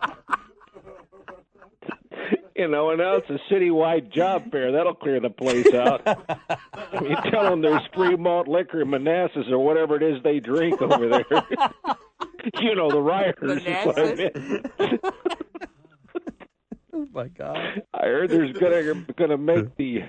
mean, 0.06 0.11
you 2.56 2.68
know, 2.68 2.90
announce 2.90 3.24
a 3.28 3.38
citywide 3.52 4.12
job 4.12 4.50
fair. 4.50 4.72
That'll 4.72 4.94
clear 4.94 5.20
the 5.20 5.30
place 5.30 5.72
out. 5.72 6.06
you 7.02 7.16
tell 7.30 7.44
them 7.44 7.62
there's 7.62 7.82
free 7.94 8.16
malt 8.16 8.48
liquor, 8.48 8.82
in 8.82 8.90
Manassas, 8.90 9.46
or 9.50 9.58
whatever 9.58 9.96
it 9.96 10.02
is 10.02 10.22
they 10.22 10.40
drink 10.40 10.80
over 10.82 11.08
there. 11.08 11.24
you 12.60 12.74
know, 12.74 12.90
the 12.90 13.00
rioters. 13.00 13.62
is 13.64 13.86
what 13.86 13.98
I 13.98 14.14
meant. 14.14 14.70
oh 16.92 17.08
my 17.12 17.28
God. 17.28 17.82
I 17.94 18.02
heard 18.02 18.30
there's 18.30 18.52
gonna 18.52 19.06
gonna 19.16 19.38
make 19.38 19.76
the 19.76 20.02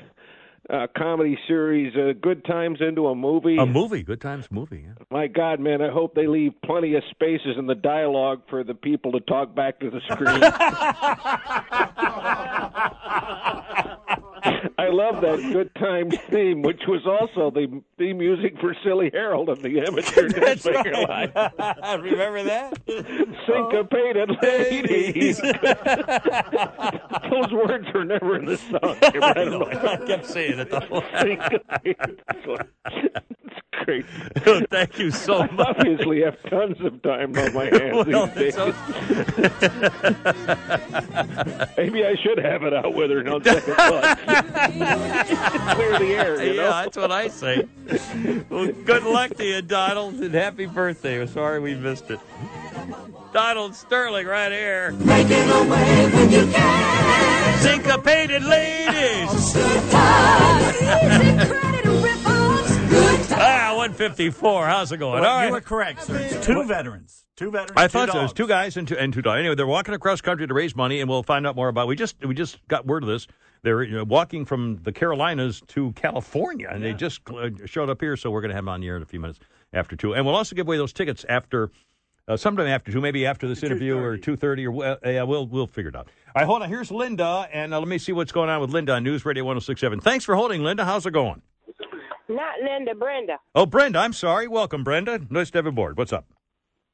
uh, 0.70 0.88
comedy 0.98 1.38
series 1.48 1.96
uh, 1.96 2.14
Good 2.22 2.46
Times 2.46 2.80
into 2.82 3.08
a 3.08 3.16
movie. 3.16 3.58
A 3.58 3.66
movie, 3.66 4.04
Good 4.04 4.22
Times 4.22 4.50
movie. 4.52 4.86
Yeah. 4.86 5.04
My 5.10 5.28
God, 5.28 5.60
man! 5.60 5.82
I 5.82 5.92
hope 5.92 6.16
they 6.16 6.28
leave 6.28 6.54
plenty 6.64 6.96
of 6.96 7.04
spaces 7.12 7.58
in 7.58 7.68
the 7.68 7.76
dialogue 7.76 8.42
for 8.50 8.64
the 8.64 8.74
people 8.74 9.12
to 9.14 9.20
talk 9.20 9.54
back 9.56 9.80
to 9.80 9.90
the 9.90 10.02
screen. 10.10 10.42
I 14.78 14.90
love 14.90 15.22
that 15.22 15.38
Good 15.54 15.74
Times 15.76 16.16
theme, 16.30 16.62
which 16.62 16.82
was 16.88 17.06
also 17.06 17.50
the 17.52 17.82
theme 17.98 18.18
music 18.18 18.60
for 18.60 18.76
Silly 18.84 19.10
Harold 19.14 19.50
of 19.50 19.62
the 19.62 19.80
Amateur 19.80 20.30
That's 20.40 20.66
right. 20.66 21.10
Line. 21.10 21.32
Remember 22.02 22.44
that? 22.44 22.78
Syncopated 23.48 24.30
oh, 24.32 24.36
ladies. 24.42 25.38
Those 27.30 27.52
words 27.54 27.88
were 27.94 28.06
never 28.06 28.38
in 28.38 28.46
the 28.46 28.58
song. 28.58 28.98
I 29.02 29.44
know. 29.46 29.66
I 29.66 29.98
kept 30.06 30.26
saying 30.26 30.60
it. 30.60 30.70
Though. 30.70 31.04
Syncopated. 31.22 32.22
It's 32.30 32.46
great. 33.86 34.06
Oh, 34.46 34.62
thank 34.70 35.00
you 35.00 35.10
so 35.10 35.38
I 35.44 35.50
much. 35.52 35.68
obviously 35.78 36.22
have 36.24 36.36
tons 36.50 36.80
of 36.82 37.02
time 37.02 37.36
on 37.38 37.54
my 37.54 37.66
hands 37.72 38.08
Well, 38.08 38.28
these 38.28 38.56
days. 38.56 38.56
it's 38.58 38.78
Maybe 41.78 42.06
I 42.06 42.16
should 42.22 42.40
have 42.40 42.64
it 42.64 42.74
out 42.74 42.94
with 42.94 43.10
her 43.12 43.20
on 43.30 43.42
second 43.44 43.74
thought. 43.76 44.18
Clear 45.76 46.00
the 46.00 46.14
air, 46.14 46.44
you 46.44 46.56
know? 46.58 46.64
Yeah, 46.64 46.84
that's 46.84 46.98
what 46.98 47.12
I 47.12 47.28
say. 47.30 47.66
well, 48.50 48.68
good 48.86 49.04
luck 49.04 49.36
to 49.38 49.46
you, 49.46 49.62
Donald, 49.62 50.16
and 50.16 50.34
happy 50.34 50.66
birthday. 50.66 51.20
We're 51.20 51.28
sorry 51.28 51.60
we 51.62 51.76
missed 51.76 52.12
it. 52.12 52.20
Donald 53.32 53.76
Sterling 53.76 54.28
right 54.28 54.52
here. 54.52 54.92
Making 54.92 55.50
a 55.50 55.64
way 55.70 56.10
when 56.12 56.32
you 56.32 56.52
can. 56.52 57.60
Syncopated 57.62 58.44
ladies. 58.44 59.54
Ah, 63.36 63.74
154. 63.76 64.66
How's 64.68 64.92
it 64.92 64.98
going? 64.98 65.22
Well, 65.22 65.30
All 65.30 65.38
right. 65.38 65.48
you 65.48 65.52
were 65.52 65.62
correct, 65.62 66.04
sir. 66.04 66.18
It's 66.18 66.46
two 66.46 66.64
veterans. 66.64 67.26
Two 67.36 67.52
veterans. 67.52 67.74
I 67.76 67.88
two 67.88 67.92
thought 67.92 68.12
so. 68.12 68.20
It 68.20 68.24
was 68.24 68.34
two 68.34 68.48
guys 68.48 68.78
and 68.78 68.88
two 68.88 68.98
and 68.98 69.12
two 69.14 69.22
dogs. 69.22 69.40
Anyway, 69.40 69.56
they're 69.56 69.68
walking 69.68 69.94
across 69.94 70.22
country 70.22 70.48
to 70.48 70.54
raise 70.54 70.76
money, 70.76 71.00
and 71.02 71.10
we'll 71.10 71.24
find 71.24 71.48
out 71.48 71.56
more 71.56 71.68
about. 71.68 71.88
We 71.88 71.96
just 71.96 72.24
we 72.24 72.36
just 72.36 72.66
got 72.68 72.86
word 72.86 73.04
of 73.04 73.10
this. 73.10 73.28
They're 73.64 73.82
you 73.84 73.96
know, 73.96 74.04
walking 74.04 74.46
from 74.46 74.80
the 74.84 74.92
Carolinas 74.92 75.62
to 75.70 75.94
California, 75.94 76.70
and 76.72 76.84
they 76.84 76.94
just 76.94 77.22
uh, 77.30 77.50
showed 77.66 77.90
up 77.90 78.02
here. 78.02 78.16
So 78.18 78.30
we're 78.30 78.42
going 78.42 78.50
to 78.50 78.56
have 78.56 78.66
them 78.66 78.70
on 78.70 78.82
the 78.82 78.88
air 78.88 78.98
in 78.98 79.02
a 79.02 79.06
few 79.06 79.20
minutes 79.20 79.40
after 79.72 79.96
two, 79.96 80.14
and 80.14 80.26
we'll 80.26 80.36
also 80.36 80.56
give 80.56 80.68
away 80.68 80.78
those 80.78 80.94
tickets 80.94 81.26
after. 81.28 81.72
Uh, 82.26 82.38
sometime 82.38 82.68
after 82.68 82.90
two, 82.90 83.02
maybe 83.02 83.26
after 83.26 83.50
this 83.50 83.64
interview 83.64 83.98
or 83.98 84.16
two 84.18 84.38
thirty, 84.38 84.66
or 84.66 84.86
uh, 84.86 84.96
yeah, 85.04 85.24
we'll 85.24 85.46
we'll 85.46 85.68
figure 85.68 85.90
it 85.90 85.96
out. 85.96 86.08
All 86.28 86.34
right, 86.42 86.46
hold 86.46 86.62
on. 86.62 86.70
Here's 86.70 86.90
Linda, 86.90 87.50
and 87.52 87.74
uh, 87.74 87.80
let 87.80 87.88
me 87.90 87.98
see 87.98 88.14
what's 88.14 88.32
going 88.32 88.50
on 88.50 88.62
with 88.62 88.70
Linda 88.70 88.94
on 88.94 89.04
News 89.04 89.26
Radio 89.26 89.44
106.7. 89.44 90.02
Thanks 90.02 90.24
for 90.24 90.36
holding, 90.36 90.64
Linda. 90.64 90.86
How's 90.86 91.06
it 91.06 91.12
going? 91.12 91.42
Not 92.30 92.56
Linda, 92.62 92.96
Brenda. 92.96 93.38
Oh, 93.54 93.66
Brenda, 93.66 94.00
I'm 94.00 94.14
sorry. 94.14 94.48
Welcome, 94.48 94.84
Brenda. 94.84 95.20
Nice 95.30 95.52
to 95.52 95.58
have 95.58 95.66
you 95.66 95.70
aboard. 95.70 95.98
What's 95.98 96.14
up? 96.14 96.26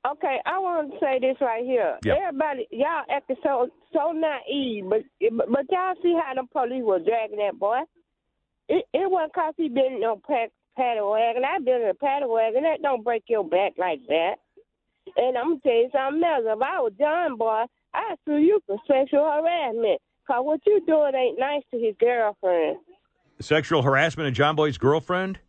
Okay, 0.08 0.38
I 0.46 0.58
want 0.60 0.92
to 0.92 1.00
say 1.00 1.20
this 1.20 1.36
right 1.42 1.64
here. 1.64 1.98
Yep. 2.06 2.18
Everybody, 2.18 2.68
y'all 2.72 3.04
acting 3.12 3.36
so 3.44 3.68
so 3.92 4.14
naive, 4.14 4.86
but 4.90 5.02
but 5.52 5.66
y'all 5.70 5.94
see 6.02 6.16
how 6.16 6.34
the 6.36 6.48
police 6.54 6.84
were 6.84 7.00
dragging 7.00 7.38
that 7.40 7.60
boy. 7.60 7.82
It 8.70 8.86
it 8.94 9.12
wasn't 9.12 9.34
cause 9.34 9.54
he 9.58 9.68
been 9.68 9.96
in 9.96 10.02
no 10.02 10.22
pack, 10.26 10.52
paddy 10.78 11.02
wagon. 11.04 11.44
I've 11.44 11.66
been 11.66 11.82
in 11.82 11.90
a 11.90 11.94
paddy 11.94 12.26
wagon. 12.28 12.64
That 12.64 12.82
don't 12.82 13.04
break 13.04 13.24
your 13.28 13.44
back 13.44 13.74
like 13.78 14.00
that. 14.08 14.36
And 15.18 15.38
I'm 15.38 15.60
gonna 15.60 15.62
tell 15.64 15.74
you 15.74 15.90
something 15.92 16.24
else. 16.24 16.46
If 16.48 16.62
I 16.62 16.80
was 16.80 16.94
John 16.98 17.36
boy, 17.36 17.66
I'd 17.94 18.16
sue 18.24 18.38
you 18.38 18.62
for 18.66 18.78
sexual 18.88 19.30
harassment. 19.30 20.00
Cause 20.26 20.46
what 20.46 20.62
you 20.66 20.80
doing 20.88 21.14
ain't 21.14 21.40
nice 21.40 21.64
to 21.72 21.78
his 21.78 21.96
girlfriend. 22.00 22.78
Sexual 23.42 23.82
harassment 23.84 24.28
of 24.28 24.34
John 24.34 24.56
Boy's 24.56 24.78
girlfriend? 24.78 25.40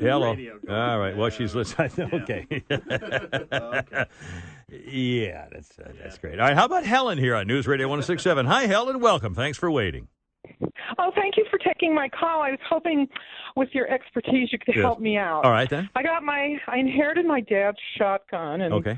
Hello. 0.00 0.36
All 0.68 0.98
right. 0.98 1.16
Well, 1.16 1.30
she's 1.30 1.54
listening. 1.54 1.90
Okay. 2.12 2.46
yeah, 4.70 5.46
that's 5.50 5.78
uh, 5.78 5.90
that's 6.00 6.18
great. 6.18 6.38
All 6.38 6.46
right. 6.46 6.56
How 6.56 6.66
about 6.66 6.84
Helen 6.84 7.18
here 7.18 7.34
on 7.34 7.46
News 7.46 7.66
Radio 7.66 7.88
1067? 7.88 8.46
Hi, 8.46 8.66
Helen. 8.66 9.00
Welcome. 9.00 9.34
Thanks 9.34 9.58
for 9.58 9.70
waiting. 9.70 10.08
Oh, 10.98 11.10
thank 11.14 11.36
you 11.36 11.44
for 11.50 11.58
taking 11.58 11.94
my 11.94 12.08
call. 12.08 12.42
I 12.42 12.50
was 12.50 12.60
hoping 12.68 13.06
with 13.56 13.68
your 13.72 13.88
expertise 13.90 14.50
you 14.52 14.58
could 14.58 14.74
Yes. 14.76 14.82
help 14.84 15.00
me 15.00 15.16
out. 15.16 15.44
All 15.44 15.50
right, 15.50 15.68
then. 15.68 15.88
I 15.96 16.02
got 16.02 16.22
my 16.22 16.56
I 16.68 16.78
inherited 16.78 17.26
my 17.26 17.40
dad's 17.40 17.78
shotgun 17.96 18.60
and 18.62 18.74
Okay. 18.74 18.96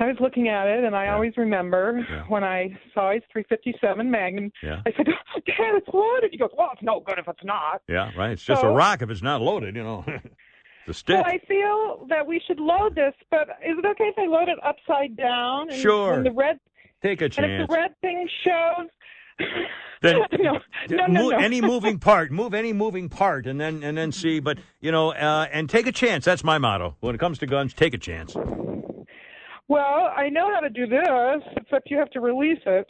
I 0.00 0.06
was 0.06 0.16
looking 0.20 0.48
at 0.48 0.66
it 0.66 0.84
and 0.84 0.96
I 0.96 1.08
always 1.08 1.36
remember 1.36 2.06
when 2.28 2.44
I 2.44 2.78
saw 2.94 3.12
his 3.12 3.22
357 3.32 4.10
Magnum. 4.10 4.50
Yeah. 4.62 4.82
I 4.86 4.92
said, 4.96 5.06
"Dad, 5.06 5.74
it's 5.76 5.88
loaded." 5.92 6.30
He 6.32 6.38
goes, 6.38 6.50
"Well, 6.56 6.70
it's 6.72 6.82
no 6.82 7.00
good 7.00 7.18
if 7.18 7.28
it's 7.28 7.44
not." 7.44 7.82
Yeah, 7.88 8.10
right. 8.16 8.30
It's 8.30 8.44
just 8.44 8.62
a 8.62 8.68
rock 8.68 9.02
if 9.02 9.10
it's 9.10 9.22
not 9.22 9.40
loaded, 9.40 9.76
you 9.76 9.82
know. 9.82 10.04
it's 10.08 10.88
a 10.88 10.94
stick. 10.94 11.16
Well, 11.16 11.26
I 11.26 11.38
feel 11.46 12.06
that 12.08 12.26
we 12.26 12.40
should 12.46 12.60
load 12.60 12.94
this, 12.94 13.14
but 13.30 13.48
is 13.64 13.78
it 13.78 13.84
okay 13.84 14.04
if 14.04 14.18
I 14.18 14.26
load 14.26 14.48
it 14.48 14.58
upside 14.64 15.16
down? 15.16 15.70
And 15.70 15.80
Sure. 15.80 16.14
When 16.14 16.24
the 16.24 16.32
red 16.32 16.58
Take 17.02 17.22
a 17.22 17.28
chance. 17.28 17.38
And 17.38 17.62
if 17.62 17.68
the 17.68 17.74
red 17.74 17.94
thing 18.02 18.28
shows, 18.44 18.88
Then 20.02 20.16
no, 20.32 20.60
no, 20.88 21.06
no, 21.06 21.28
no. 21.28 21.30
any 21.30 21.60
moving 21.60 21.98
part, 21.98 22.30
move 22.30 22.54
any 22.54 22.72
moving 22.72 23.08
part, 23.08 23.46
and 23.46 23.60
then 23.60 23.82
and 23.82 23.96
then 23.96 24.12
see. 24.12 24.40
But 24.40 24.58
you 24.80 24.92
know, 24.92 25.12
uh, 25.12 25.46
and 25.52 25.68
take 25.68 25.86
a 25.86 25.92
chance. 25.92 26.24
That's 26.24 26.42
my 26.42 26.58
motto 26.58 26.96
when 27.00 27.14
it 27.14 27.18
comes 27.18 27.38
to 27.38 27.46
guns. 27.46 27.74
Take 27.74 27.94
a 27.94 27.98
chance. 27.98 28.34
Well, 29.70 30.12
I 30.16 30.28
know 30.30 30.52
how 30.52 30.58
to 30.58 30.68
do 30.68 30.88
this, 30.88 31.42
except 31.56 31.92
you 31.92 31.98
have 31.98 32.10
to 32.10 32.20
release 32.20 32.58
it. 32.66 32.88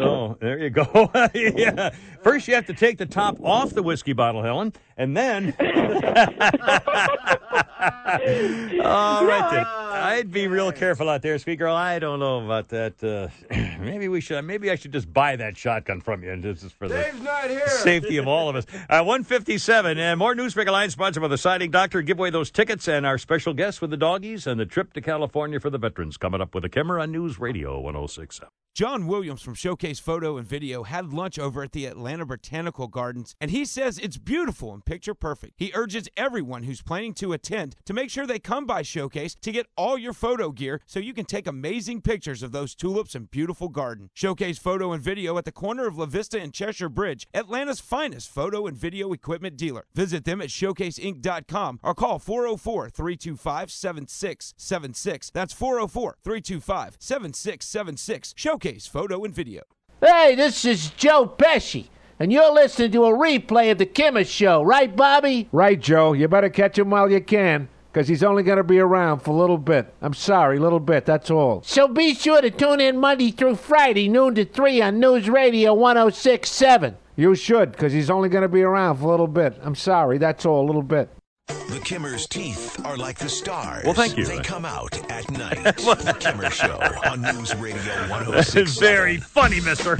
Oh, 0.00 0.34
there 0.40 0.58
you 0.58 0.70
go. 0.70 1.10
yeah. 1.34 1.90
First, 2.22 2.48
you 2.48 2.54
have 2.54 2.64
to 2.68 2.72
take 2.72 2.96
the 2.96 3.04
top 3.04 3.36
off 3.44 3.74
the 3.74 3.82
whiskey 3.82 4.14
bottle, 4.14 4.42
Helen, 4.42 4.72
and 4.96 5.14
then. 5.14 5.54
All 7.54 9.24
right, 9.26 9.48
then. 9.52 9.66
I'd 9.66 10.30
be 10.30 10.48
real 10.48 10.72
careful 10.72 11.08
out 11.08 11.22
there, 11.22 11.38
Squeak 11.38 11.58
Girl. 11.58 11.74
I 11.74 11.98
don't 11.98 12.18
know 12.18 12.44
about 12.44 12.68
that. 12.68 13.02
Uh, 13.02 13.28
maybe 13.80 14.08
we 14.08 14.20
should. 14.20 14.42
Maybe 14.42 14.70
I 14.70 14.74
should 14.74 14.92
just 14.92 15.12
buy 15.12 15.36
that 15.36 15.56
shotgun 15.56 16.00
from 16.00 16.22
you, 16.22 16.30
and 16.30 16.42
this 16.42 16.62
is 16.62 16.72
for 16.72 16.88
the 16.88 16.94
Dave's 16.96 17.22
not 17.22 17.48
here. 17.48 17.66
safety 17.68 18.16
of 18.16 18.28
all 18.28 18.48
of 18.48 18.56
us. 18.56 18.66
Uh, 18.88 19.02
157, 19.02 19.98
and 19.98 20.18
more 20.18 20.34
Newsbreak 20.34 20.66
Alliance 20.66 20.92
sponsored 20.92 21.22
by 21.22 21.28
the 21.28 21.38
Siding 21.38 21.70
Doctor. 21.70 22.02
Give 22.02 22.18
away 22.18 22.30
those 22.30 22.50
tickets 22.50 22.88
and 22.88 23.06
our 23.06 23.18
special 23.18 23.54
guests 23.54 23.80
with 23.80 23.90
the 23.90 23.96
doggies 23.96 24.46
and 24.46 24.58
the 24.60 24.66
trip 24.66 24.92
to 24.94 25.00
California 25.00 25.60
for 25.60 25.70
the 25.70 25.78
veterans 25.78 26.16
coming 26.16 26.40
up 26.40 26.54
with 26.54 26.64
a 26.64 26.68
camera 26.68 27.02
on 27.02 27.12
News 27.12 27.38
Radio 27.38 27.78
1067. 27.80 28.48
John 28.74 29.06
Williams 29.06 29.40
from 29.40 29.54
Showcase 29.54 30.00
Photo 30.00 30.36
and 30.36 30.48
Video 30.48 30.82
had 30.82 31.12
lunch 31.12 31.38
over 31.38 31.62
at 31.62 31.70
the 31.70 31.86
Atlanta 31.86 32.26
Botanical 32.26 32.88
Gardens, 32.88 33.36
and 33.40 33.52
he 33.52 33.64
says 33.64 34.00
it's 34.00 34.16
beautiful 34.16 34.74
and 34.74 34.84
picture 34.84 35.14
perfect. 35.14 35.52
He 35.56 35.70
urges 35.76 36.08
everyone 36.16 36.64
who's 36.64 36.82
planning 36.82 37.14
to 37.14 37.32
attend 37.32 37.76
to 37.84 37.92
make 37.92 38.10
sure 38.10 38.26
they 38.26 38.40
come 38.40 38.66
by 38.66 38.82
Showcase 38.82 39.36
to 39.36 39.52
get 39.52 39.68
all 39.76 39.96
your 39.96 40.12
photo 40.12 40.50
gear 40.50 40.80
so 40.86 40.98
you 40.98 41.14
can 41.14 41.24
take 41.24 41.46
amazing 41.46 42.00
pictures 42.00 42.42
of 42.42 42.50
those 42.50 42.74
tulips 42.74 43.14
and 43.14 43.30
beautiful 43.30 43.68
garden. 43.68 44.10
Showcase 44.12 44.58
Photo 44.58 44.90
and 44.90 45.00
Video 45.00 45.38
at 45.38 45.44
the 45.44 45.52
corner 45.52 45.86
of 45.86 45.96
La 45.96 46.06
Vista 46.06 46.40
and 46.40 46.52
Cheshire 46.52 46.88
Bridge, 46.88 47.28
Atlanta's 47.32 47.78
finest 47.78 48.28
photo 48.28 48.66
and 48.66 48.76
video 48.76 49.12
equipment 49.12 49.56
dealer. 49.56 49.84
Visit 49.94 50.24
them 50.24 50.40
at 50.40 50.48
showcaseinc.com 50.48 51.78
or 51.80 51.94
call 51.94 52.18
404 52.18 52.90
325 52.90 53.70
7676. 53.70 55.30
That's 55.30 55.52
404 55.52 56.16
325 56.24 56.96
7676. 56.98 58.34
Showcase 58.36 58.63
Photo 58.64 59.24
and 59.24 59.34
Video. 59.34 59.62
Hey, 60.00 60.34
this 60.34 60.64
is 60.64 60.88
Joe 60.90 61.26
Pesci, 61.26 61.88
and 62.18 62.32
you're 62.32 62.50
listening 62.50 62.92
to 62.92 63.04
a 63.04 63.10
replay 63.10 63.70
of 63.70 63.76
the 63.76 63.84
Kimmer 63.84 64.24
Show, 64.24 64.62
right, 64.62 64.96
Bobby? 64.96 65.50
Right, 65.52 65.78
Joe. 65.78 66.14
You 66.14 66.28
better 66.28 66.48
catch 66.48 66.78
him 66.78 66.88
while 66.88 67.10
you 67.10 67.20
can, 67.20 67.68
because 67.92 68.08
he's 68.08 68.22
only 68.24 68.42
going 68.42 68.56
to 68.56 68.64
be 68.64 68.78
around 68.78 69.20
for 69.20 69.32
a 69.32 69.36
little 69.36 69.58
bit. 69.58 69.92
I'm 70.00 70.14
sorry, 70.14 70.56
a 70.56 70.60
little 70.60 70.80
bit, 70.80 71.04
that's 71.04 71.30
all. 71.30 71.62
So 71.62 71.88
be 71.88 72.14
sure 72.14 72.40
to 72.40 72.50
tune 72.50 72.80
in 72.80 72.96
Monday 72.96 73.32
through 73.32 73.56
Friday, 73.56 74.08
noon 74.08 74.34
to 74.36 74.46
3 74.46 74.80
on 74.80 74.98
News 74.98 75.28
Radio 75.28 75.74
1067. 75.74 76.96
You 77.16 77.34
should, 77.34 77.72
because 77.72 77.92
he's 77.92 78.08
only 78.08 78.30
going 78.30 78.42
to 78.42 78.48
be 78.48 78.62
around 78.62 78.96
for 78.96 79.04
a 79.04 79.10
little 79.10 79.28
bit. 79.28 79.58
I'm 79.62 79.74
sorry, 79.74 80.16
that's 80.16 80.46
all, 80.46 80.64
a 80.64 80.66
little 80.66 80.82
bit. 80.82 81.10
The 81.48 81.80
Kimmer's 81.84 82.26
teeth 82.26 82.84
are 82.86 82.96
like 82.96 83.18
the 83.18 83.28
stars. 83.28 83.84
Well, 83.84 83.92
thank 83.94 84.16
you. 84.16 84.24
They 84.24 84.40
come 84.40 84.64
out 84.64 84.94
at 85.10 85.30
night. 85.38 85.76
the 85.76 86.16
Kimmer 86.18 86.48
Show 86.50 86.78
on 87.06 87.20
News 87.22 87.54
Radio 87.56 87.76
This 88.32 88.54
is 88.56 88.78
106. 88.78 88.78
very 88.78 89.18
funny, 89.18 89.60
mister. 89.60 89.98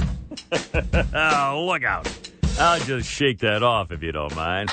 oh, 1.13 1.65
look 1.67 1.83
out. 1.83 2.07
I'll 2.59 2.79
just 2.79 3.09
shake 3.09 3.39
that 3.39 3.61
off 3.63 3.91
if 3.91 4.01
you 4.01 4.11
don't 4.11 4.35
mind. 4.35 4.69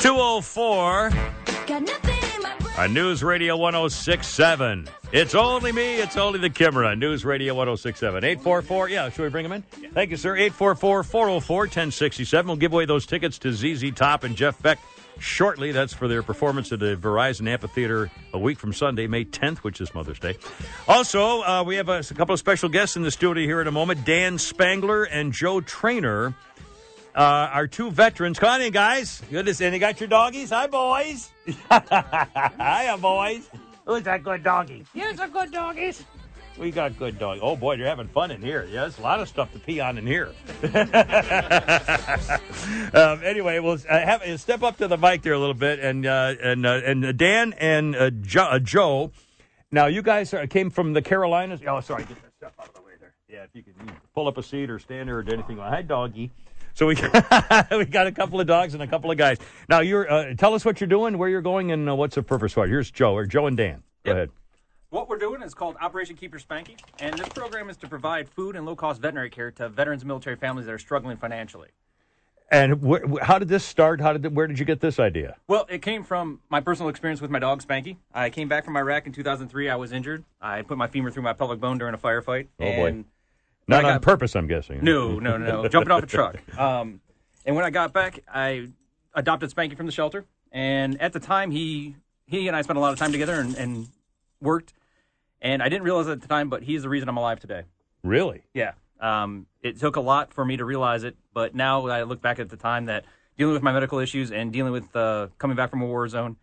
204 0.00 1.10
on 2.78 2.94
News 2.94 3.22
Radio 3.22 3.56
1067. 3.56 4.88
It's 5.12 5.34
only 5.34 5.70
me, 5.72 5.96
it's 5.96 6.16
only 6.16 6.38
the 6.40 6.48
Kimera. 6.50 6.98
News 6.98 7.24
Radio 7.24 7.54
1067. 7.54 8.24
844, 8.24 8.88
yeah, 8.88 9.10
should 9.10 9.22
we 9.22 9.28
bring 9.28 9.44
him 9.44 9.52
in? 9.52 9.62
Thank 9.92 10.10
you, 10.10 10.16
sir. 10.16 10.34
844 10.34 11.04
404 11.04 11.58
1067. 11.60 12.46
We'll 12.48 12.56
give 12.56 12.72
away 12.72 12.86
those 12.86 13.04
tickets 13.06 13.38
to 13.40 13.52
ZZ 13.52 13.92
Top 13.94 14.24
and 14.24 14.34
Jeff 14.34 14.60
Beck 14.62 14.78
shortly. 15.18 15.72
That's 15.72 15.92
for 15.92 16.08
their 16.08 16.22
performance 16.22 16.72
at 16.72 16.80
the 16.80 16.96
Verizon 16.96 17.48
Amphitheater 17.48 18.10
a 18.32 18.38
week 18.38 18.58
from 18.58 18.72
Sunday, 18.72 19.06
May 19.06 19.24
10th, 19.24 19.58
which 19.58 19.80
is 19.80 19.94
Mother's 19.94 20.18
Day. 20.18 20.36
Also, 20.88 21.42
uh, 21.42 21.62
we 21.66 21.76
have 21.76 21.88
a, 21.88 21.98
a 21.98 22.14
couple 22.14 22.32
of 22.32 22.38
special 22.38 22.68
guests 22.68 22.96
in 22.96 23.02
the 23.02 23.10
studio 23.10 23.44
here 23.44 23.60
in 23.60 23.66
a 23.66 23.72
moment 23.72 24.04
Dan 24.04 24.38
Spangler 24.38 25.04
and 25.04 25.32
Joe 25.32 25.60
Trainer. 25.60 26.34
Uh, 27.14 27.50
our 27.52 27.66
two 27.66 27.90
veterans. 27.90 28.38
Come 28.38 28.48
on 28.48 28.62
in, 28.62 28.72
guys. 28.72 29.20
Good 29.30 29.44
to 29.46 29.54
see 29.54 29.66
And 29.66 29.74
you 29.74 29.80
got 29.80 30.00
your 30.00 30.08
doggies? 30.08 30.50
Hi, 30.50 30.66
boys. 30.66 31.30
Hiya, 31.46 32.96
boys. 32.98 33.50
Who's 33.84 34.02
that 34.04 34.22
good 34.22 34.42
doggy? 34.42 34.86
Here's 34.94 35.18
a 35.18 35.28
good 35.28 35.50
doggies. 35.50 36.04
We 36.58 36.70
got 36.70 36.98
good 36.98 37.18
dog. 37.18 37.38
Oh 37.40 37.56
boy, 37.56 37.74
you're 37.74 37.86
having 37.86 38.08
fun 38.08 38.30
in 38.30 38.42
here. 38.42 38.64
Yeah, 38.70 38.82
there's 38.82 38.98
a 38.98 39.02
lot 39.02 39.20
of 39.20 39.28
stuff 39.28 39.52
to 39.52 39.58
pee 39.58 39.80
on 39.80 39.96
in 39.96 40.06
here. 40.06 40.32
um, 42.94 43.20
anyway, 43.24 43.58
we'll 43.58 43.78
uh, 43.88 43.98
have 43.98 44.22
uh, 44.22 44.36
step 44.36 44.62
up 44.62 44.76
to 44.76 44.86
the 44.86 44.98
mic 44.98 45.22
there 45.22 45.32
a 45.32 45.38
little 45.38 45.54
bit, 45.54 45.80
and 45.80 46.04
uh, 46.04 46.34
and 46.42 46.66
uh, 46.66 46.80
and 46.84 47.04
uh, 47.06 47.12
Dan 47.12 47.54
and 47.54 47.96
uh, 47.96 48.10
jo- 48.10 48.42
uh, 48.42 48.58
Joe. 48.58 49.12
Now, 49.70 49.86
you 49.86 50.02
guys 50.02 50.34
are, 50.34 50.46
came 50.46 50.68
from 50.68 50.92
the 50.92 51.00
Carolinas. 51.00 51.60
Oh, 51.66 51.80
sorry, 51.80 52.04
get 52.04 52.22
that 52.22 52.32
stuff 52.36 52.52
out 52.60 52.68
of 52.68 52.74
the 52.74 52.82
way 52.82 52.92
there. 53.00 53.14
Yeah, 53.28 53.44
if 53.44 53.50
you 53.54 53.62
could 53.62 53.74
you 53.86 53.92
pull 54.14 54.28
up 54.28 54.36
a 54.36 54.42
seat 54.42 54.68
or 54.68 54.78
stand 54.78 55.08
there 55.08 55.16
or 55.16 55.22
do 55.22 55.32
anything. 55.32 55.56
Hi, 55.56 55.80
doggy. 55.80 56.30
So 56.74 56.86
we 56.86 56.94
we 57.76 57.86
got 57.86 58.06
a 58.06 58.12
couple 58.12 58.40
of 58.40 58.46
dogs 58.46 58.74
and 58.74 58.82
a 58.82 58.86
couple 58.86 59.10
of 59.10 59.16
guys. 59.16 59.38
Now, 59.70 59.80
you're 59.80 60.10
uh, 60.10 60.34
tell 60.34 60.52
us 60.52 60.66
what 60.66 60.80
you're 60.80 60.88
doing, 60.88 61.16
where 61.16 61.30
you're 61.30 61.40
going, 61.40 61.72
and 61.72 61.88
uh, 61.88 61.94
what's 61.94 62.14
the 62.14 62.22
purpose 62.22 62.52
for 62.52 62.66
it. 62.66 62.68
Here's 62.68 62.90
Joe 62.90 63.14
or 63.14 63.24
Joe 63.24 63.46
and 63.46 63.56
Dan. 63.56 63.82
Go 64.04 64.12
ahead. 64.12 64.30
What 64.92 65.08
we're 65.08 65.16
doing 65.16 65.40
is 65.40 65.54
called 65.54 65.76
Operation 65.80 66.16
Keep 66.16 66.32
Your 66.32 66.40
Spanky, 66.40 66.78
and 66.98 67.16
this 67.18 67.26
program 67.30 67.70
is 67.70 67.78
to 67.78 67.88
provide 67.88 68.28
food 68.28 68.56
and 68.56 68.66
low-cost 68.66 69.00
veterinary 69.00 69.30
care 69.30 69.50
to 69.52 69.70
veterans 69.70 70.02
and 70.02 70.08
military 70.08 70.36
families 70.36 70.66
that 70.66 70.72
are 70.72 70.78
struggling 70.78 71.16
financially. 71.16 71.68
And 72.50 72.74
wh- 72.74 73.00
wh- 73.10 73.22
how 73.22 73.38
did 73.38 73.48
this 73.48 73.64
start? 73.64 74.02
How 74.02 74.12
did 74.12 74.36
where 74.36 74.46
did 74.46 74.58
you 74.58 74.66
get 74.66 74.80
this 74.80 75.00
idea? 75.00 75.36
Well, 75.48 75.64
it 75.70 75.80
came 75.80 76.04
from 76.04 76.40
my 76.50 76.60
personal 76.60 76.90
experience 76.90 77.22
with 77.22 77.30
my 77.30 77.38
dog 77.38 77.62
Spanky. 77.62 77.96
I 78.12 78.28
came 78.28 78.48
back 78.48 78.66
from 78.66 78.76
Iraq 78.76 79.06
in 79.06 79.12
2003. 79.12 79.70
I 79.70 79.76
was 79.76 79.92
injured. 79.92 80.24
I 80.42 80.60
put 80.60 80.76
my 80.76 80.88
femur 80.88 81.10
through 81.10 81.22
my 81.22 81.32
pelvic 81.32 81.58
bone 81.58 81.78
during 81.78 81.94
a 81.94 81.98
firefight. 81.98 82.48
Oh, 82.60 82.64
boy. 82.66 82.86
and 82.88 83.04
Not 83.66 83.86
on 83.86 83.94
got- 83.94 84.02
purpose, 84.02 84.36
I'm 84.36 84.46
guessing. 84.46 84.84
No, 84.84 85.18
no, 85.18 85.38
no, 85.38 85.62
no. 85.62 85.68
Jumping 85.68 85.90
off 85.90 86.02
a 86.02 86.06
truck. 86.06 86.36
Um, 86.58 87.00
and 87.46 87.56
when 87.56 87.64
I 87.64 87.70
got 87.70 87.94
back, 87.94 88.20
I 88.30 88.68
adopted 89.14 89.48
Spanky 89.54 89.74
from 89.74 89.86
the 89.86 89.92
shelter. 89.92 90.26
And 90.52 91.00
at 91.00 91.14
the 91.14 91.20
time, 91.20 91.50
he 91.50 91.96
he 92.26 92.46
and 92.46 92.54
I 92.54 92.60
spent 92.60 92.76
a 92.76 92.80
lot 92.80 92.92
of 92.92 92.98
time 92.98 93.10
together 93.12 93.40
and, 93.40 93.54
and 93.56 93.88
worked. 94.42 94.74
And 95.42 95.62
I 95.62 95.68
didn't 95.68 95.82
realize 95.82 96.06
it 96.06 96.12
at 96.12 96.20
the 96.22 96.28
time, 96.28 96.48
but 96.48 96.62
he's 96.62 96.82
the 96.82 96.88
reason 96.88 97.08
I'm 97.08 97.16
alive 97.18 97.40
today. 97.40 97.64
Really? 98.04 98.44
Yeah. 98.54 98.72
Um, 99.00 99.46
it 99.60 99.78
took 99.78 99.96
a 99.96 100.00
lot 100.00 100.32
for 100.32 100.44
me 100.44 100.56
to 100.56 100.64
realize 100.64 101.02
it, 101.02 101.16
but 101.34 101.54
now 101.54 101.86
I 101.88 102.04
look 102.04 102.22
back 102.22 102.38
at 102.38 102.48
the 102.48 102.56
time 102.56 102.86
that 102.86 103.04
dealing 103.36 103.52
with 103.52 103.62
my 103.62 103.72
medical 103.72 103.98
issues 103.98 104.30
and 104.30 104.52
dealing 104.52 104.72
with 104.72 104.94
uh, 104.94 105.26
coming 105.38 105.56
back 105.56 105.70
from 105.70 105.82
a 105.82 105.86
war 105.86 106.06
zone, 106.06 106.36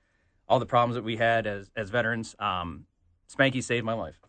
all 0.50 0.60
the 0.60 0.66
problems 0.66 0.96
that 0.96 1.04
we 1.04 1.16
had 1.16 1.48
as 1.48 1.72
as 1.78 1.90
veterans, 1.90 2.36
um, 2.40 2.86
Spanky 3.34 3.64
saved 3.64 3.86
my 3.86 3.94
life. 3.94 4.20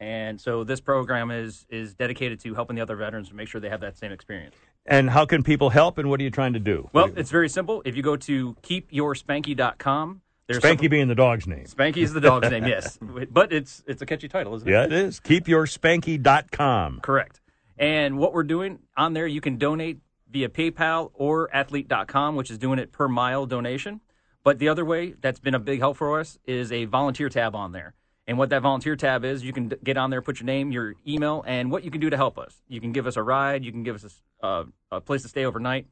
And 0.00 0.38
so 0.38 0.64
this 0.64 0.80
program 0.80 1.30
is 1.30 1.64
is 1.70 1.94
dedicated 1.94 2.40
to 2.40 2.54
helping 2.54 2.76
the 2.76 2.82
other 2.82 2.96
veterans 2.96 3.30
to 3.30 3.34
make 3.34 3.48
sure 3.48 3.60
they 3.60 3.70
have 3.70 3.80
that 3.80 3.96
same 3.96 4.12
experience. 4.12 4.54
And 4.84 5.08
how 5.08 5.24
can 5.24 5.42
people 5.42 5.70
help? 5.70 5.96
And 5.96 6.10
what 6.10 6.20
are 6.20 6.24
you 6.24 6.30
trying 6.30 6.52
to 6.52 6.60
do? 6.60 6.90
Well, 6.92 7.10
it's 7.16 7.30
very 7.30 7.48
simple. 7.48 7.82
If 7.84 7.96
you 7.96 8.02
go 8.02 8.16
to 8.16 8.54
keepyourspanky.com, 8.62 10.20
there's 10.48 10.62
Spanky 10.62 10.80
some- 10.80 10.88
being 10.88 11.08
the 11.08 11.14
dog's 11.14 11.46
name. 11.46 11.64
Spanky 11.66 11.98
is 11.98 12.12
the 12.12 12.20
dog's 12.20 12.50
name, 12.50 12.66
yes. 12.66 12.98
But 13.30 13.52
it's 13.52 13.84
it's 13.86 14.02
a 14.02 14.06
catchy 14.06 14.28
title, 14.28 14.54
isn't 14.56 14.68
it? 14.68 14.72
Yeah, 14.72 14.84
it 14.84 14.92
is. 14.92 15.20
KeepYourSpanky.com. 15.20 17.00
Correct. 17.00 17.40
And 17.78 18.18
what 18.18 18.32
we're 18.32 18.42
doing 18.42 18.80
on 18.96 19.12
there, 19.12 19.26
you 19.26 19.40
can 19.40 19.56
donate 19.58 19.98
via 20.30 20.48
PayPal 20.48 21.10
or 21.14 21.54
athlete.com, 21.54 22.34
which 22.36 22.50
is 22.50 22.58
doing 22.58 22.78
it 22.78 22.92
per 22.92 23.08
mile 23.08 23.46
donation. 23.46 24.00
But 24.42 24.58
the 24.58 24.68
other 24.68 24.84
way 24.84 25.14
that's 25.20 25.38
been 25.38 25.54
a 25.54 25.58
big 25.58 25.80
help 25.80 25.96
for 25.96 26.18
us 26.20 26.38
is 26.44 26.72
a 26.72 26.86
volunteer 26.86 27.28
tab 27.28 27.54
on 27.54 27.72
there. 27.72 27.94
And 28.26 28.36
what 28.36 28.50
that 28.50 28.60
volunteer 28.62 28.94
tab 28.96 29.24
is, 29.24 29.42
you 29.42 29.52
can 29.52 29.68
get 29.82 29.96
on 29.96 30.10
there, 30.10 30.20
put 30.20 30.38
your 30.40 30.46
name, 30.46 30.70
your 30.70 30.94
email, 31.06 31.42
and 31.46 31.70
what 31.70 31.82
you 31.82 31.90
can 31.90 32.00
do 32.00 32.10
to 32.10 32.16
help 32.16 32.38
us. 32.38 32.54
You 32.68 32.80
can 32.80 32.92
give 32.92 33.06
us 33.06 33.16
a 33.16 33.22
ride, 33.22 33.64
you 33.64 33.72
can 33.72 33.82
give 33.84 33.94
us 33.96 34.04
a 34.42 34.46
uh, 34.46 34.64
a 34.92 35.00
place 35.00 35.22
to 35.22 35.28
stay 35.28 35.44
overnight. 35.44 35.86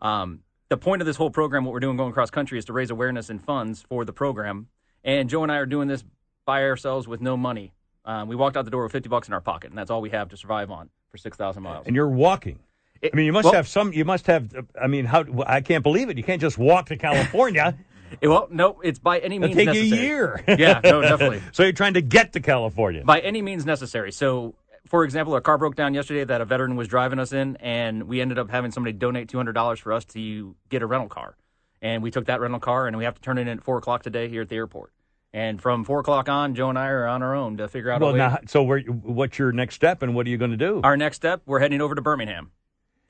Um, 0.00 0.40
the 0.68 0.76
point 0.76 1.02
of 1.02 1.06
this 1.06 1.16
whole 1.16 1.30
program, 1.30 1.64
what 1.64 1.72
we're 1.72 1.80
doing 1.80 1.96
going 1.96 2.10
across 2.10 2.30
country, 2.30 2.58
is 2.58 2.64
to 2.66 2.72
raise 2.72 2.90
awareness 2.90 3.30
and 3.30 3.42
funds 3.44 3.82
for 3.82 4.04
the 4.04 4.12
program. 4.12 4.68
And 5.02 5.28
Joe 5.28 5.42
and 5.42 5.52
I 5.52 5.56
are 5.56 5.66
doing 5.66 5.88
this 5.88 6.04
by 6.46 6.62
ourselves 6.64 7.06
with 7.06 7.20
no 7.20 7.36
money. 7.36 7.72
Um, 8.04 8.28
we 8.28 8.36
walked 8.36 8.56
out 8.56 8.64
the 8.64 8.70
door 8.70 8.82
with 8.82 8.92
50 8.92 9.08
bucks 9.08 9.28
in 9.28 9.34
our 9.34 9.40
pocket, 9.40 9.70
and 9.70 9.78
that's 9.78 9.90
all 9.90 10.00
we 10.00 10.10
have 10.10 10.28
to 10.30 10.36
survive 10.36 10.70
on 10.70 10.90
for 11.10 11.18
6,000 11.18 11.62
miles. 11.62 11.86
And 11.86 11.94
you're 11.96 12.08
walking. 12.08 12.58
I 13.02 13.14
mean, 13.14 13.26
you 13.26 13.32
must 13.32 13.44
well- 13.44 13.54
have 13.54 13.68
some. 13.68 13.92
You 13.92 14.04
must 14.04 14.26
have. 14.26 14.54
I 14.80 14.86
mean, 14.86 15.04
how? 15.04 15.24
I 15.46 15.60
can't 15.60 15.82
believe 15.82 16.08
it. 16.08 16.16
You 16.16 16.24
can't 16.24 16.40
just 16.40 16.56
walk 16.58 16.86
to 16.86 16.96
California. 16.96 17.76
It, 18.20 18.28
well, 18.28 18.46
no, 18.48 18.80
it's 18.80 19.00
by 19.00 19.18
any 19.18 19.36
It'll 19.36 19.48
means 19.48 19.56
take 19.56 19.66
necessary. 19.66 19.98
a 20.00 20.02
year. 20.04 20.44
Yeah, 20.46 20.80
no, 20.84 21.00
definitely. 21.00 21.42
so 21.52 21.64
you're 21.64 21.72
trying 21.72 21.94
to 21.94 22.00
get 22.02 22.34
to 22.34 22.40
California. 22.40 23.02
By 23.04 23.18
any 23.18 23.42
means 23.42 23.66
necessary. 23.66 24.12
So, 24.12 24.54
for 24.86 25.04
example, 25.04 25.34
a 25.36 25.40
car 25.40 25.58
broke 25.58 25.74
down 25.76 25.94
yesterday 25.94 26.24
that 26.24 26.40
a 26.40 26.44
veteran 26.44 26.76
was 26.76 26.88
driving 26.88 27.18
us 27.18 27.32
in, 27.32 27.56
and 27.56 28.04
we 28.04 28.20
ended 28.20 28.38
up 28.38 28.50
having 28.50 28.70
somebody 28.70 28.92
donate 28.92 29.28
$200 29.28 29.78
for 29.78 29.92
us 29.92 30.04
to 30.06 30.54
get 30.68 30.82
a 30.82 30.86
rental 30.86 31.08
car. 31.08 31.36
And 31.80 32.02
we 32.02 32.10
took 32.10 32.26
that 32.26 32.40
rental 32.40 32.60
car, 32.60 32.86
and 32.86 32.96
we 32.96 33.04
have 33.04 33.14
to 33.14 33.20
turn 33.20 33.38
it 33.38 33.42
in 33.42 33.48
at 33.48 33.64
4 33.64 33.78
o'clock 33.78 34.02
today 34.02 34.28
here 34.28 34.42
at 34.42 34.48
the 34.48 34.56
airport. 34.56 34.92
And 35.34 35.60
from 35.60 35.82
four 35.82 35.98
o'clock 35.98 36.28
on, 36.28 36.54
Joe 36.54 36.68
and 36.68 36.78
I 36.78 36.86
are 36.86 37.08
on 37.08 37.20
our 37.20 37.34
own 37.34 37.56
to 37.56 37.66
figure 37.66 37.90
out. 37.90 38.00
a 38.00 38.04
Well, 38.04 38.14
now, 38.14 38.38
so 38.46 38.62
where, 38.62 38.78
what's 38.78 39.36
your 39.36 39.50
next 39.50 39.74
step, 39.74 40.02
and 40.02 40.14
what 40.14 40.28
are 40.28 40.30
you 40.30 40.38
going 40.38 40.52
to 40.52 40.56
do? 40.56 40.80
our 40.84 40.96
next 40.96 41.16
step, 41.16 41.42
we're 41.44 41.58
heading 41.58 41.80
over 41.80 41.96
to 41.96 42.00
Birmingham. 42.00 42.52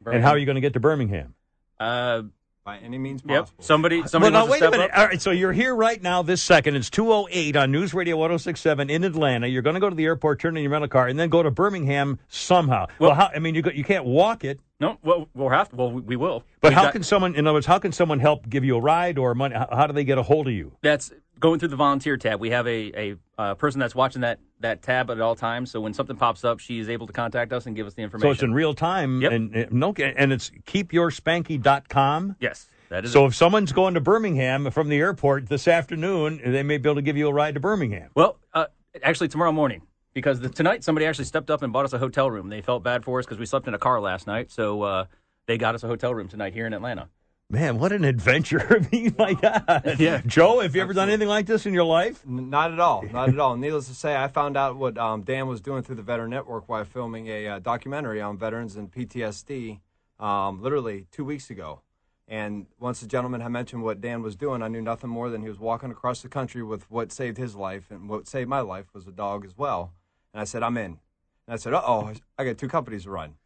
and 0.07 0.23
how 0.23 0.31
are 0.31 0.39
you 0.39 0.47
going 0.47 0.55
to 0.55 0.63
get 0.63 0.73
to 0.73 0.81
Birmingham? 0.81 1.35
Uh, 1.79 2.23
By 2.65 2.79
any 2.79 2.97
means 2.97 3.21
yep. 3.27 3.41
possible. 3.41 3.63
Somebody, 3.63 4.07
somebody 4.07 4.33
well, 4.33 4.47
now, 4.47 4.51
wait 4.51 4.63
a 4.63 4.71
minute. 4.71 4.91
up. 4.91 4.99
All 4.99 5.07
right, 5.07 5.21
so 5.21 5.33
you're 5.33 5.53
here 5.53 5.77
right 5.77 6.01
now 6.01 6.23
this 6.23 6.43
second. 6.43 6.77
It's 6.77 6.89
208 6.89 7.57
on 7.57 7.71
News 7.71 7.93
Radio 7.93 8.17
1067 8.17 8.89
in 8.89 9.05
Atlanta. 9.05 9.47
You're 9.47 9.61
going 9.61 9.75
to 9.75 9.81
go 9.81 9.91
to 9.91 9.95
the 9.95 10.07
airport, 10.07 10.41
turn 10.41 10.57
in 10.57 10.63
your 10.63 10.73
rental 10.73 10.89
car, 10.89 11.07
and 11.07 11.19
then 11.19 11.29
go 11.29 11.43
to 11.43 11.51
Birmingham 11.51 12.19
somehow. 12.29 12.87
Well, 12.99 13.15
how, 13.15 13.29
I 13.35 13.39
mean, 13.39 13.55
you, 13.55 13.61
go, 13.61 13.71
you 13.71 13.85
can't 13.85 14.07
walk 14.07 14.45
it. 14.45 14.61
No, 14.81 14.99
well, 15.05 15.29
we'll 15.35 15.51
have 15.51 15.69
to. 15.71 15.77
Well, 15.77 15.91
we, 15.93 16.01
we 16.03 16.17
will. 16.17 16.45
But 16.61 16.71
We've 16.71 16.77
how 16.77 16.85
got- 16.85 16.93
can 16.93 17.03
someone, 17.05 17.35
in 17.37 17.47
other 17.47 17.55
words, 17.55 17.67
how 17.67 17.79
can 17.79 17.93
someone 17.93 18.19
help 18.19 18.49
give 18.49 18.65
you 18.65 18.77
a 18.77 18.81
ride 18.81 19.19
or 19.19 19.35
money? 19.35 19.55
How, 19.55 19.69
how 19.71 19.87
do 19.87 19.93
they 19.93 20.05
get 20.05 20.19
a 20.19 20.23
hold 20.23 20.49
of 20.49 20.53
you? 20.53 20.77
That's 20.83 21.13
going 21.39 21.59
through 21.61 21.69
the 21.69 21.77
volunteer 21.77 22.17
tab. 22.17 22.41
We 22.41 22.51
have 22.51 22.67
a, 22.67 22.93
a 22.97 23.17
uh, 23.39 23.55
person 23.55 23.79
that's 23.79 23.95
watching 23.95 24.23
that, 24.23 24.41
that 24.61 24.83
tab 24.83 25.11
at 25.11 25.21
all 25.21 25.37
times. 25.37 25.71
So 25.71 25.81
when 25.81 25.95
something 25.95 26.17
pops 26.17 26.45
up, 26.45 26.59
she 26.59 26.79
is 26.81 26.89
able 26.89 27.07
to 27.07 27.13
contact 27.13 27.53
us 27.53 27.67
and 27.67 27.77
give 27.77 27.87
us 27.87 27.95
the 27.95 28.03
information. 28.03 28.29
So 28.29 28.33
it's 28.33 28.43
in 28.43 28.53
real 28.53 28.75
time, 28.75 29.21
Yep. 29.23 29.33
and 29.33 29.55
and 29.55 29.73
no, 29.73 29.93
and 29.93 30.33
it's 30.33 30.51
keepyourspanky.com. 30.67 32.37
Yes, 32.41 32.69
that 32.89 33.05
is. 33.05 33.13
So 33.13 33.25
it. 33.25 33.29
if 33.29 33.35
someone's 33.35 33.73
going 33.73 33.95
to 33.95 34.01
Birmingham 34.01 34.71
from 34.71 34.89
the 34.89 34.97
airport 34.99 35.49
this 35.49 35.69
afternoon, 35.69 36.41
they 36.45 36.63
may 36.63 36.79
be 36.79 36.89
able 36.89 36.97
to 36.97 37.03
give 37.03 37.17
you 37.17 37.29
a 37.29 37.33
ride 37.33 37.55
to 37.55 37.61
Birmingham. 37.61 38.11
Well, 38.15 38.39
uh, 38.53 38.67
actually, 39.03 39.29
tomorrow 39.29 39.53
morning, 39.53 39.83
because 40.15 40.41
the, 40.41 40.49
tonight 40.49 40.83
somebody 40.85 41.07
actually 41.07 41.25
stepped 41.27 41.51
up 41.51 41.63
and 41.63 41.73
bought 41.73 41.85
us 41.85 41.93
a 41.93 41.99
hotel 41.99 42.31
room. 42.31 42.49
They 42.49 42.63
felt 42.63 42.83
bad 42.83 43.05
for 43.05 43.19
us 43.19 43.27
because 43.27 43.39
we 43.39 43.47
slept 43.47 43.69
in 43.69 43.75
a 43.75 43.79
car 43.79 44.01
last 44.01 44.27
night, 44.27 44.51
so 44.51 44.83
uh, 44.83 45.05
they 45.47 45.59
got 45.59 45.75
us 45.75 45.83
a 45.83 45.89
hotel 45.89 46.15
room 46.15 46.29
tonight 46.29 46.55
here 46.55 46.67
in 46.67 46.73
Atlanta. 46.73 47.09
Man, 47.51 47.79
what 47.79 47.93
an 47.93 48.05
adventure! 48.05 48.67
I 48.71 48.89
mean, 48.91 49.15
my 49.19 49.35
God. 49.35 49.97
Yeah. 49.99 50.23
Joe, 50.27 50.61
have 50.61 50.75
you 50.75 50.81
ever 50.81 50.95
done 50.95 51.09
anything 51.11 51.29
like 51.29 51.45
this 51.45 51.67
in 51.67 51.75
your 51.75 51.85
life? 51.85 52.23
N- 52.27 52.49
Not 52.49 52.73
at 52.73 52.81
all. 52.81 53.03
Not 53.13 53.29
at 53.29 53.39
all. 53.39 53.57
Needless 53.57 53.87
to 53.89 53.95
say, 53.95 54.17
I 54.17 54.29
found 54.29 54.57
out 54.57 54.77
what 54.77 54.97
um, 54.97 55.23
Dan 55.23 55.47
was 55.47 55.61
doing 55.61 55.83
through 55.83 55.97
the 55.97 56.03
Veteran 56.03 56.31
Network 56.31 56.69
while 56.71 56.85
filming 56.87 57.27
a 57.29 57.47
uh, 57.49 57.59
documentary 57.59 58.23
on 58.23 58.39
veterans 58.39 58.77
and 58.77 58.91
PTSD 58.91 59.81
um, 60.19 60.63
literally 60.63 61.07
two 61.11 61.25
weeks 61.25 61.51
ago. 61.51 61.83
And 62.27 62.67
once 62.81 63.01
the 63.01 63.07
gentleman 63.07 63.43
had 63.43 63.53
mentioned 63.53 63.83
what 63.83 64.01
Dan 64.01 64.23
was 64.23 64.35
doing, 64.37 64.63
I 64.63 64.69
knew 64.69 64.81
nothing 64.81 65.11
more 65.11 65.29
than 65.29 65.43
he 65.43 65.49
was 65.51 65.59
walking 65.59 65.91
across 65.91 66.23
the 66.23 66.29
country 66.29 66.63
with 66.63 66.91
what 66.91 67.13
saved 67.13 67.37
his 67.37 67.55
life, 67.55 67.91
and 67.91 68.09
what 68.09 68.27
saved 68.27 68.49
my 68.49 68.61
life 68.61 68.87
was 68.95 69.07
a 69.07 69.13
dog 69.13 69.45
as 69.45 69.57
well. 69.59 69.93
And 70.35 70.41
I 70.41 70.45
said, 70.45 70.63
I'm 70.63 70.77
in. 70.77 70.99
And 71.47 71.55
I 71.55 71.57
said, 71.57 71.73
uh 71.73 71.83
oh, 71.87 72.13
I 72.37 72.45
got 72.45 72.59
two 72.59 72.69
companies 72.69 73.05
to 73.05 73.11
run. 73.11 73.37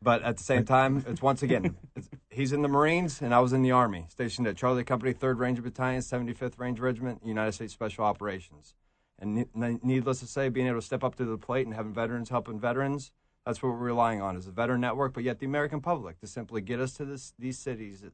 But 0.00 0.22
at 0.22 0.36
the 0.36 0.44
same 0.44 0.64
time, 0.64 1.04
it's 1.08 1.20
once 1.20 1.42
again, 1.42 1.76
it's, 1.96 2.08
he's 2.30 2.52
in 2.52 2.62
the 2.62 2.68
Marines 2.68 3.20
and 3.20 3.34
I 3.34 3.40
was 3.40 3.52
in 3.52 3.62
the 3.62 3.72
Army, 3.72 4.06
stationed 4.08 4.46
at 4.46 4.56
Charlie 4.56 4.84
Company, 4.84 5.12
3rd 5.12 5.38
Ranger 5.38 5.62
Battalion, 5.62 6.00
75th 6.00 6.58
Ranger 6.58 6.84
Regiment, 6.84 7.22
United 7.24 7.52
States 7.52 7.72
Special 7.72 8.04
Operations. 8.04 8.74
And 9.18 9.34
ne- 9.34 9.48
ne- 9.54 9.80
needless 9.82 10.20
to 10.20 10.26
say, 10.26 10.48
being 10.48 10.68
able 10.68 10.80
to 10.80 10.86
step 10.86 11.02
up 11.02 11.16
to 11.16 11.24
the 11.24 11.38
plate 11.38 11.66
and 11.66 11.74
having 11.74 11.92
veterans 11.92 12.28
helping 12.28 12.60
veterans, 12.60 13.10
that's 13.44 13.62
what 13.62 13.70
we're 13.70 13.78
relying 13.78 14.20
on 14.20 14.36
is 14.36 14.46
a 14.46 14.50
veteran 14.52 14.80
network, 14.80 15.14
but 15.14 15.24
yet 15.24 15.38
the 15.38 15.46
American 15.46 15.80
public 15.80 16.20
to 16.20 16.26
simply 16.26 16.60
get 16.60 16.78
us 16.78 16.92
to 16.94 17.04
this, 17.04 17.32
these 17.38 17.58
cities 17.58 18.04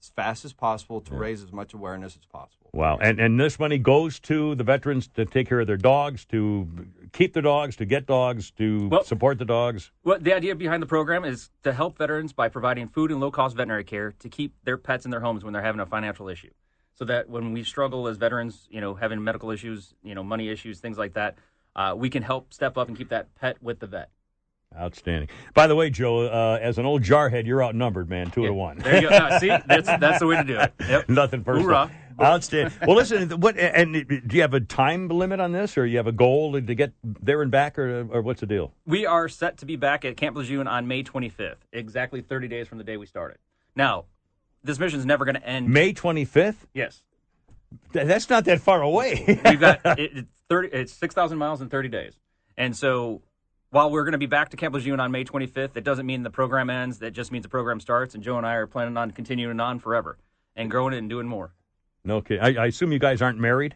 as, 0.00 0.06
as 0.06 0.12
fast 0.14 0.44
as 0.44 0.52
possible 0.52 1.00
to 1.02 1.14
raise 1.14 1.42
as 1.42 1.52
much 1.52 1.74
awareness 1.74 2.16
as 2.16 2.24
possible. 2.26 2.70
Wow. 2.72 2.98
And 3.00 3.20
and 3.20 3.40
this 3.40 3.58
money 3.58 3.78
goes 3.78 4.18
to 4.20 4.54
the 4.54 4.64
veterans 4.64 5.08
to 5.08 5.24
take 5.24 5.48
care 5.48 5.60
of 5.60 5.66
their 5.66 5.76
dogs, 5.76 6.24
to 6.26 6.68
keep 7.12 7.32
the 7.32 7.42
dogs, 7.42 7.76
to 7.76 7.84
get 7.84 8.06
dogs, 8.06 8.50
to 8.52 8.88
Well- 8.88 9.04
support 9.04 9.38
the 9.38 9.44
dogs. 9.44 9.92
Well, 10.04 10.18
the 10.20 10.34
idea 10.34 10.54
behind 10.54 10.82
the 10.82 10.86
program 10.86 11.24
is 11.24 11.50
to 11.62 11.72
help 11.72 11.98
veterans 11.98 12.32
by 12.32 12.48
providing 12.48 12.88
food 12.88 13.10
and 13.10 13.20
low 13.20 13.30
cost 13.30 13.56
veterinary 13.56 13.84
care 13.84 14.12
to 14.18 14.28
keep 14.28 14.54
their 14.64 14.76
pets 14.76 15.04
in 15.04 15.10
their 15.10 15.20
homes 15.20 15.44
when 15.44 15.52
they're 15.52 15.62
having 15.62 15.80
a 15.80 15.86
financial 15.86 16.28
issue. 16.28 16.50
So 16.94 17.04
that 17.06 17.28
when 17.28 17.52
we 17.52 17.62
struggle 17.62 18.08
as 18.08 18.16
veterans, 18.16 18.68
you 18.70 18.80
know, 18.80 18.94
having 18.94 19.22
medical 19.22 19.50
issues, 19.50 19.94
you 20.02 20.14
know, 20.14 20.22
money 20.22 20.48
issues, 20.48 20.80
things 20.80 20.96
like 20.96 21.14
that, 21.14 21.36
uh, 21.74 21.94
we 21.96 22.08
can 22.08 22.22
help 22.22 22.54
step 22.54 22.78
up 22.78 22.88
and 22.88 22.96
keep 22.96 23.10
that 23.10 23.34
pet 23.34 23.62
with 23.62 23.80
the 23.80 23.86
vet. 23.86 24.08
Outstanding. 24.78 25.28
By 25.54 25.66
the 25.66 25.74
way, 25.74 25.88
Joe, 25.90 26.26
uh, 26.26 26.58
as 26.60 26.78
an 26.78 26.84
old 26.86 27.02
jarhead, 27.02 27.46
you're 27.46 27.64
outnumbered, 27.64 28.10
man, 28.10 28.30
two 28.30 28.44
to 28.46 28.52
one. 28.52 28.78
There 28.78 29.00
you 29.02 29.08
go. 29.08 29.38
See, 29.38 29.48
that's 29.66 29.86
that's 29.86 30.18
the 30.18 30.26
way 30.26 30.36
to 30.36 30.44
do 30.44 30.58
it. 30.58 30.72
Yep. 30.86 31.08
Nothing 31.08 31.42
personal. 31.44 31.68
Hoorah. 31.68 31.90
Outstanding. 32.20 32.78
Well, 32.86 32.96
listen. 32.96 33.28
What 33.40 33.58
and 33.58 33.94
do 34.08 34.36
you 34.36 34.40
have 34.42 34.54
a 34.54 34.60
time 34.60 35.08
limit 35.08 35.40
on 35.40 35.52
this, 35.52 35.76
or 35.78 35.86
you 35.86 35.96
have 35.98 36.06
a 36.06 36.12
goal 36.12 36.52
to 36.54 36.74
get 36.74 36.92
there 37.02 37.42
and 37.42 37.50
back, 37.50 37.78
or 37.78 38.06
or 38.10 38.22
what's 38.22 38.40
the 38.40 38.46
deal? 38.46 38.72
We 38.86 39.06
are 39.06 39.28
set 39.28 39.58
to 39.58 39.66
be 39.66 39.76
back 39.76 40.04
at 40.04 40.16
Camp 40.16 40.36
Lejeune 40.36 40.66
on 40.66 40.86
May 40.88 41.02
25th, 41.02 41.56
exactly 41.72 42.20
30 42.22 42.48
days 42.48 42.68
from 42.68 42.78
the 42.78 42.84
day 42.84 42.96
we 42.96 43.06
started. 43.06 43.38
Now, 43.74 44.06
this 44.64 44.78
mission 44.78 44.98
is 44.98 45.06
never 45.06 45.24
going 45.24 45.34
to 45.36 45.46
end. 45.46 45.68
May 45.68 45.92
25th. 45.92 46.56
Yes. 46.72 47.02
Th- 47.92 48.06
That's 48.06 48.30
not 48.30 48.44
that 48.46 48.60
far 48.60 48.80
away. 48.82 49.24
We've 49.44 49.60
got 49.60 49.80
it, 49.98 50.10
it's 50.14 50.28
30. 50.48 50.68
It's 50.72 50.92
6,000 50.92 51.36
miles 51.36 51.60
in 51.60 51.68
30 51.68 51.88
days, 51.88 52.14
and 52.56 52.74
so 52.74 53.20
while 53.70 53.90
we're 53.90 54.04
going 54.04 54.12
to 54.12 54.18
be 54.18 54.26
back 54.26 54.50
to 54.50 54.56
Camp 54.56 54.74
Lejeune 54.74 55.00
on 55.00 55.10
May 55.10 55.24
25th, 55.24 55.76
it 55.76 55.84
doesn't 55.84 56.06
mean 56.06 56.22
the 56.22 56.30
program 56.30 56.70
ends. 56.70 56.98
That 57.00 57.12
just 57.12 57.32
means 57.32 57.42
the 57.42 57.48
program 57.48 57.80
starts, 57.80 58.14
and 58.14 58.22
Joe 58.22 58.36
and 58.38 58.46
I 58.46 58.54
are 58.54 58.66
planning 58.66 58.96
on 58.96 59.10
continuing 59.10 59.58
on 59.60 59.78
forever 59.80 60.18
and 60.54 60.70
growing 60.70 60.94
it 60.94 60.98
and 60.98 61.10
doing 61.10 61.26
more. 61.26 61.52
no, 62.04 62.16
okay. 62.16 62.38
I, 62.38 62.64
I 62.64 62.66
assume 62.66 62.92
you 62.92 62.98
guys 62.98 63.20
aren't 63.20 63.38
married. 63.38 63.74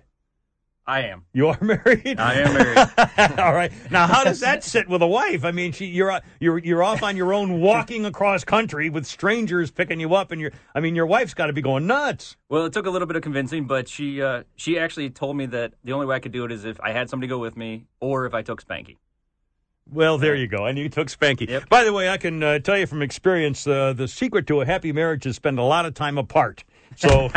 I 0.86 1.02
am. 1.02 1.24
You 1.32 1.48
are 1.48 1.58
married. 1.62 2.18
I 2.18 2.34
am 2.34 2.54
married. 2.54 3.38
All 3.38 3.52
right. 3.52 3.70
Now, 3.92 4.06
how 4.08 4.24
does 4.24 4.40
that 4.40 4.64
sit 4.64 4.88
with 4.88 5.02
a 5.02 5.06
wife? 5.06 5.44
I 5.44 5.52
mean, 5.52 5.70
she, 5.70 5.86
you're 5.86 6.20
you're 6.40 6.58
you're 6.58 6.82
off 6.82 7.02
on 7.04 7.16
your 7.16 7.32
own, 7.32 7.60
walking 7.60 8.06
across 8.06 8.42
country 8.44 8.90
with 8.90 9.06
strangers 9.06 9.70
picking 9.70 10.00
you 10.00 10.14
up, 10.14 10.32
and 10.32 10.40
you're. 10.40 10.50
I 10.74 10.80
mean, 10.80 10.96
your 10.96 11.06
wife's 11.06 11.34
got 11.34 11.46
to 11.46 11.52
be 11.52 11.60
going 11.62 11.86
nuts. 11.86 12.36
Well, 12.48 12.64
it 12.64 12.72
took 12.72 12.86
a 12.86 12.90
little 12.90 13.06
bit 13.06 13.16
of 13.16 13.22
convincing, 13.22 13.66
but 13.66 13.88
she 13.88 14.20
uh, 14.20 14.44
she 14.56 14.78
actually 14.80 15.10
told 15.10 15.36
me 15.36 15.46
that 15.46 15.74
the 15.84 15.92
only 15.92 16.06
way 16.06 16.16
I 16.16 16.18
could 16.18 16.32
do 16.32 16.44
it 16.44 16.50
is 16.50 16.64
if 16.64 16.80
I 16.80 16.90
had 16.90 17.08
somebody 17.08 17.28
go 17.28 17.38
with 17.38 17.56
me, 17.56 17.84
or 18.00 18.26
if 18.26 18.34
I 18.34 18.42
took 18.42 18.64
Spanky. 18.64 18.96
Well, 19.92 20.18
there 20.18 20.34
you 20.34 20.46
go. 20.46 20.66
And 20.66 20.78
you 20.78 20.88
took 20.88 21.08
Spanky. 21.08 21.68
By 21.68 21.84
the 21.84 21.92
way, 21.92 22.08
I 22.08 22.16
can 22.16 22.42
uh, 22.42 22.58
tell 22.60 22.78
you 22.78 22.86
from 22.86 23.02
experience, 23.02 23.66
uh, 23.66 23.92
the 23.92 24.08
secret 24.08 24.46
to 24.48 24.60
a 24.60 24.66
happy 24.66 24.92
marriage 24.92 25.26
is 25.26 25.36
spend 25.36 25.58
a 25.58 25.64
lot 25.64 25.86
of 25.86 25.94
time 25.94 26.18
apart. 26.18 26.64
So, 26.96 27.08
well, 27.08 27.30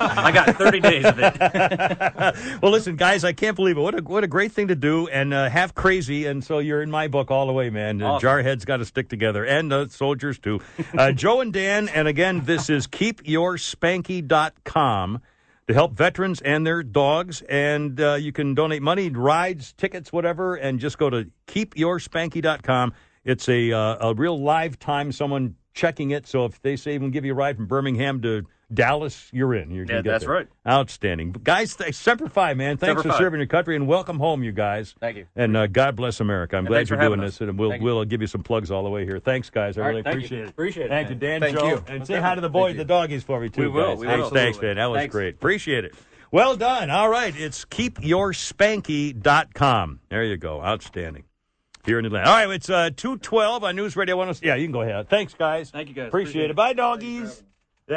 I 0.00 0.30
got 0.32 0.56
30 0.56 0.80
days 0.80 1.04
of 1.04 1.18
it. 1.18 1.36
well, 2.62 2.70
listen, 2.70 2.94
guys, 2.96 3.24
I 3.24 3.32
can't 3.32 3.56
believe 3.56 3.76
it. 3.76 3.80
What 3.80 3.98
a 3.98 4.02
what 4.02 4.22
a 4.24 4.28
great 4.28 4.52
thing 4.52 4.68
to 4.68 4.76
do, 4.76 5.08
and 5.08 5.34
uh, 5.34 5.50
half 5.50 5.74
crazy. 5.74 6.26
And 6.26 6.44
so 6.44 6.60
you're 6.60 6.82
in 6.82 6.90
my 6.90 7.08
book 7.08 7.30
all 7.30 7.46
the 7.46 7.52
way, 7.52 7.70
man. 7.70 8.00
Uh, 8.00 8.12
Awesome. 8.12 8.28
Jarheads 8.28 8.64
got 8.64 8.76
to 8.78 8.84
stick 8.84 9.08
together, 9.08 9.44
and 9.44 9.72
uh, 9.72 9.88
soldiers 9.88 10.38
too. 10.38 10.60
Uh, 10.96 11.10
Joe 11.12 11.40
and 11.40 11.52
Dan, 11.52 11.88
and 11.88 12.06
again, 12.06 12.44
this 12.44 12.70
is 12.70 12.86
keepyourspanky.com 12.86 15.20
to 15.72 15.74
help 15.74 15.94
veterans 15.94 16.40
and 16.42 16.66
their 16.66 16.82
dogs. 16.82 17.42
And 17.42 17.98
uh, 18.00 18.14
you 18.14 18.30
can 18.30 18.54
donate 18.54 18.82
money, 18.82 19.08
rides, 19.08 19.72
tickets, 19.72 20.12
whatever, 20.12 20.56
and 20.56 20.78
just 20.78 20.98
go 20.98 21.08
to 21.08 21.30
keepyourspanky.com. 21.46 22.92
It's 23.24 23.48
a 23.48 23.72
uh, 23.72 24.10
a 24.10 24.14
real 24.14 24.40
live 24.40 24.78
time 24.78 25.12
someone 25.12 25.56
checking 25.74 26.10
it. 26.10 26.26
So 26.26 26.44
if 26.44 26.60
they 26.60 26.76
say 26.76 26.94
even 26.94 27.10
give 27.10 27.24
you 27.24 27.32
a 27.32 27.34
ride 27.34 27.56
from 27.56 27.66
Birmingham 27.66 28.20
to 28.22 28.44
Dallas, 28.74 29.28
you're 29.32 29.54
in. 29.54 29.70
You're 29.70 29.84
gonna 29.84 29.98
Yeah, 29.98 30.02
get 30.02 30.10
that's 30.10 30.24
there. 30.24 30.34
right. 30.34 30.48
Outstanding, 30.66 31.32
guys. 31.44 31.76
Th- 31.76 31.94
Semper 31.94 32.28
Fi, 32.28 32.54
man. 32.54 32.76
Thanks 32.76 33.00
Semper 33.00 33.02
for 33.02 33.08
Fi. 33.10 33.18
serving 33.18 33.40
your 33.40 33.46
country 33.46 33.76
and 33.76 33.86
welcome 33.86 34.18
home, 34.18 34.42
you 34.42 34.52
guys. 34.52 34.94
Thank 35.00 35.16
you. 35.18 35.26
And 35.36 35.56
uh, 35.56 35.66
God 35.66 35.96
bless 35.96 36.20
America. 36.20 36.56
I'm 36.56 36.60
And 36.60 36.68
glad 36.68 36.78
thanks 36.78 36.90
you're 36.90 36.98
for 37.00 37.06
doing 37.06 37.20
us. 37.20 37.38
this, 37.38 37.48
and 37.48 37.58
we'll 37.58 37.70
Thank 37.70 37.82
we'll 37.82 38.04
give 38.04 38.20
you 38.20 38.26
some 38.26 38.42
plugs 38.42 38.70
all 38.70 38.84
the 38.84 38.90
way 38.90 39.04
here. 39.04 39.18
Thanks, 39.18 39.50
guys. 39.50 39.76
I 39.76 39.80
All 39.80 39.86
right, 39.86 39.90
really 39.90 40.02
thank 40.02 40.14
you. 40.14 40.18
appreciate 40.20 40.42
it. 40.44 40.48
Appreciate 40.50 40.86
it, 40.86 40.90
Thank 40.90 41.08
you. 41.10 41.14
Dan, 41.16 41.40
Thank 41.40 41.58
Joe, 41.58 41.66
you. 41.68 41.84
and 41.88 41.98
Most 42.00 42.08
say 42.08 42.20
hi 42.20 42.34
to 42.34 42.40
the 42.40 42.48
boys, 42.48 42.74
definitely. 42.74 42.84
the 42.84 42.88
doggies 42.88 43.22
for 43.24 43.40
me 43.40 43.48
too, 43.48 43.62
We 43.62 43.68
will, 43.68 43.96
guys. 43.96 43.98
we 43.98 44.06
thanks, 44.06 44.22
will. 44.22 44.30
thanks, 44.30 44.60
man. 44.62 44.76
That 44.76 44.86
was 44.86 44.98
Thanks. 44.98 45.12
great. 45.12 45.34
Appreciate 45.34 45.84
it. 45.84 45.94
Well 46.30 46.56
done. 46.56 46.88
All 46.90 47.08
right, 47.10 47.34
it's 47.38 47.64
keepyourspanky.com. 47.66 50.00
There 50.08 50.24
you 50.24 50.36
go. 50.36 50.62
Outstanding. 50.62 51.24
Here 51.84 51.98
in 51.98 52.06
Atlanta. 52.06 52.30
All 52.30 52.46
right, 52.46 52.54
it's 52.54 52.70
uh, 52.70 52.90
212 52.96 53.64
on 53.64 53.74
News 53.76 53.96
Radio 53.96 54.14
106. 54.16 54.46
Yeah, 54.46 54.54
you 54.54 54.66
can 54.66 54.72
go 54.72 54.82
ahead. 54.82 55.08
Thanks, 55.08 55.34
guys. 55.34 55.70
Thank 55.70 55.88
you, 55.88 55.94
guys. 55.94 56.06
Appreciate, 56.08 56.50
it. 56.50 56.56
Bye, 56.56 56.74
doggies. 56.74 57.42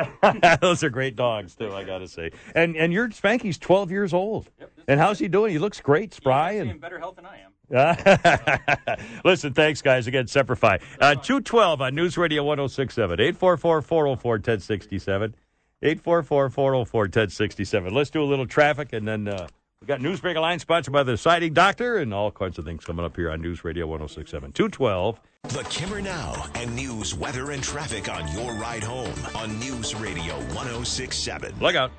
Those 0.61 0.83
are 0.83 0.89
great 0.89 1.15
dogs 1.15 1.55
too, 1.55 1.73
I 1.73 1.83
got 1.83 1.99
to 1.99 2.07
say. 2.07 2.31
And 2.53 2.75
and 2.75 2.91
your 2.91 3.09
Spanky's 3.09 3.57
12 3.57 3.91
years 3.91 4.13
old. 4.13 4.49
Yep, 4.59 4.71
and 4.87 4.99
how's 4.99 5.19
he 5.19 5.27
doing? 5.27 5.51
He 5.51 5.59
looks 5.59 5.79
great, 5.79 6.13
spry, 6.13 6.53
He's 6.53 6.61
and 6.61 6.71
in 6.71 6.77
better 6.79 6.99
health 6.99 7.15
than 7.15 7.25
I 7.25 7.37
am. 7.37 7.51
Listen, 9.25 9.53
thanks, 9.53 9.81
guys. 9.81 10.07
Again, 10.07 10.25
Semperfi. 10.25 10.79
Uh, 10.99 11.15
212 11.15 11.81
on 11.81 11.95
News 11.95 12.17
Radio 12.17 12.43
1067. 12.43 13.19
844 13.19 13.81
404 13.81 14.31
1067. 14.33 15.35
844 15.81 16.49
404 16.49 17.01
1067. 17.01 17.93
Let's 17.93 18.09
do 18.09 18.21
a 18.21 18.25
little 18.25 18.45
traffic, 18.45 18.93
and 18.93 19.07
then 19.07 19.27
uh, 19.27 19.47
we 19.85 19.87
got 19.87 19.99
Newsbreak 19.99 20.35
Line 20.41 20.57
sponsored 20.57 20.91
by 20.91 21.03
the 21.03 21.15
Siding 21.15 21.53
Doctor 21.53 21.97
and 21.97 22.11
all 22.11 22.31
kinds 22.31 22.57
of 22.57 22.65
things 22.65 22.83
coming 22.83 23.05
up 23.05 23.15
here 23.15 23.29
on 23.29 23.39
News 23.39 23.63
Radio 23.63 23.85
1067. 23.85 24.51
212. 24.51 25.19
The 25.49 25.61
Kimmer 25.69 26.01
Now 26.01 26.47
and 26.55 26.75
news, 26.75 27.13
weather, 27.13 27.51
and 27.51 27.61
traffic 27.61 28.09
on 28.09 28.27
your 28.31 28.55
ride 28.55 28.81
home 28.81 29.13
on 29.35 29.59
News 29.59 29.93
Radio 29.93 30.37
1067. 30.55 31.53
Look 31.59 31.75
out. 31.75 31.91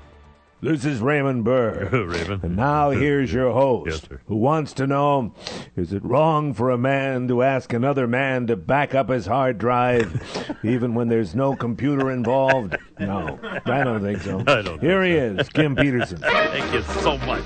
This 0.59 0.85
is 0.85 1.01
Raymond 1.01 1.43
Burr. 1.43 1.87
Raymond. 1.91 2.43
And 2.43 2.55
now 2.55 2.89
here's 2.89 3.31
your 3.31 3.51
host, 3.51 4.07
Yes, 4.09 4.19
who 4.25 4.37
wants 4.37 4.73
to 4.73 4.87
know 4.87 5.35
is 5.75 5.93
it 5.93 6.03
wrong 6.03 6.55
for 6.55 6.71
a 6.71 6.77
man 6.79 7.27
to 7.27 7.43
ask 7.43 7.73
another 7.73 8.07
man 8.07 8.47
to 8.47 8.55
back 8.55 8.95
up 8.95 9.09
his 9.09 9.27
hard 9.27 9.59
drive 9.59 10.59
even 10.63 10.95
when 10.95 11.09
there's 11.09 11.35
no 11.35 11.55
computer 11.55 12.09
involved? 12.09 12.75
No, 12.99 13.39
I 13.65 13.83
don't 13.83 14.01
think 14.01 14.21
so. 14.21 14.41
Don't 14.43 14.81
Here 14.81 15.03
he 15.03 15.11
is, 15.11 15.47
Kim 15.49 15.75
Peterson. 15.75 16.17
Thank 16.17 16.73
you 16.73 16.81
so 17.01 17.19
much. 17.19 17.43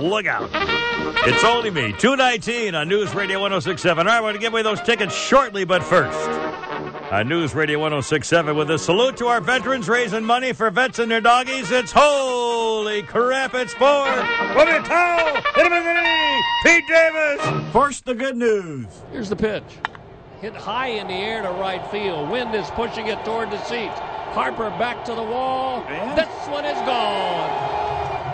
Look 0.00 0.26
out. 0.26 0.48
It's 1.26 1.42
only 1.42 1.70
me, 1.70 1.92
219 1.98 2.76
on 2.76 2.88
News 2.88 3.12
Radio 3.16 3.40
1067. 3.40 4.06
All 4.06 4.12
right, 4.12 4.20
we're 4.20 4.28
going 4.28 4.34
to 4.34 4.40
give 4.40 4.52
away 4.52 4.62
those 4.62 4.80
tickets 4.80 5.12
shortly, 5.12 5.64
but 5.64 5.82
first. 5.82 6.47
On 7.10 7.26
News 7.26 7.54
Radio 7.54 7.78
1067 7.78 8.54
with 8.54 8.70
a 8.70 8.78
salute 8.78 9.16
to 9.16 9.28
our 9.28 9.40
veterans 9.40 9.88
raising 9.88 10.22
money 10.22 10.52
for 10.52 10.70
vets 10.70 10.98
and 10.98 11.10
their 11.10 11.22
doggies. 11.22 11.70
It's 11.70 11.90
holy 11.90 13.02
crap, 13.02 13.54
it's 13.54 13.72
for 13.72 13.80
Bobby 13.80 14.86
Towel, 14.86 15.40
hit 15.54 15.66
him 15.66 15.72
in 15.72 15.84
the 15.84 15.94
knee, 15.94 16.42
Pete 16.64 16.86
Davis. 16.86 17.72
First, 17.72 18.04
the 18.04 18.14
good 18.14 18.36
news. 18.36 18.86
Here's 19.10 19.30
the 19.30 19.36
pitch. 19.36 19.64
Hit 20.42 20.54
high 20.54 20.88
in 20.88 21.06
the 21.06 21.14
air 21.14 21.40
to 21.40 21.50
right 21.52 21.84
field. 21.90 22.28
Wind 22.28 22.54
is 22.54 22.68
pushing 22.72 23.06
it 23.06 23.24
toward 23.24 23.50
the 23.50 23.62
seats. 23.64 23.98
Harper 24.34 24.68
back 24.78 25.06
to 25.06 25.14
the 25.14 25.22
wall. 25.22 25.82
This 26.14 26.28
one 26.48 26.66
is 26.66 26.76
gone. 26.82 27.87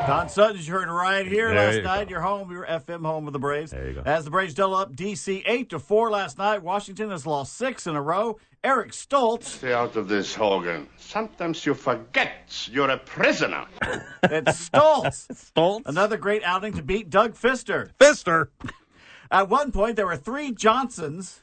Don 0.06 0.28
Sutton, 0.28 0.60
you 0.60 0.70
heard 0.70 0.88
right 0.90 1.26
here 1.26 1.48
There 1.48 1.56
last 1.66 1.76
you 1.76 1.82
night. 1.82 2.10
Your 2.10 2.20
home, 2.20 2.50
your 2.50 2.66
FM 2.66 3.06
home 3.06 3.26
of 3.26 3.32
the 3.32 3.38
Braves. 3.38 3.70
There 3.70 3.88
you 3.88 3.94
go. 3.94 4.02
As 4.04 4.24
the 4.26 4.30
Braves 4.30 4.52
double 4.52 4.74
up 4.74 4.94
DC 4.94 5.42
eight 5.46 5.70
to 5.70 5.78
four 5.78 6.10
last 6.10 6.36
night. 6.36 6.62
Washington 6.62 7.08
has 7.10 7.26
lost 7.26 7.54
six 7.56 7.86
in 7.86 7.96
a 7.96 8.02
row. 8.02 8.38
Eric 8.62 8.92
Stults. 8.92 9.48
Stay 9.48 9.72
out 9.72 9.96
of 9.96 10.08
this, 10.08 10.34
Hogan. 10.34 10.88
Sometimes 10.98 11.64
you 11.64 11.72
forget 11.74 12.68
you're 12.70 12.90
a 12.90 12.98
prisoner. 12.98 13.64
It's 14.24 14.58
Stults. 14.58 15.26
Stults. 15.34 15.88
Another 15.88 16.16
great 16.18 16.42
outing 16.44 16.74
to 16.74 16.82
beat 16.82 17.08
Doug 17.08 17.34
Fister. 17.34 17.90
Fister. 17.98 18.48
At 19.30 19.48
one 19.48 19.72
point, 19.72 19.96
there 19.96 20.06
were 20.06 20.16
three 20.16 20.52
Johnsons 20.52 21.40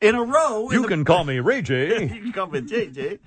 in 0.00 0.14
a 0.14 0.22
row. 0.22 0.68
in 0.68 0.74
You 0.74 0.82
the- 0.82 0.88
can 0.88 1.04
call 1.04 1.24
me 1.24 1.38
Ray 1.40 1.62
J. 1.62 2.02
you 2.02 2.08
can 2.08 2.32
call 2.32 2.46
me 2.48 2.60
JJ. 2.60 3.18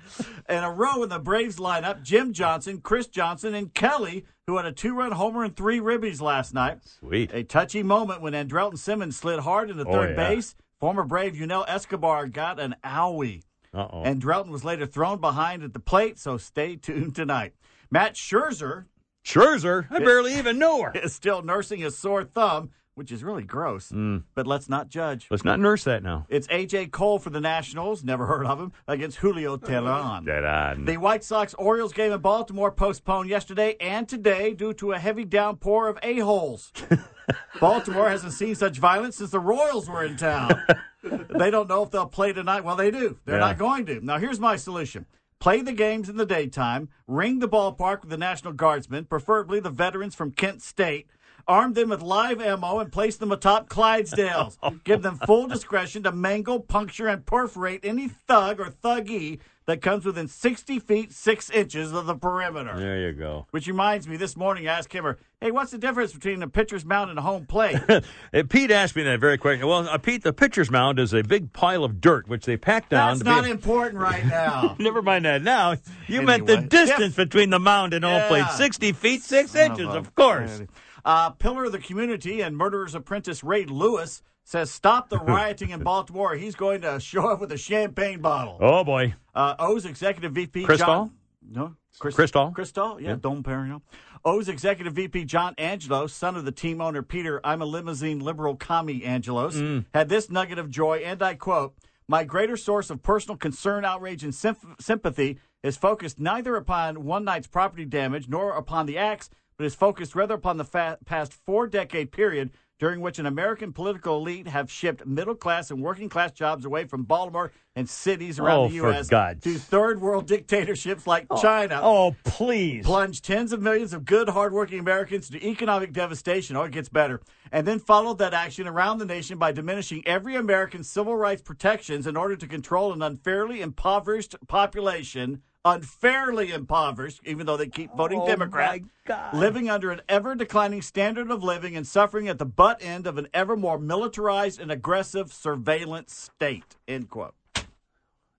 In 0.48 0.64
a 0.64 0.70
row 0.70 1.02
in 1.02 1.08
the 1.08 1.18
Braves 1.18 1.56
lineup, 1.56 2.02
Jim 2.02 2.32
Johnson, 2.32 2.80
Chris 2.80 3.06
Johnson, 3.08 3.54
and 3.54 3.72
Kelly, 3.74 4.24
who 4.48 4.56
had 4.56 4.64
a 4.64 4.72
two-run 4.72 5.12
homer 5.12 5.44
and 5.44 5.54
three 5.54 5.78
ribbies 5.78 6.22
last 6.22 6.54
night. 6.54 6.78
Sweet. 7.00 7.30
A 7.34 7.44
touchy 7.44 7.82
moment 7.82 8.22
when 8.22 8.32
Andrelton 8.32 8.78
Simmons 8.78 9.14
slid 9.14 9.40
hard 9.40 9.68
into 9.68 9.84
Oh, 9.86 9.92
third 9.92 10.16
yeah. 10.16 10.28
base. 10.30 10.56
Former 10.80 11.04
Brave 11.04 11.36
Yunel 11.36 11.66
Escobar 11.68 12.26
got 12.28 12.58
an 12.58 12.74
owie. 12.82 13.42
Uh-oh. 13.74 14.04
Andrelton 14.04 14.48
was 14.48 14.64
later 14.64 14.86
thrown 14.86 15.20
behind 15.20 15.62
at 15.62 15.74
the 15.74 15.78
plate, 15.80 16.18
so 16.18 16.38
stay 16.38 16.76
tuned 16.76 17.14
tonight. 17.14 17.52
Max 17.90 18.18
Scherzer 18.18 18.86
Scherzer, 19.22 19.86
I 19.90 19.98
barely 19.98 20.38
even 20.38 20.58
know 20.58 20.80
her. 20.82 20.92
is 20.94 21.14
still 21.14 21.42
nursing 21.42 21.84
a 21.84 21.90
sore 21.90 22.24
thumb, 22.24 22.70
which 22.98 23.12
is 23.12 23.22
really 23.24 23.44
gross. 23.44 23.90
Mm. 23.92 24.24
But 24.34 24.46
let's 24.46 24.68
not 24.68 24.88
judge. 24.88 25.28
Let's 25.30 25.44
not 25.44 25.60
nurse 25.60 25.84
that 25.84 26.02
now. 26.02 26.26
It's 26.28 26.48
A.J. 26.50 26.88
Cole 26.88 27.18
for 27.18 27.30
the 27.30 27.40
Nationals, 27.40 28.02
never 28.04 28.26
heard 28.26 28.44
of 28.44 28.58
him, 28.60 28.72
against 28.86 29.18
Julio 29.18 29.56
Teheran. 29.56 30.26
On. 30.26 30.84
The 30.84 30.96
White 30.96 31.22
Sox 31.24 31.54
Orioles 31.54 31.92
game 31.92 32.12
in 32.12 32.20
Baltimore 32.20 32.72
postponed 32.72 33.30
yesterday 33.30 33.76
and 33.80 34.08
today 34.08 34.52
due 34.52 34.74
to 34.74 34.92
a 34.92 34.98
heavy 34.98 35.24
downpour 35.24 35.88
of 35.88 35.98
a-holes. 36.02 36.72
Baltimore 37.60 38.08
hasn't 38.08 38.32
seen 38.32 38.54
such 38.54 38.78
violence 38.78 39.16
since 39.16 39.30
the 39.30 39.40
Royals 39.40 39.88
were 39.88 40.04
in 40.04 40.16
town. 40.16 40.60
they 41.02 41.50
don't 41.50 41.68
know 41.68 41.82
if 41.82 41.90
they'll 41.90 42.06
play 42.06 42.32
tonight. 42.32 42.64
Well, 42.64 42.76
they 42.76 42.90
do. 42.90 43.18
They're 43.24 43.36
Yeah. 43.36 43.46
not 43.46 43.58
going 43.58 43.86
to. 43.86 44.04
Now, 44.04 44.18
here's 44.18 44.40
my 44.40 44.56
solution. 44.56 45.06
Play 45.40 45.60
the 45.62 45.72
games 45.72 46.08
in 46.08 46.16
the 46.16 46.26
daytime, 46.26 46.88
ring 47.06 47.38
the 47.38 47.48
ballpark 47.48 48.00
with 48.00 48.10
the 48.10 48.16
National 48.16 48.52
Guardsmen, 48.52 49.04
preferably 49.04 49.60
the 49.60 49.70
veterans 49.70 50.16
from 50.16 50.32
Kent 50.32 50.62
State, 50.62 51.06
arm 51.48 51.72
them 51.72 51.88
with 51.88 52.02
live 52.02 52.40
ammo, 52.40 52.78
and 52.78 52.92
place 52.92 53.16
them 53.16 53.32
atop 53.32 53.68
Clydesdales. 53.68 54.58
Give 54.84 55.02
them 55.02 55.16
full 55.26 55.46
discretion 55.48 56.02
to 56.04 56.12
mangle, 56.12 56.60
puncture, 56.60 57.08
and 57.08 57.24
perforate 57.24 57.80
any 57.84 58.06
thug 58.08 58.60
or 58.60 58.66
thuggee 58.66 59.38
that 59.66 59.82
comes 59.82 60.06
within 60.06 60.28
60 60.28 60.78
feet, 60.78 61.12
6 61.12 61.50
inches 61.50 61.92
of 61.92 62.06
the 62.06 62.14
perimeter. 62.14 62.74
There 62.74 63.00
you 63.08 63.12
go. 63.12 63.46
Which 63.50 63.66
reminds 63.66 64.08
me, 64.08 64.16
this 64.16 64.34
morning 64.34 64.66
I 64.66 64.78
asked 64.78 64.88
Kimmer, 64.88 65.18
hey, 65.42 65.50
what's 65.50 65.72
the 65.72 65.76
difference 65.78 66.14
between 66.14 66.42
a 66.42 66.48
pitcher's 66.48 66.86
mound 66.86 67.10
and 67.10 67.18
a 67.18 67.22
home 67.22 67.44
plate? 67.44 67.76
Pete 68.48 68.70
asked 68.70 68.96
me 68.96 69.02
that 69.02 69.20
very 69.20 69.36
question. 69.36 69.66
Well, 69.66 69.86
uh, 69.86 69.98
Pete, 69.98 70.22
the 70.22 70.32
pitcher's 70.32 70.70
mound 70.70 70.98
is 70.98 71.12
a 71.12 71.22
big 71.22 71.52
pile 71.52 71.84
of 71.84 72.00
dirt 72.00 72.28
which 72.28 72.46
they 72.46 72.56
pack 72.56 72.88
down. 72.88 73.18
That's 73.18 73.24
not 73.24 73.44
a- 73.44 73.50
important 73.50 74.00
right 74.00 74.24
now. 74.26 74.74
Never 74.78 75.02
mind 75.02 75.26
that. 75.26 75.42
Now 75.42 75.76
you 76.06 76.22
meant 76.22 76.46
the 76.46 76.54
Anyway. 76.54 76.68
distance 76.68 77.14
between 77.14 77.50
the 77.50 77.58
mound 77.58 77.92
and 77.92 78.02
home 78.06 78.22
plate. 78.28 78.46
60 78.56 78.92
feet 78.92 79.22
six 79.22 79.50
Son 79.50 79.72
inches, 79.72 79.86
of 79.88 79.96
of 79.96 80.14
course. 80.14 80.62
Uh, 81.08 81.30
pillar 81.30 81.64
of 81.64 81.72
the 81.72 81.78
community 81.78 82.42
and 82.42 82.54
murderer's 82.54 82.94
apprentice 82.94 83.42
Ray 83.42 83.64
Lewis 83.64 84.22
says 84.44 84.70
stop 84.70 85.08
the 85.08 85.18
rioting 85.18 85.70
in 85.70 85.82
Baltimore. 85.82 86.34
He's 86.34 86.54
going 86.54 86.82
to 86.82 87.00
show 87.00 87.28
up 87.30 87.40
with 87.40 87.50
a 87.50 87.56
champagne 87.56 88.20
bottle. 88.20 88.58
Oh 88.60 88.84
boy, 88.84 89.14
Uh, 89.34 89.54
O's 89.58 89.86
executive 89.86 90.32
VP 90.32 90.64
Cristal? 90.64 90.86
John. 90.86 91.12
No, 91.50 91.74
Chris, 91.98 92.14
Cristal? 92.14 92.50
Cristal, 92.52 93.00
yeah, 93.00 93.08
Yeah. 93.10 93.16
Dom 93.16 93.42
Perignon. 93.42 93.80
O's 94.22 94.50
executive 94.50 94.92
VP 94.92 95.24
John 95.24 95.54
Angelos, 95.56 96.12
son 96.12 96.36
of 96.36 96.44
the 96.44 96.52
team 96.52 96.80
owner 96.82 97.00
Peter, 97.02 97.40
I'm 97.42 97.62
a 97.62 97.64
limousine 97.66 98.18
liberal 98.20 98.54
commie 98.56 99.02
Angelos, 99.02 99.56
Mm. 99.56 99.86
had 99.94 100.10
this 100.10 100.28
nugget 100.28 100.58
of 100.58 100.68
joy, 100.68 100.98
and 100.98 101.22
I 101.22 101.36
quote, 101.36 101.74
My 102.06 102.24
greater 102.24 102.56
source 102.58 102.90
of 102.90 103.02
personal 103.02 103.36
concern, 103.38 103.84
outrage, 103.86 104.24
and 104.24 104.34
symph- 104.34 104.64
sympathy 104.78 105.38
is 105.62 105.76
focused 105.78 106.18
neither 106.20 106.54
upon 106.56 107.04
one 107.04 107.24
night's 107.24 107.46
property 107.46 107.84
damage 107.86 108.28
nor 108.28 108.52
upon 108.52 108.84
the 108.86 108.98
acts, 108.98 109.30
but 109.58 109.66
is 109.66 109.74
focused 109.74 110.14
rather 110.14 110.34
upon 110.34 110.56
the 110.56 110.64
fa- 110.64 110.98
past 111.04 111.34
four 111.34 111.66
decade 111.66 112.12
period 112.12 112.50
during 112.78 113.00
which 113.00 113.18
an 113.18 113.26
American 113.26 113.72
political 113.72 114.18
elite 114.18 114.46
have 114.46 114.70
shipped 114.70 115.04
middle 115.04 115.34
class 115.34 115.68
and 115.72 115.82
working 115.82 116.08
class 116.08 116.30
jobs 116.30 116.64
away 116.64 116.84
from 116.84 117.02
Baltimore 117.02 117.50
and 117.74 117.88
cities 117.90 118.38
around 118.38 118.58
Oh, 118.58 118.68
the 118.68 118.78
for 118.78 118.92
U.S. 118.92 119.08
God's- 119.08 119.42
to 119.42 119.58
third 119.58 120.00
world 120.00 120.28
dictatorships 120.28 121.04
like 121.04 121.26
oh. 121.28 121.42
China. 121.42 121.80
Oh, 121.82 122.14
please. 122.22 122.86
Plunge 122.86 123.20
tens 123.20 123.52
of 123.52 123.60
millions 123.60 123.92
of 123.92 124.04
good, 124.04 124.28
hardworking 124.28 124.78
Americans 124.78 125.28
into 125.28 125.44
economic 125.44 125.92
devastation. 125.92 126.54
Oh, 126.54 126.62
it 126.62 126.70
gets 126.70 126.88
better. 126.88 127.20
And 127.50 127.66
then 127.66 127.80
followed 127.80 128.18
that 128.18 128.32
action 128.32 128.68
around 128.68 128.98
the 128.98 129.06
nation 129.06 129.38
by 129.38 129.50
diminishing 129.50 130.06
every 130.06 130.36
American's 130.36 130.88
civil 130.88 131.16
rights 131.16 131.42
protections 131.42 132.06
in 132.06 132.16
order 132.16 132.36
to 132.36 132.46
control 132.46 132.92
an 132.92 133.02
unfairly 133.02 133.60
impoverished 133.60 134.36
population. 134.46 135.42
Unfairly 135.64 136.52
impoverished, 136.52 137.20
even 137.24 137.44
though 137.44 137.56
they 137.56 137.66
keep 137.66 137.92
voting 137.94 138.20
Oh, 138.22 138.26
Democrat, 138.26 138.80
my 138.80 138.88
God. 139.06 139.34
living 139.34 139.68
under 139.68 139.90
an 139.90 140.00
ever 140.08 140.34
declining 140.34 140.82
standard 140.82 141.30
of 141.30 141.42
living 141.42 141.76
and 141.76 141.86
suffering 141.86 142.28
at 142.28 142.38
the 142.38 142.46
butt 142.46 142.82
end 142.82 143.06
of 143.06 143.18
an 143.18 143.28
ever 143.34 143.56
more 143.56 143.78
militarized 143.78 144.60
and 144.60 144.70
aggressive 144.70 145.32
surveillance 145.32 146.14
state. 146.14 146.76
End 146.86 147.10
quote. 147.10 147.34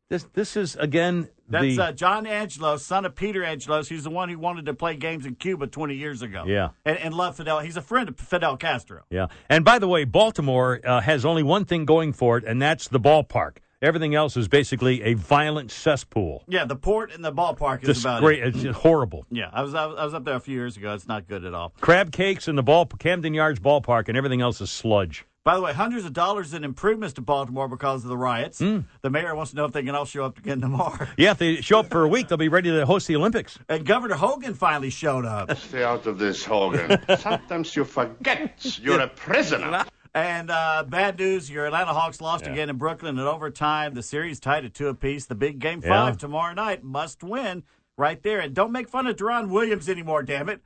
This 0.09 0.25
this 0.33 0.57
is 0.57 0.75
again 0.77 1.29
That's 1.47 1.75
the 1.75 1.83
uh, 1.83 1.91
John 1.91 2.25
Angelos, 2.25 2.83
son 2.83 3.05
of 3.05 3.13
Peter 3.15 3.43
Angelos. 3.43 3.87
He's 3.89 4.05
the 4.05 4.09
one 4.09 4.29
who 4.29 4.39
wanted 4.39 4.65
to 4.65 4.73
play 4.73 4.95
games 4.95 5.27
in 5.27 5.35
Cuba 5.35 5.67
20 5.67 5.93
years 5.93 6.23
ago. 6.23 6.45
Yeah. 6.47 6.69
And, 6.83 6.97
and 6.97 7.13
loved 7.13 7.37
Fidel. 7.37 7.59
He's 7.59 7.77
a 7.77 7.81
friend 7.81 8.09
of 8.09 8.17
Fidel 8.17 8.57
Castro. 8.57 9.03
yeah. 9.11 9.27
And 9.49 9.63
by 9.63 9.77
the 9.77 9.87
way, 9.87 10.05
Baltimore 10.05 10.79
uh, 10.83 11.01
has 11.01 11.25
only 11.25 11.43
one 11.43 11.65
thing 11.65 11.85
going 11.85 12.13
for 12.13 12.39
it, 12.39 12.43
and 12.43 12.59
that's 12.59 12.87
the 12.87 12.99
ballpark. 12.99 13.57
Everything 13.81 14.13
else 14.13 14.35
is 14.35 14.49
basically 14.49 15.01
a 15.03 15.13
violent 15.13 15.71
cesspool. 15.71 16.43
Yeah, 16.49 16.65
the 16.65 16.75
port 16.75 17.13
and 17.13 17.23
the 17.23 17.31
ballpark 17.31 17.81
is 17.83 17.87
Just 17.87 18.01
about 18.01 18.21
great. 18.21 18.39
it. 18.39 18.47
It's 18.49 18.61
just 18.61 18.79
horrible. 18.79 19.25
Yeah, 19.31 19.49
I 19.53 19.61
was, 19.61 19.73
I 19.73 19.85
was 19.85 20.13
up 20.13 20.25
there 20.25 20.35
a 20.35 20.39
few 20.41 20.55
years 20.55 20.75
ago. 20.75 20.93
It's 20.93 21.07
not 21.07 21.27
good 21.29 21.45
at 21.45 21.53
all. 21.53 21.73
Crab 21.79 22.11
cakes 22.11 22.49
in 22.49 22.57
the 22.57 22.63
ball, 22.63 22.85
Camden 22.85 23.33
Yards 23.33 23.61
ballpark, 23.61 24.09
and 24.09 24.17
everything 24.17 24.41
else 24.41 24.59
is 24.59 24.69
sludge. 24.69 25.23
By 25.45 25.55
the 25.55 25.61
way, 25.61 25.71
hundreds 25.71 26.03
of 26.05 26.11
dollars 26.11 26.53
in 26.53 26.65
improvements 26.65 27.13
to 27.13 27.21
Baltimore 27.21 27.69
because 27.69 28.03
of 28.03 28.09
the 28.09 28.17
riots. 28.17 28.59
Hmm. 28.59 28.79
The 29.01 29.09
mayor 29.09 29.33
wants 29.33 29.51
to 29.51 29.57
know 29.57 29.63
if 29.63 29.71
they 29.71 29.81
can 29.81 29.95
all 29.95 30.03
show 30.03 30.25
up 30.25 30.37
again 30.37 30.59
tomorrow. 30.59 31.07
Yeah, 31.17 31.31
if 31.31 31.37
they 31.37 31.61
show 31.61 31.79
up 31.79 31.89
for 31.89 32.03
a 32.03 32.07
week, 32.09 32.27
they'll 32.27 32.37
be 32.37 32.49
ready 32.49 32.69
to 32.69 32.85
host 32.85 33.07
the 33.07 33.15
Olympics. 33.15 33.57
And 33.69 33.85
Governor 33.85 34.15
Hogan 34.15 34.53
finally 34.55 34.89
showed 34.89 35.23
up. 35.25 35.55
Stay 35.57 35.83
out 35.85 36.05
of 36.05 36.19
this, 36.19 36.43
Hogan. 36.43 36.99
Sometimes 37.17 37.73
you 37.77 37.85
forget 37.85 38.77
you're 38.81 38.99
a 38.99 39.07
prisoner. 39.07 39.85
And 40.13 40.49
uh, 40.49 40.83
bad 40.87 41.19
news: 41.19 41.49
your 41.49 41.67
Atlanta 41.67 41.93
Hawks 41.93 42.19
lost 42.19 42.45
Yeah. 42.45 42.53
again 42.53 42.69
in 42.69 42.77
Brooklyn 42.77 43.17
in 43.19 43.25
overtime. 43.25 43.93
The 43.93 44.03
series 44.03 44.39
tied 44.39 44.65
at 44.65 44.73
two 44.73 44.87
apiece. 44.87 45.25
The 45.27 45.35
big 45.35 45.59
game 45.59 45.81
Yeah. 45.83 45.89
five 45.89 46.17
tomorrow 46.17 46.53
night 46.53 46.83
must 46.83 47.23
win 47.23 47.63
right 47.95 48.23
there. 48.23 48.39
And 48.39 48.55
don't 48.55 48.71
make 48.71 48.89
fun 48.89 49.05
of 49.07 49.17
Deron 49.17 49.49
Williams 49.49 49.87
anymore. 49.87 50.23
Damn 50.23 50.49
it! 50.49 50.61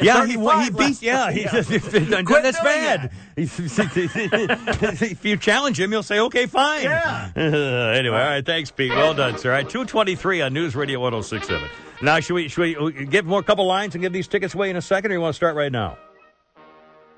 Yeah, 0.00 0.24
he, 0.24 0.32
he 0.32 0.38
35 0.38 0.78
beat. 0.78 1.02
Yeah, 1.02 1.30
he, 1.30 1.44
Quit 1.44 2.42
that's 2.42 2.60
bad. 2.60 3.12
if 3.36 5.24
you 5.24 5.36
challenge 5.36 5.78
him, 5.78 5.90
he'll 5.90 6.02
say, 6.02 6.20
"Okay, 6.20 6.46
fine." 6.46 6.84
Yeah. 6.84 7.30
anyway, 7.36 8.16
all 8.16 8.24
right. 8.24 8.46
Thanks, 8.46 8.70
Pete. 8.70 8.90
Well 8.92 9.14
done, 9.14 9.36
sir. 9.36 9.50
All 9.50 9.56
right, 9.56 9.68
two 9.68 9.84
twenty-three 9.84 10.40
on 10.40 10.54
News 10.54 10.74
Radio 10.74 11.00
one 11.00 11.12
zero 11.12 11.22
six 11.22 11.46
seven. 11.48 11.68
Now, 12.02 12.18
should 12.20 12.34
we 12.34 12.48
should 12.48 12.78
we 12.80 13.04
give 13.06 13.26
more 13.26 13.42
couple 13.42 13.66
lines 13.66 13.94
and 13.94 14.02
give 14.02 14.12
these 14.12 14.28
tickets 14.28 14.54
away 14.54 14.70
in 14.70 14.76
a 14.76 14.82
second, 14.82 15.10
or 15.10 15.14
you 15.14 15.20
want 15.20 15.34
to 15.34 15.36
start 15.36 15.54
right 15.54 15.72
now? 15.72 15.98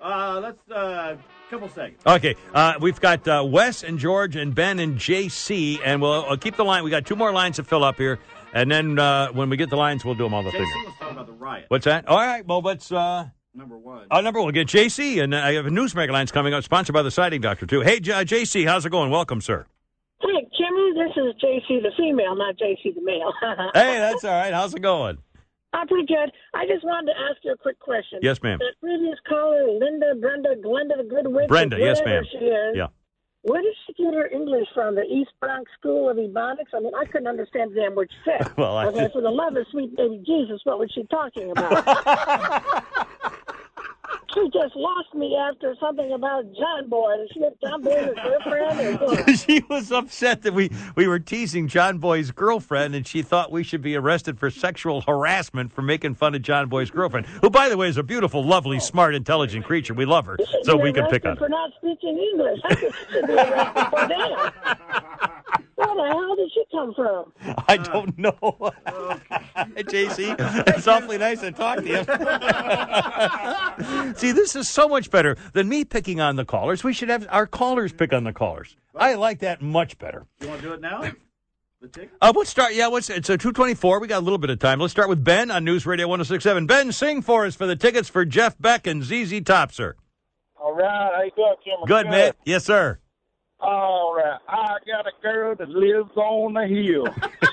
Uh, 0.03 0.41
let's 0.43 0.71
uh, 0.71 1.17
couple 1.51 1.69
seconds. 1.69 2.01
Okay, 2.07 2.35
uh, 2.55 2.75
we've 2.81 3.01
got 3.01 3.27
uh, 3.27 3.45
Wes 3.47 3.83
and 3.83 3.99
George 3.99 4.37
and 4.37 4.55
Ben 4.55 4.79
and 4.79 4.97
JC, 4.99 5.79
and 5.85 6.01
we'll 6.03 6.25
uh, 6.31 6.37
keep 6.37 6.57
the 6.57 6.65
line. 6.65 6.85
We 6.85 6.91
got 6.91 7.07
two 7.07 7.17
more 7.17 7.33
lines 7.33 7.57
to 7.57 7.65
fill 7.65 7.85
up 7.85 7.97
here, 7.97 8.19
And 8.53 8.71
then 8.71 8.99
uh, 8.99 9.29
when 9.33 9.49
we 9.51 9.57
get 9.57 9.71
the 9.71 9.77
lines, 9.77 10.05
we'll 10.05 10.15
do 10.15 10.25
them 10.25 10.35
all 10.35 10.43
the 10.43 10.51
JC 10.51 10.59
things. 10.59 10.69
was 10.87 10.95
talking 10.99 11.15
about 11.17 11.27
the 11.27 11.33
riot. 11.33 11.67
What's 11.69 11.85
that? 11.87 12.07
All 12.09 12.17
right. 12.19 12.47
Well, 12.47 12.61
let's. 12.61 12.91
Uh, 12.93 13.29
Number 13.55 13.77
one. 13.79 14.07
uh, 14.11 14.21
number 14.21 14.41
one, 14.41 14.53
get 14.55 14.69
JC, 14.69 15.21
and 15.23 15.35
I 15.35 15.55
have 15.55 15.67
a 15.67 15.71
Newsmaker 15.71 16.11
lines 16.11 16.31
coming 16.31 16.55
up, 16.55 16.63
sponsored 16.63 16.93
by 16.95 17.03
the 17.03 17.11
Siding 17.11 17.41
Doctor 17.41 17.67
too. 17.67 17.81
Hey, 17.81 17.99
J- 17.99 18.13
JC, 18.25 18.67
how's 18.69 18.87
it 18.87 18.91
going? 18.91 19.11
Welcome, 19.11 19.41
sir. 19.41 19.67
Hey, 20.21 20.29
Jimmy, 20.57 20.93
this 20.95 21.17
is 21.17 21.35
JC 21.43 21.83
the 21.83 21.91
female, 21.97 22.37
not 22.37 22.55
JC 22.57 22.95
the 22.95 23.01
male. 23.03 23.33
Hey, 23.75 23.99
that's 23.99 24.23
all 24.25 24.31
right. 24.33 24.53
How's 24.53 24.75
it 24.75 24.83
going? 24.83 25.19
I'm 25.73 25.87
pretty 25.87 26.07
good. 26.07 26.33
I 26.55 26.67
just 26.67 26.85
wanted 26.85 27.13
to 27.13 27.19
ask 27.31 27.37
you 27.45 27.53
a 27.53 27.57
quick 27.57 27.79
question. 27.79 28.21
Yes, 28.23 28.43
ma'am. 28.43 28.59
That 28.59 28.75
previous 28.81 29.17
caller, 29.29 29.65
Linda, 29.71 30.15
Brenda, 30.21 30.57
Glenda 30.65 30.97
the 30.97 31.05
Good 31.09 31.27
Witch, 31.29 31.49
Brenda, 31.49 31.79
yes, 31.79 32.01
ma'am. 32.05 32.25
She 32.31 32.39
is, 32.39 32.77
Yeah. 32.77 32.87
Where 33.43 33.63
did 33.63 33.75
she 33.87 33.93
get 34.03 34.13
her 34.15 34.27
English 34.27 34.67
from? 34.75 34.97
The 34.97 35.05
East 35.05 35.31
Bronx 35.41 35.71
School 35.79 36.11
of 36.11 36.17
Ebonics? 36.17 36.75
I 36.75 36.81
mean, 36.81 36.93
I 36.99 37.05
couldn't 37.05 37.29
understand 37.29 37.71
damn 37.75 37.95
what 37.95 38.09
she 38.11 38.17
said. 38.25 38.53
Well, 38.59 38.77
I 38.77 38.87
okay, 38.87 39.03
just- 39.03 39.13
for 39.13 39.21
the 39.23 39.31
love 39.31 39.57
of 39.57 39.67
sweet 39.71 39.95
baby 39.97 40.23
Jesus, 40.27 40.61
what 40.65 40.79
was 40.79 40.91
she 40.95 41.05
talking 41.05 41.51
about? 41.53 41.87
she 44.39 44.51
just 44.51 44.77
lost 44.77 45.15
me 45.15 45.37
after 45.37 45.75
something 45.81 46.13
about 46.13 46.45
John 46.55 46.89
Boy. 46.89 47.15
Is 47.23 47.31
she 47.33 47.41
John 47.63 47.83
Boy's 47.83 48.15
girlfriend 48.23 49.03
or 49.03 49.33
she 49.37 49.65
was 49.69 49.93
upset 49.93 50.43
that 50.43 50.55
we, 50.55 50.71
we 50.97 51.07
were 51.09 51.19
teasing 51.19 51.69
John 51.69 51.99
Boy's 51.99 52.31
girlfriend, 52.31 52.95
and 52.95 53.07
she 53.07 53.23
thought 53.23 53.51
we 53.51 53.63
should 53.63 53.83
be 53.83 53.97
arrested 53.97 54.39
for 54.39 54.51
sexual 54.51 55.01
harassment 55.03 55.73
for 55.73 55.83
making 55.83 56.15
fun 56.15 56.35
of 56.35 56.43
John 56.43 56.69
Boy's 56.69 56.91
girlfriend, 56.91 57.27
who, 57.27 57.51
by 57.51 57.69
the 57.69 57.77
way, 57.77 57.89
is 57.89 57.97
a 57.97 58.03
beautiful, 58.03 58.45
lovely, 58.45 58.81
smart, 58.81 59.15
intelligent 59.15 59.65
creature. 59.65 59.95
We 59.95 60.05
love 60.05 60.27
her, 60.27 60.39
so 60.63 60.77
we 60.77 60.93
can 60.93 61.07
pick 61.07 61.25
on 61.25 61.37
her. 61.37 61.37
for 61.37 61.49
not 61.49 61.73
speaking 61.79 62.19
English. 62.19 62.61
I 62.65 62.75
should 62.75 63.27
be 63.27 63.33
arrested 63.33 63.87
for 63.91 64.09
that. 64.09 65.63
Where 65.89 66.07
the 66.07 66.13
hell 66.13 66.37
did 66.37 66.51
she 66.53 66.63
come 66.71 66.93
from? 66.95 67.33
I 67.67 67.77
don't 67.79 68.19
know. 68.19 68.37
Hey, 69.75 69.83
JC, 69.83 70.37
it's 70.69 70.87
awfully 70.87 71.19
nice 71.19 71.41
to 71.41 71.51
talk 71.51 71.79
to 71.79 71.85
you. 71.85 71.97
See, 74.17 74.31
this 74.31 74.55
is 74.55 74.69
so 74.69 74.89
much 74.89 75.11
better 75.11 75.37
than 75.53 75.69
me 75.69 75.85
picking 75.85 76.21
on 76.21 76.37
the 76.37 76.45
callers. 76.45 76.85
We 76.85 76.93
should 76.93 77.09
have 77.09 77.27
our 77.29 77.49
callers 77.49 77.93
pick 77.93 78.13
on 78.13 78.23
the 78.23 78.33
callers. 78.33 78.77
I 78.95 79.15
like 79.15 79.41
that 79.41 79.61
much 79.61 79.99
better. 79.99 80.27
You 80.41 80.49
want 80.49 80.61
to 80.61 80.67
do 80.69 80.75
it 80.75 80.81
now? 80.81 81.11
The 81.81 81.89
ticket? 81.89 82.11
Uh, 82.21 82.33
let's 82.37 82.51
start. 82.51 82.75
Yeah, 82.75 82.87
what's 82.87 83.11
it's 83.11 83.29
a 83.31 83.37
two 83.37 83.51
twenty 83.53 83.75
four. 83.75 83.99
We 83.99 84.07
got 84.07 84.19
a 84.19 84.25
little 84.25 84.39
bit 84.39 84.51
of 84.51 84.61
time. 84.61 84.79
Let's 84.79 84.93
start 84.93 85.09
with 85.09 85.25
Ben 85.25 85.51
on 85.51 85.65
News 85.65 85.85
Radio 85.85 86.07
one 86.07 86.23
zero 86.23 86.37
six 86.37 86.45
seven. 86.45 86.67
Ben, 86.67 86.93
sing 86.93 87.21
for 87.21 87.45
us 87.45 87.57
for 87.57 87.67
the 87.67 87.77
tickets 87.77 88.09
for 88.09 88.25
Jeff 88.25 88.57
Beck 88.61 88.87
and 88.87 89.03
ZZ 89.03 89.41
Top, 89.43 89.73
sir. 89.73 89.97
All 90.57 90.73
right, 90.75 91.11
how 91.17 91.23
you 91.25 91.33
doing, 91.35 91.55
Kim? 91.65 91.85
Good, 91.87 92.07
man. 92.07 92.33
Yes, 92.45 92.65
sir. 92.65 93.01
All 93.61 94.15
right, 94.17 94.39
I 94.49 94.77
got 94.87 95.07
a 95.07 95.13
girl 95.21 95.55
that 95.57 95.69
lives 95.69 96.17
on 96.17 96.55
the 96.55 96.67
hill. 96.67 97.07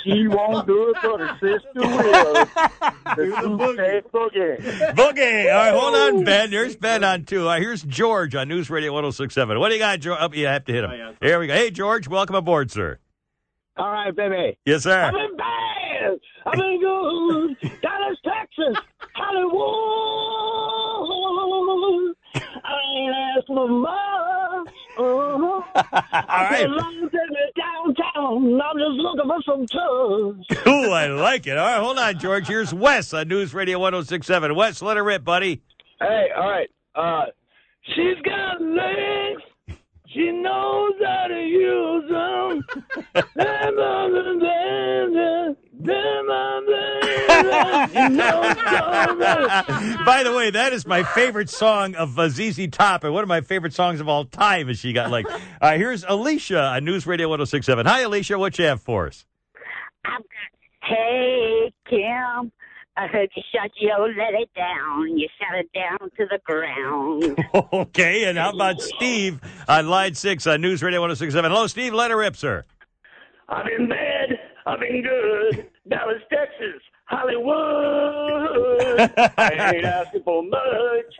She 0.03 0.27
won't 0.27 0.67
do 0.67 0.89
it, 0.89 0.97
but 1.01 1.19
her 1.19 1.33
sister 1.39 1.81
will. 1.81 2.45
The 3.15 3.31
Suitcase 3.41 4.03
Boogie. 4.11 4.93
Boogie. 4.95 5.53
All 5.53 5.57
right, 5.59 5.73
hold 5.73 5.95
on, 5.95 6.23
Ben. 6.25 6.49
There's 6.51 6.75
Ben 6.75 7.03
on 7.03 7.23
two. 7.23 7.47
Uh, 7.47 7.57
here's 7.59 7.83
George 7.83 8.35
on 8.35 8.47
News 8.49 8.69
Radio 8.69 8.93
one 8.93 9.03
zero 9.03 9.11
six 9.11 9.33
seven. 9.35 9.59
What 9.59 9.69
do 9.69 9.75
you 9.75 9.79
got, 9.79 9.99
George? 9.99 10.17
Oh, 10.19 10.29
you 10.33 10.47
have 10.47 10.65
to 10.65 10.73
hit 10.73 10.83
him. 10.83 11.15
Here 11.21 11.39
we 11.39 11.47
go. 11.47 11.53
Hey, 11.53 11.69
George, 11.71 12.07
welcome 12.07 12.35
aboard, 12.35 12.71
sir. 12.71 12.99
All 13.77 13.91
right, 13.91 14.13
baby. 14.15 14.57
Yes, 14.65 14.83
sir. 14.83 15.01
I'm 15.03 15.15
in 15.15 15.37
bed. 15.37 16.19
I'm 16.45 16.59
in 16.59 16.79
good. 16.81 17.81
Dallas, 17.81 18.17
Texas. 18.23 18.83
Right. 26.29 26.69
Long 26.69 27.01
take 27.01 27.29
me 27.29 27.39
downtown. 27.55 28.61
I'm 28.61 28.77
just 28.77 28.97
looking 28.99 29.27
for 29.27 29.41
some 29.45 29.65
tugs. 29.67 30.67
Ooh, 30.67 30.91
I 30.91 31.07
like 31.07 31.47
it. 31.47 31.57
All 31.57 31.65
right, 31.65 31.79
hold 31.81 31.97
on, 31.99 32.19
George. 32.19 32.47
Here's 32.47 32.73
Wes 32.73 33.13
on 33.13 33.27
News 33.27 33.53
Radio 33.53 33.79
1067. 33.79 34.55
Wes, 34.55 34.81
let 34.81 34.97
her 34.97 35.03
rip, 35.03 35.23
buddy. 35.23 35.61
Hey, 35.99 36.27
all 36.35 36.49
right. 36.49 36.69
By 50.05 50.21
the 50.23 50.33
way, 50.35 50.51
that 50.51 50.73
is 50.73 50.85
my 50.85 51.03
favorite 51.03 51.49
song 51.49 51.95
of 51.95 52.19
uh, 52.19 52.29
ZZ 52.29 52.67
Top, 52.67 53.03
and 53.03 53.13
one 53.13 53.23
of 53.23 53.27
my 53.27 53.41
favorite 53.41 53.73
songs 53.73 53.99
of 53.99 54.07
all 54.07 54.25
time. 54.25 54.69
Is 54.69 54.77
she 54.79 54.93
got 54.93 55.09
like? 55.09 55.25
Uh, 55.59 55.77
here's 55.77 56.03
Alicia 56.03 56.61
on 56.61 56.85
News 56.85 57.07
Radio 57.07 57.27
1067. 57.29 57.85
Hi, 57.85 58.01
Alicia. 58.01 58.37
What 58.37 58.59
you 58.59 58.65
have 58.65 58.81
for 58.81 59.07
us? 59.07 59.25
I've 60.05 60.19
got, 60.19 60.83
hey, 60.83 61.73
Kim. 61.89 62.51
I 62.97 63.07
heard 63.07 63.29
you 63.35 63.43
shot 63.53 63.71
your 63.77 64.07
lady 64.07 64.49
down. 64.55 65.17
You 65.17 65.27
shot 65.39 65.57
it 65.57 65.69
down 65.73 66.09
to 66.11 66.25
the 66.29 66.39
ground. 66.45 67.37
okay, 67.73 68.23
and 68.25 68.37
how 68.37 68.51
about 68.51 68.81
Steve 68.81 69.41
on 69.67 69.89
line 69.89 70.13
six 70.13 70.47
on 70.47 70.61
News 70.61 70.81
Radio 70.81 71.01
1067? 71.01 71.51
Hello, 71.51 71.67
Steve. 71.67 71.93
Let 71.93 72.11
her 72.11 72.17
rip, 72.17 72.37
sir. 72.37 72.63
I've 73.49 73.65
been 73.65 73.89
bad. 73.89 74.39
I've 74.65 74.79
been 74.79 75.03
good. 75.03 75.67
Dallas, 75.89 76.21
Texas. 76.29 76.81
Hollywood. 77.07 79.11
I 79.37 79.73
ain't 79.75 79.85
asking 79.85 80.23
for 80.23 80.43
much. 80.43 80.59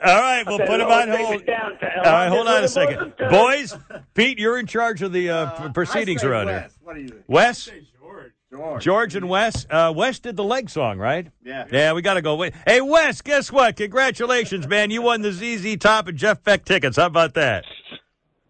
All 0.04 0.22
right, 0.22 0.44
we'll 0.46 0.58
said, 0.58 0.68
put 0.68 0.80
him 0.80 0.88
on 0.88 1.10
hold. 1.10 1.46
downtown. 1.46 1.92
All 1.98 2.04
right, 2.12 2.28
hold 2.30 2.48
on 2.48 2.64
a 2.64 2.68
second. 2.68 3.14
Boys. 3.30 3.76
Pete, 4.14 4.40
you're 4.40 4.58
in 4.58 4.68
charge 4.68 5.02
of 5.02 5.12
the 5.14 5.30
uh, 5.30 5.50
p- 5.68 5.74
proceedings 5.74 6.22
I 6.22 6.24
say 6.24 6.28
around 6.30 6.46
Wes. 6.48 6.62
here. 6.62 6.70
What 6.84 6.96
do 6.96 7.02
you 7.02 7.08
think? 7.10 7.24
Wes? 7.28 7.70
George. 8.52 8.84
George 8.84 9.16
and 9.16 9.28
Wes. 9.28 9.66
Uh, 9.70 9.92
Wes 9.96 10.20
did 10.20 10.38
the 10.38 10.44
leg 10.44 10.70
song, 10.70 10.98
right? 10.98 11.28
Yeah. 11.44 11.66
Yeah, 11.72 11.94
we 11.94 12.02
got 12.02 12.14
to 12.14 12.22
go. 12.22 12.36
Wait. 12.36 12.54
Hey, 12.66 12.80
Wes, 12.80 13.22
guess 13.22 13.52
what? 13.52 13.76
Congratulations, 13.76 14.66
man. 14.68 14.92
You 14.92 15.02
won 15.02 15.22
the 15.22 15.34
ZZ 15.34 15.76
Top 15.78 16.08
and 16.08 16.18
Jeff 16.18 16.42
Beck 16.44 16.64
tickets. 16.64 16.96
How 16.96 17.08
about 17.08 17.34
that? 17.34 17.66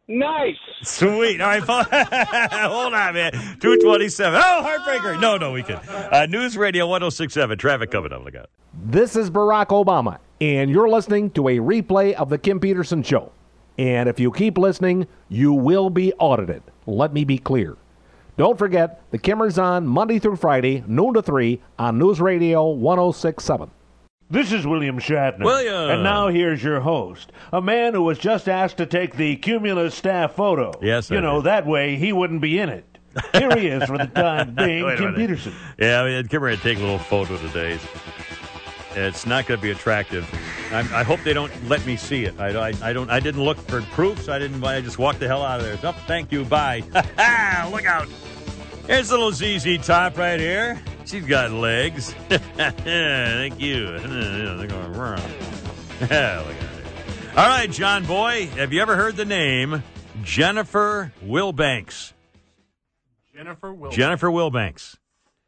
Nice. 0.07 0.57
Sweet. 0.84 1.41
All 1.41 1.48
right, 1.48 1.64
hold 1.64 2.94
on, 2.94 3.14
man. 3.15 3.32
227. 3.60 4.40
Oh, 4.44 4.61
heartbreaker. 4.64 5.19
No, 5.19 5.38
no, 5.38 5.52
we 5.52 5.64
can. 5.64 5.77
Uh, 5.77 6.27
News 6.30 6.56
Radio 6.57 6.86
1067. 6.88 7.57
Traffic 7.57 7.90
coming 7.90 8.14
up. 8.14 8.23
Look 8.23 8.36
out. 8.36 8.49
This 8.84 9.15
is 9.15 9.32
Barack 9.32 9.68
Obama, 9.68 10.19
and 10.40 10.69
you're 10.69 10.90
listening 10.90 11.32
to 11.32 11.48
a 11.48 11.57
replay 11.57 12.14
of 12.14 12.30
The 12.30 12.38
Kim 12.38 12.60
Peterson 12.60 13.02
Show. 13.02 13.32
And 13.77 14.07
if 14.07 14.19
you 14.19 14.32
keep 14.32 14.57
listening, 14.57 15.07
you 15.27 15.53
will 15.53 15.90
be 15.90 16.14
audited. 16.19 16.61
Let 16.86 17.11
me 17.11 17.23
be 17.26 17.38
clear. 17.40 17.76
Don't 18.38 18.60
forget, 18.60 19.02
The 19.11 19.18
Kimmer's 19.18 19.57
on 19.57 19.88
Monday 19.88 20.19
through 20.19 20.36
Friday, 20.36 20.84
noon 20.88 21.14
to 21.15 21.22
3 21.22 21.60
on 21.80 21.98
News 21.98 22.19
Radio 22.22 22.68
1067. 22.69 23.72
This 24.30 24.52
is 24.52 24.65
William 24.65 24.99
Shatner. 24.99 25.43
William. 25.45 25.91
And 25.91 26.03
now 26.03 26.30
here's 26.30 26.64
your 26.64 26.80
host, 26.80 27.31
a 27.53 27.61
man 27.61 27.93
who 27.93 28.02
was 28.02 28.18
just 28.18 28.49
asked 28.49 28.77
to 28.77 28.85
take 28.88 29.15
the 29.18 29.35
Cumulus 29.35 29.93
staff 29.93 30.34
photo. 30.35 30.72
Yes, 30.81 31.11
You 31.11 31.18
I 31.18 31.22
know, 31.22 31.35
did. 31.38 31.45
that 31.45 31.68
way 31.68 31.95
he 31.95 32.11
wouldn't 32.11 32.41
be 32.41 32.57
in 32.60 32.69
it. 32.69 32.85
Here 33.34 33.56
he 33.56 33.68
is 33.68 33.84
for 33.85 33.97
the 33.97 34.07
time 34.15 34.56
being, 34.56 34.84
Wait 34.84 34.95
a 34.95 34.97
Kim 34.97 35.06
minute. 35.11 35.18
Peterson. 35.18 35.53
Yeah, 35.77 36.02
I 36.02 36.06
mean, 36.06 36.27
come 36.27 36.41
here 36.41 36.49
and 36.49 36.61
take 36.61 36.77
a 36.80 36.81
little 36.81 36.97
photo 36.99 37.38
today. 37.38 37.80
It's 38.95 39.26
not 39.27 39.45
going 39.45 39.60
to 39.60 39.61
be 39.61 39.72
attractive. 39.72 40.27
I'm, 40.72 40.91
I 40.93 41.03
hope 41.03 41.22
they 41.23 41.34
don't 41.34 41.52
let 41.69 41.85
me 41.85 41.95
see 41.95 42.26
it. 42.26 42.39
I, 42.39 42.69
I, 42.69 42.73
I 42.81 42.93
don't. 42.93 43.10
I 43.11 43.19
didn't 43.19 43.43
look 43.43 43.57
for 43.57 43.81
proofs. 43.81 44.27
I 44.30 44.39
didn't. 44.39 44.64
I 44.64 44.81
just 44.81 44.97
walked 44.97 45.19
the 45.19 45.27
hell 45.27 45.43
out 45.43 45.60
of 45.60 45.65
there. 45.65 45.77
Oh, 45.91 45.95
thank 46.07 46.31
you. 46.31 46.45
Bye. 46.45 46.81
look 47.72 47.85
out. 47.85 48.07
Here's 48.88 49.11
a 49.11 49.18
little 49.18 49.31
ZZ 49.34 49.85
Top 49.85 50.18
right 50.18 50.39
here. 50.39 50.81
She's 51.06 51.26
got 51.26 51.52
legs. 51.52 52.11
thank 52.30 53.60
you. 53.60 53.99
They're 53.99 54.68
going 54.68 54.94
wrong. 54.94 55.22
Look 56.02 56.11
at 56.11 56.45
it. 56.48 56.56
All 57.38 57.48
right, 57.48 57.69
John 57.69 58.06
Boy. 58.06 58.48
Have 58.56 58.73
you 58.73 58.82
ever 58.82 58.95
heard 58.95 59.15
the 59.15 59.26
name 59.26 59.84
Jennifer 60.23 61.14
Wilbanks? 61.23 62.14
Jennifer 63.36 63.73
Will. 63.73 63.91
Jennifer 63.91 64.30
Wilbanks. 64.30 64.95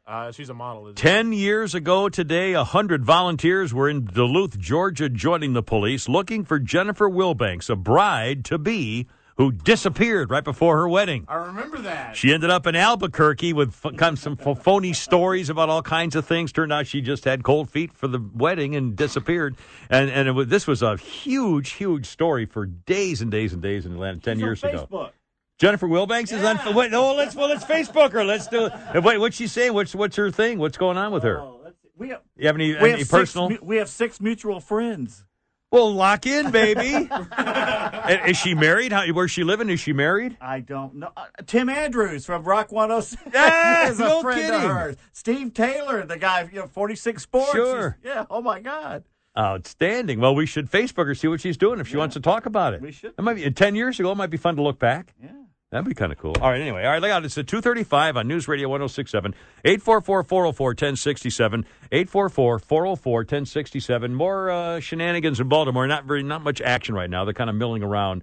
Uh, 0.06 0.30
she's 0.32 0.48
a 0.48 0.54
model. 0.54 0.86
Isn't 0.86 0.96
Ten 0.96 1.32
years 1.32 1.74
ago 1.74 2.08
today, 2.08 2.52
a 2.52 2.64
hundred 2.64 3.04
volunteers 3.04 3.74
were 3.74 3.88
in 3.88 4.04
Duluth, 4.04 4.58
Georgia, 4.58 5.08
joining 5.08 5.54
the 5.54 5.62
police 5.62 6.08
looking 6.08 6.44
for 6.44 6.58
Jennifer 6.58 7.10
Wilbanks, 7.10 7.68
a 7.68 7.76
bride 7.76 8.44
to 8.46 8.58
be 8.58 9.06
who 9.38 9.52
disappeared 9.52 10.30
right 10.30 10.44
before 10.44 10.76
her 10.76 10.88
wedding. 10.88 11.24
I 11.28 11.36
remember 11.36 11.78
that. 11.78 12.16
She 12.16 12.34
ended 12.34 12.50
up 12.50 12.66
in 12.66 12.74
Albuquerque 12.76 13.52
with 13.52 13.68
f- 13.84 14.18
some 14.18 14.36
ph- 14.36 14.58
phony 14.58 14.92
stories 14.92 15.48
about 15.48 15.68
all 15.68 15.80
kinds 15.80 16.16
of 16.16 16.26
things. 16.26 16.52
Turned 16.52 16.72
out 16.72 16.86
she 16.88 17.00
just 17.00 17.24
had 17.24 17.44
cold 17.44 17.70
feet 17.70 17.92
for 17.92 18.08
the 18.08 18.20
wedding 18.34 18.74
and 18.74 18.96
disappeared. 18.96 19.56
And 19.88 20.10
and 20.10 20.28
it 20.28 20.32
was, 20.32 20.48
this 20.48 20.66
was 20.66 20.82
a 20.82 20.96
huge, 20.96 21.70
huge 21.70 22.06
story 22.06 22.46
for 22.46 22.66
days 22.66 23.22
and 23.22 23.30
days 23.30 23.52
and 23.52 23.62
days 23.62 23.86
in 23.86 23.92
Atlanta 23.92 24.20
ten 24.20 24.36
She's 24.36 24.42
years 24.42 24.64
ago. 24.64 25.10
Jennifer 25.58 25.88
Wilbanks 25.88 26.32
is 26.32 26.44
on. 26.44 26.74
Wait, 26.74 26.92
oh, 26.92 27.14
let's 27.14 27.34
well, 27.34 27.48
let's 27.48 27.64
Facebook 27.64 28.12
her. 28.12 28.24
Let's 28.24 28.48
do. 28.48 28.66
it. 28.66 29.02
Wait, 29.02 29.18
what's 29.18 29.36
she 29.36 29.46
saying? 29.46 29.72
What's 29.72 29.94
what's 29.94 30.16
her 30.16 30.30
thing? 30.30 30.58
What's 30.58 30.76
going 30.76 30.96
on 30.96 31.12
with 31.12 31.22
her? 31.22 31.40
Oh, 31.40 31.58
we 31.96 32.10
have, 32.10 32.20
You 32.36 32.46
have 32.46 32.54
any, 32.56 32.72
we 32.72 32.90
any 32.90 32.98
have 33.00 33.08
personal? 33.08 33.48
Six, 33.50 33.62
we 33.62 33.76
have 33.76 33.88
six 33.88 34.20
mutual 34.20 34.60
friends. 34.60 35.24
Well, 35.70 35.92
lock 35.92 36.24
in, 36.26 36.50
baby. 36.50 37.10
Is 38.30 38.36
she 38.38 38.54
married? 38.54 38.90
How, 38.92 39.06
where's 39.12 39.30
she 39.30 39.44
living? 39.44 39.68
Is 39.68 39.80
she 39.80 39.92
married? 39.92 40.36
I 40.40 40.60
don't 40.60 40.94
know. 40.94 41.10
Uh, 41.14 41.26
Tim 41.46 41.68
Andrews 41.68 42.24
from 42.24 42.42
Rock 42.44 42.72
106 42.72 43.22
Ah, 43.36 43.86
is 43.88 44.00
a 44.00 44.04
no 44.04 44.22
friend 44.22 44.40
kidding. 44.40 44.54
of 44.54 44.62
hers. 44.62 44.96
Steve 45.12 45.52
Taylor, 45.52 46.06
the 46.06 46.16
guy, 46.16 46.48
you 46.50 46.60
know, 46.60 46.66
46 46.68 47.22
Sports. 47.22 47.52
Sure. 47.52 47.98
He's- 48.02 48.14
Yeah. 48.14 48.24
Oh 48.30 48.40
my 48.40 48.60
God. 48.60 49.04
Outstanding. 49.38 50.20
Well, 50.20 50.34
we 50.34 50.46
should 50.46 50.70
Facebook 50.70 51.04
her, 51.04 51.14
see 51.14 51.28
what 51.28 51.40
she's 51.40 51.56
doing 51.58 51.78
if 51.80 51.86
she 51.86 51.96
wants 51.96 52.14
to 52.14 52.20
talk 52.20 52.46
about 52.46 52.72
it. 52.74 52.80
We 52.80 52.90
should. 52.90 53.12
It 53.16 53.22
might 53.22 53.34
be 53.34 53.48
ten 53.52 53.74
years 53.76 54.00
ago. 54.00 54.10
It 54.10 54.16
might 54.16 54.30
be 54.30 54.36
fun 54.36 54.56
to 54.56 54.62
look 54.62 54.78
back. 54.80 55.14
Yeah. 55.22 55.28
That'd 55.70 55.86
be 55.86 55.94
kind 55.94 56.12
of 56.12 56.18
cool. 56.18 56.34
All 56.40 56.50
right. 56.50 56.60
Anyway, 56.60 56.82
all 56.82 56.92
right. 56.92 57.02
Look 57.02 57.10
out. 57.10 57.26
It's 57.26 57.36
at 57.36 57.46
two 57.46 57.60
thirty-five 57.60 58.16
on 58.16 58.26
News 58.26 58.48
Radio 58.48 58.70
one 58.70 58.80
zero 58.80 58.88
six 58.88 59.10
seven 59.10 59.34
eight 59.66 59.82
four 59.82 60.00
four 60.00 60.24
four 60.24 60.44
zero 60.44 60.52
four 60.52 60.74
ten 60.74 60.96
sixty 60.96 61.28
seven 61.28 61.66
eight 61.92 62.08
four 62.08 62.30
four 62.30 62.58
four 62.58 62.84
zero 62.84 62.96
four 62.96 63.24
ten 63.24 63.44
sixty 63.44 63.78
seven. 63.78 64.14
More 64.14 64.50
uh, 64.50 64.80
shenanigans 64.80 65.40
in 65.40 65.48
Baltimore. 65.48 65.86
Not 65.86 66.04
very, 66.04 66.22
not 66.22 66.42
much 66.42 66.62
action 66.62 66.94
right 66.94 67.10
now. 67.10 67.26
They're 67.26 67.34
kind 67.34 67.50
of 67.50 67.56
milling 67.56 67.82
around. 67.82 68.22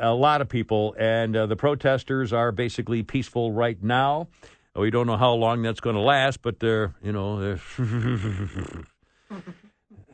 A 0.00 0.14
lot 0.14 0.40
of 0.40 0.48
people, 0.48 0.94
and 0.98 1.36
uh, 1.36 1.46
the 1.46 1.56
protesters 1.56 2.32
are 2.32 2.52
basically 2.52 3.02
peaceful 3.02 3.52
right 3.52 3.82
now. 3.82 4.28
We 4.74 4.90
don't 4.90 5.08
know 5.08 5.16
how 5.16 5.32
long 5.32 5.62
that's 5.62 5.80
going 5.80 5.96
to 5.96 6.00
last, 6.00 6.40
but 6.40 6.60
they're, 6.60 6.94
you 7.02 7.12
know, 7.12 7.40
they're. 7.40 7.60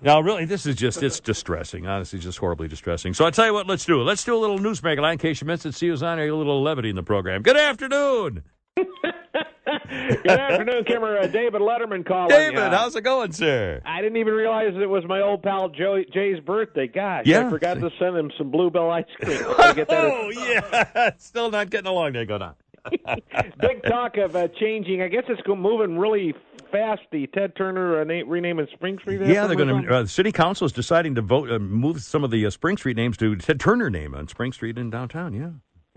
Now, 0.04 0.20
really, 0.20 0.44
this 0.44 0.66
is 0.66 0.76
just, 0.76 1.02
it's 1.02 1.18
distressing. 1.18 1.86
Honestly, 1.86 2.18
just 2.18 2.36
horribly 2.38 2.68
distressing. 2.68 3.14
So 3.14 3.24
I 3.24 3.30
tell 3.30 3.46
you 3.46 3.54
what, 3.54 3.66
let's 3.66 3.86
do 3.86 4.00
it. 4.02 4.04
Let's 4.04 4.22
do 4.22 4.36
a 4.36 4.38
little 4.38 4.58
newsmaker 4.58 5.00
line 5.00 5.12
in 5.14 5.18
case 5.18 5.40
you 5.40 5.46
missed 5.46 5.64
it. 5.64 5.74
See 5.74 5.88
who's 5.88 6.02
on 6.02 6.18
here, 6.18 6.28
a 6.28 6.36
little 6.36 6.62
levity 6.62 6.90
in 6.90 6.96
the 6.96 7.02
program. 7.02 7.40
Good 7.42 7.56
afternoon. 7.56 8.42
Good 8.76 10.26
afternoon, 10.26 10.84
Kimmer. 10.84 11.18
Uh, 11.18 11.26
David 11.26 11.62
Letterman 11.62 12.04
calling. 12.06 12.28
David, 12.28 12.58
Uh, 12.58 12.70
how's 12.70 12.94
it 12.96 13.00
going, 13.02 13.32
sir? 13.32 13.80
I 13.84 14.02
didn't 14.02 14.18
even 14.18 14.34
realize 14.34 14.74
it 14.74 14.86
was 14.88 15.04
my 15.06 15.22
old 15.22 15.42
pal 15.42 15.70
Joey, 15.70 16.06
Jay's 16.12 16.38
birthday. 16.40 16.86
Gosh, 16.86 17.24
Yeah. 17.26 17.46
I 17.46 17.50
forgot 17.50 17.80
to 17.80 17.90
send 17.98 18.16
him 18.16 18.30
some 18.36 18.50
Bluebell 18.50 18.90
ice 18.90 19.04
cream. 19.20 19.38
Get 19.74 19.88
that 19.88 20.04
Oh, 20.04 20.30
yeah. 20.30 21.10
Still 21.18 21.50
not 21.50 21.70
getting 21.70 21.86
along 21.86 22.12
there. 22.12 22.26
Go 22.26 22.36
on. 22.36 22.54
Big 23.60 23.82
talk 23.84 24.18
of 24.18 24.36
uh, 24.36 24.48
changing. 24.60 25.00
I 25.00 25.08
guess 25.08 25.24
it's 25.28 25.40
moving 25.48 25.98
really 25.98 26.34
fast. 26.74 27.02
The 27.12 27.26
Ted 27.28 27.54
Turner 27.56 28.00
uh, 28.00 28.04
na- 28.04 28.22
renaming 28.26 28.66
Spring 28.72 28.98
Street. 28.98 29.20
Yeah, 29.22 29.46
they're 29.46 29.56
going 29.56 29.84
to. 29.84 29.94
Uh, 29.94 30.02
the 30.02 30.08
city 30.08 30.32
council 30.32 30.66
is 30.66 30.72
deciding 30.72 31.14
to 31.14 31.22
vote, 31.22 31.50
uh, 31.50 31.58
move 31.58 32.02
some 32.02 32.24
of 32.24 32.30
the 32.30 32.44
uh, 32.44 32.50
Spring 32.50 32.76
Street 32.76 32.96
names 32.96 33.16
to 33.18 33.36
Ted 33.36 33.60
Turner 33.60 33.90
name 33.90 34.14
on 34.14 34.26
Spring 34.28 34.52
Street 34.52 34.76
in 34.78 34.90
downtown. 34.90 35.32
Yeah. 35.34 35.50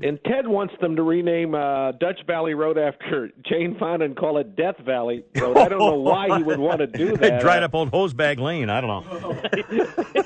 And 0.08 0.20
Ted 0.26 0.48
wants 0.48 0.76
them 0.80 0.96
to 0.96 1.02
rename 1.02 1.56
uh, 1.56 1.92
Dutch 1.94 2.20
Valley 2.28 2.54
Road 2.54 2.78
after 2.78 3.32
Jane 3.50 3.76
Fonda 3.80 4.06
and 4.06 4.16
call 4.16 4.38
it 4.38 4.56
Death 4.56 4.78
Valley 4.86 5.24
Road. 5.36 5.58
I 5.58 5.68
don't 5.70 5.80
know 5.80 5.96
why 5.96 6.38
he 6.38 6.44
would 6.44 6.60
want 6.60 6.80
to 6.80 6.88
do 6.88 7.18
that. 7.18 7.42
Dried 7.42 7.64
up 7.64 7.74
old 7.74 7.90
hosebag 7.90 8.40
lane. 8.40 8.70
I 8.70 8.80
don't 8.80 9.10
know. 9.10 10.24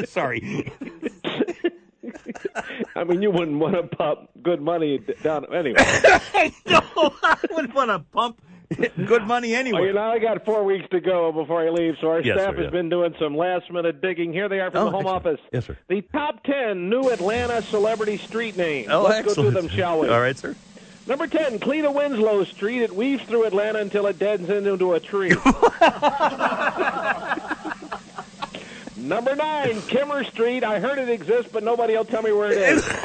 Sorry. 0.06 0.72
I 2.94 3.04
mean, 3.04 3.20
you 3.20 3.30
wouldn't 3.32 3.58
want 3.58 3.74
to 3.74 3.96
pump 3.96 4.28
good 4.42 4.60
money 4.60 4.98
down 5.22 5.44
anyway. 5.52 5.82
no, 6.66 6.80
I 7.22 7.36
wouldn't 7.50 7.74
want 7.74 7.90
to 7.90 7.98
pump 8.12 8.40
good 9.06 9.26
money 9.26 9.54
anyway. 9.54 9.78
Well, 9.80 9.88
you 9.88 9.94
know, 9.94 10.02
I 10.10 10.18
got 10.18 10.44
four 10.44 10.64
weeks 10.64 10.86
to 10.90 11.00
go 11.00 11.32
before 11.32 11.60
I 11.66 11.70
leave, 11.70 11.96
so 12.00 12.08
our 12.10 12.20
Yes, 12.20 12.36
staff 12.38 12.54
sir, 12.54 12.62
has 12.62 12.64
yeah. 12.66 12.70
been 12.70 12.88
doing 12.88 13.14
some 13.18 13.36
last 13.36 13.70
minute 13.70 14.00
digging. 14.00 14.32
Here 14.32 14.48
they 14.48 14.60
are 14.60 14.70
from 14.70 14.80
Oh, 14.80 14.84
the 14.86 14.90
home 14.90 15.00
excellent. 15.06 15.26
office. 15.26 15.40
Yes, 15.52 15.66
sir. 15.66 15.76
The 15.88 16.02
top 16.12 16.42
10 16.44 16.88
new 16.88 17.10
Atlanta 17.10 17.62
celebrity 17.62 18.18
street 18.18 18.56
names. 18.56 18.88
Oh, 18.90 19.02
Let's 19.02 19.18
excellent. 19.18 19.36
go 19.36 19.42
through 19.42 19.50
them, 19.62 19.68
shall 19.68 20.00
we? 20.00 20.08
All 20.08 20.20
right, 20.20 20.36
sir. 20.38 20.54
Number 21.06 21.26
10, 21.26 21.58
Cleta 21.58 21.90
Winslow 21.90 22.44
Street. 22.44 22.82
It 22.82 22.94
weaves 22.94 23.24
through 23.24 23.44
Atlanta 23.44 23.80
until 23.80 24.06
it 24.06 24.18
deadens 24.20 24.48
into 24.50 24.94
a 24.94 25.00
tree. 25.00 25.30
Number 28.96 29.34
9, 29.34 29.82
Kimmer 29.88 30.22
Street. 30.24 30.62
I 30.62 30.78
heard 30.78 30.98
it 30.98 31.08
exists, 31.08 31.50
but 31.52 31.64
nobody 31.64 31.96
will 31.96 32.04
tell 32.04 32.22
me 32.22 32.30
where 32.32 32.52
it 32.52 32.58
is. 32.58 32.84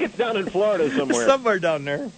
Think 0.00 0.12
it's 0.12 0.18
down 0.18 0.38
in 0.38 0.46
Florida 0.46 0.90
somewhere. 0.96 1.26
Somewhere 1.26 1.58
down 1.58 1.84
there. 1.84 2.10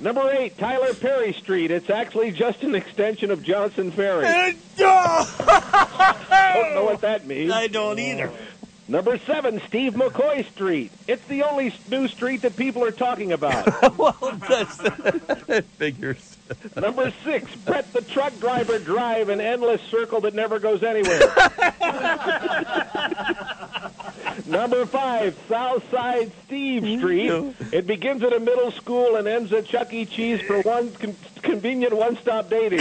Number 0.00 0.30
8, 0.30 0.56
Tyler 0.56 0.94
Perry 0.94 1.34
Street. 1.34 1.70
It's 1.70 1.90
actually 1.90 2.30
just 2.30 2.62
an 2.62 2.74
extension 2.74 3.30
of 3.30 3.42
Johnson 3.42 3.90
Ferry. 3.90 4.24
don't 6.54 6.74
know 6.74 6.84
what 6.84 7.02
that 7.02 7.26
means. 7.26 7.52
I 7.52 7.66
don't 7.66 7.98
either. 7.98 8.32
Number 8.90 9.18
seven, 9.18 9.60
Steve 9.68 9.92
McCoy 9.92 10.50
Street. 10.50 10.90
It's 11.06 11.22
the 11.26 11.42
only 11.42 11.74
new 11.90 12.08
street 12.08 12.40
that 12.40 12.56
people 12.56 12.82
are 12.82 12.90
talking 12.90 13.32
about. 13.32 13.66
well, 13.98 14.16
that's, 14.48 14.76
that 14.78 15.66
figures. 15.76 16.38
Number 16.74 17.12
six, 17.22 17.54
Brett 17.56 17.92
the 17.92 18.00
Truck 18.00 18.40
Driver 18.40 18.78
Drive, 18.78 19.28
an 19.28 19.42
endless 19.42 19.82
circle 19.82 20.22
that 20.22 20.32
never 20.32 20.58
goes 20.58 20.82
anywhere. 20.82 21.20
Number 24.46 24.86
five, 24.86 25.38
Southside 25.48 26.32
Steve 26.46 26.82
mm-hmm. 26.82 26.98
Street. 26.98 27.54
It 27.74 27.86
begins 27.86 28.22
at 28.22 28.32
a 28.32 28.40
middle 28.40 28.70
school 28.70 29.16
and 29.16 29.28
ends 29.28 29.52
at 29.52 29.66
Chuck 29.66 29.92
E. 29.92 30.06
Cheese 30.06 30.40
for 30.40 30.62
one 30.62 30.90
con- 30.92 31.16
convenient 31.42 31.94
one-stop 31.94 32.48
dating. 32.48 32.80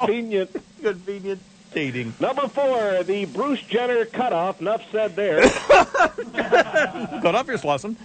convenient. 0.00 0.50
Convenient 0.80 1.42
Number 1.74 2.48
four, 2.48 3.02
the 3.02 3.24
Bruce 3.32 3.60
Jenner 3.62 4.04
cutoff. 4.04 4.60
Enough 4.60 4.82
said 4.92 5.16
there. 5.16 5.40
Cut 5.48 7.34
off 7.34 7.46
your 7.46 7.56
Slauson. 7.58 7.96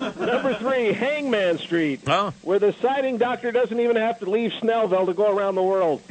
Number 0.00 0.54
three, 0.54 0.92
Hangman 0.92 1.58
Street, 1.58 2.00
Oh. 2.08 2.32
where 2.42 2.58
the 2.58 2.72
siding 2.82 3.18
doctor 3.18 3.52
doesn't 3.52 3.78
even 3.78 3.94
have 3.96 4.18
to 4.20 4.28
leave 4.28 4.50
Snellville 4.60 5.06
to 5.06 5.14
go 5.14 5.30
around 5.36 5.54
the 5.54 5.62
world. 5.62 6.02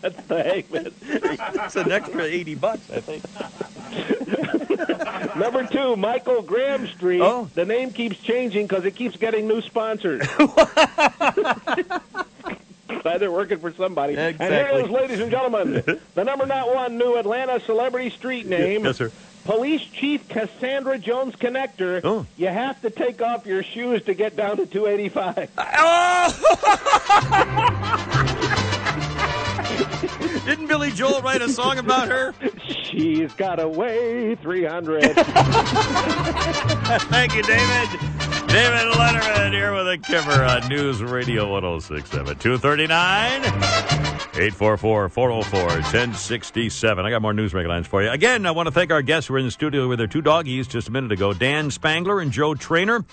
That's 0.00 0.22
the 0.28 0.42
Hangman 0.44 0.92
Street. 0.94 1.40
It's 1.64 1.76
an 1.76 1.90
extra 1.92 2.22
80 2.22 2.54
bucks, 2.54 2.90
I 2.90 3.00
think. 3.00 3.24
Number 5.36 5.66
two, 5.66 5.96
Michael 5.96 6.42
Graham 6.42 6.86
Street. 6.86 7.20
Oh. 7.20 7.50
The 7.54 7.64
name 7.64 7.92
keeps 7.92 8.16
changing 8.18 8.66
because 8.68 8.84
it 8.84 8.94
keeps 8.94 9.16
getting 9.16 9.48
new 9.48 9.60
sponsors. 9.60 10.26
They're 13.16 13.32
working 13.32 13.58
for 13.60 13.72
somebody. 13.72 14.14
And 14.14 14.36
here 14.38 14.48
Exactly. 14.50 14.80
it 14.80 14.84
is, 14.84 14.90
ladies 14.90 15.20
and 15.20 15.30
gentlemen, 15.30 15.82
the 16.14 16.24
number 16.24 16.44
not 16.44 16.74
one 16.74 16.98
new 16.98 17.16
Atlanta 17.16 17.60
celebrity 17.60 18.10
street 18.10 18.44
name. 18.46 18.84
Yes, 18.84 18.96
sir. 18.98 19.10
Police 19.44 19.80
Chief 19.82 20.28
Cassandra 20.28 20.98
Jones 20.98 21.34
Connector. 21.36 22.02
Oh. 22.04 22.26
You 22.36 22.48
have 22.48 22.78
to 22.82 22.90
take 22.90 23.22
off 23.22 23.46
your 23.46 23.62
shoes 23.62 24.02
to 24.02 24.12
get 24.12 24.36
down 24.36 24.58
to 24.58 24.66
285. 24.66 25.50
Oh! 25.80 26.34
Didn't 30.44 30.66
Billy 30.66 30.90
Joel 30.90 31.20
write 31.22 31.42
a 31.42 31.48
song 31.48 31.78
about 31.78 32.08
her? 32.08 32.34
She's 32.84 33.32
got 33.34 33.60
a 33.60 33.68
way 33.68 34.34
300. 34.36 35.14
Thank 37.06 37.34
you, 37.34 37.42
David. 37.42 37.88
David 38.48 38.90
Letterman 38.94 39.52
here 39.52 39.74
with 39.74 39.86
a 39.86 39.98
Kimmer 39.98 40.42
on 40.42 40.66
News 40.68 41.02
Radio 41.02 41.52
1067. 41.52 42.38
239 42.38 43.44
844 43.44 45.08
404 45.10 45.60
1067. 45.66 47.04
I 47.04 47.10
got 47.10 47.20
more 47.20 47.34
news 47.34 47.52
lines 47.52 47.86
for 47.86 48.02
you. 48.02 48.08
Again, 48.08 48.46
I 48.46 48.50
want 48.52 48.66
to 48.66 48.70
thank 48.70 48.90
our 48.90 49.02
guests 49.02 49.28
who 49.28 49.34
were 49.34 49.38
in 49.38 49.44
the 49.44 49.50
studio 49.50 49.86
with 49.86 49.98
their 49.98 50.06
two 50.06 50.22
doggies 50.22 50.66
just 50.66 50.88
a 50.88 50.90
minute 50.90 51.12
ago 51.12 51.34
Dan 51.34 51.70
Spangler 51.70 52.20
and 52.20 52.32
Joe 52.32 52.54
Trainer. 52.54 53.04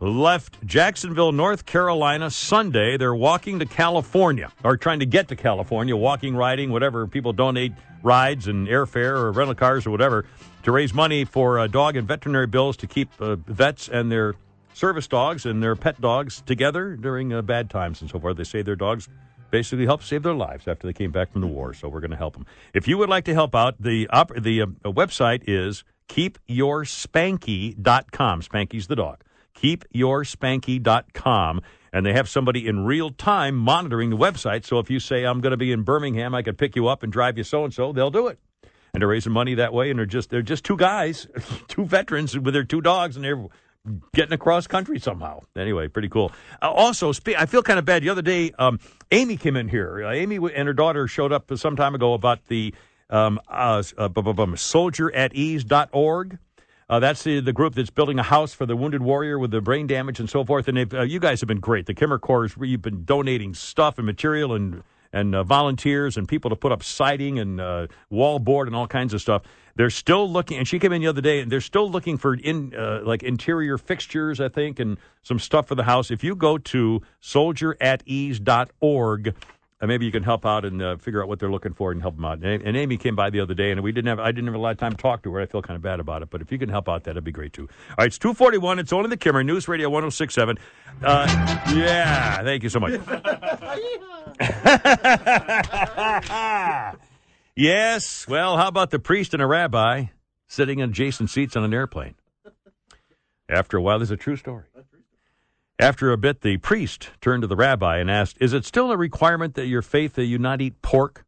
Left 0.00 0.64
Jacksonville, 0.66 1.32
North 1.32 1.64
Carolina 1.64 2.30
Sunday. 2.30 2.98
They're 2.98 3.14
walking 3.14 3.60
to 3.60 3.66
California, 3.66 4.52
or 4.62 4.76
trying 4.76 4.98
to 4.98 5.06
get 5.06 5.28
to 5.28 5.36
California, 5.36 5.96
walking, 5.96 6.36
riding, 6.36 6.70
whatever. 6.70 7.06
People 7.06 7.32
donate 7.32 7.72
rides 8.02 8.48
and 8.48 8.68
airfare 8.68 9.16
or 9.16 9.32
rental 9.32 9.54
cars 9.54 9.86
or 9.86 9.90
whatever 9.90 10.26
to 10.64 10.72
raise 10.72 10.92
money 10.92 11.24
for 11.24 11.58
uh, 11.58 11.66
dog 11.68 11.96
and 11.96 12.06
veterinary 12.06 12.46
bills 12.46 12.76
to 12.78 12.86
keep 12.86 13.08
uh, 13.18 13.36
vets 13.46 13.88
and 13.88 14.12
their 14.12 14.34
service 14.74 15.08
dogs 15.08 15.46
and 15.46 15.62
their 15.62 15.76
pet 15.76 15.98
dogs 16.00 16.42
together 16.44 16.96
during 16.96 17.32
uh, 17.32 17.40
bad 17.40 17.70
times 17.70 18.02
and 18.02 18.10
so 18.10 18.20
forth. 18.20 18.36
They 18.36 18.44
say 18.44 18.60
their 18.60 18.76
dogs 18.76 19.08
basically 19.50 19.86
helped 19.86 20.04
save 20.04 20.24
their 20.24 20.34
lives 20.34 20.68
after 20.68 20.86
they 20.86 20.92
came 20.92 21.12
back 21.12 21.32
from 21.32 21.40
the 21.40 21.46
war. 21.46 21.72
So 21.72 21.88
we're 21.88 22.00
going 22.00 22.10
to 22.10 22.16
help 22.16 22.34
them. 22.34 22.44
If 22.74 22.86
you 22.88 22.98
would 22.98 23.08
like 23.08 23.24
to 23.26 23.34
help 23.34 23.54
out, 23.54 23.80
the 23.80 24.08
op- 24.08 24.34
the 24.34 24.62
uh, 24.62 24.66
website 24.84 25.44
is 25.46 25.84
keepyourspanky.com. 26.08 28.42
Spanky's 28.42 28.88
the 28.88 28.96
dog. 28.96 29.22
Keepyourspanky.com. 29.56 31.60
And 31.92 32.04
they 32.04 32.12
have 32.12 32.28
somebody 32.28 32.66
in 32.66 32.84
real 32.84 33.10
time 33.10 33.54
monitoring 33.54 34.10
the 34.10 34.16
website. 34.16 34.64
So 34.64 34.80
if 34.80 34.90
you 34.90 34.98
say, 34.98 35.22
I'm 35.24 35.40
going 35.40 35.52
to 35.52 35.56
be 35.56 35.70
in 35.70 35.84
Birmingham, 35.84 36.34
I 36.34 36.42
could 36.42 36.58
pick 36.58 36.74
you 36.74 36.88
up 36.88 37.04
and 37.04 37.12
drive 37.12 37.38
you 37.38 37.44
so 37.44 37.62
and 37.62 37.72
so, 37.72 37.92
they'll 37.92 38.10
do 38.10 38.26
it. 38.26 38.40
And 38.92 39.00
they're 39.00 39.06
raising 39.08 39.32
money 39.32 39.54
that 39.54 39.72
way. 39.72 39.90
And 39.90 40.00
they're 40.00 40.06
just, 40.06 40.30
they're 40.30 40.42
just 40.42 40.64
two 40.64 40.76
guys, 40.76 41.28
two 41.68 41.84
veterans 41.84 42.36
with 42.36 42.54
their 42.54 42.64
two 42.64 42.80
dogs, 42.80 43.14
and 43.14 43.24
they're 43.24 43.46
getting 44.14 44.32
across 44.32 44.66
country 44.66 44.98
somehow. 44.98 45.40
Anyway, 45.56 45.88
pretty 45.88 46.08
cool. 46.08 46.32
Uh, 46.62 46.70
also, 46.70 47.12
spe- 47.12 47.36
I 47.38 47.46
feel 47.46 47.62
kind 47.62 47.78
of 47.78 47.84
bad. 47.84 48.02
The 48.02 48.08
other 48.10 48.22
day, 48.22 48.52
um, 48.58 48.78
Amy 49.10 49.36
came 49.36 49.56
in 49.56 49.68
here. 49.68 50.04
Uh, 50.04 50.12
Amy 50.12 50.36
and 50.36 50.66
her 50.66 50.72
daughter 50.72 51.06
showed 51.06 51.32
up 51.32 51.50
some 51.56 51.76
time 51.76 51.94
ago 51.94 52.14
about 52.14 52.46
the 52.46 52.74
um, 53.10 53.40
uh, 53.48 53.82
uh, 53.98 54.56
soldier 54.56 55.14
at 55.14 55.34
ease.org. 55.34 56.38
Uh, 56.88 57.00
that's 57.00 57.22
the, 57.24 57.40
the 57.40 57.52
group 57.52 57.74
that's 57.74 57.90
building 57.90 58.18
a 58.18 58.22
house 58.22 58.52
for 58.52 58.66
the 58.66 58.76
wounded 58.76 59.02
warrior 59.02 59.38
with 59.38 59.50
the 59.50 59.60
brain 59.60 59.86
damage 59.86 60.20
and 60.20 60.28
so 60.28 60.44
forth. 60.44 60.68
And 60.68 60.92
uh, 60.94 61.02
you 61.02 61.18
guys 61.18 61.40
have 61.40 61.48
been 61.48 61.60
great. 61.60 61.86
The 61.86 61.94
Kimmer 61.94 62.18
Corps, 62.18 62.50
you've 62.60 62.82
been 62.82 63.04
donating 63.04 63.54
stuff 63.54 63.98
and 63.98 64.06
material 64.06 64.54
and 64.54 64.82
and 65.14 65.34
uh, 65.34 65.42
volunteers 65.44 66.18
and 66.18 66.28
people 66.28 66.50
to 66.50 66.56
put 66.56 66.72
up 66.72 66.82
siding 66.82 67.38
and 67.38 67.60
uh, 67.60 67.86
wall 68.10 68.40
board 68.40 68.66
and 68.66 68.74
all 68.76 68.88
kinds 68.88 69.14
of 69.14 69.22
stuff. 69.22 69.42
They're 69.76 69.90
still 69.90 70.30
looking, 70.30 70.58
and 70.58 70.68
she 70.68 70.78
came 70.78 70.92
in 70.92 71.00
the 71.00 71.08
other 71.08 71.20
day, 71.20 71.40
and 71.40 71.50
they're 71.50 71.60
still 71.60 71.90
looking 71.90 72.16
for 72.18 72.34
in 72.34 72.74
uh, 72.76 73.00
like 73.04 73.22
interior 73.22 73.78
fixtures, 73.78 74.40
I 74.40 74.48
think, 74.48 74.80
and 74.80 74.98
some 75.22 75.38
stuff 75.38 75.68
for 75.68 75.76
the 75.76 75.84
house. 75.84 76.10
If 76.10 76.22
you 76.22 76.36
go 76.36 76.58
to 76.58 77.00
soldieratease.org, 77.22 79.34
uh, 79.80 79.86
maybe 79.86 80.06
you 80.06 80.12
can 80.12 80.22
help 80.22 80.46
out 80.46 80.64
and 80.64 80.80
uh, 80.80 80.96
figure 80.96 81.22
out 81.22 81.28
what 81.28 81.40
they're 81.40 81.50
looking 81.50 81.74
for 81.74 81.92
and 81.92 82.00
help 82.00 82.14
them 82.16 82.24
out. 82.24 82.42
And, 82.42 82.62
and 82.62 82.76
Amy 82.76 82.96
came 82.96 83.16
by 83.16 83.30
the 83.30 83.40
other 83.40 83.54
day, 83.54 83.70
and 83.70 83.82
we 83.82 83.92
didn't 83.92 84.08
have 84.08 84.20
I 84.20 84.30
didn't 84.32 84.46
have 84.46 84.54
a 84.54 84.58
lot 84.58 84.70
of 84.70 84.78
time 84.78 84.92
to 84.92 84.96
talk 84.96 85.22
to 85.24 85.32
her. 85.34 85.40
I 85.40 85.46
feel 85.46 85.62
kind 85.62 85.76
of 85.76 85.82
bad 85.82 86.00
about 86.00 86.22
it, 86.22 86.30
but 86.30 86.40
if 86.40 86.50
you 86.52 86.58
can 86.58 86.68
help 86.68 86.88
out, 86.88 87.04
that'd 87.04 87.22
be 87.24 87.32
great 87.32 87.52
too. 87.52 87.68
All 87.90 87.94
right, 87.98 88.06
it's 88.06 88.18
two 88.18 88.34
forty 88.34 88.58
one. 88.58 88.78
It's 88.78 88.92
only 88.92 89.10
the 89.10 89.16
Kimmer 89.16 89.42
News 89.42 89.68
Radio 89.68 89.90
one 89.90 90.02
zero 90.02 90.10
six 90.10 90.34
seven. 90.34 90.58
Uh, 91.02 91.26
Yeah, 91.74 92.42
thank 92.42 92.62
you 92.62 92.68
so 92.68 92.80
much. 92.80 92.92
yes. 97.56 98.26
Well, 98.28 98.56
how 98.56 98.68
about 98.68 98.90
the 98.90 98.98
priest 98.98 99.34
and 99.34 99.42
a 99.42 99.46
rabbi 99.46 100.06
sitting 100.48 100.78
in 100.78 100.90
adjacent 100.90 101.30
seats 101.30 101.56
on 101.56 101.64
an 101.64 101.74
airplane? 101.74 102.14
After 103.48 103.76
a 103.76 103.82
while, 103.82 103.98
there's 103.98 104.10
a 104.10 104.16
true 104.16 104.36
story. 104.36 104.64
After 105.84 106.12
a 106.12 106.16
bit, 106.16 106.40
the 106.40 106.56
priest 106.56 107.10
turned 107.20 107.42
to 107.42 107.46
the 107.46 107.56
rabbi 107.56 107.98
and 107.98 108.10
asked, 108.10 108.38
Is 108.40 108.54
it 108.54 108.64
still 108.64 108.90
a 108.90 108.96
requirement 108.96 109.52
that 109.52 109.66
your 109.66 109.82
faith 109.82 110.14
that 110.14 110.24
you 110.24 110.38
not 110.38 110.62
eat 110.62 110.80
pork? 110.80 111.26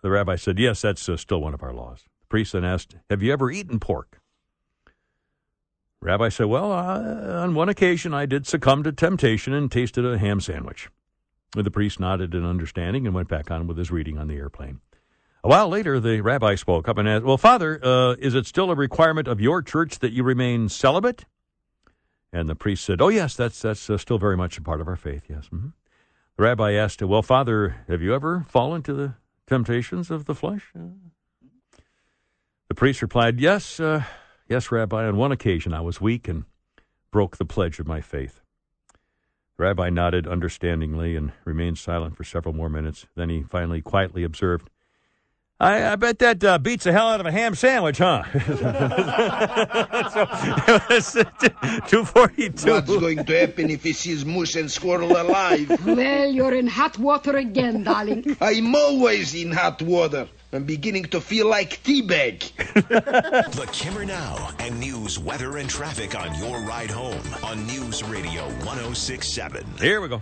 The 0.00 0.08
rabbi 0.08 0.36
said, 0.36 0.58
Yes, 0.58 0.80
that's 0.80 1.06
uh, 1.06 1.18
still 1.18 1.42
one 1.42 1.52
of 1.52 1.62
our 1.62 1.74
laws. 1.74 2.04
The 2.20 2.28
priest 2.28 2.54
then 2.54 2.64
asked, 2.64 2.96
Have 3.10 3.22
you 3.22 3.30
ever 3.30 3.50
eaten 3.50 3.78
pork? 3.78 4.22
Rabbi 6.00 6.30
said, 6.30 6.46
Well, 6.46 6.72
uh, 6.72 7.42
on 7.42 7.54
one 7.54 7.68
occasion 7.68 8.14
I 8.14 8.24
did 8.24 8.46
succumb 8.46 8.84
to 8.84 8.92
temptation 8.92 9.52
and 9.52 9.70
tasted 9.70 10.06
a 10.06 10.16
ham 10.16 10.40
sandwich. 10.40 10.88
The 11.54 11.70
priest 11.70 12.00
nodded 12.00 12.34
in 12.34 12.46
understanding 12.46 13.04
and 13.06 13.14
went 13.14 13.28
back 13.28 13.50
on 13.50 13.66
with 13.66 13.76
his 13.76 13.90
reading 13.90 14.16
on 14.16 14.28
the 14.28 14.36
airplane. 14.36 14.80
A 15.44 15.48
while 15.48 15.68
later, 15.68 16.00
the 16.00 16.22
rabbi 16.22 16.54
spoke 16.54 16.88
up 16.88 16.96
and 16.96 17.06
asked, 17.06 17.24
Well, 17.26 17.36
Father, 17.36 17.78
uh, 17.84 18.14
is 18.14 18.34
it 18.34 18.46
still 18.46 18.70
a 18.70 18.74
requirement 18.74 19.28
of 19.28 19.42
your 19.42 19.60
church 19.60 19.98
that 19.98 20.12
you 20.12 20.22
remain 20.22 20.70
celibate? 20.70 21.26
And 22.32 22.48
the 22.48 22.54
priest 22.54 22.84
said, 22.84 23.00
Oh, 23.02 23.08
yes, 23.08 23.34
that's, 23.36 23.60
that's 23.60 23.90
uh, 23.90 23.98
still 23.98 24.18
very 24.18 24.36
much 24.36 24.56
a 24.58 24.62
part 24.62 24.80
of 24.80 24.88
our 24.88 24.96
faith, 24.96 25.24
yes. 25.28 25.46
hmm 25.48 25.68
The 26.36 26.42
rabbi 26.42 26.72
asked, 26.72 27.02
Well, 27.02 27.22
Father, 27.22 27.76
have 27.88 28.00
you 28.02 28.14
ever 28.14 28.46
fallen 28.48 28.82
to 28.84 28.94
the 28.94 29.14
temptations 29.46 30.10
of 30.10 30.24
the 30.24 30.34
flesh? 30.34 30.70
Uh, 30.74 30.88
The 32.68 32.74
priest 32.74 33.02
replied, 33.02 33.38
Yes, 33.38 33.78
uh, 33.80 34.04
yes, 34.48 34.72
Rabbi. 34.72 35.04
On 35.06 35.16
one 35.16 35.32
occasion 35.32 35.74
I 35.74 35.82
was 35.82 36.00
weak 36.00 36.26
and 36.26 36.44
broke 37.10 37.36
the 37.36 37.44
pledge 37.44 37.78
of 37.78 37.86
my 37.86 38.00
faith. 38.00 38.40
The 39.58 39.64
rabbi 39.64 39.90
nodded 39.90 40.26
understandingly 40.26 41.14
and 41.14 41.32
remained 41.44 41.76
silent 41.76 42.16
for 42.16 42.24
several 42.24 42.54
more 42.54 42.70
minutes. 42.70 43.06
Then 43.14 43.28
he 43.28 43.42
finally 43.42 43.82
quietly 43.82 44.24
observed, 44.24 44.70
I, 45.62 45.92
I 45.92 45.96
bet 45.96 46.18
that 46.18 46.42
uh, 46.42 46.58
beats 46.58 46.82
the 46.82 46.92
hell 46.92 47.08
out 47.08 47.20
of 47.20 47.26
a 47.26 47.30
ham 47.30 47.54
sandwich, 47.54 47.98
huh? 47.98 48.24
so, 51.00 51.22
242. 51.86 52.68
What's 52.68 52.88
going 52.88 53.24
to 53.24 53.40
happen 53.40 53.70
if 53.70 53.84
he 53.84 53.92
sees 53.92 54.24
Moose 54.24 54.56
and 54.56 54.68
Squirrel 54.68 55.16
alive? 55.16 55.86
Well, 55.86 56.32
you're 56.32 56.54
in 56.54 56.66
hot 56.66 56.98
water 56.98 57.36
again, 57.36 57.84
darling. 57.84 58.36
I'm 58.40 58.74
always 58.74 59.36
in 59.36 59.52
hot 59.52 59.80
water. 59.82 60.26
I'm 60.52 60.64
beginning 60.64 61.04
to 61.04 61.20
feel 61.20 61.46
like 61.46 61.80
teabag. 61.84 62.40
The 63.54 63.68
Kimmer 63.72 64.04
Now 64.04 64.50
and 64.58 64.80
news, 64.80 65.16
weather, 65.16 65.58
and 65.58 65.70
traffic 65.70 66.18
on 66.18 66.34
your 66.40 66.58
ride 66.62 66.90
home 66.90 67.22
on 67.44 67.64
News 67.68 68.02
Radio 68.02 68.46
1067. 68.64 69.64
Here 69.78 70.00
we 70.00 70.08
go. 70.08 70.20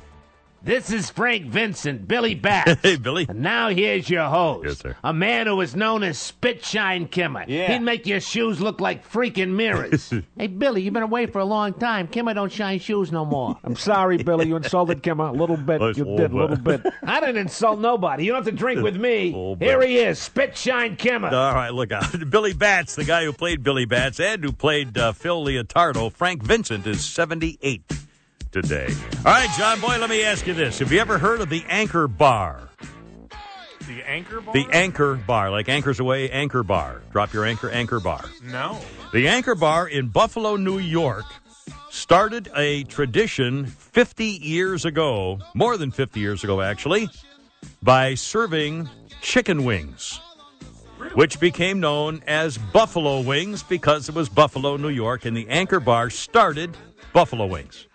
This 0.62 0.92
is 0.92 1.08
Frank 1.08 1.46
Vincent, 1.46 2.06
Billy 2.06 2.34
Bat. 2.34 2.80
hey, 2.82 2.96
Billy. 2.96 3.24
And 3.26 3.40
now 3.40 3.70
here's 3.70 4.10
your 4.10 4.26
host. 4.26 4.66
Yes, 4.66 4.78
sir. 4.78 4.96
A 5.02 5.12
man 5.12 5.46
who 5.46 5.56
was 5.56 5.74
known 5.74 6.02
as 6.02 6.18
Spitshine 6.18 7.10
Kimmer. 7.10 7.46
Yeah. 7.48 7.72
He'd 7.72 7.80
make 7.80 8.06
your 8.06 8.20
shoes 8.20 8.60
look 8.60 8.78
like 8.78 9.08
freaking 9.08 9.54
mirrors. 9.54 10.12
hey, 10.36 10.48
Billy, 10.48 10.82
you've 10.82 10.92
been 10.92 11.02
away 11.02 11.24
for 11.24 11.38
a 11.38 11.46
long 11.46 11.72
time. 11.72 12.08
Kimmer 12.08 12.34
don't 12.34 12.52
shine 12.52 12.78
shoes 12.78 13.10
no 13.10 13.24
more. 13.24 13.58
I'm 13.64 13.74
sorry, 13.74 14.18
Billy. 14.18 14.48
You 14.48 14.56
insulted 14.56 15.02
Kimmer 15.02 15.28
a 15.28 15.32
little 15.32 15.56
bit. 15.56 15.80
Nice 15.80 15.96
you 15.96 16.04
did 16.04 16.30
a 16.30 16.36
little 16.36 16.56
bit. 16.56 16.82
bit. 16.82 16.92
I 17.04 17.20
didn't 17.20 17.38
insult 17.38 17.80
nobody. 17.80 18.26
You 18.26 18.32
don't 18.32 18.44
have 18.44 18.52
to 18.52 18.58
drink 18.58 18.82
with 18.82 18.96
me. 18.96 19.32
Oh, 19.34 19.54
boy. 19.56 19.64
Here 19.64 19.80
he 19.80 19.96
is, 19.96 20.18
Spitshine 20.18 20.98
Kimmer. 20.98 21.28
All 21.28 21.54
right, 21.54 21.72
look 21.72 21.90
out. 21.90 22.04
Billy 22.28 22.52
Batts, 22.52 22.96
the 22.96 23.04
guy 23.04 23.24
who 23.24 23.32
played 23.32 23.62
Billy 23.62 23.86
Batts 23.86 24.20
and 24.20 24.44
who 24.44 24.52
played 24.52 24.98
uh, 24.98 25.12
Phil 25.12 25.42
Leotardo, 25.42 26.12
Frank 26.12 26.42
Vincent, 26.42 26.86
is 26.86 27.02
78 27.02 27.90
today. 28.50 28.88
All 29.18 29.32
right, 29.32 29.48
John 29.56 29.80
Boy, 29.80 29.98
let 29.98 30.10
me 30.10 30.22
ask 30.22 30.46
you 30.46 30.54
this. 30.54 30.78
Have 30.78 30.92
you 30.92 31.00
ever 31.00 31.18
heard 31.18 31.40
of 31.40 31.48
the 31.48 31.64
Anchor 31.68 32.08
Bar? 32.08 32.68
The 33.86 34.08
anchor 34.08 34.40
bar? 34.40 34.54
The 34.54 34.66
Anchor 34.70 35.14
Bar, 35.16 35.50
like 35.50 35.68
Anchors 35.68 35.98
Away, 35.98 36.30
Anchor 36.30 36.62
Bar. 36.62 37.02
Drop 37.10 37.32
your 37.32 37.44
anchor, 37.44 37.70
Anchor 37.70 37.98
Bar. 37.98 38.24
No. 38.44 38.78
The 39.12 39.26
Anchor 39.26 39.56
Bar 39.56 39.88
in 39.88 40.08
Buffalo, 40.08 40.54
New 40.54 40.78
York, 40.78 41.24
started 41.90 42.48
a 42.54 42.84
tradition 42.84 43.66
50 43.66 44.24
years 44.24 44.84
ago, 44.84 45.40
more 45.54 45.76
than 45.76 45.90
50 45.90 46.20
years 46.20 46.44
ago, 46.44 46.60
actually, 46.60 47.08
by 47.82 48.14
serving 48.14 48.88
chicken 49.22 49.64
wings, 49.64 50.20
which 51.14 51.40
became 51.40 51.80
known 51.80 52.22
as 52.28 52.58
Buffalo 52.58 53.20
Wings 53.22 53.64
because 53.64 54.08
it 54.08 54.14
was 54.14 54.28
Buffalo, 54.28 54.76
New 54.76 54.88
York, 54.88 55.24
and 55.24 55.36
the 55.36 55.48
Anchor 55.48 55.80
Bar 55.80 56.10
started 56.10 56.76
Buffalo 57.12 57.46
Wings. 57.46 57.88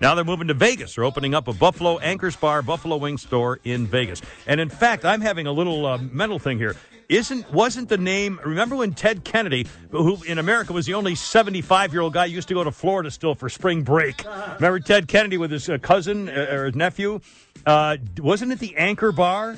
Now 0.00 0.14
they're 0.14 0.24
moving 0.24 0.48
to 0.48 0.54
Vegas. 0.54 0.94
They're 0.94 1.04
opening 1.04 1.34
up 1.34 1.48
a 1.48 1.52
Buffalo 1.52 1.98
Anchors 1.98 2.36
Bar 2.36 2.62
Buffalo 2.62 2.96
Wing 2.96 3.18
store 3.18 3.60
in 3.64 3.86
Vegas. 3.86 4.22
And 4.46 4.60
in 4.60 4.68
fact, 4.68 5.04
I'm 5.04 5.20
having 5.20 5.46
a 5.46 5.52
little 5.52 5.86
uh, 5.86 5.98
mental 5.98 6.38
thing 6.38 6.58
here. 6.58 6.76
Isn't 7.08 7.50
wasn't 7.52 7.88
the 7.88 7.96
name? 7.96 8.38
Remember 8.44 8.76
when 8.76 8.92
Ted 8.92 9.24
Kennedy, 9.24 9.66
who 9.90 10.22
in 10.24 10.38
America 10.38 10.74
was 10.74 10.84
the 10.84 10.92
only 10.92 11.14
75 11.14 11.92
year 11.92 12.02
old 12.02 12.12
guy, 12.12 12.26
used 12.26 12.48
to 12.48 12.54
go 12.54 12.62
to 12.62 12.70
Florida 12.70 13.10
still 13.10 13.34
for 13.34 13.48
spring 13.48 13.82
break? 13.82 14.24
Remember 14.56 14.78
Ted 14.78 15.08
Kennedy 15.08 15.38
with 15.38 15.50
his 15.50 15.70
uh, 15.70 15.78
cousin 15.78 16.28
uh, 16.28 16.48
or 16.50 16.66
his 16.66 16.74
nephew? 16.74 17.20
Uh, 17.64 17.96
wasn't 18.18 18.52
it 18.52 18.58
the 18.58 18.76
Anchor 18.76 19.10
Bar? 19.10 19.56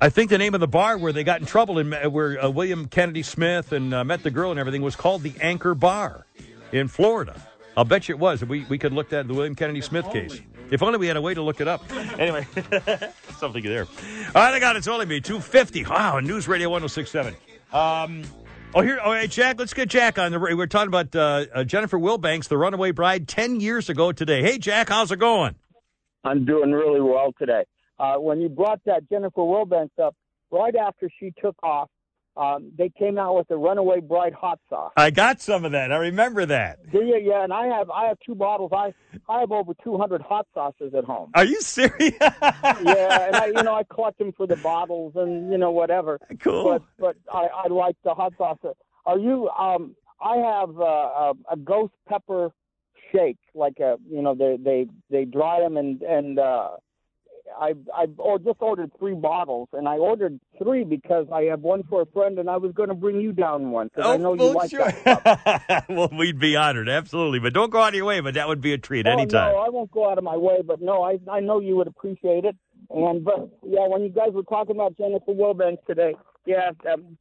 I 0.00 0.08
think 0.08 0.30
the 0.30 0.38
name 0.38 0.54
of 0.54 0.60
the 0.60 0.66
bar 0.66 0.98
where 0.98 1.12
they 1.12 1.22
got 1.22 1.38
in 1.38 1.46
trouble 1.46 1.78
and 1.78 1.94
where 2.12 2.44
uh, 2.44 2.50
William 2.50 2.88
Kennedy 2.88 3.22
Smith 3.22 3.70
and 3.70 3.94
uh, 3.94 4.02
met 4.02 4.24
the 4.24 4.32
girl 4.32 4.50
and 4.50 4.58
everything 4.58 4.82
was 4.82 4.96
called 4.96 5.22
the 5.22 5.32
Anchor 5.40 5.76
Bar 5.76 6.26
in 6.72 6.88
Florida. 6.88 7.40
I'll 7.76 7.84
bet 7.84 8.08
you 8.08 8.14
it 8.14 8.18
was. 8.18 8.44
We, 8.44 8.64
we 8.68 8.78
could 8.78 8.92
look 8.92 9.12
at 9.12 9.26
the 9.28 9.34
William 9.34 9.54
Kennedy 9.54 9.80
Smith 9.80 10.10
case. 10.12 10.40
If 10.70 10.82
only 10.82 10.98
we 10.98 11.06
had 11.06 11.16
a 11.16 11.22
way 11.22 11.34
to 11.34 11.42
look 11.42 11.60
it 11.60 11.68
up. 11.68 11.82
Anyway, 12.18 12.46
something 13.38 13.62
there. 13.64 13.86
All 14.34 14.42
right, 14.42 14.54
I 14.54 14.60
got 14.60 14.76
it. 14.76 14.80
It's 14.80 14.88
only 14.88 15.06
me. 15.06 15.20
250. 15.20 15.86
Wow, 15.86 16.20
News 16.20 16.46
Radio 16.46 16.68
1067. 16.68 17.34
Um, 17.72 18.22
oh, 18.74 18.82
here. 18.82 18.98
All 18.98 19.12
right, 19.12 19.30
Jack, 19.30 19.58
let's 19.58 19.72
get 19.72 19.88
Jack 19.88 20.18
on 20.18 20.30
the 20.30 20.38
We 20.38 20.54
We're 20.54 20.66
talking 20.66 20.88
about 20.88 21.16
uh, 21.16 21.46
uh, 21.52 21.64
Jennifer 21.64 21.98
Wilbanks, 21.98 22.48
the 22.48 22.58
runaway 22.58 22.90
bride, 22.90 23.26
10 23.26 23.60
years 23.60 23.88
ago 23.88 24.12
today. 24.12 24.42
Hey, 24.42 24.58
Jack, 24.58 24.90
how's 24.90 25.10
it 25.10 25.18
going? 25.18 25.54
I'm 26.22 26.44
doing 26.44 26.70
really 26.70 27.00
well 27.00 27.32
today. 27.38 27.64
Uh, 27.98 28.16
when 28.16 28.40
you 28.40 28.48
brought 28.48 28.80
that 28.84 29.08
Jennifer 29.08 29.40
Wilbanks 29.40 29.98
up, 30.00 30.14
right 30.50 30.76
after 30.76 31.08
she 31.18 31.32
took 31.40 31.56
off, 31.62 31.88
um, 32.36 32.72
they 32.78 32.88
came 32.98 33.18
out 33.18 33.36
with 33.36 33.48
the 33.48 33.56
Runaway 33.56 34.00
Bride 34.00 34.32
hot 34.32 34.58
sauce. 34.70 34.92
I 34.96 35.10
got 35.10 35.40
some 35.40 35.64
of 35.64 35.72
that. 35.72 35.92
I 35.92 35.96
remember 35.96 36.46
that. 36.46 36.90
Do 36.90 36.98
you? 37.04 37.18
Yeah, 37.22 37.44
and 37.44 37.52
I 37.52 37.66
have 37.66 37.90
I 37.90 38.06
have 38.06 38.18
two 38.24 38.34
bottles. 38.34 38.70
I 38.74 38.94
I 39.28 39.40
have 39.40 39.52
over 39.52 39.72
200 39.84 40.22
hot 40.22 40.46
sauces 40.54 40.94
at 40.94 41.04
home. 41.04 41.30
Are 41.34 41.44
you 41.44 41.60
serious? 41.60 42.14
yeah, 42.20 43.26
and 43.26 43.36
I 43.36 43.46
you 43.46 43.62
know 43.62 43.74
I 43.74 43.82
collect 43.84 44.18
them 44.18 44.32
for 44.36 44.46
the 44.46 44.56
bottles 44.56 45.12
and 45.16 45.52
you 45.52 45.58
know 45.58 45.70
whatever. 45.70 46.18
Cool. 46.40 46.64
But 46.64 46.82
but 46.98 47.16
I 47.32 47.48
I 47.64 47.68
like 47.68 47.96
the 48.04 48.14
hot 48.14 48.32
sauce. 48.38 48.58
Are 49.04 49.18
you? 49.18 49.48
Um, 49.50 49.94
I 50.24 50.36
have 50.36 50.78
uh, 50.80 50.84
a, 50.84 51.32
a 51.52 51.56
ghost 51.56 51.92
pepper 52.08 52.50
shake. 53.12 53.38
Like 53.54 53.78
a 53.80 53.96
you 54.10 54.22
know 54.22 54.34
they 54.34 54.56
they 54.62 54.86
they 55.10 55.24
dry 55.26 55.60
them 55.60 55.76
and 55.76 56.00
and. 56.02 56.38
uh 56.38 56.70
I 57.58 57.74
I 57.94 58.06
or 58.18 58.38
just 58.38 58.60
ordered 58.60 58.90
three 58.98 59.14
bottles, 59.14 59.68
and 59.72 59.88
I 59.88 59.96
ordered 59.96 60.40
three 60.62 60.84
because 60.84 61.26
I 61.32 61.42
have 61.44 61.60
one 61.60 61.82
for 61.84 62.02
a 62.02 62.06
friend, 62.06 62.38
and 62.38 62.48
I 62.48 62.56
was 62.56 62.72
going 62.72 62.88
to 62.88 62.94
bring 62.94 63.20
you 63.20 63.32
down 63.32 63.70
one 63.70 63.88
because 63.88 64.10
I 64.10 64.16
know 64.16 64.34
you 64.34 64.40
well, 64.40 64.54
like 64.54 64.70
sure. 64.70 64.90
that. 65.04 65.84
well, 65.88 66.10
we'd 66.16 66.38
be 66.38 66.56
honored, 66.56 66.88
absolutely. 66.88 67.38
But 67.38 67.52
don't 67.52 67.70
go 67.70 67.80
out 67.80 67.88
of 67.88 67.94
your 67.94 68.06
way. 68.06 68.20
But 68.20 68.34
that 68.34 68.48
would 68.48 68.60
be 68.60 68.72
a 68.72 68.78
treat 68.78 69.06
Oh, 69.06 69.10
anytime. 69.12 69.52
No, 69.52 69.58
I 69.58 69.68
won't 69.68 69.90
go 69.90 70.10
out 70.10 70.18
of 70.18 70.24
my 70.24 70.36
way, 70.36 70.62
but 70.64 70.80
no, 70.80 71.02
I 71.02 71.18
I 71.30 71.40
know 71.40 71.60
you 71.60 71.76
would 71.76 71.86
appreciate 71.88 72.44
it. 72.44 72.56
And 72.90 73.24
but 73.24 73.48
yeah, 73.66 73.86
when 73.88 74.02
you 74.02 74.08
guys 74.10 74.32
were 74.32 74.42
talking 74.42 74.76
about 74.76 74.96
Jennifer 74.96 75.32
Wilbanks 75.32 75.84
today, 75.86 76.14
yeah, 76.46 76.70
um, 76.92 77.16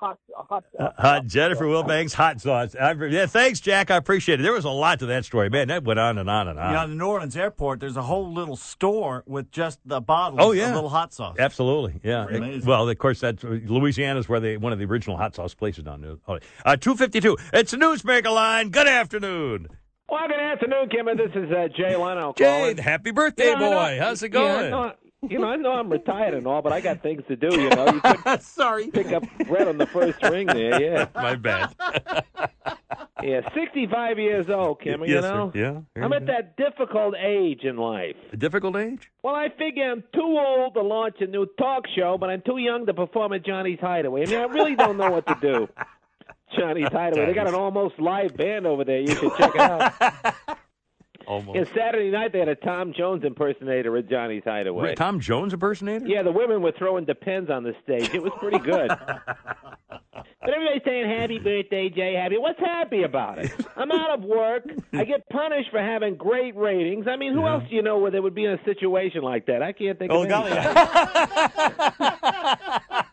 hot 0.00 0.18
hot. 0.34 0.64
Uh, 0.78 0.90
Uh, 0.96 1.20
Jennifer 1.20 1.64
Wilbanks, 1.64 2.12
hot 2.14 2.40
sauce. 2.40 2.74
I, 2.74 2.92
yeah, 2.92 3.26
thanks, 3.26 3.60
Jack. 3.60 3.90
I 3.90 3.96
appreciate 3.96 4.40
it. 4.40 4.42
There 4.42 4.52
was 4.52 4.64
a 4.64 4.70
lot 4.70 4.98
to 5.00 5.06
that 5.06 5.24
story, 5.24 5.50
man. 5.50 5.68
That 5.68 5.84
went 5.84 5.98
on 5.98 6.18
and 6.18 6.28
on 6.30 6.48
and 6.48 6.58
on. 6.58 6.70
You 6.70 6.76
know, 6.76 6.84
in 6.84 6.90
the 6.90 6.96
New 6.96 7.06
Orleans 7.06 7.36
airport, 7.36 7.80
there's 7.80 7.96
a 7.96 8.02
whole 8.02 8.32
little 8.32 8.56
store 8.56 9.24
with 9.26 9.50
just 9.50 9.80
the 9.84 10.00
bottle. 10.00 10.40
Oh 10.40 10.52
yeah, 10.52 10.68
of 10.68 10.74
little 10.76 10.90
hot 10.90 11.12
sauce. 11.12 11.36
Absolutely, 11.38 12.00
yeah. 12.02 12.24
Pretty 12.24 12.38
amazing. 12.38 12.68
well, 12.68 12.88
of 12.88 12.98
course, 12.98 13.20
that's 13.20 13.42
Louisiana's 13.44 14.28
where 14.28 14.40
they 14.40 14.56
one 14.56 14.72
of 14.72 14.78
the 14.78 14.84
original 14.84 15.16
hot 15.16 15.34
sauce 15.34 15.54
places 15.54 15.84
down 15.84 16.00
there. 16.00 16.16
Oh, 16.28 16.38
uh, 16.64 16.76
two 16.76 16.94
fifty 16.94 17.20
two. 17.20 17.36
It's 17.52 17.70
the 17.72 17.76
newsmaker 17.76 18.32
line. 18.32 18.70
Good 18.70 18.86
afternoon, 18.88 19.68
Well, 20.08 20.28
good 20.28 20.38
afternoon, 20.40 20.88
Kim. 20.90 21.06
This 21.06 21.30
is 21.34 21.50
uh, 21.50 21.68
Jay 21.76 21.96
Leno. 21.96 22.32
Jay. 22.36 22.74
Happy 22.80 23.10
birthday, 23.10 23.50
You 23.50 23.58
know, 23.58 23.78
I 23.78 23.96
boy. 23.96 24.02
How's 24.04 24.22
it 24.22 24.28
going? 24.30 24.70
know- 24.70 24.92
you 25.22 25.38
know, 25.38 25.48
I 25.48 25.56
know 25.56 25.72
I'm 25.72 25.90
retired 25.90 26.34
and 26.34 26.46
all, 26.46 26.62
but 26.62 26.72
I 26.72 26.80
got 26.80 27.02
things 27.02 27.22
to 27.28 27.36
do. 27.36 27.48
You 27.50 27.70
know, 27.70 27.86
you 27.92 28.00
could 28.00 28.42
sorry 28.42 28.88
pick 28.90 29.08
up 29.12 29.24
red 29.48 29.66
on 29.68 29.78
the 29.78 29.86
first 29.86 30.22
ring 30.22 30.46
there. 30.46 30.80
Yeah, 30.80 31.08
My 31.14 31.34
bad. 31.34 31.74
yeah. 33.22 33.40
65 33.54 34.18
years 34.18 34.46
old, 34.48 34.80
Kim. 34.80 35.00
Yes, 35.00 35.08
you 35.08 35.22
sir. 35.22 35.34
know, 35.34 35.52
Yeah, 35.54 35.80
I'm 36.02 36.12
at 36.12 36.26
that 36.26 36.56
difficult 36.56 37.14
age 37.20 37.64
in 37.64 37.76
life. 37.76 38.16
A 38.32 38.36
difficult 38.36 38.76
age? 38.76 39.10
Well, 39.22 39.34
I 39.34 39.48
figure 39.58 39.90
I'm 39.90 40.04
too 40.14 40.38
old 40.38 40.74
to 40.74 40.82
launch 40.82 41.16
a 41.20 41.26
new 41.26 41.46
talk 41.58 41.84
show, 41.96 42.16
but 42.18 42.30
I'm 42.30 42.42
too 42.42 42.58
young 42.58 42.86
to 42.86 42.94
perform 42.94 43.32
at 43.32 43.44
Johnny's 43.44 43.80
Hideaway. 43.80 44.22
I 44.22 44.26
mean, 44.26 44.38
I 44.38 44.44
really 44.44 44.76
don't 44.76 44.96
know 44.96 45.10
what 45.10 45.26
to 45.26 45.36
do. 45.40 45.68
Johnny's 46.56 46.88
Hideaway. 46.92 47.26
They 47.26 47.34
got 47.34 47.48
an 47.48 47.54
almost 47.54 47.98
live 47.98 48.36
band 48.36 48.66
over 48.66 48.84
there. 48.84 49.00
You 49.00 49.14
should 49.14 49.32
check 49.36 49.54
it 49.54 49.60
out. 49.60 50.58
Almost. 51.28 51.56
Yeah, 51.58 51.64
Saturday 51.76 52.10
night 52.10 52.32
they 52.32 52.38
had 52.38 52.48
a 52.48 52.54
Tom 52.54 52.94
Jones 52.96 53.22
impersonator 53.22 53.94
at 53.98 54.08
Johnny's 54.08 54.44
Hideaway. 54.44 54.94
Tom 54.94 55.20
Jones 55.20 55.52
impersonator? 55.52 56.06
Yeah, 56.06 56.22
the 56.22 56.32
women 56.32 56.62
were 56.62 56.72
throwing 56.72 57.04
depends 57.04 57.50
on 57.50 57.64
the 57.64 57.74
stage. 57.84 58.14
It 58.14 58.22
was 58.22 58.32
pretty 58.38 58.58
good. 58.58 58.88
but 58.98 60.24
everybody's 60.42 60.82
saying 60.86 61.06
happy 61.10 61.38
birthday, 61.38 61.90
Jay. 61.90 62.14
Happy. 62.14 62.38
What's 62.38 62.58
happy 62.58 63.02
about 63.02 63.38
it? 63.38 63.52
I'm 63.76 63.92
out 63.92 64.18
of 64.18 64.24
work. 64.24 64.64
I 64.94 65.04
get 65.04 65.28
punished 65.28 65.70
for 65.70 65.80
having 65.80 66.16
great 66.16 66.56
ratings. 66.56 67.06
I 67.06 67.16
mean, 67.16 67.34
who 67.34 67.46
else 67.46 67.64
do 67.68 67.74
you 67.76 67.82
know 67.82 67.98
where 67.98 68.10
they 68.10 68.20
would 68.20 68.34
be 68.34 68.46
in 68.46 68.52
a 68.52 68.64
situation 68.64 69.20
like 69.22 69.44
that? 69.46 69.62
I 69.62 69.72
can't 69.72 69.98
think 69.98 70.10
Oh, 70.10 70.22
of 70.22 70.28
golly. 70.30 70.50
anybody. 70.52 70.74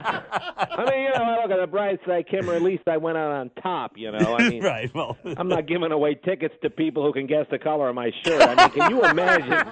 I 0.07 0.85
mean, 0.89 1.03
you 1.03 1.09
know, 1.09 1.23
I 1.23 1.41
look 1.41 1.51
at 1.51 1.59
the 1.59 1.67
bright 1.67 1.99
side, 2.05 2.27
Kim, 2.29 2.49
or 2.49 2.53
at 2.55 2.61
least 2.61 2.83
I 2.87 2.97
went 2.97 3.17
out 3.17 3.31
on 3.31 3.49
top, 3.61 3.93
you 3.97 4.11
know. 4.11 4.35
I 4.37 4.49
mean, 4.49 4.63
right, 4.63 4.93
well. 4.93 5.17
I'm 5.37 5.47
not 5.47 5.67
giving 5.67 5.91
away 5.91 6.15
tickets 6.15 6.53
to 6.63 6.69
people 6.69 7.03
who 7.03 7.13
can 7.13 7.27
guess 7.27 7.45
the 7.49 7.59
color 7.59 7.89
of 7.89 7.95
my 7.95 8.04
shirt. 8.23 8.41
I 8.41 8.55
mean, 8.55 8.69
can 8.69 8.91
you 8.91 9.03
imagine? 9.05 9.51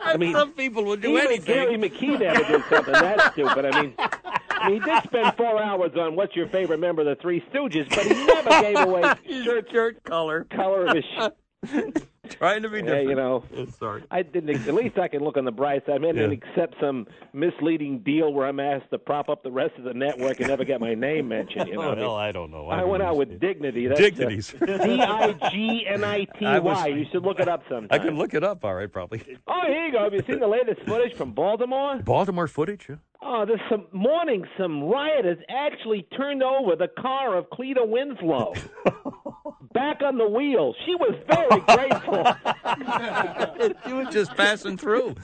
I 0.00 0.16
mean, 0.16 0.32
Some 0.34 0.52
people 0.52 0.84
would 0.86 1.00
do 1.02 1.10
even 1.16 1.26
anything. 1.26 1.54
Gary 1.54 1.76
McKee 1.76 2.18
never 2.18 2.42
did 2.44 2.64
something 2.70 2.92
that 2.92 3.32
stupid. 3.32 3.64
I 3.66 3.82
mean, 3.82 3.94
I 3.98 4.68
mean, 4.68 4.80
he 4.82 4.90
did 4.90 5.02
spend 5.04 5.36
four 5.36 5.62
hours 5.62 5.92
on 5.96 6.16
what's 6.16 6.34
your 6.34 6.48
favorite 6.48 6.80
member 6.80 7.02
of 7.02 7.06
the 7.06 7.16
Three 7.22 7.42
Stooges, 7.52 7.88
but 7.90 8.04
he 8.06 8.14
never 8.26 8.50
gave 8.62 8.78
away 8.78 9.02
shirt 9.44 9.70
shirt 9.70 10.02
color 10.04 10.44
color 10.44 10.86
of 10.86 10.96
his. 10.96 11.04
Sh- 11.04 12.02
Trying 12.30 12.62
to 12.62 12.68
be 12.68 12.78
yeah, 12.78 12.84
different. 12.84 13.08
you 13.08 13.14
know. 13.14 13.44
Sorry. 13.78 14.04
I 14.10 14.22
didn't. 14.22 14.50
At 14.68 14.74
least 14.74 14.98
I 14.98 15.08
can 15.08 15.22
look 15.22 15.36
on 15.36 15.44
the 15.44 15.50
bright 15.52 15.84
side. 15.86 16.04
I 16.04 16.12
didn't 16.12 16.32
accept 16.32 16.74
some 16.80 17.06
misleading 17.32 18.00
deal 18.00 18.32
where 18.32 18.46
I'm 18.46 18.60
asked 18.60 18.90
to 18.90 18.98
prop 18.98 19.28
up 19.28 19.42
the 19.42 19.50
rest 19.50 19.74
of 19.78 19.84
the 19.84 19.94
network 19.94 20.38
and 20.40 20.48
never 20.48 20.64
get 20.64 20.80
my 20.80 20.94
name 20.94 21.28
mentioned. 21.28 21.68
You 21.68 21.74
oh, 21.80 21.82
know, 21.82 21.82
Oh, 21.82 21.88
what 21.88 21.92
I 21.92 21.94
mean? 21.96 22.04
hell, 22.04 22.14
I 22.16 22.32
don't 22.32 22.50
know. 22.50 22.68
I 22.68 22.84
went 22.84 23.02
out 23.02 23.16
with 23.16 23.40
dignity. 23.40 23.86
That's 23.88 24.00
Dignities. 24.00 24.54
D 24.60 25.00
I 25.00 25.32
G 25.50 25.84
N 25.88 26.04
I 26.04 26.24
T 26.38 26.46
I 26.46 26.58
was- 26.58 26.76
Y. 26.78 26.86
You 26.88 27.06
should 27.12 27.22
look 27.24 27.40
it 27.40 27.48
up 27.48 27.62
sometime. 27.68 27.88
I 27.90 27.98
can 27.98 28.16
look 28.16 28.34
it 28.34 28.44
up, 28.44 28.64
all 28.64 28.74
right, 28.74 28.90
probably. 28.92 29.22
Oh, 29.46 29.60
here 29.66 29.86
you 29.86 29.92
go. 29.92 30.04
Have 30.04 30.12
you 30.14 30.22
seen 30.28 30.40
the 30.40 30.46
latest 30.48 30.82
footage 30.86 31.16
from 31.16 31.32
Baltimore? 31.32 31.98
Baltimore 31.98 32.46
footage? 32.48 32.86
Yeah. 32.88 32.96
Oh, 33.20 33.44
this 33.44 33.58
some 33.68 33.86
morning, 33.92 34.44
some 34.56 34.84
rioters 34.84 35.38
actually 35.48 36.06
turned 36.16 36.42
over 36.42 36.76
the 36.76 36.86
car 37.00 37.36
of 37.36 37.50
Cleta 37.50 37.84
Winslow. 37.84 38.54
Back 39.74 40.02
on 40.02 40.18
the 40.18 40.28
wheel. 40.28 40.74
She 40.86 40.94
was 40.94 41.14
very 41.28 41.60
grateful. 41.62 42.17
she 43.86 43.92
was 43.92 44.08
just 44.12 44.34
passing 44.36 44.76
through. 44.76 45.14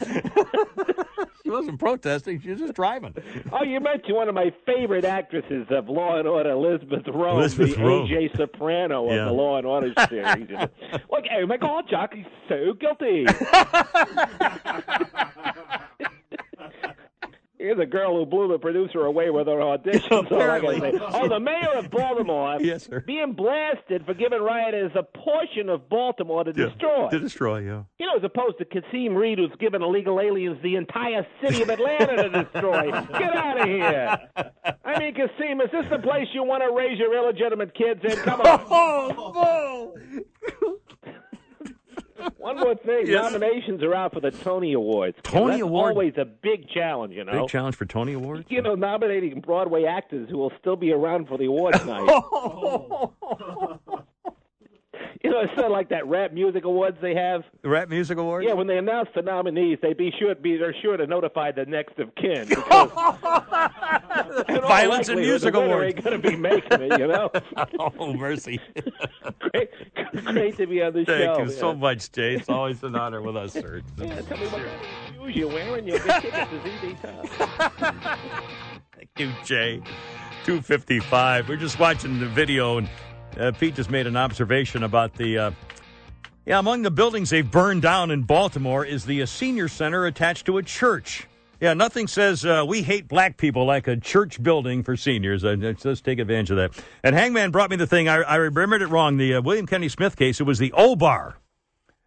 she 1.43 1.51
wasn't 1.51 1.79
protesting. 1.79 2.41
She 2.41 2.51
was 2.51 2.61
just 2.61 2.75
driving. 2.75 3.15
Oh, 3.53 3.63
you 3.63 3.81
mentioned 3.81 4.17
one 4.17 4.29
of 4.29 4.35
my 4.35 4.53
favorite 4.67 5.05
actresses 5.05 5.67
of 5.71 5.89
Law 5.89 6.19
and 6.19 6.29
Order, 6.29 6.51
Elisabeth 6.51 7.05
Röhm, 7.05 7.35
Elisabeth 7.39 7.77
the 7.77 7.83
Röhm. 7.83 8.09
AJ 8.09 8.37
Soprano 8.37 9.07
of 9.09 9.15
Yeah. 9.17 9.25
the 9.27 9.33
Law 9.33 9.59
and 9.59 9.67
Order 9.67 9.93
series. 10.09 10.49
Look, 11.11 11.25
oh 11.39 11.47
my 11.47 11.57
God, 11.57 11.85
Jack, 11.89 12.15
he's 12.15 12.25
so 12.49 12.73
guilty. 12.75 13.27
Here's 17.65 17.79
a 17.79 17.87
girl 17.87 18.15
who 18.19 18.27
blew 18.27 18.49
the 18.49 18.59
producer 18.59 19.07
away 19.07 19.31
with 19.31 19.47
her 19.47 19.63
audition. 19.63 20.03
so 20.29 20.39
I 20.39 20.61
say. 20.61 20.93
Oh, 21.01 21.29
the 21.31 21.41
mayor 21.41 21.73
of 21.77 21.91
Baltimore 21.91 22.59
Yes, 22.61 22.85
sir. 22.85 23.01
being 23.01 23.33
blasted 23.33 24.05
for 24.05 24.13
giving 24.13 24.43
rioters 24.43 24.93
a 24.95 25.03
portion 25.03 25.71
of 25.71 25.89
Baltimore 25.89 26.45
to 26.45 26.53
Yeah, 26.55 26.67
destroy. 26.67 27.09
To 27.09 27.19
destroy, 27.19 27.59
yeah. 27.61 27.85
You 27.99 28.05
know, 28.05 28.17
as 28.19 28.23
opposed 28.23 28.59
to 28.59 28.67
Kasim 28.67 29.15
Reed, 29.15 29.39
who's 29.39 29.51
given 29.59 29.81
illegal 29.83 30.21
aliens 30.21 30.59
the 30.63 30.77
entire 30.77 31.27
city 31.43 31.63
of 31.63 31.71
Atlanta 31.71 32.17
to 32.29 32.45
destroy. 32.45 32.91
Get 33.19 33.35
out 33.35 33.61
of 33.63 33.67
here. 33.67 34.19
I 34.85 34.99
mean, 34.99 35.15
Kasim, 35.15 35.63
is 35.63 35.71
this 35.73 35.87
the 35.89 36.01
place 36.01 36.29
you 36.35 36.45
want 36.45 36.63
to 36.63 36.71
raise 36.71 36.99
your 36.99 37.15
illegitimate 37.17 37.75
kids 37.75 38.01
in? 38.05 38.17
Come 38.17 38.43
on. 38.43 38.67
Oh, 38.69 39.97
One 42.39 42.57
more 42.59 42.75
thing. 42.75 43.07
Yes. 43.07 43.33
Nominations 43.33 43.83
are 43.83 43.95
out 43.95 44.13
for 44.13 44.21
the 44.21 44.31
Tony 44.31 44.73
Awards. 44.75 45.17
Tony 45.23 45.53
That's 45.53 45.63
Award? 45.63 45.93
always 45.93 46.15
a 46.17 46.25
big 46.25 46.69
challenge, 46.69 47.15
you 47.15 47.25
know. 47.25 47.41
Big 47.43 47.49
challenge 47.49 47.77
for 47.77 47.87
Tony 47.87 48.13
Awards. 48.13 48.45
You 48.49 48.63
know, 48.63 48.75
nominating 48.75 49.41
Broadway 49.41 49.85
actors 49.85 50.29
who 50.31 50.39
will 50.39 50.53
still 50.61 50.77
be 50.77 50.93
around 50.93 51.29
for 51.29 51.39
the 51.39 51.47
awards 51.47 51.85
night. 51.87 52.07
Oh. 52.09 53.13
you 55.25 55.31
know, 55.31 55.41
it's 55.41 55.53
of 55.57 55.73
like 55.73 55.89
that 55.89 56.07
rap 56.07 56.33
music 56.33 56.65
awards 56.65 56.99
they 57.01 57.15
have. 57.15 57.45
The 57.63 57.71
Rap 57.71 57.89
Music 57.89 58.19
Awards? 58.19 58.47
Yeah, 58.47 58.53
when 58.53 58.67
they 58.67 58.77
announce 58.77 59.09
the 59.15 59.23
nominees, 59.23 59.79
they 59.81 59.95
be 59.95 60.13
sure 60.19 60.35
be 60.35 60.59
they're 60.59 60.77
sure 60.83 60.99
to 60.99 61.07
notify 61.07 61.51
the 61.51 61.65
next 61.65 61.99
of 61.99 62.15
kin. 62.15 62.47
because 62.49 62.91
in 64.49 64.59
all 64.59 64.69
Violence 64.69 65.09
and 65.09 65.21
Music 65.21 65.55
Awards. 65.55 65.95
ain't 65.95 66.05
going 66.05 66.21
to 66.21 66.29
be 66.29 66.37
making 66.37 66.83
it, 66.83 67.01
you 67.01 67.07
know. 67.07 67.31
oh, 67.79 68.13
mercy. 68.13 68.61
great, 69.39 69.71
great 70.27 70.59
to 70.59 70.67
be 70.67 70.83
on 70.83 70.93
the 70.93 71.07
Thank 71.07 71.09
show. 71.09 71.37
Thank 71.37 71.49
you 71.49 71.55
so 71.55 71.75
much, 71.75 72.13
Jay. 72.13 72.35
It's 72.35 72.51
always 72.51 72.83
an 72.83 72.95
honor 72.95 73.23
with 73.23 73.37
us, 73.37 73.55
sir. 73.55 73.81
Yeah, 73.97 74.21
tell 74.21 74.37
me 74.37 74.47
what 74.49 74.61
shoes 75.09 75.37
you're 75.37 75.49
wearing. 75.49 75.89
You'll 75.89 76.01
get 76.01 76.21
tickets 76.21 76.51
to 76.51 76.61
ZZ 76.61 77.01
Top. 77.01 78.19
Thank 78.95 79.09
you, 79.17 79.33
Jay. 79.43 79.79
255. 80.45 81.49
We're 81.49 81.57
just 81.57 81.79
watching 81.79 82.21
the 82.21 82.27
video, 82.27 82.77
and 82.77 82.91
uh, 83.39 83.53
Pete 83.53 83.75
just 83.75 83.91
made 83.91 84.07
an 84.07 84.17
observation 84.17 84.83
about 84.83 85.15
the. 85.15 85.39
Uh, 85.39 85.51
yeah, 86.47 86.59
among 86.59 86.83
the 86.83 86.91
buildings 86.91 87.31
they've 87.31 87.51
burned 87.51 87.81
down 87.81 88.11
in 88.11 88.23
Baltimore 88.23 88.85
is 88.85 89.07
the 89.07 89.23
uh, 89.23 89.27
senior 89.27 89.69
center 89.69 90.05
attached 90.05 90.47
to 90.47 90.59
a 90.59 90.63
church. 90.63 91.27
Yeah, 91.61 91.73
nothing 91.73 92.09
says 92.09 92.45
uh, 92.45 92.65
we 92.67 92.83
hate 92.83 93.09
black 93.09 93.39
people 93.39 93.65
like 93.65 93.89
a 93.89 93.97
church 93.97 94.43
building 94.43 94.83
for 94.83 94.97
seniors. 94.97 95.45
Uh, 95.45 95.57
let's, 95.59 96.03
take 96.03 96.19
advantage 96.19 96.51
of 96.51 96.57
that. 96.59 96.85
And 97.03 97.15
Hangman 97.15 97.51
brought 97.51 97.71
me 97.71 97.77
the 97.77 97.87
thing. 97.87 98.09
I, 98.09 98.17
I 98.17 98.37
remembered 98.37 98.83
it 98.83 98.89
wrong. 98.89 99.17
The 99.17 99.37
uh, 99.37 99.43
William 99.43 99.67
Kennedy 99.67 99.89
Smith 99.89 100.17
case, 100.17 100.41
it 100.41 100.45
was 100.45 100.59
the 100.59 100.73
O 100.73 100.95
bar. 100.97 101.39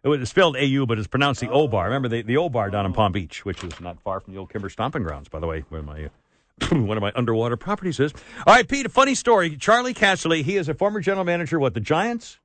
It 0.04 0.08
was 0.08 0.28
spelled 0.28 0.56
AU, 0.56 0.86
but 0.86 0.98
it's 0.98 1.08
pronounced 1.08 1.40
the 1.40 1.50
O 1.50 1.66
bar. 1.66 1.86
Remember 1.86 2.08
the, 2.08 2.22
the 2.22 2.36
O 2.36 2.48
bar 2.48 2.70
down 2.70 2.86
in 2.86 2.92
Palm 2.92 3.10
Beach, 3.10 3.44
which 3.44 3.64
is 3.64 3.80
not 3.80 4.00
far 4.00 4.20
from 4.20 4.32
the 4.32 4.38
old 4.38 4.52
Kimmer 4.52 4.68
Stomping 4.68 5.02
Grounds, 5.02 5.28
by 5.28 5.40
the 5.40 5.46
way, 5.46 5.64
where 5.70 5.82
my. 5.82 6.10
One 6.70 6.96
of 6.96 7.00
my 7.02 7.12
underwater 7.14 7.56
properties 7.56 8.00
is. 8.00 8.12
All 8.46 8.54
right, 8.54 8.66
Pete, 8.66 8.86
a 8.86 8.88
funny 8.88 9.14
story. 9.14 9.56
Charley 9.56 9.94
Casserly, 9.94 10.42
he 10.42 10.56
is 10.56 10.68
a 10.68 10.74
former 10.74 11.00
general 11.00 11.24
manager, 11.24 11.58
what, 11.58 11.74
the 11.74 11.80
Giants? 11.80 12.38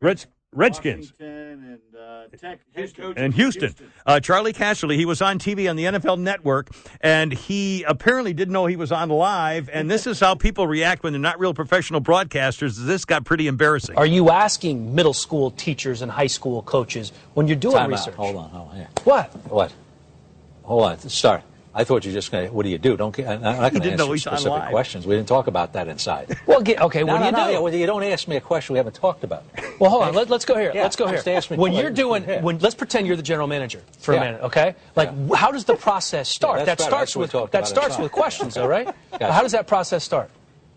Reds, 0.00 0.26
Redskins. 0.52 1.12
Washington 1.18 1.80
and 1.94 1.96
uh, 1.96 2.36
Tech, 2.36 2.60
Houston. 2.74 3.14
And 3.16 3.32
Houston. 3.34 3.74
Uh, 4.04 4.20
Charley 4.20 4.52
Casserly, 4.52 4.96
he 4.96 5.04
was 5.04 5.22
on 5.22 5.38
TV 5.38 5.70
on 5.70 5.76
the 5.76 5.84
NFL 5.84 6.18
Network, 6.18 6.68
and 7.00 7.32
he 7.32 7.84
apparently 7.84 8.32
didn't 8.34 8.52
know 8.52 8.66
he 8.66 8.76
was 8.76 8.90
on 8.92 9.08
live. 9.08 9.70
And 9.72 9.90
this 9.90 10.06
is 10.06 10.18
how 10.20 10.34
people 10.34 10.66
react 10.66 11.04
when 11.04 11.12
they're 11.12 11.20
not 11.20 11.38
real 11.38 11.54
professional 11.54 12.00
broadcasters. 12.00 12.76
This 12.76 13.04
got 13.04 13.24
pretty 13.24 13.46
embarrassing. 13.46 13.96
Are 13.96 14.06
you 14.06 14.30
asking 14.30 14.94
middle 14.94 15.14
school 15.14 15.52
teachers 15.52 16.02
and 16.02 16.10
high 16.10 16.26
school 16.26 16.62
coaches 16.62 17.12
when 17.34 17.46
you're 17.46 17.56
doing 17.56 17.74
Time 17.76 17.84
out. 17.84 17.98
research? 17.98 18.14
Hold 18.14 18.36
on, 18.36 18.50
hold 18.50 18.70
on. 18.70 18.76
yeah. 18.76 18.86
What? 19.04 19.26
What? 19.48 19.72
Hold 20.64 20.82
on. 20.84 20.98
Start. 20.98 21.42
I 21.74 21.84
thought 21.84 22.04
you 22.04 22.10
were 22.10 22.14
just 22.14 22.30
going 22.30 22.48
to, 22.48 22.52
what 22.52 22.64
do 22.64 22.68
you 22.68 22.78
do? 22.78 22.96
Don't, 22.96 23.18
I'm 23.18 23.40
not 23.40 23.72
going 23.72 23.82
to 23.82 23.92
answer 23.92 24.16
specific 24.18 24.50
live. 24.50 24.70
questions. 24.70 25.06
We 25.06 25.16
didn't 25.16 25.28
talk 25.28 25.46
about 25.46 25.72
that 25.72 25.88
inside. 25.88 26.38
Well, 26.46 26.60
okay, 26.60 26.74
no, 26.74 26.86
what 26.86 26.92
do 26.92 27.04
no, 27.06 27.26
you 27.26 27.32
no, 27.32 27.46
do? 27.46 27.52
yeah, 27.52 27.58
well, 27.60 27.74
you 27.74 27.86
don't 27.86 28.02
ask 28.02 28.28
me 28.28 28.36
a 28.36 28.40
question 28.40 28.74
we 28.74 28.78
haven't 28.78 28.94
talked 28.94 29.24
about. 29.24 29.44
Well, 29.78 29.90
hold 29.90 30.02
on. 30.02 30.14
Let, 30.14 30.30
us 30.30 30.44
go 30.44 30.56
here. 30.56 30.72
Yeah, 30.74 30.82
let's 30.82 30.96
go 30.96 31.06
here. 31.06 31.16
just 31.16 31.28
ask 31.28 31.50
me 31.50 31.56
when 31.56 31.72
you're 31.72 31.90
doing, 31.90 32.24
when, 32.42 32.58
let's 32.58 32.74
pretend 32.74 33.06
you're 33.06 33.16
the 33.16 33.22
general 33.22 33.46
manager 33.46 33.80
for 34.00 34.12
Yeah. 34.12 34.20
a 34.20 34.24
minute, 34.24 34.42
okay? 34.42 34.74
Like, 34.96 35.10
how 35.32 35.50
does 35.50 35.64
the 35.64 35.76
process 35.76 36.28
start? 36.28 36.66
That 36.66 36.78
starts 36.80 37.14
That's 37.14 37.16
what 37.16 37.32
we 37.32 37.40
with 37.40 37.50
that 37.52 37.66
starts 37.66 37.98
with 37.98 38.12
questions, 38.12 38.56
all 38.56 38.68
right? 38.68 38.92
How 39.20 39.42
does 39.42 39.52
that 39.52 39.66
process 39.66 40.04
start? 40.04 40.30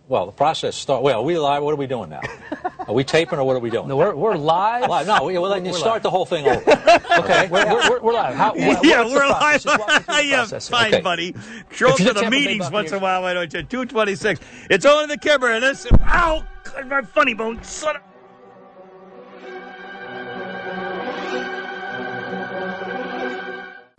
Well, 0.07 0.27
the 0.27 0.32
process 0.32 0.76
start. 0.76 1.02
Well, 1.02 1.22
are 1.22 1.23
we 1.23 1.38
live. 1.38 1.64
What 1.64 1.72
are 1.73 1.77
we 1.77 1.88
doing 1.88 2.10
now? 2.10 2.22
Are 2.88 2.94
we 2.94 3.03
taping 3.03 3.40
or 3.40 3.44
what 3.45 3.56
are 3.56 3.60
we 3.60 3.72
doing? 3.72 3.88
No, 3.88 3.98
we're, 3.98 4.15
we're 4.15 4.36
live. 4.36 4.88
Live. 4.88 5.07
No, 5.07 5.23
we, 5.23 5.36
well, 5.40 5.49
then 5.49 5.65
you 5.65 5.72
We're 5.72 5.77
start 5.80 5.94
live. 5.95 6.03
the 6.03 6.11
whole 6.11 6.26
thing 6.27 6.45
over. 6.48 6.61
Okay. 7.19 7.48
We're, 7.48 7.65
we're, 7.65 7.99
we're 7.99 8.14
live. 8.14 8.36
How, 8.36 8.52
what- 8.53 8.86
yeah, 8.86 9.02
what's 9.02 9.11
we're 9.11 9.27
live. 9.27 9.64
process? 9.64 9.64
Just 9.64 9.80
walk 9.80 9.88
me 9.90 9.95
through 10.03 10.15
the 10.15 10.23
yeah, 10.27 10.45
fine, 10.60 10.94
Okay. 10.94 11.02
buddy. 11.02 11.36
Show 11.72 11.90
up 11.90 11.95
to 11.98 12.03
the 12.03 12.14
Tampa 12.14 12.30
Bay 12.30 12.38
meetings 12.41 12.69
once 12.69 12.91
in 12.91 12.98
a 12.98 13.02
while, 13.02 13.23
why 13.23 13.34
don't 13.34 13.52
you? 13.52 13.64
226. 13.64 14.40
It's 14.69 14.86
only 14.86 15.07
the 15.07 15.18
Kimmer, 15.18 15.49
and 15.52 15.64
this. 15.64 15.88
Ow! 16.02 16.45
My 16.86 17.02
funny 17.02 17.34
bone. 17.34 17.64
Son 17.64 17.95
of. 17.95 18.02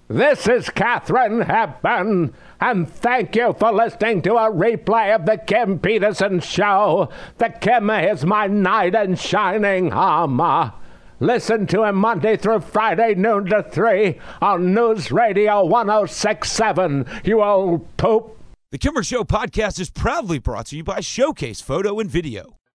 This 0.08 0.46
is 0.46 0.70
Katharine 0.70 1.40
Hepburn, 1.40 2.32
and 2.60 2.88
thank 2.88 3.34
you 3.34 3.52
for 3.58 3.72
listening 3.72 4.22
to 4.22 4.34
a 4.34 4.52
replay 4.52 5.12
of 5.12 5.26
the 5.26 5.36
Kim 5.36 5.80
Peterson 5.80 6.38
Show. 6.38 7.08
The 7.38 7.48
Kim 7.48 7.90
is 7.90 8.24
my 8.24 8.46
knight 8.46 8.94
in 8.94 9.16
shining 9.16 9.92
armor. 9.92 10.74
Listen 11.18 11.66
to 11.66 11.82
him 11.82 11.96
Monday 11.96 12.36
through 12.36 12.60
Friday, 12.60 13.16
noon 13.16 13.46
to 13.46 13.64
3 13.64 14.20
on 14.40 14.72
News 14.72 15.10
Radio 15.10 15.64
1067, 15.64 17.04
you 17.24 17.42
old 17.42 17.96
poop. 17.96 18.38
The 18.70 18.78
Kimmer 18.78 19.02
Show 19.02 19.24
podcast 19.24 19.80
is 19.80 19.90
proudly 19.90 20.38
brought 20.38 20.66
to 20.66 20.76
you 20.76 20.84
by 20.84 21.00
Showcase 21.00 21.60
Photo 21.60 21.98
and 21.98 22.08
Video. 22.08 22.56